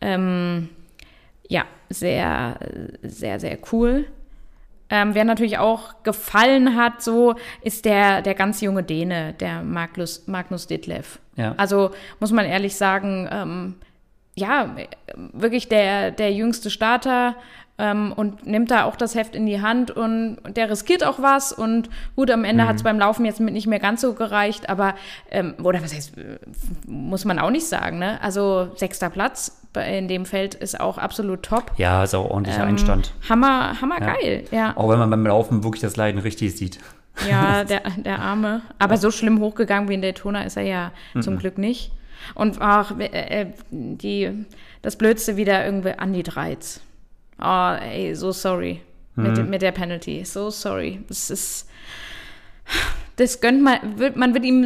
Ähm, 0.00 0.68
ja, 1.48 1.64
sehr, 1.88 2.58
sehr, 3.02 3.40
sehr 3.40 3.58
cool. 3.72 4.06
Ähm, 4.90 5.14
wer 5.14 5.24
natürlich 5.24 5.58
auch 5.58 6.02
gefallen 6.02 6.76
hat, 6.76 7.02
so 7.02 7.34
ist 7.62 7.84
der, 7.84 8.22
der 8.22 8.34
ganz 8.34 8.60
junge 8.60 8.82
Däne, 8.82 9.34
der 9.34 9.62
Magnus, 9.62 10.26
Magnus 10.26 10.66
Ditlev. 10.66 11.18
Ja. 11.36 11.54
Also 11.56 11.90
muss 12.20 12.32
man 12.32 12.46
ehrlich 12.46 12.76
sagen, 12.76 13.28
ähm, 13.30 13.74
ja, 14.34 14.76
wirklich 15.14 15.68
der, 15.68 16.10
der 16.10 16.32
jüngste 16.32 16.70
Starter 16.70 17.36
ähm, 17.78 18.12
und 18.14 18.46
nimmt 18.46 18.70
da 18.70 18.84
auch 18.84 18.96
das 18.96 19.14
Heft 19.14 19.34
in 19.34 19.46
die 19.46 19.60
Hand 19.62 19.90
und 19.90 20.38
der 20.48 20.68
riskiert 20.70 21.04
auch 21.04 21.20
was 21.20 21.52
und 21.52 21.88
gut, 22.16 22.30
am 22.30 22.44
Ende 22.44 22.66
hat 22.66 22.76
es 22.76 22.82
beim 22.82 22.98
Laufen 22.98 23.24
jetzt 23.24 23.40
mit 23.40 23.54
nicht 23.54 23.66
mehr 23.66 23.78
ganz 23.78 24.00
so 24.00 24.14
gereicht, 24.14 24.68
aber, 24.68 24.94
ähm, 25.30 25.54
oder 25.62 25.82
was 25.82 25.94
heißt, 25.94 26.18
äh, 26.18 26.38
muss 26.86 27.24
man 27.24 27.38
auch 27.38 27.50
nicht 27.50 27.66
sagen, 27.66 27.98
ne? 27.98 28.20
Also 28.22 28.68
sechster 28.74 29.10
Platz 29.10 29.62
in 29.86 30.08
dem 30.08 30.26
Feld 30.26 30.54
ist 30.54 30.80
auch 30.80 30.98
absolut 30.98 31.44
top. 31.44 31.72
Ja, 31.76 32.02
ist 32.02 32.14
auch 32.14 32.30
ordentlicher 32.30 32.62
Ähm, 32.62 32.70
Einstand. 32.70 33.12
Hammer, 33.28 33.80
hammer 33.80 34.00
geil, 34.00 34.44
ja. 34.50 34.76
Auch 34.76 34.88
wenn 34.88 34.98
man 34.98 35.10
beim 35.10 35.24
Laufen 35.26 35.62
wirklich 35.62 35.82
das 35.82 35.96
Leiden 35.96 36.20
richtig 36.20 36.56
sieht. 36.56 36.80
Ja, 37.28 37.64
der, 37.64 37.82
der 37.96 38.18
Arme. 38.18 38.62
Aber 38.78 38.96
so 38.96 39.10
schlimm 39.12 39.38
hochgegangen 39.40 39.88
wie 39.88 39.94
in 39.94 40.02
Daytona 40.02 40.42
ist 40.42 40.56
er 40.56 40.64
ja 40.64 40.92
zum 41.20 41.38
Glück 41.38 41.58
nicht. 41.58 41.92
Und 42.34 42.60
auch 42.60 42.98
äh, 42.98 43.06
äh, 43.42 43.46
die, 43.70 44.46
das 44.82 44.96
Blödste 44.96 45.36
wieder 45.36 45.64
irgendwie 45.64 45.94
Andy 46.00 46.22
Dreiz. 46.24 46.80
Oh, 47.40 47.74
ey, 47.80 48.14
so 48.14 48.32
sorry. 48.32 48.80
Mit, 49.16 49.48
mit 49.48 49.62
der 49.62 49.72
Penalty. 49.72 50.24
So 50.24 50.48
sorry. 50.50 51.00
Das 51.08 51.28
ist. 51.30 51.68
Das 53.16 53.40
gönnt 53.40 53.62
man, 53.62 53.78
wird, 53.96 54.14
man 54.14 54.32
wird 54.32 54.44
ihm 54.44 54.62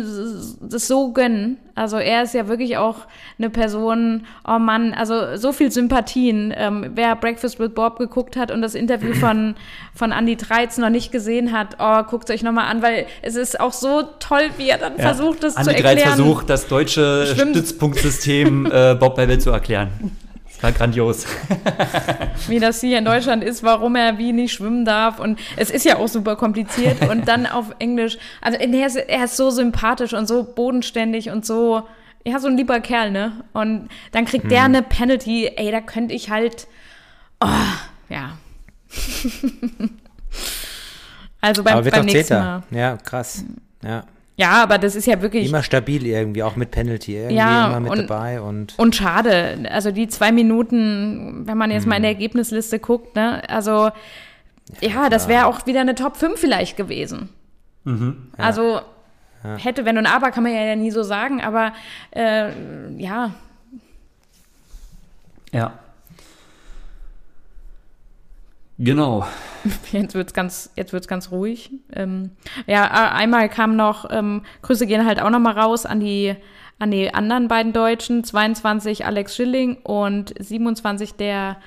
das 0.61 0.86
so 0.86 1.12
gönnen. 1.12 1.57
Also 1.74 1.97
er 1.97 2.24
ist 2.24 2.35
ja 2.35 2.49
wirklich 2.49 2.77
auch 2.77 2.97
eine 3.39 3.49
Person, 3.49 4.27
oh 4.47 4.59
Mann, 4.59 4.93
also 4.93 5.36
so 5.36 5.53
viel 5.53 5.73
Sympathien. 5.73 6.53
Ähm, 6.55 6.90
wer 6.94 7.16
Breakfast 7.16 7.59
with 7.59 7.70
Bob 7.74 7.99
geguckt 7.99 8.36
hat 8.36 8.51
und 8.51 8.61
das 8.61 8.74
Interview 8.74 9.15
von, 9.15 9.55
von 9.94 10.12
Andy 10.12 10.36
Dreiz 10.36 10.77
noch 10.77 10.90
nicht 10.90 11.12
gesehen 11.12 11.53
hat, 11.53 11.77
oh, 11.78 12.03
guckt 12.03 12.28
euch 12.31 12.43
nochmal 12.43 12.66
an, 12.70 12.82
weil 12.82 13.07
es 13.23 13.36
ist 13.36 13.59
auch 13.59 13.73
so 13.73 14.03
toll, 14.19 14.51
wie 14.59 14.69
er 14.69 14.77
dann 14.77 14.99
versucht, 14.99 15.43
das 15.44 15.57
Andi 15.57 15.70
zu 15.70 15.85
erklären. 15.85 16.09
versucht, 16.09 16.51
das 16.51 16.66
deutsche 16.66 17.32
Schwimm- 17.35 17.55
Stützpunktsystem 17.55 18.66
äh, 18.70 18.94
Bob 18.97 19.16
Babel 19.16 19.39
zu 19.39 19.49
erklären. 19.51 19.89
War 20.62 20.72
grandios. 20.72 21.26
wie 22.48 22.60
das 22.60 22.80
hier 22.80 22.98
in 22.98 23.05
Deutschland 23.05 23.43
ist, 23.43 23.64
warum 23.64 23.97
er 23.97 24.16
wie 24.18 24.32
nicht 24.32 24.52
schwimmen 24.52 24.84
darf. 24.84 25.18
Und 25.18 25.40
es 25.56 25.70
ist 25.70 25.84
ja 25.84 25.97
auch 25.97 26.06
super 26.06 26.36
kompliziert. 26.36 27.09
Und 27.09 27.26
dann 27.26 27.47
auf 27.47 27.74
Englisch. 27.80 28.16
Also 28.40 28.59
er 28.59 28.86
ist, 28.86 28.97
er 28.97 29.24
ist 29.24 29.36
so 29.36 29.51
sympathisch 29.51 30.12
und 30.12 30.28
so 30.28 30.44
bodenständig 30.44 31.30
und 31.30 31.44
so, 31.44 31.82
ja, 32.24 32.39
so 32.39 32.47
ein 32.47 32.56
lieber 32.56 32.78
Kerl, 32.78 33.10
ne? 33.10 33.32
Und 33.52 33.89
dann 34.12 34.24
kriegt 34.24 34.51
der 34.52 34.62
eine 34.62 34.82
Penalty. 34.82 35.48
Ey, 35.56 35.72
da 35.72 35.80
könnte 35.80 36.14
ich 36.14 36.30
halt. 36.30 36.68
Oh, 37.40 37.48
ja. 38.09 38.39
also 41.40 41.64
beim, 41.64 41.74
Aber 41.74 41.84
wird 41.84 41.94
beim 41.97 42.05
nächsten 42.06 42.34
Zehnter. 42.34 42.62
Mal. 42.70 42.78
Ja, 42.78 42.97
krass. 42.98 43.44
Ja. 43.82 44.05
Ja, 44.43 44.62
aber 44.64 44.78
das 44.78 44.97
ist 44.97 45.06
ja 45.06 45.23
wirklich. 45.23 45.48
Immer 45.48 45.62
stabil 45.62 46.05
irgendwie, 46.05 46.43
auch 46.43 46.56
mit 46.56 46.73
Penalty. 46.73 47.14
Irgendwie 47.14 47.36
Ja, 47.36 47.69
immer 47.69 47.81
mit 47.81 47.93
und- 47.93 48.10
dabei 48.10 48.40
und. 48.40 48.77
Und 48.78 48.97
schade, 48.97 49.69
also 49.70 49.93
die 49.93 50.09
zwei 50.09 50.32
Minuten, 50.32 51.47
wenn 51.47 51.56
man 51.56 51.70
jetzt 51.70 51.86
mal 51.86 51.97
in 51.97 52.02
der 52.02 52.10
Ergebnisliste 52.10 52.81
guckt, 52.81 53.14
ne, 53.14 53.48
also 53.48 53.90
ja, 54.81 55.09
das 55.10 55.28
wäre 55.28 55.47
auch 55.47 55.64
wieder 55.66 55.81
eine 55.81 55.94
Top 55.94 56.16
5 56.16 56.40
vielleicht 56.40 56.77
gewesen. 56.77 57.28
Also 58.36 58.81
hätte, 59.59 59.85
wenn 59.85 59.98
und 59.98 60.06
aber, 60.06 60.31
kann 60.32 60.43
man 60.44 60.52
ja 60.55 60.74
nie 60.77 60.90
so 60.90 61.02
sagen, 61.02 61.40
aber 61.40 61.73
äh, 62.10 62.51
ja, 62.98 63.31
Ja. 65.52 65.78
Genau. 68.82 69.24
jetzt 69.92 70.14
wird's 70.16 70.34
ganz, 70.34 70.70
ganz 71.06 71.30
ruhig. 71.30 71.70
Ähm, 71.92 72.30
ja, 72.66 72.84
äh, 72.84 73.10
einmal 73.12 73.48
kam 73.48 73.76
noch, 73.76 74.10
ähm, 74.10 74.42
Grüße 74.62 74.86
gehen 74.86 75.06
halt 75.06 75.22
auch 75.22 75.30
noch 75.30 75.38
mal 75.38 75.56
raus 75.56 75.86
an 75.86 76.00
die, 76.00 76.34
an 76.80 76.90
die 76.90 77.14
anderen 77.14 77.46
beiden 77.46 77.72
Deutschen, 77.72 78.24
22 78.24 79.06
Alex 79.06 79.36
Schilling 79.36 79.76
und 79.84 80.34
27 80.36 81.14
der 81.14 81.59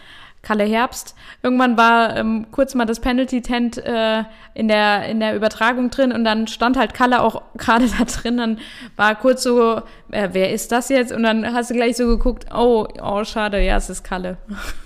Kalle 0.42 0.66
Herbst. 0.66 1.16
Irgendwann 1.42 1.78
war 1.78 2.18
ähm, 2.18 2.48
kurz 2.52 2.76
mal 2.76 2.86
das 2.86 3.00
Penalty-Tent 3.00 3.78
äh, 3.78 4.24
in, 4.54 4.68
der, 4.68 5.06
in 5.06 5.22
der 5.22 5.38
Übertragung 5.38 5.90
drin 5.90 6.12
und 6.12 6.26
dann 6.26 6.48
stand 6.48 6.76
halt 6.76 6.94
Kalle 6.94 7.22
auch 7.22 7.44
gerade 7.58 7.88
da 7.88 8.04
drin. 8.04 8.38
Dann 8.38 8.60
war 8.98 9.16
kurz 9.16 9.44
so, 9.44 9.82
äh, 10.12 10.30
wer 10.34 10.52
ist 10.52 10.74
das 10.74 10.90
jetzt? 10.90 11.14
Und 11.14 11.24
dann 11.24 11.54
hast 11.54 11.70
du 11.70 11.76
gleich 11.76 11.96
so 11.96 12.08
geguckt, 12.08 12.48
oh, 12.54 12.88
oh, 13.02 13.24
schade, 13.24 13.64
ja, 13.64 13.78
es 13.78 13.90
ist 13.90 14.04
Kalle. 14.04 14.38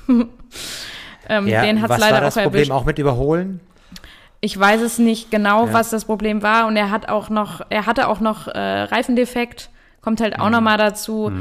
ähm, 1.30 1.48
Ja, 1.48 1.62
den 1.62 1.82
hat's 1.82 1.90
was 1.92 2.00
leider 2.00 2.16
war 2.16 2.22
das 2.22 2.38
auch 2.38 2.44
Problem 2.44 2.60
erwischt. 2.64 2.72
auch 2.72 2.86
mit 2.86 3.00
Überholen? 3.00 3.60
Ich 4.42 4.58
weiß 4.60 4.82
es 4.82 5.00
nicht 5.00 5.32
genau, 5.32 5.68
Ja. 5.68 5.74
was 5.74 5.90
das 5.90 6.06
Problem 6.06 6.42
war. 6.44 6.68
Und 6.68 6.76
er 6.78 6.90
hat 6.92 7.10
auch 7.10 7.30
noch, 7.30 7.62
er 7.70 7.86
hatte 7.86 8.08
auch 8.08 8.20
noch 8.20 8.48
äh, 8.48 8.60
Reifendefekt. 8.60 9.70
Kommt 10.02 10.22
halt 10.22 10.40
auch 10.40 10.50
noch 10.50 10.62
mal 10.62 10.78
dazu. 10.78 11.32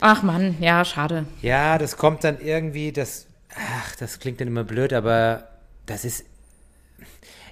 Ach 0.00 0.22
Mann, 0.24 0.56
ja, 0.60 0.84
schade. 0.84 1.24
Ja, 1.40 1.78
das 1.78 1.96
kommt 1.96 2.24
dann 2.24 2.38
irgendwie, 2.40 2.90
das, 2.90 3.26
ach, 3.54 3.94
das 3.96 4.18
klingt 4.18 4.40
dann 4.40 4.48
immer 4.48 4.64
blöd, 4.64 4.92
aber 4.92 5.44
das 5.86 6.04
ist, 6.04 6.24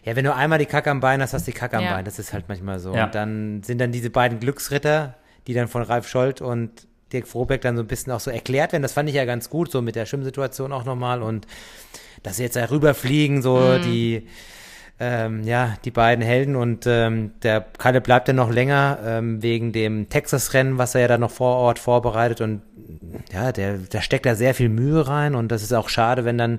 ja, 0.02 0.16
wenn 0.16 0.24
du 0.24 0.35
einmal 0.35 0.59
die 0.59 0.66
Kacke 0.66 0.90
am 0.90 0.98
Bein 1.01 1.23
hast, 1.23 1.35
hast 1.35 1.47
du 1.47 1.52
die 1.52 1.57
Kacke 1.57 1.77
am 1.77 1.85
Ja. 1.85 1.93
Bein, 1.94 2.05
das 2.05 2.19
ist 2.19 2.32
halt 2.32 2.47
manchmal 2.48 2.81
so. 2.81 2.93
Ja. 2.94 3.05
Und 3.05 3.15
dann 3.15 3.62
sind 3.62 3.78
dann 3.81 3.93
diese 3.93 4.11
beiden 4.11 4.40
Glücksritter, 4.40 5.15
die 5.47 5.55
dann 5.55 5.69
von 5.69 5.82
Ralf 5.82 6.09
Scholz 6.09 6.40
und 6.40 6.70
Dirk 7.12 7.27
Frobeck 7.28 7.61
dann 7.61 7.77
so 7.77 7.82
ein 7.82 7.87
bisschen 7.89 8.12
auch 8.12 8.20
so 8.20 8.31
erklärt 8.31 8.73
werden, 8.73 8.82
das 8.82 8.93
fand 8.93 9.09
ich 9.09 9.15
ja 9.15 9.24
ganz 9.24 9.51
gut, 9.51 9.70
so 9.70 9.82
mit 9.82 9.97
der 9.97 10.07
Schwimmsituation 10.07 10.73
auch 10.73 10.85
nochmal 10.85 11.23
und 11.23 11.47
dass 12.23 12.37
sie 12.37 12.43
jetzt 12.45 12.57
da 12.57 12.70
rüberfliegen, 12.70 13.43
so 13.43 13.57
Mhm. 13.59 13.81
die, 13.81 14.27
ähm, 14.99 15.45
ja, 15.45 15.77
die 15.85 15.91
beiden 15.91 16.23
Helden 16.24 16.57
und 16.57 16.87
ähm, 16.87 17.32
der 17.43 17.62
Kalle 17.78 18.01
bleibt 18.03 18.28
ja 18.28 18.35
noch 18.35 18.51
länger 18.51 18.99
ähm, 19.05 19.43
wegen 19.43 19.73
dem 19.73 20.09
Texas-Rennen, 20.11 20.77
was 20.78 20.95
er 20.95 21.03
ja 21.03 21.09
dann 21.09 21.20
noch 21.23 21.31
vor 21.31 21.57
Ort 21.57 21.78
vorbereitet 21.78 22.41
und 22.43 22.62
ja, 23.32 23.51
der, 23.53 23.78
der 23.78 24.03
steckt 24.03 24.27
da 24.27 24.35
sehr 24.35 24.55
viel 24.55 24.69
Mühe 24.69 25.07
rein 25.09 25.35
und 25.35 25.49
das 25.51 25.62
ist 25.62 25.73
auch 25.73 25.89
schade, 25.89 26.24
wenn 26.27 26.37
dann, 26.37 26.59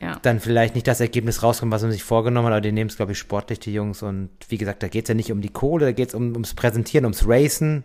Ja. 0.00 0.16
dann 0.22 0.38
vielleicht 0.38 0.76
nicht 0.76 0.86
das 0.86 1.00
Ergebnis 1.00 1.42
rauskommt, 1.42 1.72
was 1.72 1.82
man 1.82 1.90
sich 1.90 2.04
vorgenommen 2.04 2.46
hat, 2.46 2.52
aber 2.52 2.60
die 2.60 2.70
nehmen 2.70 2.88
es, 2.88 2.96
glaube 2.96 3.12
ich, 3.12 3.18
sportlich, 3.18 3.58
die 3.58 3.72
Jungs 3.74 4.02
und 4.04 4.30
wie 4.48 4.56
gesagt, 4.58 4.84
da 4.84 4.88
geht 4.88 5.06
es 5.06 5.08
ja 5.08 5.14
nicht 5.16 5.32
um 5.32 5.40
die 5.40 5.48
Kohle, 5.48 5.86
da 5.86 5.92
geht 5.92 6.10
es 6.10 6.14
um, 6.14 6.30
ums 6.32 6.54
Präsentieren, 6.54 7.04
ums 7.04 7.24
Racen, 7.26 7.82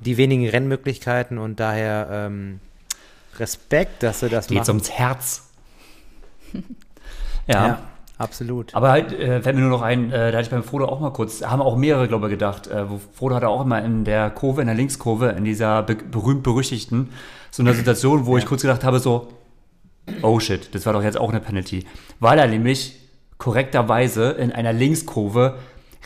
die 0.00 0.16
wenigen 0.16 0.48
Rennmöglichkeiten 0.48 1.38
und 1.38 1.60
daher 1.60 2.08
ähm, 2.10 2.60
Respekt, 3.38 4.02
dass 4.02 4.20
sie 4.20 4.28
das 4.28 4.46
Geht's 4.46 4.68
machen. 4.68 4.76
ums 4.76 4.90
Herz. 4.90 5.48
ja. 7.46 7.66
ja, 7.66 7.82
absolut. 8.18 8.74
Aber 8.74 8.90
halt, 8.90 9.12
äh, 9.12 9.40
fällt 9.42 9.56
mir 9.56 9.62
nur 9.62 9.70
noch 9.70 9.82
ein, 9.82 10.12
äh, 10.12 10.30
da 10.30 10.38
hatte 10.38 10.46
ich 10.46 10.50
beim 10.50 10.62
Frodo 10.62 10.86
auch 10.86 11.00
mal 11.00 11.12
kurz, 11.12 11.42
haben 11.42 11.62
auch 11.62 11.76
mehrere, 11.76 12.08
glaube 12.08 12.26
ich, 12.26 12.32
gedacht, 12.32 12.66
äh, 12.66 12.88
wo 12.88 13.00
Frodo 13.12 13.36
hatte 13.36 13.48
auch 13.48 13.62
immer 13.62 13.82
in 13.82 14.04
der 14.04 14.30
Kurve, 14.30 14.60
in 14.60 14.66
der 14.66 14.76
Linkskurve, 14.76 15.30
in 15.30 15.44
dieser 15.44 15.82
be 15.82 15.96
berühmt-berüchtigten, 15.96 17.10
so 17.50 17.62
einer 17.62 17.74
Situation, 17.74 18.26
wo 18.26 18.36
ich 18.36 18.46
kurz 18.46 18.62
gedacht 18.62 18.84
habe, 18.84 18.98
so, 18.98 19.28
oh 20.22 20.40
shit, 20.40 20.74
das 20.74 20.86
war 20.86 20.92
doch 20.92 21.02
jetzt 21.02 21.18
auch 21.18 21.30
eine 21.30 21.40
Penalty. 21.40 21.86
Weil 22.20 22.38
er 22.38 22.46
nämlich 22.46 23.00
korrekterweise 23.38 24.30
in 24.30 24.52
einer 24.52 24.72
Linkskurve 24.72 25.58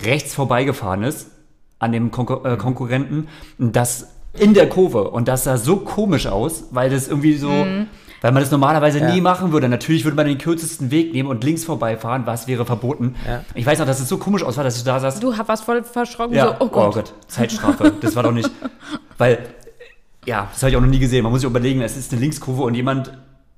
rechts 0.02 0.34
vorbeigefahren 0.34 1.02
ist 1.02 1.30
an 1.78 1.92
dem 1.92 2.10
Konkur 2.10 2.44
äh, 2.44 2.56
Konkurrenten 2.56 3.28
das 3.58 4.08
in 4.34 4.54
der 4.54 4.68
Kurve 4.68 5.10
und 5.10 5.26
das 5.28 5.44
sah 5.44 5.56
so 5.56 5.76
komisch 5.78 6.26
aus, 6.26 6.64
weil 6.70 6.90
das 6.90 7.08
irgendwie 7.08 7.34
so, 7.36 7.48
weil 7.48 8.32
man 8.32 8.42
das 8.42 8.50
normalerweise 8.50 8.98
Ja. 9.00 9.12
nie 9.12 9.20
machen 9.20 9.52
würde. 9.52 9.68
Natürlich 9.68 10.04
würde 10.04 10.16
man 10.16 10.26
den 10.26 10.38
kürzesten 10.38 10.90
Weg 10.90 11.12
nehmen 11.12 11.28
und 11.28 11.42
links 11.42 11.64
vorbeifahren, 11.64 12.22
was 12.26 12.46
wäre 12.46 12.64
verboten. 12.66 13.14
Ja. 13.26 13.42
Ich 13.54 13.64
weiß 13.66 13.78
noch, 13.80 13.86
dass 13.86 14.00
es 14.00 14.08
so 14.08 14.18
komisch 14.18 14.42
aussah, 14.44 14.62
dass 14.62 14.76
ich 14.76 14.84
da 14.84 15.00
saß. 15.00 15.18
Du 15.20 15.36
warst 15.36 15.64
voll 15.64 15.82
verschrocken, 15.82 16.36
Ja, 16.36 16.56
so, 16.60 16.66
oh 16.66 16.68
Gott. 16.68 17.14
Zeitstrafe. 17.26 17.92
Das 18.00 18.14
war 18.16 18.22
doch 18.22 18.32
nicht, 18.32 18.50
weil, 19.18 19.38
ja, 20.26 20.48
das 20.52 20.62
habe 20.62 20.70
ich 20.70 20.76
auch 20.76 20.80
noch 20.80 20.88
nie 20.88 20.98
gesehen. 20.98 21.22
Man 21.22 21.32
muss 21.32 21.40
sich 21.40 21.50
überlegen, 21.50 21.80
es 21.80 21.96
ist 21.96 22.12
eine 22.12 22.20
Linkskurve 22.20 22.62
und 22.62 22.74
jemand 22.74 23.12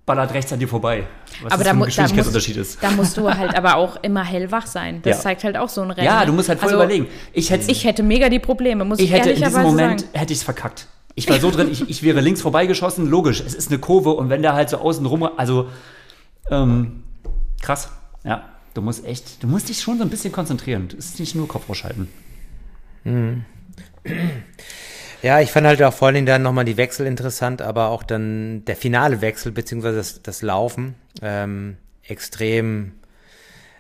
ballert 0.07 0.33
rechts 0.35 0.53
an 0.53 0.59
dir 0.59 0.67
vorbei. 0.69 1.05
Was 1.43 1.53
Aber 1.53 1.63
das 1.63 1.65
da, 1.65 1.71
für 1.71 1.77
mu 1.77 1.85
da, 1.85 1.87
musst, 1.87 1.87
Geschwindigkeitsunterschied 1.97 2.57
ist. 2.57 2.83
da 2.83 2.91
musst 2.91 3.17
du 3.17 3.29
halt 3.33 3.55
aber 3.57 3.77
auch 3.77 3.97
immer 4.03 4.25
hellwach 4.25 4.67
sein. 4.67 5.01
Das 5.03 5.19
Ja. 5.19 5.23
zeigt 5.23 5.45
halt 5.45 5.57
auch 5.57 5.69
so 5.69 5.83
ein 5.83 5.91
Rennen. 5.91 6.07
Ja, 6.07 6.21
ne? 6.21 6.27
du 6.27 6.33
musst 6.33 6.49
halt 6.49 6.59
voll 6.59 6.69
Also, 6.71 6.83
überlegen. 6.83 7.07
Ich 7.33 7.51
hätte, 7.51 7.71
Ich 7.71 7.85
hätte 7.85 8.03
mega 8.03 8.29
die 8.29 8.39
Probleme, 8.41 8.85
muss 8.85 8.99
ich, 8.99 9.11
hätte 9.13 9.31
in 9.31 9.43
diesem 9.43 9.63
Moment 9.63 10.01
sagen. 10.01 10.13
hätte 10.19 10.33
ich 10.33 10.39
es 10.41 10.43
verkackt. 10.45 10.87
Ich 11.15 11.29
war 11.29 11.39
so 11.39 11.51
drin, 11.51 11.69
ich, 11.71 11.89
ich 11.91 12.03
wäre 12.03 12.21
links 12.21 12.41
vorbeigeschossen, 12.41 13.07
logisch, 13.07 13.41
es 13.45 13.55
ist 13.55 13.69
eine 13.71 13.79
Kurve 13.79 14.11
und 14.11 14.31
wenn 14.31 14.43
der 14.43 14.55
halt 14.55 14.71
so 14.71 14.79
außen 14.79 15.05
rum, 15.05 15.23
also 15.37 15.69
ähm, 16.51 17.03
krass, 17.61 17.91
ja, 18.25 18.45
du 18.75 18.81
musst 18.81 19.05
echt, 19.05 19.43
du 19.43 19.47
musst 19.49 19.69
dich 19.69 19.81
schon 19.81 19.99
so 19.99 20.05
ein 20.05 20.09
bisschen 20.09 20.33
konzentrieren. 20.33 20.89
Es 20.99 21.07
ist 21.07 21.21
nicht 21.21 21.35
nur 21.35 21.47
Kopf 21.47 21.69
ausschalten. 21.69 22.09
Ja, 25.23 25.41
ich 25.41 25.51
fand 25.51 25.67
halt 25.67 25.83
auch 25.83 25.93
vor 25.93 26.07
allen 26.07 26.15
Dingen 26.15 26.27
dann 26.27 26.43
nochmal 26.43 26.65
die 26.65 26.77
Wechsel 26.77 27.07
interessant, 27.07 27.61
aber 27.63 27.89
auch 27.89 28.03
dann 28.03 28.65
der 28.65 28.77
finale 28.77 29.21
Wechsel, 29.21 29.53
beziehungsweise 29.53 29.97
das, 29.99 30.23
das 30.23 30.43
Laufen, 30.43 30.95
ähm, 31.21 31.77
extrem, 32.03 32.93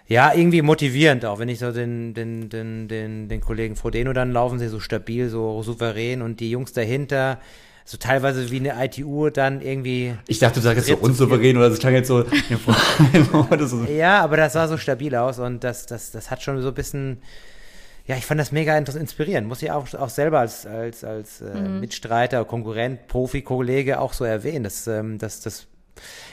ja, 0.06 0.34
irgendwie 0.34 0.60
motivierend, 0.62 1.24
auch. 1.24 1.38
Wenn 1.38 1.48
ich 1.48 1.58
so 1.58 1.72
den, 1.72 2.14
den, 2.14 2.50
den, 2.50 2.88
den, 2.88 3.28
den 3.28 3.40
Kollegen 3.40 3.76
Frodeno 3.76 4.12
dann 4.12 4.32
laufen 4.32 4.58
sehe, 4.58 4.68
so 4.68 4.80
stabil, 4.80 5.30
so 5.30 5.62
souverän 5.62 6.20
und 6.20 6.40
die 6.40 6.50
Jungs 6.50 6.72
dahinter, 6.72 7.38
so 7.86 7.96
teilweise 7.96 8.50
wie 8.50 8.58
eine 8.58 8.84
ITU 8.84 9.30
dann 9.30 9.60
irgendwie, 9.60 10.14
Ich 10.28 10.38
dachte, 10.38 10.56
du 10.56 10.60
sagst 10.60 10.88
jetzt 10.88 11.00
so 11.00 11.04
unsouverän 11.04 11.56
oder 11.56 11.70
das 11.70 11.78
klang 11.78 11.94
jetzt 11.94 12.08
so. 12.08 12.24
Ja, 13.84 14.20
aber 14.20 14.36
das 14.36 14.52
sah 14.52 14.68
so 14.68 14.76
stabil 14.76 15.14
aus 15.16 15.38
und 15.38 15.64
das, 15.64 15.86
das, 15.86 16.10
das 16.10 16.30
hat 16.30 16.42
schon 16.42 16.60
so 16.60 16.68
ein 16.68 16.74
bisschen, 16.74 17.22
ja, 18.06 18.16
ich 18.16 18.26
fand 18.26 18.40
das 18.40 18.52
mega 18.52 18.76
inspirierend. 18.76 19.46
Muss 19.46 19.62
ich 19.62 19.70
auch, 19.70 19.92
auch 19.94 20.08
selber 20.08 20.40
als, 20.40 20.66
als, 20.66 21.04
als 21.04 21.40
äh, 21.40 21.60
Mitstreiter, 21.60 22.44
Konkurrent, 22.44 23.08
Profi, 23.08 23.42
Kollege 23.42 24.00
auch 24.00 24.12
so 24.12 24.24
erwähnen. 24.24 24.64
Das, 24.64 24.86
ähm, 24.86 25.18
das, 25.18 25.40
das, 25.40 25.66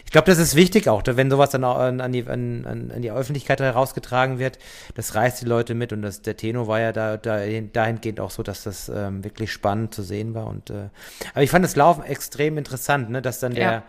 ich 0.06 0.12
glaube, 0.12 0.26
das 0.28 0.40
ist 0.40 0.56
wichtig 0.56 0.88
auch, 0.88 1.04
wenn 1.06 1.30
sowas 1.30 1.50
dann 1.50 1.64
auch 1.64 1.78
an, 1.78 2.12
die, 2.12 2.26
an, 2.26 2.66
an 2.66 3.02
die 3.02 3.12
Öffentlichkeit 3.12 3.60
herausgetragen 3.60 4.40
wird. 4.40 4.58
Das 4.96 5.14
reißt 5.14 5.42
die 5.42 5.46
Leute 5.46 5.74
mit 5.76 5.92
und 5.94 6.02
das, 6.02 6.22
der 6.22 6.38
Tenor 6.38 6.68
war 6.68 6.80
ja 6.80 6.92
da, 6.94 7.18
da 7.18 7.40
dahingehend 7.74 8.20
auch 8.20 8.32
so, 8.32 8.44
dass 8.44 8.64
das 8.64 8.90
ähm, 8.90 9.24
wirklich 9.24 9.52
spannend 9.52 9.94
zu 9.94 10.04
sehen 10.04 10.34
war. 10.34 10.48
Und, 10.48 10.70
äh, 10.70 10.90
aber 11.34 11.44
ich 11.44 11.50
fand 11.50 11.66
das 11.66 11.76
Laufen 11.76 12.04
extrem 12.04 12.58
interessant, 12.58 13.10
ne, 13.10 13.22
dass 13.22 13.40
dann 13.40 13.54
der 13.54 13.64
Ja. 13.64 13.84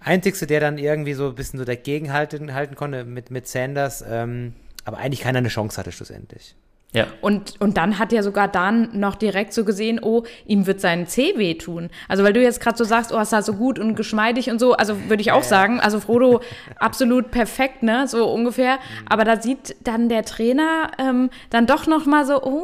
Einzigste, 0.00 0.46
der 0.46 0.60
dann 0.60 0.78
irgendwie 0.78 1.14
so 1.14 1.26
ein 1.28 1.34
bisschen 1.34 1.58
so 1.58 1.64
dagegen 1.64 2.12
halten, 2.12 2.54
halten 2.54 2.76
konnte 2.76 3.04
mit, 3.04 3.32
mit 3.32 3.48
Sanders, 3.48 4.04
ähm, 4.08 4.54
aber 4.84 4.98
eigentlich 4.98 5.22
keiner 5.22 5.38
eine 5.38 5.48
Chance 5.48 5.76
hatte 5.76 5.90
schlussendlich. 5.90 6.54
Ja. 6.94 7.06
Und, 7.20 7.60
und 7.60 7.76
dann 7.76 7.98
hat 7.98 8.12
ja 8.12 8.22
sogar 8.22 8.48
Dan 8.48 8.98
noch 8.98 9.14
direkt 9.14 9.52
so 9.52 9.64
gesehen, 9.66 10.00
oh, 10.02 10.22
ihm 10.46 10.66
wird 10.66 10.80
sein 10.80 11.06
C 11.06 11.34
wehtun. 11.36 11.90
Also 12.08 12.24
weil 12.24 12.32
du 12.32 12.42
jetzt 12.42 12.60
gerade 12.60 12.78
so 12.78 12.84
sagst, 12.84 13.12
oh, 13.12 13.18
es 13.18 13.28
sah 13.28 13.42
so 13.42 13.52
gut 13.52 13.78
und 13.78 13.94
geschmeidig 13.94 14.50
und 14.50 14.58
so, 14.58 14.72
also 14.72 14.96
würde 15.08 15.20
ich 15.20 15.30
auch 15.32 15.42
sagen, 15.42 15.80
also 15.80 16.00
Frodo 16.00 16.40
absolut 16.78 17.30
perfekt, 17.30 17.82
ne, 17.82 18.08
so 18.08 18.26
ungefähr. 18.32 18.78
Aber 19.06 19.24
da 19.24 19.40
sieht 19.40 19.76
dann 19.84 20.08
der 20.08 20.24
Trainer 20.24 20.90
ähm, 20.98 21.28
dann 21.50 21.66
doch 21.66 21.86
noch 21.86 22.06
mal 22.06 22.24
so, 22.24 22.42
oh, 22.42 22.62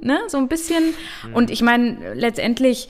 ne, 0.00 0.20
so 0.28 0.38
ein 0.38 0.46
bisschen. 0.46 0.94
Und 1.32 1.50
ich 1.50 1.60
meine, 1.60 2.14
letztendlich, 2.14 2.88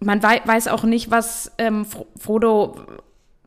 man 0.00 0.22
wei 0.22 0.40
weiß 0.46 0.68
auch 0.68 0.84
nicht, 0.84 1.10
was 1.10 1.52
ähm, 1.58 1.84
Fro- 1.84 2.06
Frodo 2.18 2.76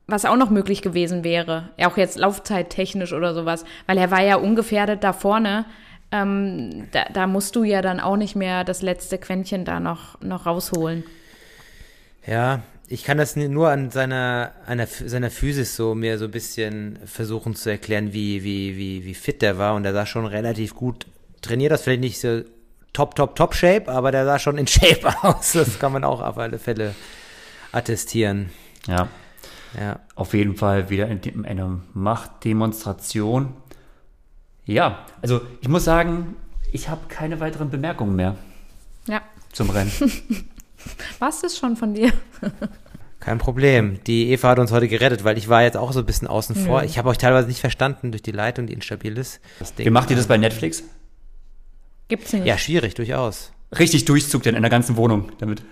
was 0.06 0.24
auch 0.26 0.38
noch 0.38 0.52
möglich 0.52 0.82
gewesen 0.82 1.24
wäre, 1.24 1.70
auch 1.84 1.98
jetzt 1.98 2.18
laufzeittechnisch 2.18 3.12
oder 3.14 3.34
sowas, 3.34 3.66
weil 3.88 3.98
er 3.98 4.10
war 4.10 4.22
ja 4.22 4.38
ungefährdet 4.38 5.04
da 5.04 5.12
vorne. 5.12 5.66
Ähm, 6.12 6.88
da, 6.92 7.06
da 7.12 7.28
musst 7.28 7.56
du 7.56 7.64
ja 7.64 7.82
dann 7.82 8.00
auch 8.00 8.16
nicht 8.16 8.36
mehr 8.36 8.64
das 8.64 8.82
letzte 8.82 9.18
Quäntchen 9.18 9.66
da 9.66 9.80
noch, 9.80 10.20
noch 10.22 10.46
rausholen. 10.46 11.04
Ja, 12.26 12.62
ich 12.88 13.04
kann 13.04 13.18
das 13.18 13.36
nur 13.36 13.70
an 13.70 13.92
seiner, 13.92 14.54
einer, 14.66 14.88
seiner 14.88 15.30
Physis 15.30 15.76
so 15.76 15.94
mir 15.94 16.18
so 16.18 16.26
ein 16.26 16.32
bisschen 16.32 17.00
versuchen 17.06 17.56
zu 17.56 17.70
erklären, 17.70 18.14
wie, 18.14 18.44
wie, 18.44 18.78
wie, 18.78 19.06
wie 19.06 19.14
fit 19.14 19.42
der 19.42 19.58
war. 19.58 19.76
Und 19.76 19.84
der 19.84 19.94
sah 19.94 20.06
schon 20.06 20.26
relativ 20.26 20.74
gut 20.74 21.06
trainiert 21.42 21.74
aus. 21.74 21.82
Vielleicht 21.82 22.02
nicht 22.02 22.20
so 22.20 22.42
top, 22.94 23.16
top, 23.16 23.36
top 23.36 23.54
Shape, 23.54 23.92
aber 23.92 24.12
der 24.12 24.26
sah 24.26 24.40
schon 24.40 24.58
in 24.58 24.68
Shape 24.68 25.14
aus. 25.22 25.54
Das 25.54 25.80
kann 25.80 25.92
man 25.92 26.06
auch 26.06 26.22
auf 26.22 26.38
alle 26.38 26.60
Fälle 26.60 26.96
attestieren. 27.74 28.50
Ja. 28.88 29.10
Ja. 29.78 30.00
Auf 30.16 30.34
jeden 30.34 30.56
Fall 30.56 30.90
wieder 30.90 31.08
in 31.08 31.46
eine 31.46 31.82
Machtdemonstration. 31.94 33.54
Ja, 34.68 35.06
also 35.22 35.42
ich 35.62 35.70
muss 35.70 35.86
sagen, 35.86 36.36
ich 36.72 36.90
habe 36.90 37.08
keine 37.08 37.40
weiteren 37.40 37.70
Bemerkungen 37.70 38.16
mehr. 38.16 38.36
Ja. 39.08 39.22
Zum 39.54 39.70
Rennen. 39.70 39.92
Was 41.20 41.42
ist 41.44 41.58
schon 41.58 41.76
von 41.76 41.94
dir? 41.94 42.12
Kein 43.20 43.40
Problem. 43.40 44.00
Die 44.06 44.30
Eva 44.30 44.50
hat 44.50 44.60
uns 44.60 44.72
heute 44.72 44.88
gerettet, 44.88 45.24
weil 45.24 45.38
ich 45.38 45.50
war 45.50 45.64
jetzt 45.64 45.76
auch 45.76 45.92
so 45.92 46.00
ein 46.00 46.06
bisschen 46.06 46.28
außen 46.28 46.56
vor. 46.56 46.84
Ich 46.84 46.98
habe 46.98 47.10
euch 47.10 47.18
teilweise 47.18 47.48
nicht 47.48 47.60
verstanden 47.60 48.12
durch 48.12 48.22
die 48.22 48.32
Leitung, 48.32 48.68
die 48.68 48.74
instabil 48.74 49.18
ist. 49.18 49.42
Wie 49.78 49.90
macht 49.90 50.10
ihr 50.12 50.16
das 50.16 50.28
bei 50.28 50.38
Netflix? 50.38 50.84
Gibt's 52.10 52.32
nicht. 52.32 52.46
Ja, 52.46 52.58
schwierig, 52.58 52.94
durchaus. 52.94 53.52
Richtig 53.78 54.06
Durchzug 54.06 54.44
denn 54.44 54.56
in 54.56 54.62
der 54.62 54.70
ganzen 54.70 54.96
Wohnung 54.98 55.32
damit. 55.40 55.64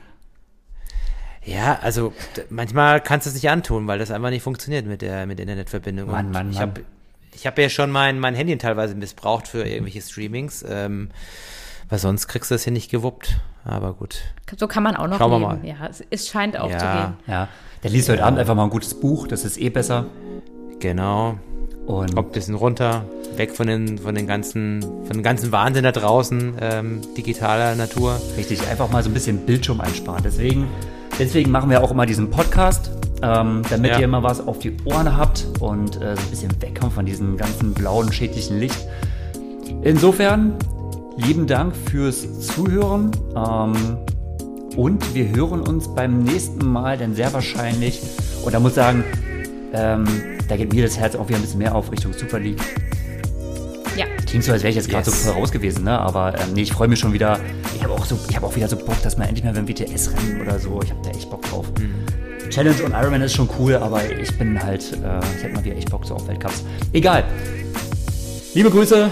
Ja, 1.45 1.79
also 1.81 2.13
manchmal 2.49 2.99
kannst 2.99 3.27
du 3.27 3.29
es 3.29 3.35
nicht 3.35 3.49
antun, 3.49 3.87
weil 3.87 3.99
das 3.99 4.09
einfach 4.09 4.31
nicht 4.31 4.41
funktioniert 4.41 4.85
mit 4.85 5.01
der 5.01 5.25
mit 5.27 5.37
der 5.37 5.43
Internetverbindung. 5.43 6.09
Mann, 6.09 6.31
Mann, 6.31 6.51
ich 6.51 6.59
habe 6.59 6.81
ich 7.35 7.45
hab 7.45 7.57
ja 7.59 7.69
schon 7.69 7.91
mein, 7.91 8.19
mein 8.19 8.33
Handy 8.35 8.57
teilweise 8.57 8.95
missbraucht 8.95 9.47
für 9.47 9.63
irgendwelche 9.67 10.01
Streamings, 10.01 10.63
ähm, 10.67 11.09
weil 11.89 11.99
sonst 11.99 12.27
kriegst 12.27 12.49
du 12.51 12.55
das 12.55 12.63
hier 12.63 12.73
nicht 12.73 12.89
gewuppt. 12.89 13.37
Aber 13.63 13.93
gut. 13.93 14.17
So 14.57 14.67
kann 14.67 14.83
man 14.83 14.95
auch 14.95 15.07
noch 15.07 15.17
Schauen 15.17 15.31
wir 15.31 15.39
leben. 15.49 15.61
mal. 15.61 15.67
Ja, 15.67 15.87
es, 15.89 16.03
es 16.09 16.27
scheint 16.27 16.57
auch 16.59 16.69
Ja. 16.69 16.77
zu 16.77 16.85
gehen. 16.85 17.13
Ja. 17.27 17.47
Der 17.83 17.91
liest 17.91 18.09
heute 18.09 18.23
Abend 18.23 18.39
einfach 18.39 18.55
mal 18.55 18.63
ein 18.63 18.69
gutes 18.69 18.93
Buch, 18.99 19.27
das 19.27 19.43
ist 19.45 19.57
eh 19.59 19.69
besser. 19.69 20.05
Genau. 20.79 21.37
Und 21.85 22.15
Kommt 22.15 22.29
ein 22.29 22.31
bisschen 22.31 22.55
runter, 22.55 23.05
weg 23.35 23.51
von 23.55 23.67
den, 23.67 23.99
von 23.99 24.15
den 24.15 24.25
ganzen, 24.25 24.81
von 24.81 25.09
dem 25.13 25.21
ganzen 25.23 25.51
Wahnsinn 25.51 25.83
da 25.83 25.91
draußen, 25.91 26.55
ähm, 26.59 27.01
digitaler 27.15 27.75
Natur. 27.75 28.19
richtig, 28.37 28.67
einfach 28.67 28.89
mal 28.89 29.03
so 29.03 29.09
ein 29.09 29.13
bisschen 29.13 29.45
Bildschirm 29.45 29.81
einsparen. 29.81 30.23
Deswegen, 30.23 30.67
deswegen 31.19 31.51
machen 31.51 31.69
wir 31.69 31.83
auch 31.83 31.91
immer 31.91 32.05
diesen 32.05 32.29
Podcast, 32.29 32.91
ähm, 33.21 33.61
damit 33.69 33.91
Ja. 33.91 33.99
ihr 33.99 34.05
immer 34.05 34.23
was 34.23 34.45
auf 34.45 34.59
die 34.59 34.75
Ohren 34.85 35.15
habt 35.17 35.45
und 35.59 35.95
äh, 36.01 36.15
so 36.15 36.21
ein 36.21 36.29
bisschen 36.29 36.61
wegkommt 36.61 36.93
von 36.93 37.05
diesem 37.05 37.37
ganzen 37.37 37.73
blauen, 37.73 38.11
schädlichen 38.11 38.59
Licht. 38.59 38.77
Insofern, 39.83 40.53
lieben 41.17 41.47
Dank 41.47 41.73
fürs 41.75 42.39
Zuhören. 42.41 43.11
Ähm, 43.35 43.73
und 44.75 45.15
wir 45.15 45.29
hören 45.33 45.61
uns 45.61 45.87
beim 45.93 46.23
nächsten 46.23 46.65
Mal 46.67 46.97
dann 46.97 47.15
sehr 47.15 47.31
wahrscheinlich, 47.33 48.01
und 48.43 48.53
da 48.53 48.59
muss 48.59 48.71
ich 48.71 48.75
sagen, 48.75 49.03
ähm, 49.73 50.05
da 50.49 50.57
geht 50.57 50.73
mir 50.73 50.83
das 50.83 50.97
Herz 50.99 51.15
auch 51.15 51.27
wieder 51.29 51.37
ein 51.39 51.41
bisschen 51.41 51.59
mehr 51.59 51.73
auf 51.73 51.91
Richtung 51.91 52.11
Super 52.13 52.39
League. 52.39 52.59
Ja. 53.95 54.05
Klingt 54.27 54.43
so, 54.43 54.51
als 54.51 54.61
wäre 54.63 54.69
ich 54.71 54.75
jetzt 54.75 54.89
gerade 54.89 55.05
Yes. 55.09 55.23
so 55.23 55.31
voll 55.31 55.41
raus 55.41 55.51
gewesen, 55.51 55.83
ne? 55.85 55.97
Aber 55.99 56.33
ähm, 56.37 56.53
nee, 56.53 56.61
ich 56.63 56.71
freue 56.73 56.87
mich 56.87 56.99
schon 56.99 57.13
wieder. 57.13 57.39
Ich 57.75 57.83
habe 57.83 57.93
auch 57.93 58.05
so, 58.05 58.17
ich 58.29 58.35
habe 58.35 58.45
auch 58.45 58.55
wieder 58.55 58.67
so 58.67 58.75
Bock, 58.75 59.01
dass 59.03 59.17
man 59.17 59.27
endlich 59.27 59.43
mal 59.45 59.53
beim 59.53 59.67
WTS 59.67 60.11
rennen 60.13 60.41
oder 60.41 60.59
so. 60.59 60.79
Ich 60.83 60.89
habe 60.91 60.99
da 61.03 61.09
echt 61.11 61.29
Bock 61.29 61.41
drauf. 61.43 61.65
Challenge 62.49 62.83
und 62.83 62.91
Ironman 62.91 63.21
ist 63.21 63.33
schon 63.33 63.49
cool, 63.59 63.75
aber 63.75 64.01
ich 64.21 64.37
bin 64.37 64.61
halt, 64.61 64.83
äh, 64.93 65.19
ich 65.37 65.43
hätte 65.43 65.53
mal 65.55 65.63
wieder 65.65 65.75
echt 65.77 65.89
Bock 65.89 66.05
so 66.05 66.15
auf 66.15 66.27
Weltcups. 66.27 66.63
Egal. 66.93 67.23
Liebe 68.53 68.69
Grüße, 68.69 69.09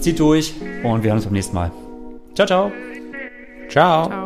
zieht 0.00 0.18
durch 0.18 0.52
und 0.82 1.02
wir 1.02 1.10
hören 1.10 1.16
uns 1.18 1.24
beim 1.24 1.32
nächsten 1.32 1.54
Mal. 1.54 1.70
Ciao, 2.34 2.46
ciao. 2.46 2.72
Ciao. 3.68 4.08
Ciao. 4.08 4.25